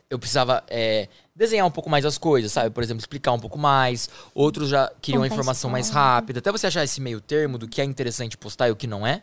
[0.08, 2.70] Eu precisava é, desenhar um pouco mais as coisas, sabe?
[2.70, 4.08] Por exemplo, explicar um pouco mais.
[4.34, 6.38] Outros já queriam a informação mais rápida.
[6.38, 9.06] Até você achar esse meio termo do que é interessante postar e o que não
[9.06, 9.22] é.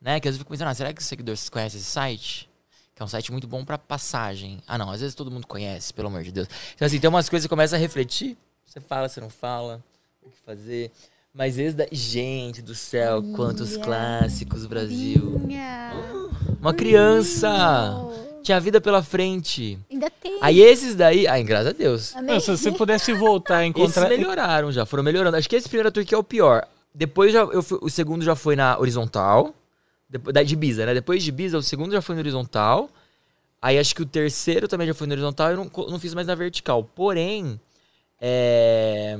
[0.00, 0.20] Né?
[0.20, 2.48] Que às vezes eu fico pensando, ah, será que os seguidores conhecem esse site?
[2.94, 4.62] Que é um site muito bom pra passagem.
[4.66, 6.48] Ah, não, às vezes todo mundo conhece, pelo amor de Deus.
[6.74, 8.36] Então, assim, tem umas coisas que começa a refletir.
[8.64, 9.82] Você fala, você não fala,
[10.22, 10.90] o que fazer.
[11.32, 11.86] Mas esse da...
[11.90, 15.40] Gente do céu, quantos clássicos, Brasil.
[15.40, 15.92] Minha.
[16.60, 17.50] Uma criança.
[18.44, 19.78] Tinha vida pela frente.
[19.90, 20.38] Ainda tem.
[20.40, 21.26] Aí esses daí.
[21.26, 22.14] Ai, graças a Deus.
[22.22, 24.08] Não, se você pudesse voltar e Esses encontrar.
[24.10, 25.36] melhoraram já, foram melhorando.
[25.36, 26.68] Acho que esse primeiro tour que é o pior.
[26.94, 29.54] Depois já, eu fui- o segundo já foi na horizontal.
[30.08, 30.94] Depois, da, de Ibiza, né?
[30.94, 32.88] Depois de Ibiza, o segundo já foi na horizontal.
[33.60, 35.50] Aí acho que o terceiro também já foi na horizontal.
[35.50, 36.84] Eu não, não fiz mais na vertical.
[36.94, 37.58] Porém,
[38.20, 39.18] é.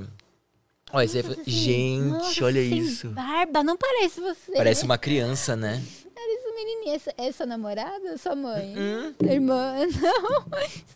[0.92, 1.36] Olha, esse aí foi...
[1.36, 3.08] Nossa, Gente, nossa, olha isso.
[3.08, 4.52] Barba, não parece você.
[4.52, 5.82] Parece uma criança, né?
[6.54, 6.94] Menininha.
[6.96, 8.16] Essa, é sua namorada?
[8.18, 8.74] Sua mãe?
[8.76, 9.14] Hum?
[9.28, 9.74] Irmã?
[10.00, 10.44] Não.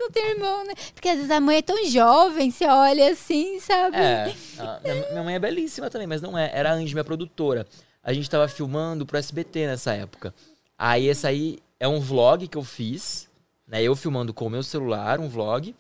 [0.01, 0.75] Não tem irmão, né?
[0.95, 3.97] Porque às vezes a mãe é tão jovem, você olha assim, sabe?
[3.97, 4.81] É, a-
[5.11, 6.51] minha, mãe é belíssima também, mas não é.
[6.55, 7.67] Era a Andy, minha produtora.
[8.03, 10.33] A gente tava filmando pro SBT nessa época.
[10.79, 13.29] Aí esse aí é um vlog que eu fiz,
[13.67, 13.83] né?
[13.83, 15.75] Eu filmando com o meu celular, um vlog,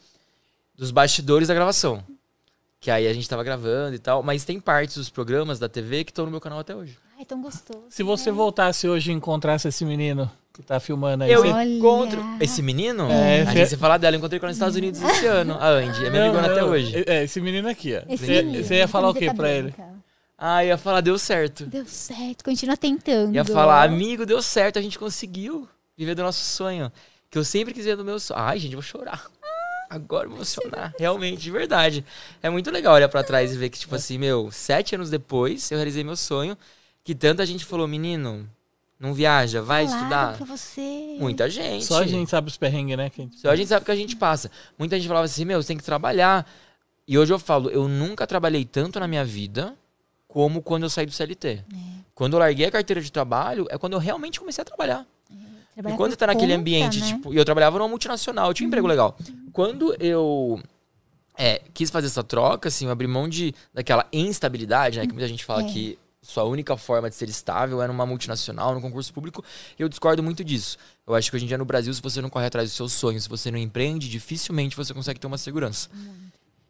[0.75, 2.05] dos bastidores da gravação.
[2.81, 4.23] Que aí a gente tava gravando e tal.
[4.23, 6.97] Mas tem partes dos programas da TV que estão no meu canal até hoje.
[7.19, 7.85] Ai, tão gostoso.
[7.91, 11.63] Se você voltasse hoje e encontrasse esse menino que tá filmando aí, Eu você...
[11.65, 12.25] Encontro.
[12.41, 13.11] Esse menino?
[13.11, 15.55] É, a gente se falar dela, eu encontrei com ela nos Estados Unidos esse ano.
[15.55, 16.07] A Andy.
[16.07, 17.05] É minha Não, amigona até hoje.
[17.07, 18.03] É, esse menino aqui, ó.
[18.13, 19.71] Esse Você menino, você ia falar o quê camiseta pra ele?
[19.73, 19.99] branca.
[20.41, 21.67] Ah, ia falar, deu certo.
[21.67, 23.35] Deu certo, continua tentando.
[23.35, 26.93] Ia falar, amigo, deu certo, a gente conseguiu viver do nosso sonho.
[27.29, 28.39] Que eu sempre quis ver do meu sonho.
[28.41, 29.27] Ai, gente, eu vou chorar.
[29.91, 30.95] Agora eu vou emocionar.
[30.99, 32.05] Realmente, de verdade.
[32.41, 35.69] É muito legal olhar pra trás e ver que, tipo assim, meu, sete anos depois
[35.73, 36.57] eu realizei meu sonho.
[37.09, 38.47] Que tanta gente falou, menino,
[39.01, 40.37] não viaja, vai Falaram estudar.
[40.37, 41.17] pra você.
[41.19, 41.87] Muita gente.
[41.87, 43.09] Só a gente sabe os perrengues, né?
[43.09, 44.51] que a gente- Só a gente sabe o que a gente passa.
[44.79, 46.47] Muita gente falava assim, meu, você tem que trabalhar.
[47.07, 49.75] E hoje eu falo, eu nunca trabalhei tanto na minha vida
[50.29, 51.49] como quando eu saí do CLT.
[51.49, 51.65] É.
[52.15, 55.07] Quando eu larguei a carteira de trabalho, é quando eu realmente comecei a trabalhar.
[55.73, 57.07] Trabalhar E quando você tá naquele conta, ambiente, né?
[57.07, 59.17] tipo, e eu trabalhava numa multinacional, eu tinha um emprego legal.
[59.51, 60.61] Quando eu
[61.39, 65.07] é, quis fazer essa troca, assim, eu abri mão de, daquela instabilidade, né?
[65.07, 65.73] Que muita gente fala É.
[65.73, 65.99] que
[66.29, 69.43] sua única forma de ser estável é numa multinacional, no concurso público.
[69.79, 70.77] Eu discordo muito disso.
[71.07, 72.93] Eu acho que hoje em dia no Brasil, se você não corre atrás dos seus
[72.93, 75.89] sonhos, se você não empreende, dificilmente você consegue ter uma segurança.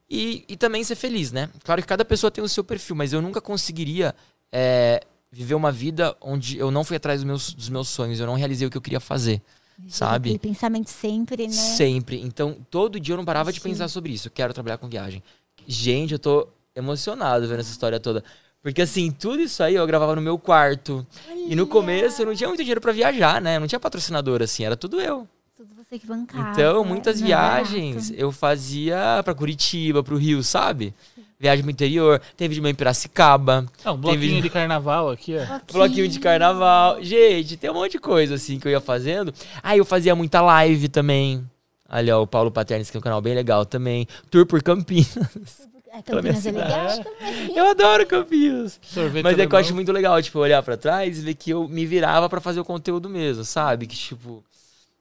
[0.08, 1.50] E, e também ser feliz, né?
[1.64, 4.14] Claro que cada pessoa tem o seu perfil, mas eu nunca conseguiria
[4.52, 8.28] é, viver uma vida onde eu não fui atrás dos meus, dos meus sonhos, eu
[8.28, 9.42] não realizei o que eu queria fazer,
[9.88, 10.28] sabe?
[10.28, 11.52] Aquele pensamento sempre, né?
[11.52, 12.20] Sempre.
[12.20, 13.70] Então, todo dia eu não parava de Sim.
[13.70, 14.28] pensar sobre isso.
[14.28, 15.20] Eu quero trabalhar com viagem.
[15.66, 18.22] Gente, eu tô emocionado vendo essa história toda.
[18.62, 21.06] Porque, assim, tudo isso aí eu gravava no meu quarto.
[21.48, 23.56] E no começo eu não tinha muito dinheiro pra viajar, né?
[23.56, 25.26] Eu não tinha patrocinador, assim, era tudo eu.
[25.56, 26.50] Tudo você que bancava.
[26.50, 30.92] Então, muitas é viagens eu fazia pra Curitiba, pro Rio, sabe?
[31.40, 32.20] Viagem pro interior.
[32.36, 33.64] Teve de uma em Piracicaba.
[33.84, 35.54] Não, um bloquinho Teve- de carnaval aqui, ó.
[35.54, 35.72] Aqui.
[35.72, 37.02] Bloquinho de carnaval.
[37.02, 39.32] Gente, tem um monte de coisa assim que eu ia fazendo.
[39.62, 41.48] Ah, eu fazia muita live também.
[41.88, 44.06] Ali, ó, o Paulo Paternes, que é um canal bem legal também.
[44.30, 45.68] Tour por Campinas.
[45.92, 47.56] A Campinas é legal também.
[47.56, 48.78] Eu adoro Campinas.
[48.82, 51.50] Sorvete Mas é que eu acho muito legal, tipo, olhar pra trás e ver que
[51.50, 53.86] eu me virava pra fazer o conteúdo mesmo, sabe?
[53.86, 54.44] Que, tipo,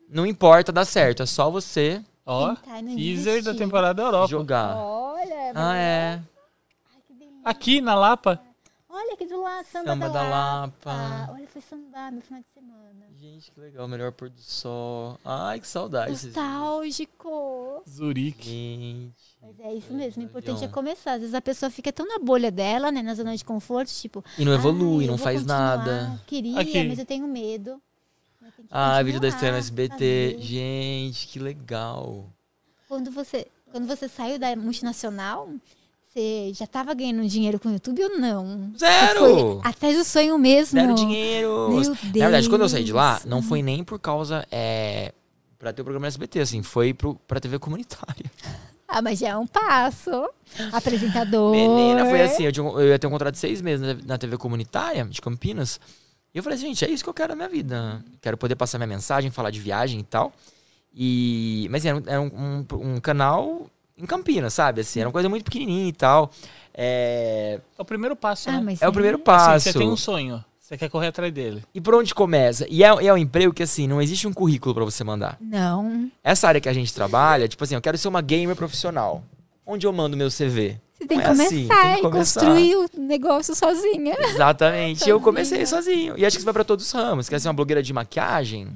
[0.09, 2.55] não importa dar certo, é só você Ó,
[2.95, 4.27] teaser da temporada Europa.
[4.27, 4.75] jogar.
[4.77, 6.19] Olha, Ah, é.
[6.93, 7.41] Ai, que delícia.
[7.43, 8.39] Aqui na Lapa.
[8.89, 10.89] Olha aqui do lado, samba, Samba da, da Lapa.
[10.91, 11.31] Lapa.
[11.33, 13.06] Olha, foi sambar no final de semana.
[13.29, 15.19] Gente, que legal, melhor pôr do sol.
[15.25, 16.11] Ai, que saudade.
[16.11, 17.83] Nostálgico.
[17.87, 18.49] Zurique.
[18.49, 19.37] Gente.
[19.41, 21.13] Mas é isso mesmo, o importante é começar.
[21.13, 24.23] Às vezes a pessoa fica tão na bolha dela, né, na zona de conforto, tipo...
[24.37, 26.21] E não evolui, "Ai, eu não faz continuar, nada.
[26.25, 26.87] Queria, Aqui.
[26.87, 27.81] mas eu tenho medo.
[28.71, 29.89] Ah, vídeo da estreia no SBT.
[29.93, 30.41] fazer.
[30.41, 32.25] Gente, que legal.
[32.87, 35.49] Quando você, quando você saiu da multinacional,
[36.17, 38.71] você já tava ganhando dinheiro com o YouTube ou não?
[38.77, 39.61] Zero!
[39.63, 40.79] Atrás do sonho mesmo.
[40.79, 41.69] Zero dinheiro.
[41.69, 43.25] Meu Na verdade, quando eu saí de lá, Deus.
[43.25, 44.45] não foi nem por causa.
[44.51, 45.13] É,
[45.59, 48.25] pra ter o programa SBT, assim, foi pro, pra TV comunitária.
[48.89, 50.09] Ah, mas já é um passo.
[50.71, 51.51] Apresentador.
[51.51, 54.37] Menina, foi assim, eu, tinha eu ia ter um contrato de seis meses na, TV
[54.37, 55.77] comunitária de Campinas.
[56.33, 58.01] E eu falei assim, gente, é isso que eu quero na minha vida.
[58.21, 60.31] Quero poder passar minha mensagem, falar de viagem e tal.
[60.95, 62.31] E, mas era, era um-
[62.71, 64.81] um- um canal em Campinas, sabe?
[64.81, 66.31] Assim, era uma coisa muito pequenininha e tal.
[66.73, 68.61] É, É o primeiro passo, Ah, né?
[68.63, 69.71] mas é o primeiro Assim, passo.
[69.71, 70.43] você tem um sonho.
[70.59, 71.63] Você quer correr atrás dele.
[71.73, 72.65] E por onde começa?
[72.69, 75.37] E é, é um emprego que, assim, não existe um currículo pra você mandar.
[75.39, 76.11] Não.
[76.21, 79.23] Essa área que a gente trabalha, tipo assim, eu quero ser uma gamer profissional.
[79.65, 80.77] Onde eu mando meu CV?
[80.93, 82.39] Você tem é começar assim, tem que e começar.
[82.41, 84.15] construir o negócio sozinha.
[84.19, 84.99] Exatamente.
[84.99, 85.19] E eu Sozinha.
[85.23, 86.13] comecei sozinho.
[86.17, 87.29] E acho que isso vai pra todos os ramos.
[87.29, 88.67] Quer ser uma blogueira de maquiagem?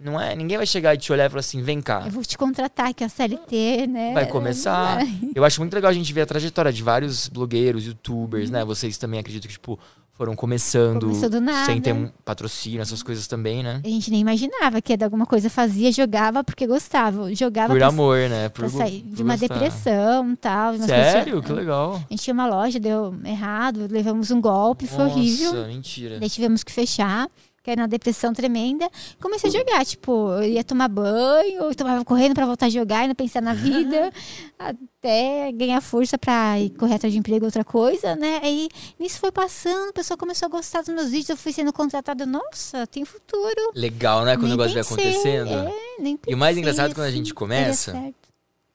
[0.00, 0.34] Não é?
[0.36, 2.02] Ninguém vai chegar e te olhar e falar assim, vem cá.
[2.06, 4.12] Eu vou te contratar, que é a CLT, né?
[4.14, 5.02] Vai começar.
[5.34, 8.64] Eu acho muito legal a gente ver a trajetória de vários blogueiros, youtubers, né?
[8.64, 9.78] Vocês também acredito que, tipo,
[10.12, 11.64] foram começando Começou do nada.
[11.66, 13.80] sem ter um patrocínio, essas coisas também, né?
[13.84, 17.32] A gente nem imaginava que ia dar alguma coisa, fazia, jogava porque gostava.
[17.34, 18.48] Jogava Por pra, amor, né?
[18.48, 19.54] Por, sair por de uma gostar.
[19.54, 20.76] depressão e tal.
[20.78, 21.24] Sério?
[21.24, 21.94] pessoas- Que legal.
[21.94, 25.52] A gente tinha uma loja, deu errado, levamos um golpe, foi horrível.
[25.54, 26.18] Nossa, mentira.
[26.18, 27.28] Daí tivemos que fechar,
[27.68, 28.90] que era uma depressão tremenda.
[29.20, 33.04] Comecei a jogar, tipo, eu ia tomar banho, eu tomava correndo pra voltar a jogar
[33.04, 34.10] e não pensar na vida,
[34.58, 38.40] até ganhar força pra ir correr atrás de emprego, outra coisa, né?
[38.42, 38.68] Aí
[38.98, 42.24] nisso foi passando, o pessoal começou a gostar dos meus vídeos, eu fui sendo contratada,
[42.24, 43.72] nossa, tem futuro.
[43.74, 44.34] Legal, né?
[44.36, 45.68] Quando o negócio vai pensei, acontecendo.
[45.68, 48.28] É, nem E o mais pensei, engraçado quando a gente assim, começa- daria certo.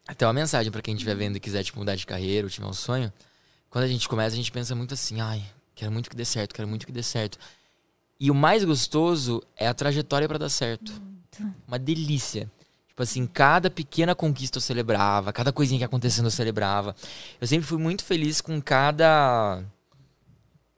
[0.08, 2.68] Até uma mensagem pra quem estiver vendo e quiser tipo, mudar de carreira ou tiver
[2.68, 3.12] um sonho.
[3.70, 5.42] Quando a gente começa, a gente pensa muito assim, ai,
[5.74, 7.40] quero muito que dê certo, quero muito que dê certo.
[8.20, 10.94] E o mais gostoso é a trajetória pra dar certo.
[11.68, 12.50] Uma delícia.
[12.88, 16.96] Tipo assim, cada pequena conquista eu celebrava, cada coisinha que acontecendo eu celebrava.
[17.42, 19.64] Eu sempre fui muito feliz com cada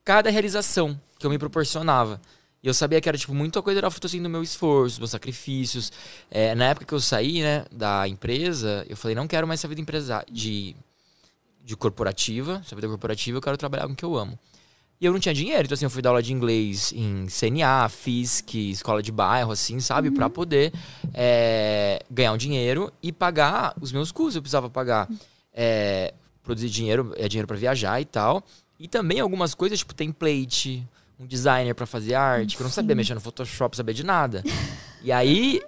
[0.03, 2.21] cada realização que eu me proporcionava.
[2.63, 4.99] E eu sabia que era, tipo, muita coisa era fruto, assim, do meu esforço, dos
[4.99, 5.91] meus sacrifícios.
[6.31, 9.67] É, na época que eu saí, né, da empresa, eu falei, não quero mais essa
[9.67, 10.75] vida empresa de,
[11.63, 14.39] de corporativa, essa vida corporativa, eu quero trabalhar com o que eu amo.
[14.99, 17.89] E eu não tinha dinheiro, então assim, eu fui dar aula de inglês em CNA,
[17.89, 20.09] FISC, escola de bairro, assim, sabe?
[20.09, 20.71] Pra poder
[21.13, 24.37] é, ganhar um dinheiro e pagar os meus custos.
[24.37, 25.09] Eu precisava pagar,
[25.53, 28.41] é, produzir dinheiro, é dinheiro pra viajar e tal.
[28.79, 30.87] E também algumas coisas, tipo template,
[31.19, 34.43] um designer pra fazer arte, que eu não sabia mexer no Photoshop, sabia de nada.
[35.03, 35.61] E aí,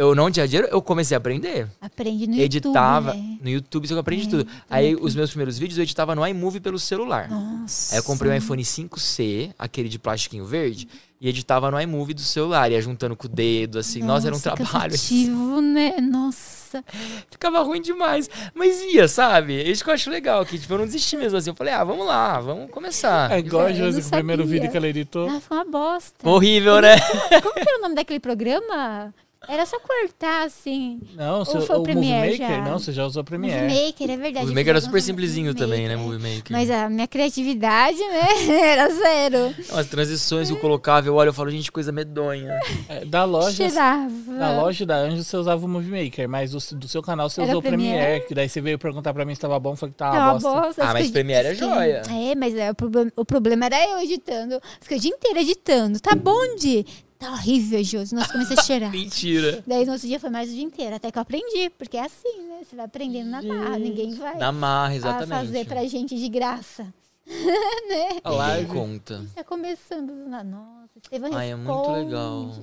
[0.00, 1.68] eu não tinha dinheiro, eu comecei a aprender.
[1.78, 3.38] Aprende no editava YouTube, né?
[3.42, 4.44] no YouTube, eu aprendi É, tudo.
[4.44, 7.28] tudo Aí os meus primeiros vídeos eu editava no iMovie pelo celular.
[7.28, 7.94] Nossa.
[7.94, 10.88] Aí eu comprei um iPhone 5C, aquele de plastiquinho verde,
[11.20, 14.02] e editava no iMovie do celular, ia juntando com o dedo, assim.
[14.02, 14.92] Nossa, era um trabalho.
[14.92, 16.00] cansativo, né?
[16.00, 16.82] Nossa.
[17.30, 18.30] Ficava ruim demais.
[18.54, 19.60] Mas ia, sabe?
[19.70, 21.50] Isso que eu acho legal, que tipo, eu não desisti mesmo assim.
[21.50, 23.30] Eu falei, ah, vamos lá, vamos começar.
[23.32, 25.28] É igual a Eu não Josi, o primeiro vídeo que ela editou.
[25.28, 26.26] Ah, foi uma bosta.
[26.26, 26.96] Horrível, né?
[27.42, 29.12] Como que era o nome daquele programa?
[29.48, 31.00] Era só cortar, assim.
[31.14, 32.62] Não, seu, foi o o Movie Premiere Maker, já?
[32.62, 33.86] não, você já usou o Movie Premiere.
[33.86, 34.46] Maker, é verdade.
[34.46, 35.96] O eu Maker era super simplesinho Movie também, né?
[35.96, 36.52] Movie Maker.
[36.52, 38.28] Mas a minha criatividade, né?
[38.70, 39.54] Era zero.
[39.72, 42.60] As transições que eu colocava, eu olho e falo, gente, coisa medonha.
[42.88, 44.10] É, da loja, Cheirava.
[44.38, 47.40] da loja da Anjo você usava o Movie Maker, mas do, do seu canal você
[47.40, 48.26] Era usou o Premiere, Premiere.
[48.28, 50.48] que daí você veio perguntar pra mim se tava bom, foi que tava Tá bosta.
[50.60, 50.84] bosta.
[50.84, 52.02] Ah, mas o Premiere é joia.
[52.10, 54.60] É, mas é, o, problema, o problema era eu editando.
[54.80, 55.98] Fiquei o dia inteiro editando.
[55.98, 56.84] Tá bom, Di?
[57.20, 58.14] Tá horrível, Josi.
[58.14, 58.90] Nossa, comecei a cheirar.
[58.90, 59.62] Mentira.
[59.66, 61.68] Daí no outro dia foi mais o dia inteiro, até que eu aprendi.
[61.78, 62.60] Porque é assim, né?
[62.64, 63.78] Você vai aprendendo na marra.
[63.78, 65.28] Ninguém vai Na marra, exatamente.
[65.28, 66.82] fazer pra gente de graça.
[67.28, 67.30] A
[68.30, 68.72] Ninguém live.
[68.72, 69.24] conta.
[69.34, 70.10] Tá começando.
[70.28, 72.04] na- Nossa, Estevam Ai, é muito responde.
[72.06, 72.58] legal.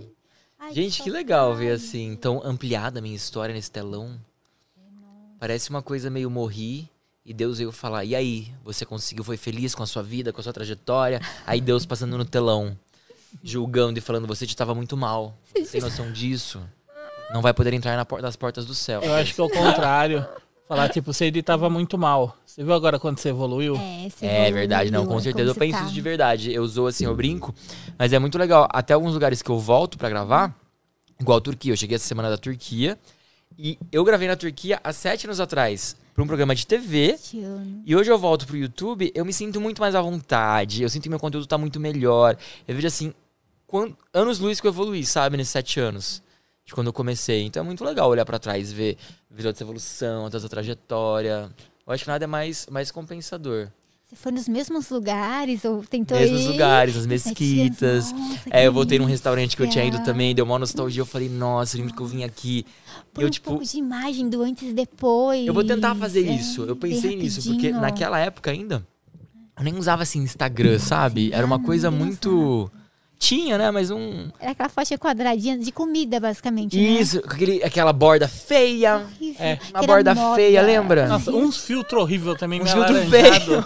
[0.60, 1.12] Ai, Gente, que saudade.
[1.18, 4.20] legal ver assim, tão ampliada a minha história nesse telão.
[5.40, 6.90] Parece uma coisa meio morri
[7.24, 10.40] e Deus veio falar: "E aí, você conseguiu, foi feliz com a sua vida, com
[10.42, 12.76] a sua trajetória?" Aí Deus passando no telão,
[13.44, 15.38] julgando e falando: "Você estava muito mal.
[15.54, 16.62] Você tem noção disso?
[17.34, 19.50] Não vai poder entrar na porta das portas do céu." Eu acho que é o
[19.50, 20.26] contrário.
[20.68, 22.36] Falar, tipo, você editava muito mal.
[22.46, 23.76] Você viu agora quando você evoluiu?
[23.78, 25.86] É, você É verdade, não, evoluiu, com é certeza eu penso tá.
[25.86, 26.52] isso de verdade.
[26.52, 27.56] Eu usou assim, eu brinco,
[27.98, 28.68] mas é muito legal.
[28.70, 30.54] Até alguns lugares que eu volto pra gravar,
[31.18, 32.98] igual a Turquia, eu cheguei essa semana da Turquia
[33.58, 37.18] e eu gravei na Turquia há sete anos atrás pra um programa de TV.
[37.86, 41.04] E hoje eu volto pro YouTube, eu me sinto muito mais à vontade, eu sinto
[41.04, 42.38] que meu conteúdo tá muito melhor.
[42.68, 43.14] Eu vejo assim,
[43.66, 46.22] quan- anos luz que eu evoluí, sabe, nesses sete anos.
[46.66, 47.44] De quando eu comecei.
[47.44, 48.98] Então é muito legal olhar pra trás, ver,
[49.32, 51.50] ver toda essa evolução, toda essa trajetória.
[51.86, 53.70] Eu acho que nada é mais, mais compensador.
[54.10, 56.48] Você foi nos mesmos lugares ou tentou mesmos ir?
[56.48, 58.14] lugares, as mesquitas.
[58.14, 61.02] nossa, É, eu voltei num restaurante que eu tinha ido também, deu uma nostalgia.
[61.02, 62.66] Eu falei, nossa, lembro que eu vim aqui.
[63.14, 65.46] Põe eu, um tipo, pouco de imagem do antes e depois.
[65.46, 66.64] eu vou tentar fazer É, isso.
[66.64, 68.88] Eu pensei nisso, porque naquela época ainda,
[69.58, 71.34] eu nem usava assim Instagram, sabe?
[71.34, 72.72] Era uma Ah, coisa não muito.
[73.20, 73.72] Tinha, né?
[73.72, 74.30] Mas um.
[74.40, 76.78] Era aquela faixa quadradinha de comida, basicamente.
[76.78, 76.84] né?
[77.02, 78.98] Isso, com aquele, aquela borda feia.
[79.00, 79.60] Horrível, É.
[79.72, 80.36] Uma borda moda.
[80.36, 81.08] feia, lembra?
[81.08, 83.66] Nossa, uns filtros horríveis também, Uns filtro feio.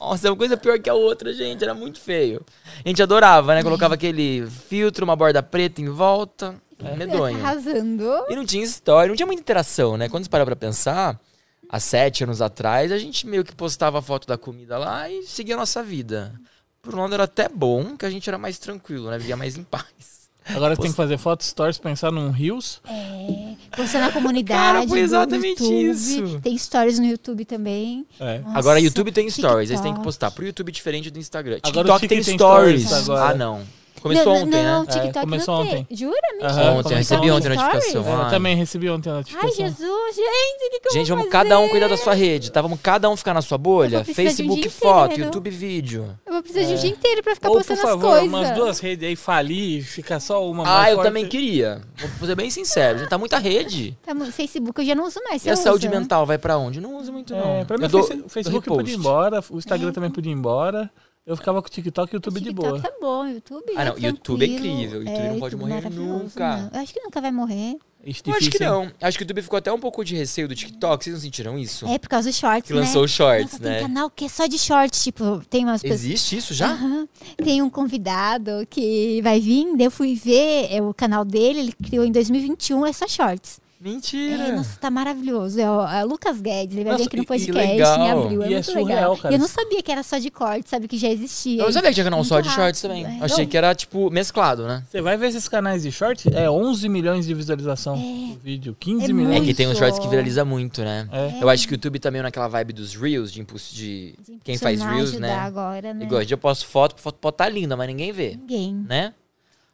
[0.00, 1.62] Nossa, é uma coisa pior que a outra, gente.
[1.62, 2.44] Era muito feio.
[2.84, 3.62] A gente adorava, né?
[3.62, 6.54] Colocava aquele filtro, uma borda preta em volta.
[6.96, 7.36] Medonho.
[7.38, 8.10] Arrasando.
[8.30, 10.08] E não tinha história, não tinha muita interação, né?
[10.08, 11.20] Quando você para pra pensar,
[11.68, 15.22] há sete anos atrás, a gente meio que postava a foto da comida lá e
[15.24, 16.32] seguia a nossa vida.
[16.80, 19.18] Por um lado era até bom, que a gente era mais tranquilo, né?
[19.18, 20.09] Vivia mais em paz.
[20.48, 22.80] Agora você tem que fazer fotos, stories, pensar num Reels.
[22.88, 24.60] É, postar na comunidade.
[24.60, 25.90] Cara, foi exatamente YouTube.
[25.90, 26.40] isso.
[26.40, 28.06] Tem stories no YouTube também.
[28.18, 28.38] É.
[28.38, 30.04] Nossa, agora, YouTube tem stories, aí você tem que TikTok.
[30.04, 31.58] postar pro YouTube diferente do Instagram.
[31.62, 32.86] Agora TikTok o tem, tem stories.
[32.86, 33.30] stories agora.
[33.30, 33.79] Ah, não.
[34.00, 34.86] Começou não, ontem, não, né?
[34.86, 35.84] TikTok É, começou não ontem.
[35.88, 35.96] tem.
[35.96, 36.50] Jura, mentira?
[36.52, 38.06] Aham, Ontem, eu recebi ontem a notificação.
[38.06, 38.30] Eu Ai.
[38.30, 39.50] também recebi ontem a Ai, notificação.
[39.56, 41.32] Jesus, gente, que, que eu Gente, vamos fazer?
[41.32, 42.62] cada um cuidar da sua rede, tá?
[42.62, 43.96] Vamos cada um ficar na sua bolha.
[43.96, 45.24] Eu um Facebook dia foto, inteiro.
[45.24, 46.18] YouTube vídeo.
[46.24, 48.28] Eu vou precisar de um dia inteiro pra ficar Ou, por postando favor, as coisas.
[48.28, 51.08] umas duas redes aí falir e ficar só uma Ah, mais eu forte.
[51.08, 51.82] também queria.
[52.18, 53.96] Vou ser bem sincero, já tá muita rede.
[54.02, 55.44] Tá, Facebook eu já não uso mais.
[55.44, 55.98] E a saúde usa?
[55.98, 56.80] mental vai pra onde?
[56.80, 57.56] Não uso muito, não.
[57.56, 60.90] É, pra mim, eu o Facebook podia ir embora, o Instagram também podia ir embora.
[61.26, 62.80] Eu ficava com o TikTok e o YouTube de TikTok boa.
[62.80, 66.56] tá bom, YouTube Ah, é não, YouTube é incrível, YouTube não pode morrer maravilhoso, nunca.
[66.56, 66.70] não.
[66.72, 67.76] Eu acho que nunca vai morrer.
[68.02, 68.90] Eu acho que não.
[68.98, 71.04] Acho que o YouTube ficou até um pouco de receio do TikTok.
[71.04, 71.86] Vocês não sentiram isso?
[71.86, 72.80] É por causa dos shorts, que né?
[72.80, 73.78] lançou os shorts, Nossa, né?
[73.80, 76.00] Tem canal que é só de shorts, tipo, tem umas pessoas...
[76.02, 76.72] Existe isso já?
[76.72, 77.06] Aham.
[77.36, 81.72] Tem um convidado que vai vir, daí eu fui ver é, o canal dele, ele
[81.72, 83.60] criou em 2021, é só shorts.
[83.80, 84.48] Mentira.
[84.48, 85.58] É, nossa, tá maravilhoso.
[85.58, 87.98] É o, é o Lucas Guedes, ele vai Nossa, vir aqui no podcast legal.
[87.98, 88.42] em abril.
[88.42, 89.16] É E é muito surreal, legal.
[89.16, 89.34] cara.
[89.34, 90.86] E eu não sabia que era só de corte, sabe?
[90.86, 91.62] Que já existia.
[91.62, 93.06] Eu não sabia que tinha canal só de shorts também.
[93.06, 93.18] é.
[93.22, 94.82] Achei que era, tipo, mesclado, né?
[94.90, 98.76] Você vai ver esses canais de short, é 11 milhões de visualização do vídeo.
[98.78, 99.42] 15 É milhões.
[99.42, 101.08] É que tem uns shorts que viraliza muito, né?
[101.10, 101.42] É.
[101.42, 104.14] Eu acho que o YouTube também é naquela vibe dos Reels, de impulso de.
[104.22, 105.32] De Quem faz Reels, né?
[105.34, 106.04] agora, né?
[106.04, 108.74] Igual, eu posto foto, a foto pode estar linda, mas ninguém vê, Ninguém.
[108.74, 109.14] né?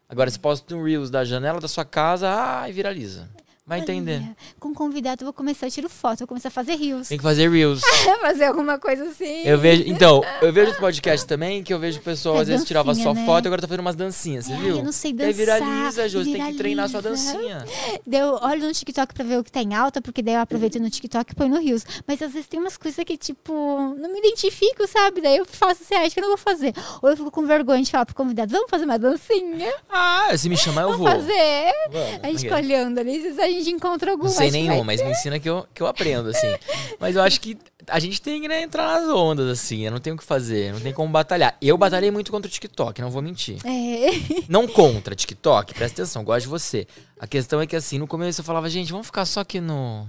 [0.09, 3.29] Agora, se posta um Reels da janela da sua casa, ai, viraliza.
[3.67, 4.19] Vai entender.
[4.23, 7.09] Olha, Com convidado, eu vou começar a tirar foto, vou começar a fazer rios.
[7.09, 7.81] Tem que fazer reels.
[8.23, 9.43] fazer alguma coisa assim.
[9.45, 12.49] Eu vejo, então, eu vejo os podcasts também, que eu vejo o pessoal É às
[12.49, 13.27] vezes tirava só né?
[13.27, 14.77] foto, agora tá fazendo umas dancinhas, você Ai, viu?
[14.77, 17.65] eu não sei E dançar, viraliza, Jô, você tem que treinar sua dancinha.
[18.07, 20.79] Deu, olho no TikTok pra ver o que tá em alta, porque daí eu aproveito
[20.79, 21.85] no TikTok e põe no Rios.
[22.07, 23.53] Mas às vezes tem umas coisas que, tipo,
[23.99, 25.21] não me identifico, sabe?
[25.21, 26.73] Daí eu faço assim, acho que eu não vou fazer.
[27.03, 29.75] Ou eu fico com vergonha de falar pro convidado, vamos fazer uma dancinha?
[29.91, 31.05] Ah, se me chamar eu vou.
[31.09, 31.73] Fazer.
[31.91, 32.21] Vamos.
[32.23, 32.39] A gente ok.
[32.39, 34.29] fica olhando ali, a gente encontra alguma.
[34.29, 36.47] Não sei nenhum, mas me ensina que eu, que eu aprendo, assim.
[36.99, 37.57] Mas eu acho que
[37.89, 39.85] a gente tem que né, entrar nas ondas, assim.
[39.85, 41.57] Eu não tenho o que fazer, não tem como batalhar.
[41.61, 43.59] Eu batalhei muito contra o TikTok, não vou mentir.
[43.65, 44.07] É.
[44.49, 46.87] Não contra TikTok, presta atenção, gosto de você.
[47.21, 50.07] A questão é que, assim, no começo eu falava, gente, vamos ficar só aqui no.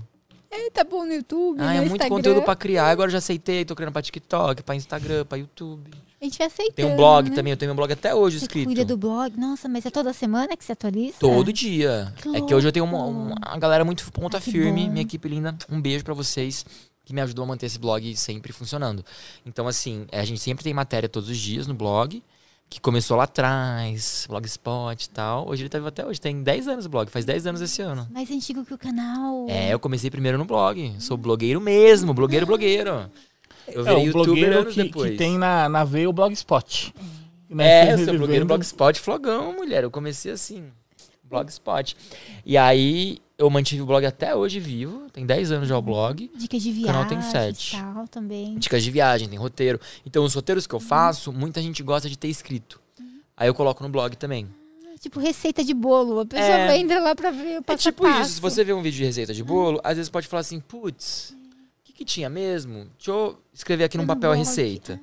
[0.49, 2.10] É, tá bom no YouTube, Ah, no é muito Instagram.
[2.15, 2.88] conteúdo pra criar.
[2.88, 5.91] Agora eu já aceitei, tô criando pra TikTok, pra Instagram, pra YouTube.
[6.19, 7.35] A gente vai aceitando, Tem um blog né?
[7.35, 8.65] também, eu tenho meu blog até hoje Você escrito.
[8.65, 9.38] cuida do blog?
[9.38, 11.18] Nossa, mas é toda semana que você atualiza?
[11.19, 12.11] Todo dia.
[12.22, 15.03] Que é que hoje eu tenho uma, uma galera muito ponta Ai, que firme, minha
[15.03, 15.56] equipe linda.
[15.69, 16.65] Um beijo pra vocês
[17.06, 19.06] que me ajudou a manter esse blog sempre funcionando.
[19.45, 22.22] Então, assim, a gente sempre tem matéria todos os dias no blog,
[22.69, 25.48] que começou lá atrás, blogspot e tal.
[25.48, 27.81] Hoje ele tá vivo até hoje, tem 10 anos o blog, faz 10 anos esse
[27.81, 28.07] ano.
[28.11, 29.45] Mais antigo que o canal.
[29.48, 30.95] É, eu comecei primeiro no blog.
[30.99, 33.10] Sou blogueiro mesmo, blogueiro, blogueiro.
[33.68, 35.11] Eu É, virei o youtuber blogueiro anos que, depois.
[35.11, 36.94] que tem na, na veia o Blogspot.
[36.98, 39.84] É, eu Né, sou ele blogueiro vendo- Blogspot Flogão, mulher.
[39.84, 40.65] Eu comecei assim,
[41.23, 41.95] Blogspot.
[42.45, 45.07] E aí, eu mantive o blog até hoje vivo.
[45.11, 46.30] Tem 10 anos já o blog.
[46.35, 46.91] Dicas de O viagem.
[46.94, 47.77] canal tem sete.
[47.77, 48.56] tal também.
[48.57, 49.80] Dicas de viagem, tem roteiro.
[50.06, 52.80] Então, os roteiros que eu faço, muita gente gosta de ter escrito.
[53.35, 54.48] Aí eu coloco no blog também.
[54.99, 56.22] Tipo receita de bolo.
[56.22, 56.77] A pessoa É.
[56.77, 58.22] entra lá pra ver o É passo tipo a passo.
[58.23, 58.31] isso.
[58.35, 61.35] Se você vê um vídeo de receita de bolo, às vezes pode falar assim, putz,
[61.47, 61.47] o
[61.98, 62.86] que, tinha mesmo?
[62.98, 64.99] Deixa eu escrever aqui num papel a receita.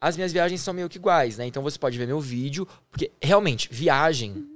[0.00, 1.46] As minhas viagens são meio que iguais, né?
[1.46, 4.46] Então você pode ver meu vídeo, porque realmente, viagem,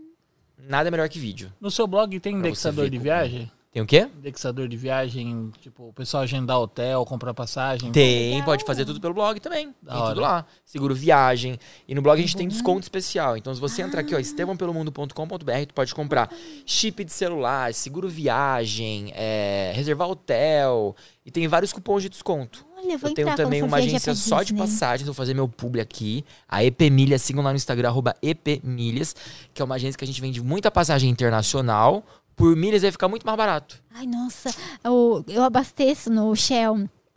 [0.59, 1.53] nada é melhor que vídeo.
[1.61, 3.51] No seu blog tem Pra indexador de como- viagem?
[3.71, 4.09] Tem o quê?
[4.17, 7.93] Indexador de viagem, tipo, o pessoal agendar hotel, comprar passagem.
[7.93, 8.47] Tem, legal.
[8.47, 9.75] pode fazer tudo pelo blog também.
[9.83, 10.09] Da tem hora.
[10.11, 10.47] tudo lá.
[10.65, 11.59] Seguro viagem.
[11.87, 13.37] E no blog a gente tem desconto especial.
[13.37, 16.33] Então, se você entrar aqui, ó, estevãopelomundo.com.br, tu pode comprar
[16.65, 20.97] chip de celular, seguro viagem, é, reservar hotel.
[21.27, 22.67] E tem vários cupons de desconto.
[22.75, 26.25] Olha, eu Eu tenho também uma agência só de passagens, vou fazer meu publi aqui.
[26.49, 29.15] A EP Milhas, sigam lá no Instagram, arroba EP Milhas,
[29.53, 32.05] que é uma agência que a gente vende muita passagem internacional.
[32.39, 33.83] Por milhas vai ficar muito mais barato.
[33.95, 34.55] Ai, nossa.
[34.83, 36.75] Eu, eu abasteço no Shell.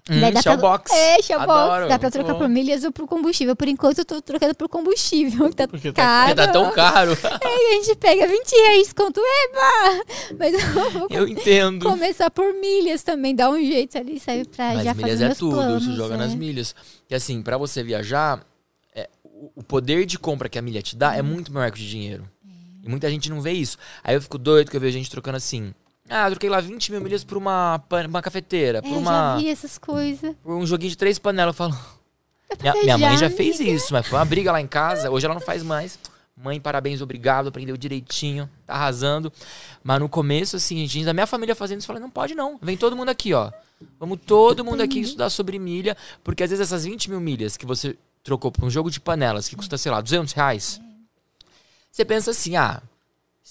[0.10, 0.91] Hum, Daí Shell pra- Box.
[0.91, 1.52] É, Shell Box.
[1.52, 2.39] Adoro, Dá pra muito trocar bom.
[2.39, 3.56] por milhas ou por combustível.
[3.56, 6.35] Por enquanto eu tô trocando por combustível, que tá Porque tá- caro.
[6.35, 7.11] Porque tá tão caro.
[7.11, 9.19] Aí a gente pega 20 reais de desconto.
[9.22, 10.03] Eba!
[10.39, 11.85] Mas eu vou Eu entendo.
[11.85, 13.35] começar por milhas também.
[13.35, 14.45] Dá um jeito ali, sabe?
[14.45, 16.18] Pra Mas já milhas fazer é tudo, planos, isso joga é.
[16.18, 16.76] nas milhas.
[17.07, 18.43] Que assim, pra você viajar,
[18.95, 21.77] é, o, o poder de compra que a milha te dá é muito maior que
[21.77, 22.27] o de dinheiro.
[22.84, 23.78] E muita gente não vê isso.
[24.03, 25.74] Aí eu fico doido que eu vejo gente trocando assim.
[26.10, 29.38] Ah, eu troquei lá 20 mil milhas por uma, uma cafeteira, por, É, uma, já
[29.38, 30.36] vi essas coisas.
[30.44, 31.53] por um joguinho de três panelas.
[31.53, 31.78] Eu falo.
[32.58, 33.72] Pra Minha, minha mãe já fez amiga.
[33.76, 35.10] isso, mas foi uma briga lá em casa.
[35.10, 35.98] Hoje ela não faz mais.
[36.36, 39.32] Mãe, parabéns, obrigado, aprendeu direitinho, tá arrasando.
[39.84, 42.58] Mas no começo, assim, gente, da minha família fazendo isso, eu falei, não pode não.
[42.62, 43.52] Vem todo mundo aqui, ó.
[43.99, 47.66] Vamos todo mundo aqui estudar sobre milha, porque às vezes essas 20 mil milhas que
[47.66, 50.82] você trocou por um jogo de panelas que custa, sei lá, 200 reais,
[51.91, 52.81] você pensa assim, ah,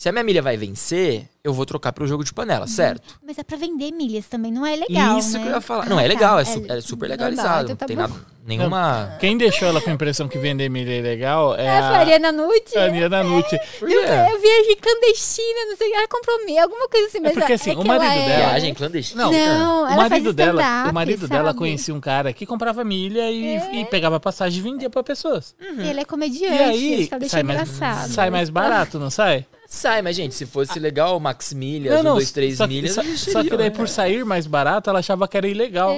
[0.01, 3.19] se a minha milha vai vencer, eu vou trocar pro jogo de panela, certo?
[3.23, 5.43] Mas é pra vender milhas também, não é legal, Isso né?
[5.43, 5.85] que eu ia falar.
[5.85, 6.09] Ah, Não, é tá.
[6.09, 7.65] legal, é, su- é super normal, legalizado.
[7.73, 8.15] então tá não tem nada,
[8.47, 9.17] nenhuma...
[9.21, 12.19] Quem deixou ela com a impressão que vender milha é legal é É, a Faria
[12.19, 12.79] na noite.
[12.79, 13.59] a Ania da Nute.
[13.79, 14.09] Por Eu, quê?
[14.33, 17.21] eu viajei clandestina, não sei, ela comprou meia, alguma coisa assim.
[17.21, 19.23] Mas porque, assim, é o marido ela é- dela- Viagem clandestina?
[19.25, 21.59] Não, Não, o marido dela, o marido dela sabe?
[21.59, 23.75] conhecia um cara que comprava milha e, É.
[23.81, 25.55] e pegava passagem e vendia pra pessoas.
[25.61, 28.09] Ele é comediante, E aí, acho que ela deixa sai mais, engraçado.
[28.13, 29.45] sai mais barato, não sai?
[29.73, 33.45] Sai, mas gente, se fosse legal, Max Milhas, 1, 2, 3 só, milhas, só, só
[33.45, 35.95] que daí por sair mais barato, ela achava que era ilegal.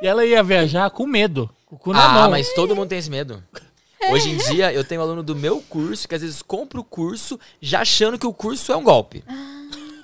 [0.00, 2.30] E ela ia viajar com medo, com o cu na Ah, mão.
[2.30, 3.42] mas todo mundo tem esse medo.
[4.12, 6.84] Hoje em dia, eu tenho um aluno do meu curso que às vezes compra o
[6.84, 9.24] curso já achando que o curso é um golpe.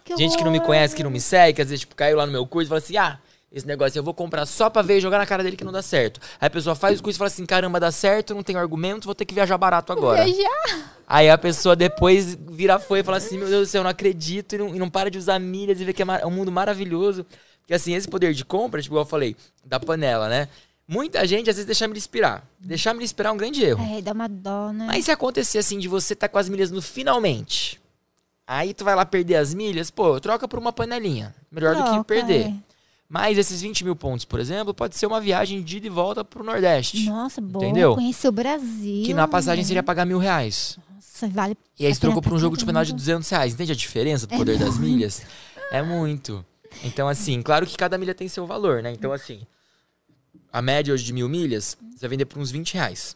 [0.04, 2.16] Que Gente que não me conhece, que não me segue, que às vezes tipo, caiu
[2.16, 3.20] lá no meu curso e fala assim: ah,
[3.52, 5.72] esse negócio eu vou comprar só pra ver e jogar na cara dele que não
[5.72, 6.18] dá certo.
[6.40, 9.04] Aí a pessoa faz o curso e fala assim: caramba, dá certo, não tenho argumento,
[9.04, 10.24] vou ter que viajar barato agora.
[10.24, 10.96] Viajar.
[11.06, 13.90] Aí a pessoa depois vira foi e fala assim: Meu Deus do céu, eu não
[13.90, 14.54] acredito.
[14.54, 16.50] E não, e não para de usar milhas e vê que é, é um mundo
[16.50, 17.26] maravilhoso.
[17.60, 20.48] Porque assim, esse poder de compra, tipo, igual eu falei, da panela, né?
[20.88, 22.46] Muita gente às vezes deixa me inspirar.
[22.58, 23.84] Deixar me inspirar é um grande erro.
[23.96, 24.86] É, dá uma dó, né?
[24.86, 27.80] Mas se acontecer assim de você tá com as milhas no finalmente,
[28.46, 31.34] aí tu vai lá perder as milhas, pô, troca por uma panelinha.
[31.50, 32.46] Melhor do que Troca, perder.
[32.46, 32.71] é.
[33.12, 36.24] Mas esses 20 mil pontos, por exemplo, pode ser uma viagem de ida e volta
[36.24, 37.04] pro Nordeste.
[37.04, 37.62] Nossa, bom.
[37.62, 37.94] Entendeu?
[37.94, 39.04] Conhecer o Brasil.
[39.04, 39.68] Que na passagem né?
[39.68, 40.78] seria pagar mil reais.
[40.94, 41.54] Nossa, vale.
[41.78, 43.04] E aí você trocou por um jogo de penal de caramba.
[43.04, 43.52] 200 reais.
[43.52, 45.20] Entende a diferença do poder das milhas?
[45.70, 46.42] É muito.
[46.82, 48.90] Então, assim, claro que cada milha tem seu valor, né?
[48.90, 49.42] Então, assim,
[50.50, 53.14] a média hoje de mil milhas, você vai vender por uns 20 reais.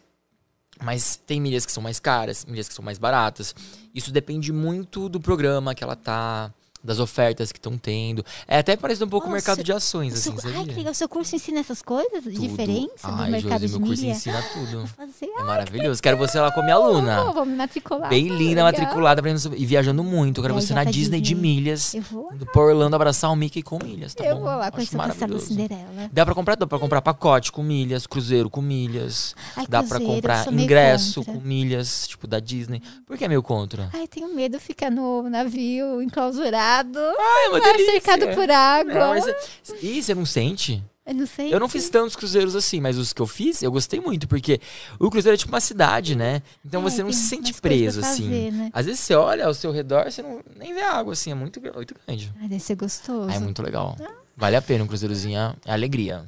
[0.85, 3.55] Mas tem milhas que são mais caras, milhas que são mais baratas.
[3.95, 6.53] Isso depende muito do programa que ela tá,
[6.87, 8.25] das ofertas que estão tendo.
[8.49, 10.73] É até parece um pouco o mercado de ações, O seu- assim, Ai, sabia?
[10.73, 10.93] que legal.
[10.93, 12.41] O seu curso ensina essas coisas Tudo.
[12.41, 14.13] diferentes do Ai, mercado Josi, de meu curso milha?
[14.15, 14.79] ensina tudo.
[14.79, 15.27] Vou fazer.
[15.27, 16.03] É maravilhoso.
[16.03, 17.25] Quero você lá como minha aluna.
[17.29, 18.09] Oh, vou me matricular.
[18.09, 18.65] Bem linda, Legal.
[18.67, 20.39] matriculada, aprendendo e viajando muito.
[20.39, 21.41] Eu quero Vai você na pra Disney de Disney.
[21.57, 21.95] milhas.
[21.95, 22.33] Eu vou.
[22.33, 24.43] Indo pra Orlando abraçar o Mickey com milhas, tá eu bom?
[24.43, 25.39] vou lá conhecer o Castelo.
[25.41, 26.09] Cinderela.
[26.13, 29.35] Dá pra comprar, dá pra comprar pacote com milhas, cruzeiro com milhas.
[29.57, 32.81] Ai, dá pra cruzeiro, eu comprar ingresso com milhas, tipo da Disney.
[33.07, 33.89] Por que é meio contra?
[33.93, 36.76] Ai, tenho medo de ficar no navio enclausurado.
[36.81, 37.93] É uma Ai, delícia.
[37.93, 38.93] cercado por água.
[38.95, 39.37] Não, mas é-
[39.83, 40.83] Ih, você não sente?
[41.07, 41.55] Eu não sei.
[41.55, 44.61] Eu não fiz tantos cruzeiros assim, mas os que eu fiz, eu gostei muito, porque
[44.99, 46.43] o cruzeiro é tipo uma cidade, né?
[46.65, 48.25] Então É, você não se sente preso, assim.
[48.25, 48.71] fazer, né?
[48.73, 51.61] Às vezes você olha ao seu redor, você não nem vê água, assim, é muito,
[51.61, 52.33] muito grande.
[52.41, 53.31] Ai, deve ser gostoso.
[53.31, 53.97] Ah, é muito legal.
[54.37, 56.25] Vale a pena um cruzeirozinho, é alegria.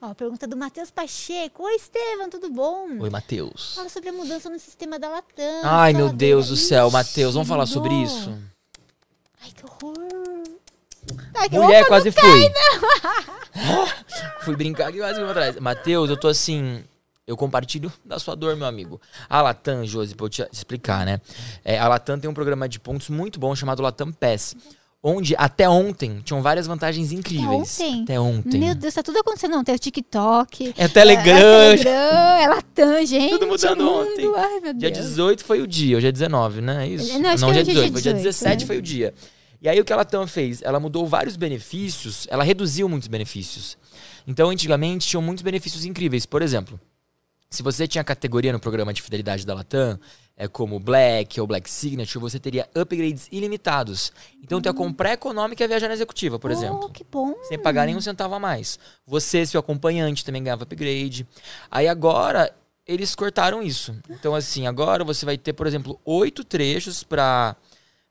[0.00, 1.62] Ó, pergunta do Matheus Pacheco.
[1.62, 2.88] Oi, Estevam, tudo bom?
[2.98, 3.74] Oi, Matheus.
[3.76, 5.60] Fala sobre a mudança no sistema da Latam.
[5.62, 8.36] Ai, meu Deus do céu, Matheus, vamos falar sobre isso?
[9.42, 10.42] Ai, que horror.
[11.34, 12.52] Ai, que Mulher, quase não fui.
[14.44, 15.56] fui brincar aqui quase fui pra trás.
[15.58, 16.84] Matheus, eu tô assim.
[17.26, 19.00] Eu compartilho da sua dor, meu amigo.
[19.28, 21.20] A Latam, Josi, pra eu te explicar, né?
[21.64, 24.56] É, a Latam tem um programa de pontos muito bom chamado Latam Pass.
[25.04, 27.80] Onde até ontem tinham várias vantagens incríveis.
[27.80, 28.02] ontem?
[28.04, 28.58] Até ontem.
[28.60, 29.72] Meu Deus, tá tudo acontecendo ontem.
[29.72, 30.74] É o TikTok.
[30.78, 31.34] É o Telegram.
[31.34, 33.30] É, Telegram, é Latam, gente.
[33.30, 34.08] Tudo mudando mundo.
[34.12, 34.32] ontem.
[34.36, 35.06] Ai, meu Dia Deus.
[35.06, 36.86] 18 foi o dia, hoje é 19, né?
[36.86, 37.18] É isso?
[37.18, 38.66] Não, acho que dia hoje é dia 18, foi dia 18, 17 né?
[38.68, 39.14] foi o dia.
[39.60, 40.62] E aí o que a Latam fez?
[40.62, 43.76] Ela mudou vários benefícios, ela reduziu muitos benefícios.
[44.24, 46.26] Então, antigamente, tinham muitos benefícios incríveis.
[46.26, 46.78] Por exemplo,
[47.50, 49.98] se você tinha categoria no programa de fidelidade da Latam,
[50.44, 54.12] é como Black ou Black Signature, você teria upgrades ilimitados.
[54.42, 57.36] Então, tu ia comprar econômica e ia viajar na executiva, por Oh, exemplo que bom.
[57.44, 58.76] sem pagar nenhum centavo a mais.
[59.06, 61.24] Você, seu acompanhante, também ganhava upgrade.
[61.70, 62.52] Aí agora,
[62.84, 63.94] eles cortaram isso.
[64.10, 67.54] Então, assim, agora você vai ter, por exemplo, oito trechos pra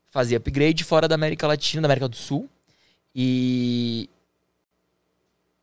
[0.08, 2.48] fazer upgrade fora da América Latina, da América do Sul.
[3.14, 4.08] E.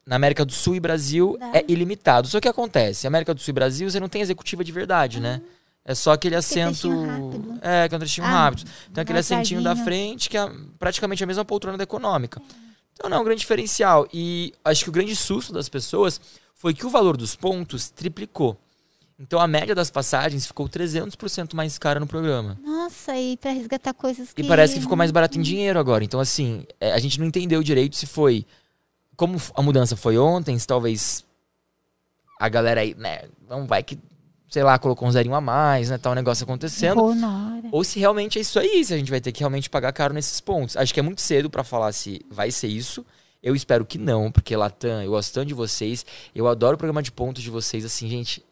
[0.06, 2.28] Na América do Sul e Brasil é ilimitado.
[2.28, 5.42] Só que acontece, América do Sul e Brasil você não tem executiva de verdade, né?
[5.86, 6.88] É só aquele assento.
[7.62, 8.70] É, que é um trechinho Ah, rápido.
[8.92, 12.42] Então aquele assentinho da frente, que é praticamente a mesma poltrona da econômica.
[12.94, 14.08] Então não é um grande diferencial.
[14.14, 16.20] E acho que o grande susto das pessoas
[16.54, 18.58] foi que o valor dos pontos triplicou.
[19.18, 22.58] Então a média das passagens ficou 300% mais cara no programa.
[22.64, 24.42] Nossa, e pra resgatar coisas que...
[24.42, 26.04] E parece que ficou mais barato em dinheiro agora.
[26.04, 28.46] Então, assim, é, a gente não entendeu direito se foi.
[29.18, 31.26] Como a mudança foi ontem, se talvez
[32.40, 34.00] a galera aí, né, não vai que,
[34.50, 36.96] sei lá, colocou um zerinho a mais, né, tá um negócio acontecendo.
[37.72, 40.14] Ou se realmente é isso aí, se a gente vai ter que realmente pagar caro
[40.14, 40.76] nesses pontos.
[40.76, 43.06] Acho que é muito cedo pra falar se vai ser isso.
[43.42, 46.06] Eu espero que não, porque Latam, eu gosto tanto de vocês.
[46.36, 47.86] Eu adoro o programa de pontos de vocês.
[47.86, 48.44] Assim, gente,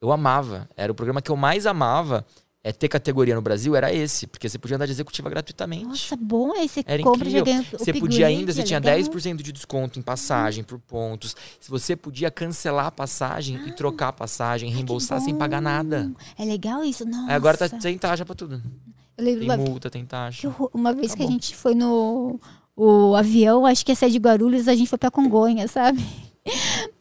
[0.00, 0.68] eu amava.
[0.76, 2.24] Era o programa que eu mais amava.
[2.62, 4.26] É ter categoria no Brasil, era esse.
[4.26, 5.84] Porque você podia andar de executiva gratuitamente.
[5.84, 6.68] Nossa, bom aí.
[6.68, 7.44] Você Era compra já incrível.
[7.62, 8.98] ganha Você podia ainda, você é tinha legal.
[8.98, 11.36] 10% de desconto em passagem por pontos.
[11.60, 16.10] Se você podia cancelar a passagem e trocar a passagem, reembolsar sem pagar nada.
[16.36, 17.04] É legal isso?
[17.04, 17.28] Nossa.
[17.30, 18.60] Aí agora tá sem taxa pra tudo.
[19.16, 20.52] Eu lembro Tem uma, multa, tem taxa.
[20.74, 22.40] uma vez que a gente foi no
[22.76, 26.04] o avião, acho que ia sair de Guarulhos, a gente foi pra Congonhas, sabe?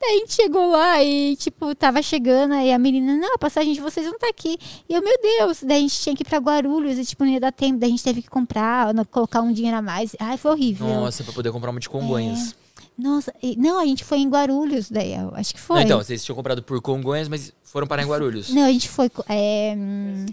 [0.07, 3.81] A gente chegou lá e, tipo, tava chegando, aí a menina, não, a passagem de
[3.81, 4.57] vocês não tá aqui.
[4.87, 7.31] E eu, meu Deus, daí a gente tinha que ir pra Guarulhos e, tipo, não
[7.31, 10.15] ia dar tempo, daí a gente teve que comprar, colocar um dinheiro a mais.
[10.19, 10.87] Ai, foi horrível.
[10.87, 12.55] Nossa, pra poder comprar uma de Congonhas.
[12.97, 15.75] Nossa, e- não, a gente foi em Guarulhos, daí, eu acho que foi.
[15.77, 18.49] Não, então, vocês tinham comprado por Congonhas, mas foram parar em Guarulhos.
[18.49, 19.11] Não, a gente foi.
[19.29, 20.25] é, hum,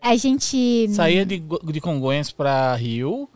[0.00, 0.88] a gente.
[0.92, 3.28] Saía de, de Congonhas pra Rio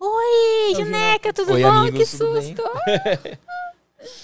[0.00, 1.68] Oi, Juneca, tudo Oi, bom?
[1.68, 2.54] amigos, que tudo bem?
[2.54, 2.62] susto!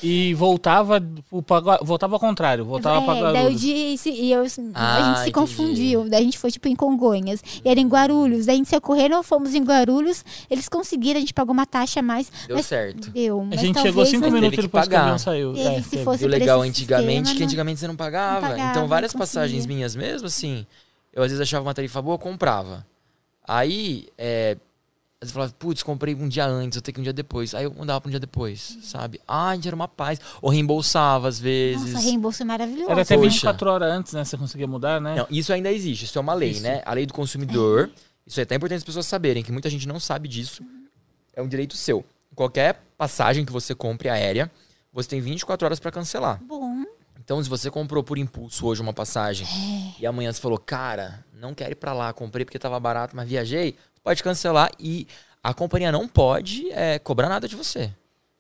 [0.03, 1.01] e voltava
[1.47, 3.61] pra voltava ao contrário, voltava pra É, daí o Guarulhos.
[3.61, 5.33] disse, e eu, Ah, a gente se entendi.
[5.33, 6.09] confundiu.
[6.09, 7.43] Daí a gente foi, tipo, em Congonhas.
[7.65, 8.47] E era em Guarulhos.
[8.47, 10.25] Daí a gente se ocorreram, fomos em Guarulhos.
[10.49, 12.31] Eles conseguiram, a gente pagou uma taxa a mais.
[12.47, 13.11] Deu mas certo.
[13.11, 13.41] Deu.
[13.41, 15.03] A Mas gente talvez chegou cinco minutos depois que o pagar.
[15.03, 15.55] avião saiu.
[15.57, 18.41] É, se fosse E o legal antigamente, sistema, que não- antigamente você não pagava.
[18.43, 20.65] não pagava, então, várias não passagens minhas mesmo, assim,
[21.13, 22.87] eu às vezes achava uma tarifa boa, eu comprava.
[23.47, 24.57] Aí, é,
[25.25, 27.55] vezes eu falava, putz, comprei um dia antes, eu tenho que ir um dia depois.
[27.55, 29.21] Aí eu mudava pra um dia depois, sabe?
[29.27, 30.21] Ah, era uma paz.
[30.41, 31.93] Ou reembolsava às vezes.
[31.93, 32.91] Nossa, reembolso é maravilhoso.
[32.91, 33.29] Era até Poxa.
[33.31, 34.25] 24 horas antes, né?
[34.25, 35.17] Você conseguia mudar, né?
[35.17, 36.63] Não, isso ainda existe, isso é uma lei, Isso.
[36.63, 36.83] né?
[36.85, 37.91] A lei do consumidor.
[38.27, 40.63] Isso é até importante as pessoas saberem, que muita gente não sabe disso.
[41.35, 42.05] É um direito seu.
[42.35, 44.51] Qualquer passagem que você compre aérea,
[44.93, 46.41] você tem 24 horas pra cancelar.
[46.43, 46.85] Bom.
[47.23, 50.03] Então, se você comprou por impulso hoje uma passagem É.
[50.03, 53.29] e amanhã você falou, cara, não quero ir pra lá, comprei porque tava barato, mas
[53.29, 55.09] viajei, pode cancelar e
[55.43, 57.90] a companhia não pode é, cobrar nada de você.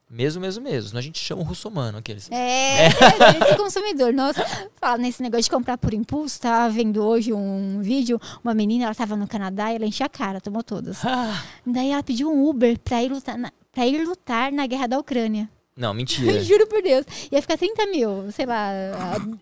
[0.08, 0.98] Mesmo, mesmo, mesmo.
[0.98, 2.30] A gente chama o russomano aqueles.
[2.30, 2.88] É, é
[3.42, 4.12] esse consumidor.
[4.12, 4.44] Nossa,
[4.76, 6.40] fala nesse negócio de comprar por impulso.
[6.40, 10.08] Tava vendo hoje um vídeo, uma menina, ela tava no Canadá e ela enchia a
[10.08, 11.04] cara, tomou todas.
[11.04, 14.86] Ah, Daí ela pediu um Uber pra ir lutar na, pra ir lutar na guerra
[14.86, 15.48] da Ucrânia.
[15.76, 16.38] Não, mentira.
[16.44, 17.04] Juro por Deus.
[17.32, 18.68] Ia ficar 30 mil, sei lá,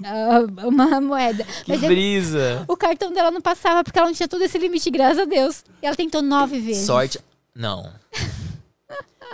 [0.05, 1.45] a- a- uma moeda.
[1.45, 2.65] Que Mas é- brisa.
[2.69, 5.65] o cartão dela não passava porque ela não tinha todo esse limite, graças a Deus.
[5.83, 6.87] E ela tentou nove vezes.
[6.87, 7.19] Sorte.
[7.55, 7.93] Não.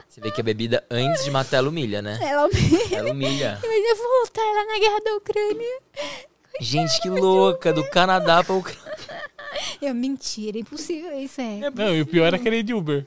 [0.08, 2.18] Você vê que a bebida, antes de matar, ela humilha, né?
[2.20, 2.48] Ela
[2.90, 3.58] Ela humilha.
[3.62, 5.80] Imagina voltar lá na guerra da Ucrânia.
[6.60, 7.72] Gente, que louca.
[7.72, 8.98] Do Canadá pra Ucrânia.
[9.80, 11.70] É mentira, impossível isso, é.
[11.74, 13.06] não, e o pior é aquele de Uber.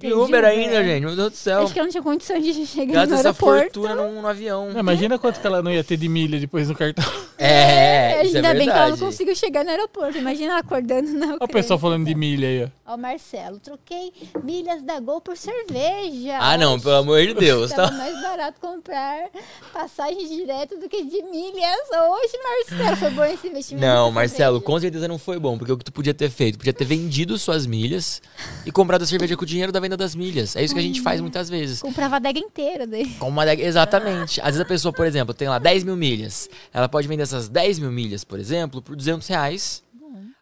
[0.00, 0.84] E Uber ainda, é.
[0.84, 1.04] gente.
[1.04, 1.62] Meu Deus do céu.
[1.62, 3.80] Acho que ela não tinha condições de chegar Gasta no essa aeroporto.
[3.80, 4.70] fortuna no, no avião.
[4.72, 7.04] Não, imagina quanto que ela não ia ter de milha depois no cartão.
[7.44, 9.00] É, isso é Ainda bem que ela não verdade.
[9.00, 10.16] conseguiu chegar no aeroporto.
[10.16, 11.26] Imagina ela acordando na.
[11.28, 12.92] Olha o pessoal falando de milha aí, ó.
[12.92, 14.12] Ó, Marcelo, troquei
[14.44, 16.38] milhas da Gol por cerveja.
[16.38, 17.70] Ah, não, pelo amor de Deus.
[17.72, 17.96] Tava Tá?
[17.96, 19.28] mais barato comprar
[19.72, 21.80] passagem direto do que de milhas.
[21.90, 22.38] Hoje,
[22.78, 23.84] Marcelo, foi bom esse investimento.
[23.86, 24.64] Não, Marcelo, cerveja.
[24.72, 25.58] com certeza não foi bom.
[25.58, 26.58] Porque o que tu podia ter feito?
[26.58, 28.22] Podia ter vendido suas milhas
[28.64, 30.56] e comprado a cerveja com o dinheiro da venda das milhas.
[30.56, 31.82] É isso que a gente faz muitas vezes.
[31.82, 33.06] Comprava a adega inteira daí.
[33.18, 34.40] Com uma adega- Exatamente.
[34.40, 36.48] Às vezes a pessoa, por exemplo, tem lá 10 mil milhas.
[36.72, 39.82] Ela pode vender essas 10 mil milhas, por exemplo, por 200 reais.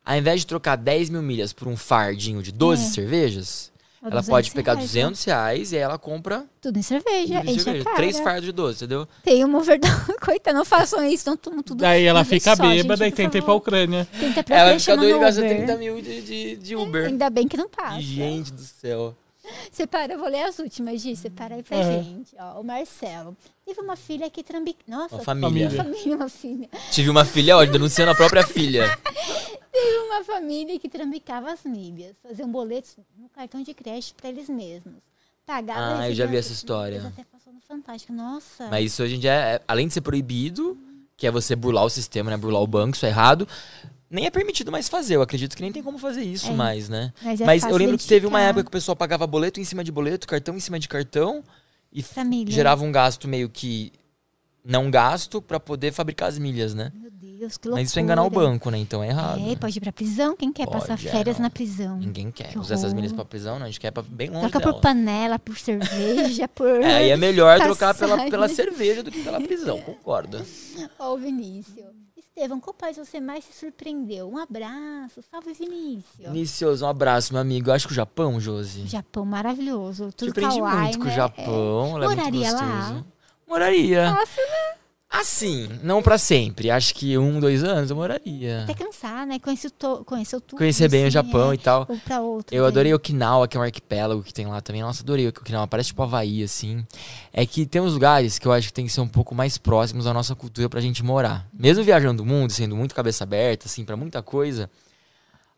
[0.05, 2.89] Ao invés de trocar 10 mil milhas por um fardinho de 12 É.
[2.89, 3.71] cervejas,
[4.03, 7.51] ela 200 pode pegar reais, 200 reais e aí ela compra Tudo em cerveja, tudo
[7.51, 7.85] a cerveja.
[7.95, 9.07] três fardos de 12, entendeu?
[9.23, 9.95] Tem uma verdade.
[10.25, 11.81] Coitada, não façam isso, não tomam tudo.
[11.83, 13.53] Daí ela fica só, bêbada gente, e tenta ir pra.
[13.55, 14.09] Ucrânia.
[14.19, 15.57] Tenta pra Ela fica doida e no gasta Uber.
[15.59, 17.07] 30 mil de, de, de Uber.
[17.07, 18.01] Ainda bem que não passa.
[18.01, 19.15] Gente do céu.
[19.73, 21.17] Separa, eu vou ler as últimas, Gi.
[21.17, 22.03] Separa aí pra Aham.
[22.03, 22.35] gente.
[22.39, 23.37] Ó, o Marcelo.
[23.65, 24.79] Teve uma filha que trambic...
[24.87, 25.69] Nossa, Uma família.
[25.69, 26.69] Uma família, uma filha.
[26.91, 28.85] Tive uma filha, ó, denunciando a própria filha.
[29.73, 32.17] Teve uma família que trambicava as milhas.
[32.23, 34.97] Faziam boletos no cartão de crédito pra eles mesmos.
[35.47, 37.07] Pagava Ah, eu já vi essa história.
[37.07, 38.13] Até passou no Fantástico.
[38.13, 38.67] Nossa.
[38.69, 40.77] Mas isso hoje em dia, é, além de ser proibido,
[41.17, 42.37] que é você burlar o sistema, né?
[42.37, 43.47] Burlar o banco, isso é errado.
[44.11, 45.15] Nem é permitido mais fazer.
[45.17, 46.53] Eu acredito que nem tem como fazer isso É.
[46.53, 47.13] mais, né?
[47.23, 49.65] Mas, é Mas eu lembro que teve uma época que o pessoal pagava boleto em
[49.65, 51.45] cima de boleto, cartão em cima de cartão,
[51.93, 52.53] e Família.
[52.53, 53.93] gerava um gasto meio que
[54.65, 56.91] não gasto pra poder fabricar as milhas, né?
[56.95, 57.81] Meu Deus, que loucura.
[57.83, 58.79] Mas isso é enganar o banco, né?
[58.79, 59.41] Então é errado.
[59.49, 60.37] É, pode ir pra prisão.
[60.37, 61.97] Quem quer passar Pode, é, férias na prisão?
[61.97, 63.65] Ninguém quer Que usar essas milhas pra prisão, não.
[63.67, 64.73] A gente quer pra bem longe Troca dela.
[64.73, 66.67] por panela, por cerveja, por...
[66.69, 70.45] É, aí é melhor trocar pela, pela cerveja do que pela prisão, concorda?
[70.99, 71.87] Ó, o Vinícius.
[72.37, 74.31] Estevam, qual país você mais se surpreendeu?
[74.31, 75.21] Um abraço.
[75.31, 76.05] Salve, Vinícius.
[76.19, 77.69] Vinícius, um abraço, meu amigo.
[77.69, 78.87] Eu acho que o Japão, Josi.
[78.87, 80.11] Japão maravilhoso.
[80.13, 81.11] Tudo Surpreendi kawaii, muito com né?
[81.11, 82.03] o Japão.
[82.03, 83.05] é muito Moraria lá?
[83.47, 84.11] Moraria.
[84.13, 84.80] Nossa, né?
[85.13, 86.71] Assim, não pra sempre.
[86.71, 88.63] Acho que um, dois anos eu moraria.
[88.63, 89.41] Até cansar, né?
[89.41, 90.05] Conheceu, to...
[90.05, 90.59] Conheceu tudo.
[90.59, 91.57] Conhecer bem o assim, Japão é.
[91.57, 91.85] e tal.
[91.91, 92.55] Um pra outro.
[92.55, 94.83] Eu adorei Okinawa, que é um arquipélago que tem lá também.
[94.83, 95.67] Nossa, adorei Okinawa.
[95.67, 96.87] Parece tipo Havaí, assim.
[97.33, 99.59] É que tem uns lugares que eu acho que tem que ser um pouco mais
[99.59, 101.45] próximos da nossa cultura pra gente morar.
[101.53, 104.71] Mesmo viajando o mundo, sendo muito cabeça aberta, assim, pra muita coisa.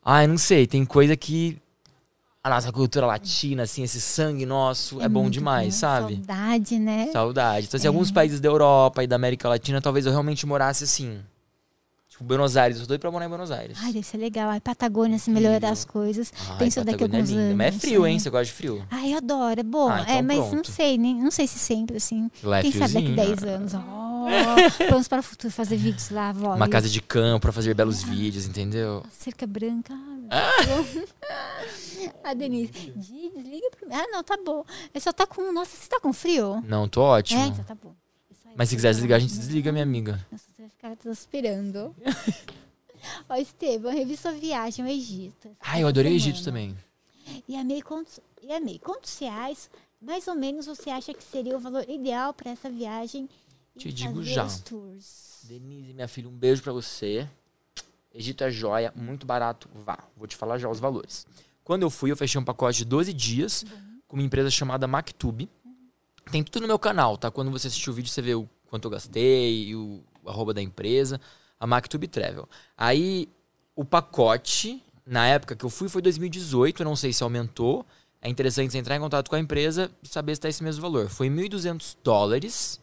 [0.03, 0.65] Ai, não sei.
[0.65, 1.61] Tem coisa que
[2.43, 5.79] a nossa cultura latina, assim, esse sangue nosso é, bom muito demais, bom.
[5.79, 6.15] sabe?
[6.15, 7.09] Saudade, né?
[7.13, 7.67] Saudade.
[7.67, 7.89] Então, assim, É.
[7.89, 11.19] alguns países da Europa e da América Latina, talvez eu realmente morasse assim.
[12.09, 12.77] Tipo, Buenos Aires.
[12.77, 13.77] Eu tô doido pra morar em Buenos Aires.
[13.81, 14.49] Ai, deve ser legal.
[14.49, 15.71] Ai, Patagônia, se melhorar Frio.
[15.71, 16.33] as coisas.
[16.49, 17.41] Ai, Pensa daqui a é alguns lindo.
[17.41, 17.55] anos.
[17.55, 18.15] Mas é frio, hein?
[18.17, 18.19] é.
[18.19, 18.85] Você gosta de frio?
[18.91, 19.59] Ai, eu adoro.
[19.59, 19.89] É bom.
[19.89, 20.69] Ah, então é, mas não pronto.
[20.71, 22.29] sei, nem, não sei se sempre, assim.
[22.43, 23.37] Lá é Quem sabe daqui friozinho.
[23.37, 23.73] 10 anos.
[23.73, 26.53] Oh, planos para o futuro, fazer vídeos lá, vó.
[26.55, 29.01] Uma casa de campo pra fazer belos vídeos, entendeu?
[29.17, 29.93] Cerca branca.
[32.23, 32.71] A Denise.
[32.95, 33.95] Di, desliga pra mim.
[33.95, 34.65] Ah, não, tá bom.
[34.93, 35.51] Eu só tá com.
[35.51, 36.61] Nossa, você tá com frio?
[36.65, 37.41] Não, tô ótimo.
[37.41, 37.93] É, então tá bom.
[38.55, 40.25] Mas se quiser desligar, a gente desliga, minha amiga.
[40.31, 41.95] Nossa, você vai ficar transpirando.
[43.27, 45.49] Ó, Estevam, revi sua viagem ao Egito.
[45.59, 46.77] Ah, eu adorei o Egito também.
[47.47, 49.69] E amei quantos, e amei quantos reais,
[50.01, 53.29] mais ou menos, você acha que seria o valor ideal para essa viagem?
[53.77, 54.47] Te digo já.
[55.43, 57.27] Denise, minha filha, um beijo pra você.
[58.13, 59.97] Egito é joia, muito barato, vá.
[60.15, 61.25] Vou te falar já os valores.
[61.63, 63.65] Quando eu fui, eu fechei um pacote de 12 dias
[64.07, 65.49] com uma empresa chamada Mactube.
[66.31, 67.31] Tem tudo no meu canal, tá?
[67.31, 71.19] Quando você assistir o vídeo, você vê o quanto eu gastei o, arroba da empresa.
[71.59, 72.47] A Mactube Travel.
[72.77, 73.29] Aí,
[73.75, 76.81] o pacote, na época que eu fui, foi 2018.
[76.81, 77.85] Eu não sei se aumentou.
[78.21, 80.81] É interessante você entrar em contato com a empresa e saber se tá esse mesmo
[80.81, 81.09] valor.
[81.09, 82.79] Foi 1.200 dólares.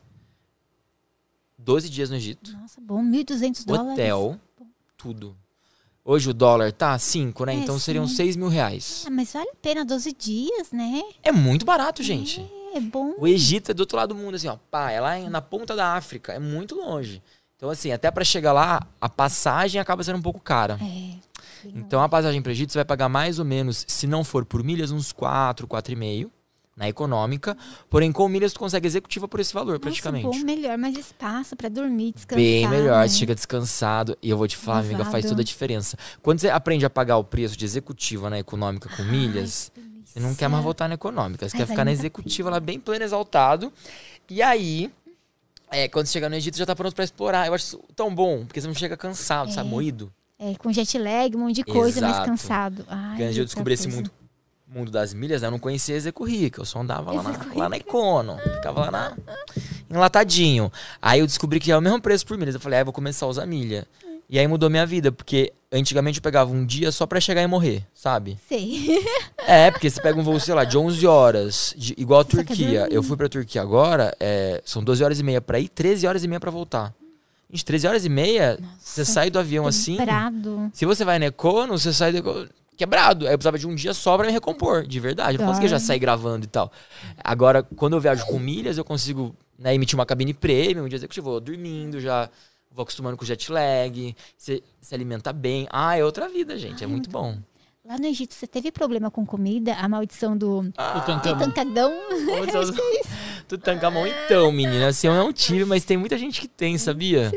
[1.59, 2.53] 12 dias no Egito.
[2.53, 3.93] Nossa, bom, 1.200 dólares.
[3.93, 4.41] Hotel,
[5.01, 5.35] tudo.
[6.05, 7.55] Hoje o dólar tá 5, né?
[7.55, 8.17] É, então seriam sim.
[8.17, 9.05] 6 mil reais.
[9.07, 11.03] Ah, mas vale a pena 12 dias, né?
[11.23, 12.47] É muito barato, gente.
[12.75, 13.15] É bom.
[13.19, 14.57] O Egito é do outro lado do mundo, assim, ó.
[14.71, 16.33] Pá, é lá na ponta da África.
[16.33, 17.23] É muito longe.
[17.57, 20.79] Então, assim, até pra chegar lá, a passagem acaba sendo um pouco cara.
[20.83, 21.31] É.
[21.75, 24.63] Então a passagem para Egito você vai pagar mais ou menos, se não for por
[24.63, 26.31] milhas, uns 4, 4,5
[26.81, 27.55] na econômica.
[27.91, 30.25] Porém, com milhas tu consegue executiva por esse valor, Nossa, praticamente.
[30.25, 32.43] bom, melhor, mais espaço pra dormir, descansar.
[32.43, 33.07] Bem melhor, né?
[33.07, 34.17] você chega descansado.
[34.23, 35.99] E eu vou te falar, amiga, faz toda a diferença.
[36.23, 40.11] Quando você aprende a pagar o preço de executiva na econômica com milhas, Ai, que
[40.13, 41.47] você não quer mais voltar na econômica.
[41.47, 43.71] Você Ai, quer ficar na executiva lá bem pleno, exaltado.
[44.29, 44.91] E aí,
[45.71, 47.47] é, quando você chegar no Egito, já tá pronto pra explorar.
[47.47, 49.69] Eu acho isso tão bom, porque você não chega cansado, sabe?
[49.69, 49.71] É.
[49.71, 50.11] Moído.
[50.39, 52.31] É, com jet lag, um monte de coisa, mais Exato.
[52.31, 52.87] cansado.
[52.89, 53.97] Ai, eu outra descobrir esse coisa.
[53.99, 54.11] mundo,
[54.73, 56.61] mundo das milhas, né, eu não conhecia Execo Rica.
[56.61, 58.39] Eu só andava lá na, lá na Econo.
[58.39, 59.17] Ficava lá na,
[59.91, 60.71] enlatadinho.
[61.01, 62.55] Aí eu descobri que é o mesmo preço por milhas.
[62.55, 63.87] Eu falei, ah, eu vou começar a usar milha.
[64.29, 67.49] E aí mudou minha vida, porque antigamente eu pegava um dia só pra chegar e
[67.49, 68.39] morrer, sabe?
[68.49, 69.05] Sei.
[69.39, 72.37] É, porque você pega um voo, sei lá, de 11 horas, de- igual a Você
[72.37, 72.89] quer Turquia.
[72.93, 76.23] Eu fui pra Turquia agora, é, são 12 horas e meia pra ir, 13 horas
[76.23, 76.95] e meia pra voltar.
[77.51, 79.97] Gente, 13 horas e meia, você Nossa, sai do avião assim.
[80.73, 82.49] Se você vai na Econo, você sai do Econo
[82.81, 83.27] quebrado.
[83.27, 85.37] Aí eu precisava de um dia só pra me recompor, de verdade.
[85.37, 86.73] Eu não conseguia já sair gravando e tal.
[87.23, 90.97] Agora, quando eu viajo com milhas, eu consigo né, emitir uma cabine premium, um dia
[90.97, 92.31] executivo, eu vou dormindo, já
[92.71, 95.69] vou acostumando com jet lag, você se alimenta bem.
[95.71, 96.83] Ah, é outra vida, gente.
[96.83, 97.37] É muito bom.
[97.85, 99.75] Lá no Egito, você teve problema com comida?
[99.75, 101.39] A maldição do Tutankhamon.
[101.39, 101.93] tancadão?
[103.49, 104.89] Tutankamon, então, menina.
[104.89, 107.33] Assim, eu não tive, mas tem muita gente que tem, sabia?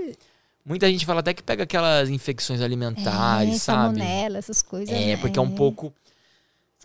[0.66, 3.98] Muita gente fala até que pega aquelas infecções alimentares, é, sabe?
[4.00, 4.96] salmonela, essas coisas.
[4.96, 5.18] É, né?
[5.18, 5.94] porque é um pouco.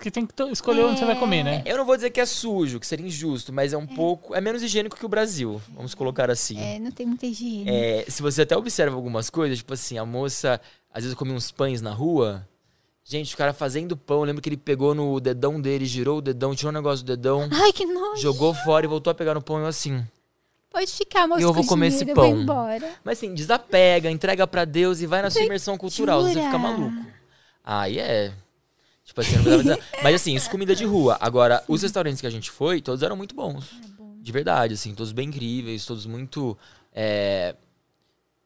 [0.00, 1.62] Que tem que escolher onde você vai comer, né?
[1.66, 4.32] Eu não vou dizer que é sujo, que seria injusto, mas é um pouco.
[4.32, 6.56] É menos higiênico que o Brasil, vamos colocar assim.
[6.60, 7.68] É, não tem muita higiene.
[7.68, 10.60] É, se você até observa algumas coisas, tipo assim, a moça,
[10.94, 12.46] às vezes comia uns pães na rua.
[13.02, 16.22] Gente, o cara fazendo pão, eu lembro que ele pegou no dedão dele, girou o
[16.22, 18.20] dedão, tirou o negócio do dedão, Ai, que nojo.
[18.20, 20.06] jogou fora e voltou a pegar no pão e eu assim.
[20.78, 21.40] Pode ficar, moço.
[21.40, 22.40] Eu vou com comer esse dinheiro, vou pão.
[22.40, 22.92] embora.
[23.02, 27.05] Mas assim, desapega, entrega pra Deus e vai na sua imersão cultural, você fica maluco.
[27.64, 28.32] Aí é.
[29.05, 29.34] Tipo assim.
[30.05, 31.18] Mas assim, isso comida de rua.
[31.20, 33.72] Agora, os restaurantes que a gente foi, todos eram muito bons.
[34.20, 36.56] De verdade, assim, todos bem incríveis, todos muito.
[36.94, 37.56] é,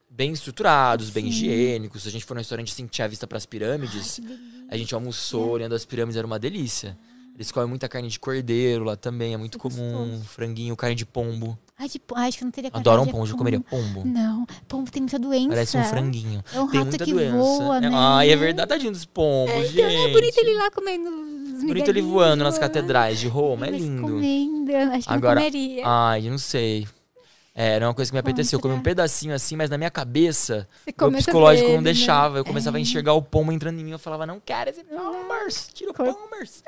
[0.08, 2.06] bem estruturados, bem higiênicos.
[2.06, 4.22] A gente foi num restaurante assim que tinha vista pras pirâmides.
[4.70, 6.96] A gente almoçou olhando as pirâmides, era uma delícia.
[7.34, 10.22] Eles comem muita carne de cordeiro lá também, é muito comum.
[10.24, 11.58] Franguinho, carne de pombo.
[11.82, 12.70] Ai, de, ai, acho que eu não teria.
[12.72, 13.36] Adoram pombo, pombo.
[13.36, 14.02] comeria pombo.
[14.06, 15.48] Não, pombo tem muita doença.
[15.48, 16.44] Parece um franguinho.
[16.54, 17.36] É um Tem rato muita que doença.
[17.36, 17.90] voa, É- né?
[17.92, 19.80] Ai, é verdade, tadinho dos pombos, gente.
[19.82, 21.10] É bonito ele lá comendo
[21.56, 24.02] os Bonito ele voando nas catedrais de Roma, é lindo.
[24.02, 25.82] comendo, acho que Agora, não comeria.
[25.84, 26.86] Ai, eu não sei.
[27.54, 28.56] É, era uma coisa que me apeteceu.
[28.56, 31.76] Eu comi um pedacinho assim, mas na minha cabeça, Você meu começa a psicológico não
[31.78, 31.82] né?
[31.82, 32.38] deixava.
[32.38, 32.82] Eu começava a É.
[32.82, 33.90] enxergar o pombo entrando em mim.
[33.90, 36.62] Eu falava, não quero esse pombers, tira o pombers.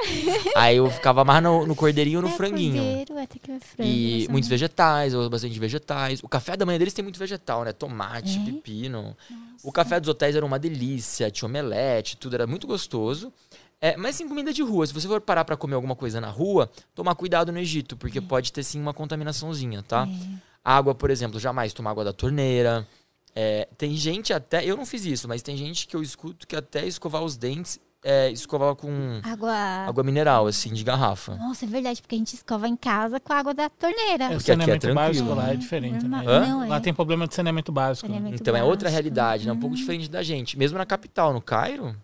[0.55, 2.83] Aí eu ficava mais no, no cordeirinho ou no É, franguinho.
[2.83, 3.27] cordeiro, é
[3.61, 6.21] frango, E nossa, muitos muito- vegetais, eu bastante vegetais.
[6.23, 7.73] O café da manhã deles tem muito vegetal, né?
[7.73, 8.45] Tomate, É?
[8.45, 9.17] pepino.
[9.63, 13.33] O café dos hotéis era uma delícia, tinha omelete, tudo era muito gostoso.
[13.81, 14.87] É, mas sim, comida de rua.
[14.87, 18.21] Se você for parar pra comer alguma coisa na rua, tomar cuidado no Egito, porque
[18.21, 20.07] pode ter sim uma contaminaçãozinha, tá?
[20.07, 20.54] É.
[20.65, 22.87] Água, por exemplo, jamais tomar água da torneira.
[23.37, 26.55] É, tem gente até, eu não fiz isso, mas tem gente que eu escuto que
[26.57, 29.53] até escovar os dentes, é, escovava com Água...
[29.53, 31.35] água mineral, assim, de garrafa.
[31.37, 34.25] Nossa, é verdade, porque a gente escova em casa com a água da torneira.
[34.25, 35.35] É, o é saneamento básico tranquilo.
[35.35, 36.23] lá é diferente, né?
[36.23, 36.81] Não, Lá é.
[36.81, 38.07] tem problema de saneamento básico.
[38.07, 38.93] Saneamento Então é outra básico.
[38.93, 39.53] realidade, né?
[39.53, 40.57] Um pouco diferente da gente.
[40.59, 41.97] Mesmo na capital, no Cairo,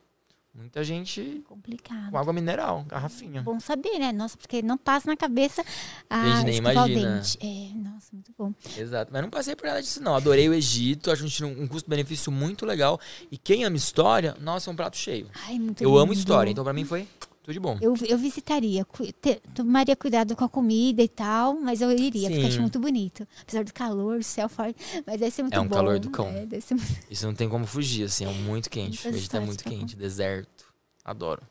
[0.54, 2.10] muita gente Complicado.
[2.10, 3.42] com água mineral, garrafinha.
[3.42, 4.12] Bom saber, né?
[4.12, 5.64] Nossa, porque não passa na cabeça
[6.08, 7.22] a Gente, nem imagina.
[7.40, 8.52] É, nossa, muito bom.
[8.76, 9.10] Exato.
[9.12, 10.14] Mas não passei por nada disso, não.
[10.14, 13.00] Adorei o Egito, acho um, um custo-benefício muito legal.
[13.30, 15.28] E quem ama história, nossa, é um prato cheio.
[15.46, 16.18] Ai, muito Eu amo lindo.
[16.18, 17.06] história, então pra mim foi
[17.42, 17.78] tudo de bom.
[17.80, 22.28] Eu, eu visitaria, cu- te- tomaria cuidado com a comida e tal, mas eu iria,
[22.28, 22.48] porque Sim.
[22.48, 23.26] acho muito bonito.
[23.42, 24.76] Apesar do calor, o céu forte,
[25.06, 25.74] mas deve ser muito É um bom.
[25.74, 26.28] calor do cão.
[26.28, 26.56] É, muito...
[27.10, 28.98] Isso não tem como fugir, assim, é muito quente.
[29.06, 30.64] O Egito é histórias muito quente, deserto.
[31.04, 31.42] Adoro.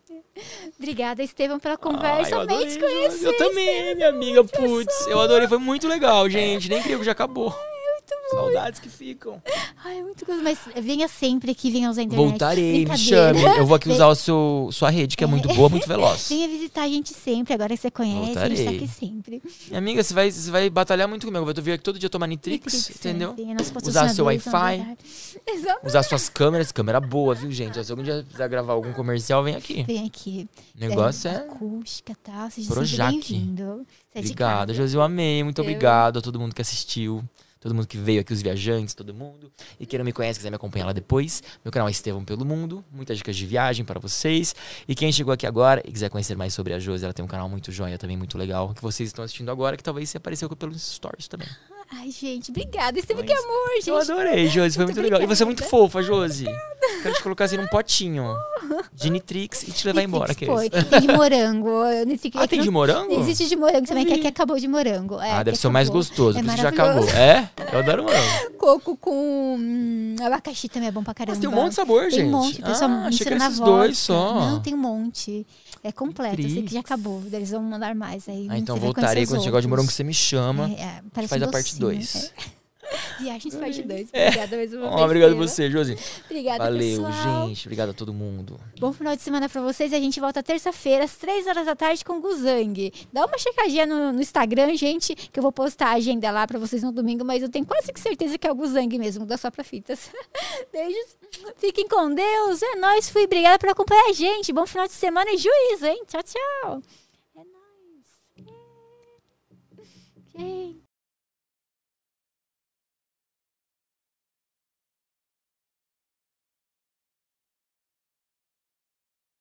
[0.78, 2.32] Obrigada, Estevam, pela conversa.
[2.36, 3.26] eu Amei te conhecer.
[3.28, 4.44] Eu também, minha amiga.
[4.44, 5.48] Putz, eu adorei.
[5.48, 6.70] Foi muito legal, gente.
[6.70, 7.54] Nem creio que já acabou.
[8.32, 9.42] Saudades que ficam.
[9.84, 10.44] Ai, muito gostoso.
[10.44, 12.30] Mas venha sempre aqui, venha usar a internet.
[12.30, 13.42] Voltarei, me chame.
[13.58, 16.30] Eu vou aqui usar o seu, sua rede, que é muito boa, muito veloz.
[16.30, 18.78] Venha visitar a gente sempre, agora que você conhece, a gente tá Voltarei.
[18.78, 19.42] aqui sempre.
[19.68, 21.42] Minha amiga, você vai, você vai batalhar muito comigo.
[21.50, 23.36] Eu vou vir aqui todo dia tomar Nitrix, Nitrix, entendeu?
[23.38, 24.98] é, nosso Usar seu Wi-Fi.
[25.84, 26.72] Usar suas câmeras.
[26.72, 27.84] Câmera boa, viu, gente?
[27.84, 29.84] Se algum dia quiser gravar algum comercial, vem aqui.
[29.84, 30.48] Vem aqui.
[30.76, 31.38] O negócio é...
[31.38, 32.50] Acústica e tal.
[32.52, 33.86] Seja bem-vindo.
[34.14, 34.74] É Obrigado.
[34.74, 35.44] Josi, eu amei.
[35.44, 37.24] Muito Eu- obrigado a todo mundo que assistiu.
[37.60, 39.52] Todo mundo que veio aqui, os viajantes, todo mundo.
[39.80, 42.46] E quem não me conhece, quiser me acompanhar lá depois, meu canal é Estevão Pelo
[42.46, 42.86] Mundo.
[42.92, 44.56] Muitas dicas de viagem para vocês.
[44.88, 47.28] E quem chegou aqui agora e quiser conhecer mais sobre a Josi, ela tem um
[47.28, 50.50] canal muito joia também, muito legal, que vocês estão assistindo agora, que talvez se apareceu
[50.56, 51.50] pelos stories também.
[51.92, 52.98] Ai, gente, obrigada.
[53.00, 53.90] Isso teve que Mas- amor, gente.
[53.90, 54.76] Eu adorei, Josi.
[54.76, 55.22] Foi Muito muito legal.
[55.22, 56.46] E você é muito fofa, Josi.
[57.02, 58.36] Quero te colocar assim num potinho
[58.94, 60.36] de Nitrix e te levar embora.
[60.36, 60.66] Que é Foi.
[60.72, 60.86] isso.
[60.86, 61.70] Tem de morango.
[62.36, 63.20] Ah, tem de morango?
[63.20, 64.20] Existe de morango também, que vi.
[64.20, 65.20] aqui acabou de morango.
[65.20, 67.10] É, Ah, deve ser o mais gostoso, É por isso que já acabou.
[67.10, 67.50] É?
[67.74, 68.52] Eu adoro morango.
[68.60, 71.32] Coco com hum, abacaxi também é bom pra caramba.
[71.34, 72.28] Mas tem um monte de sabor, Tem gente.
[72.28, 74.34] um monte, o pessoal ah, achei que esses dois só.
[74.52, 75.46] Não, tem um monte.
[75.84, 77.24] É completo, eu sei que já acabou.
[77.32, 78.48] Eles vão mandar mais aí.
[78.50, 80.70] Ah, então voltarei quando chegar de morango você me chama.
[80.70, 82.34] É, é, a gente parece faz um a parte docinho, 2.
[82.38, 82.59] é.
[83.20, 84.10] Viagens parte 2.
[84.14, 84.28] É.
[84.28, 85.02] Obrigada mais uma vez.
[85.02, 85.98] obrigado a você, Josi.
[86.26, 87.48] Obrigada, Valeu, pessoal.
[87.48, 87.68] gente.
[87.68, 88.60] Obrigado a todo mundo.
[88.80, 89.94] Bom final de semana pra vocês.
[89.94, 92.92] A gente volta terça-feira, às 3 horas da tarde, com o Guzang.
[93.12, 96.58] Dá uma checadinha no, no Instagram, gente, que eu vou postar a agenda lá pra
[96.60, 99.38] vocês no domingo, mas eu tenho quase que certeza que é o Guzang mesmo, da
[99.38, 100.10] Só Pra Fitas.
[100.72, 101.18] Beijos.
[101.58, 102.62] Fiquem com Deus.
[102.64, 103.10] É nóis.
[103.10, 103.24] Fui.
[103.26, 104.52] Obrigada por acompanhar a gente.
[104.52, 106.04] Bom final de semana e juízo, hein?
[106.08, 106.82] Tchau, tchau.
[107.36, 108.48] É nóis.
[110.36, 110.40] É.
[110.40, 110.79] Gente.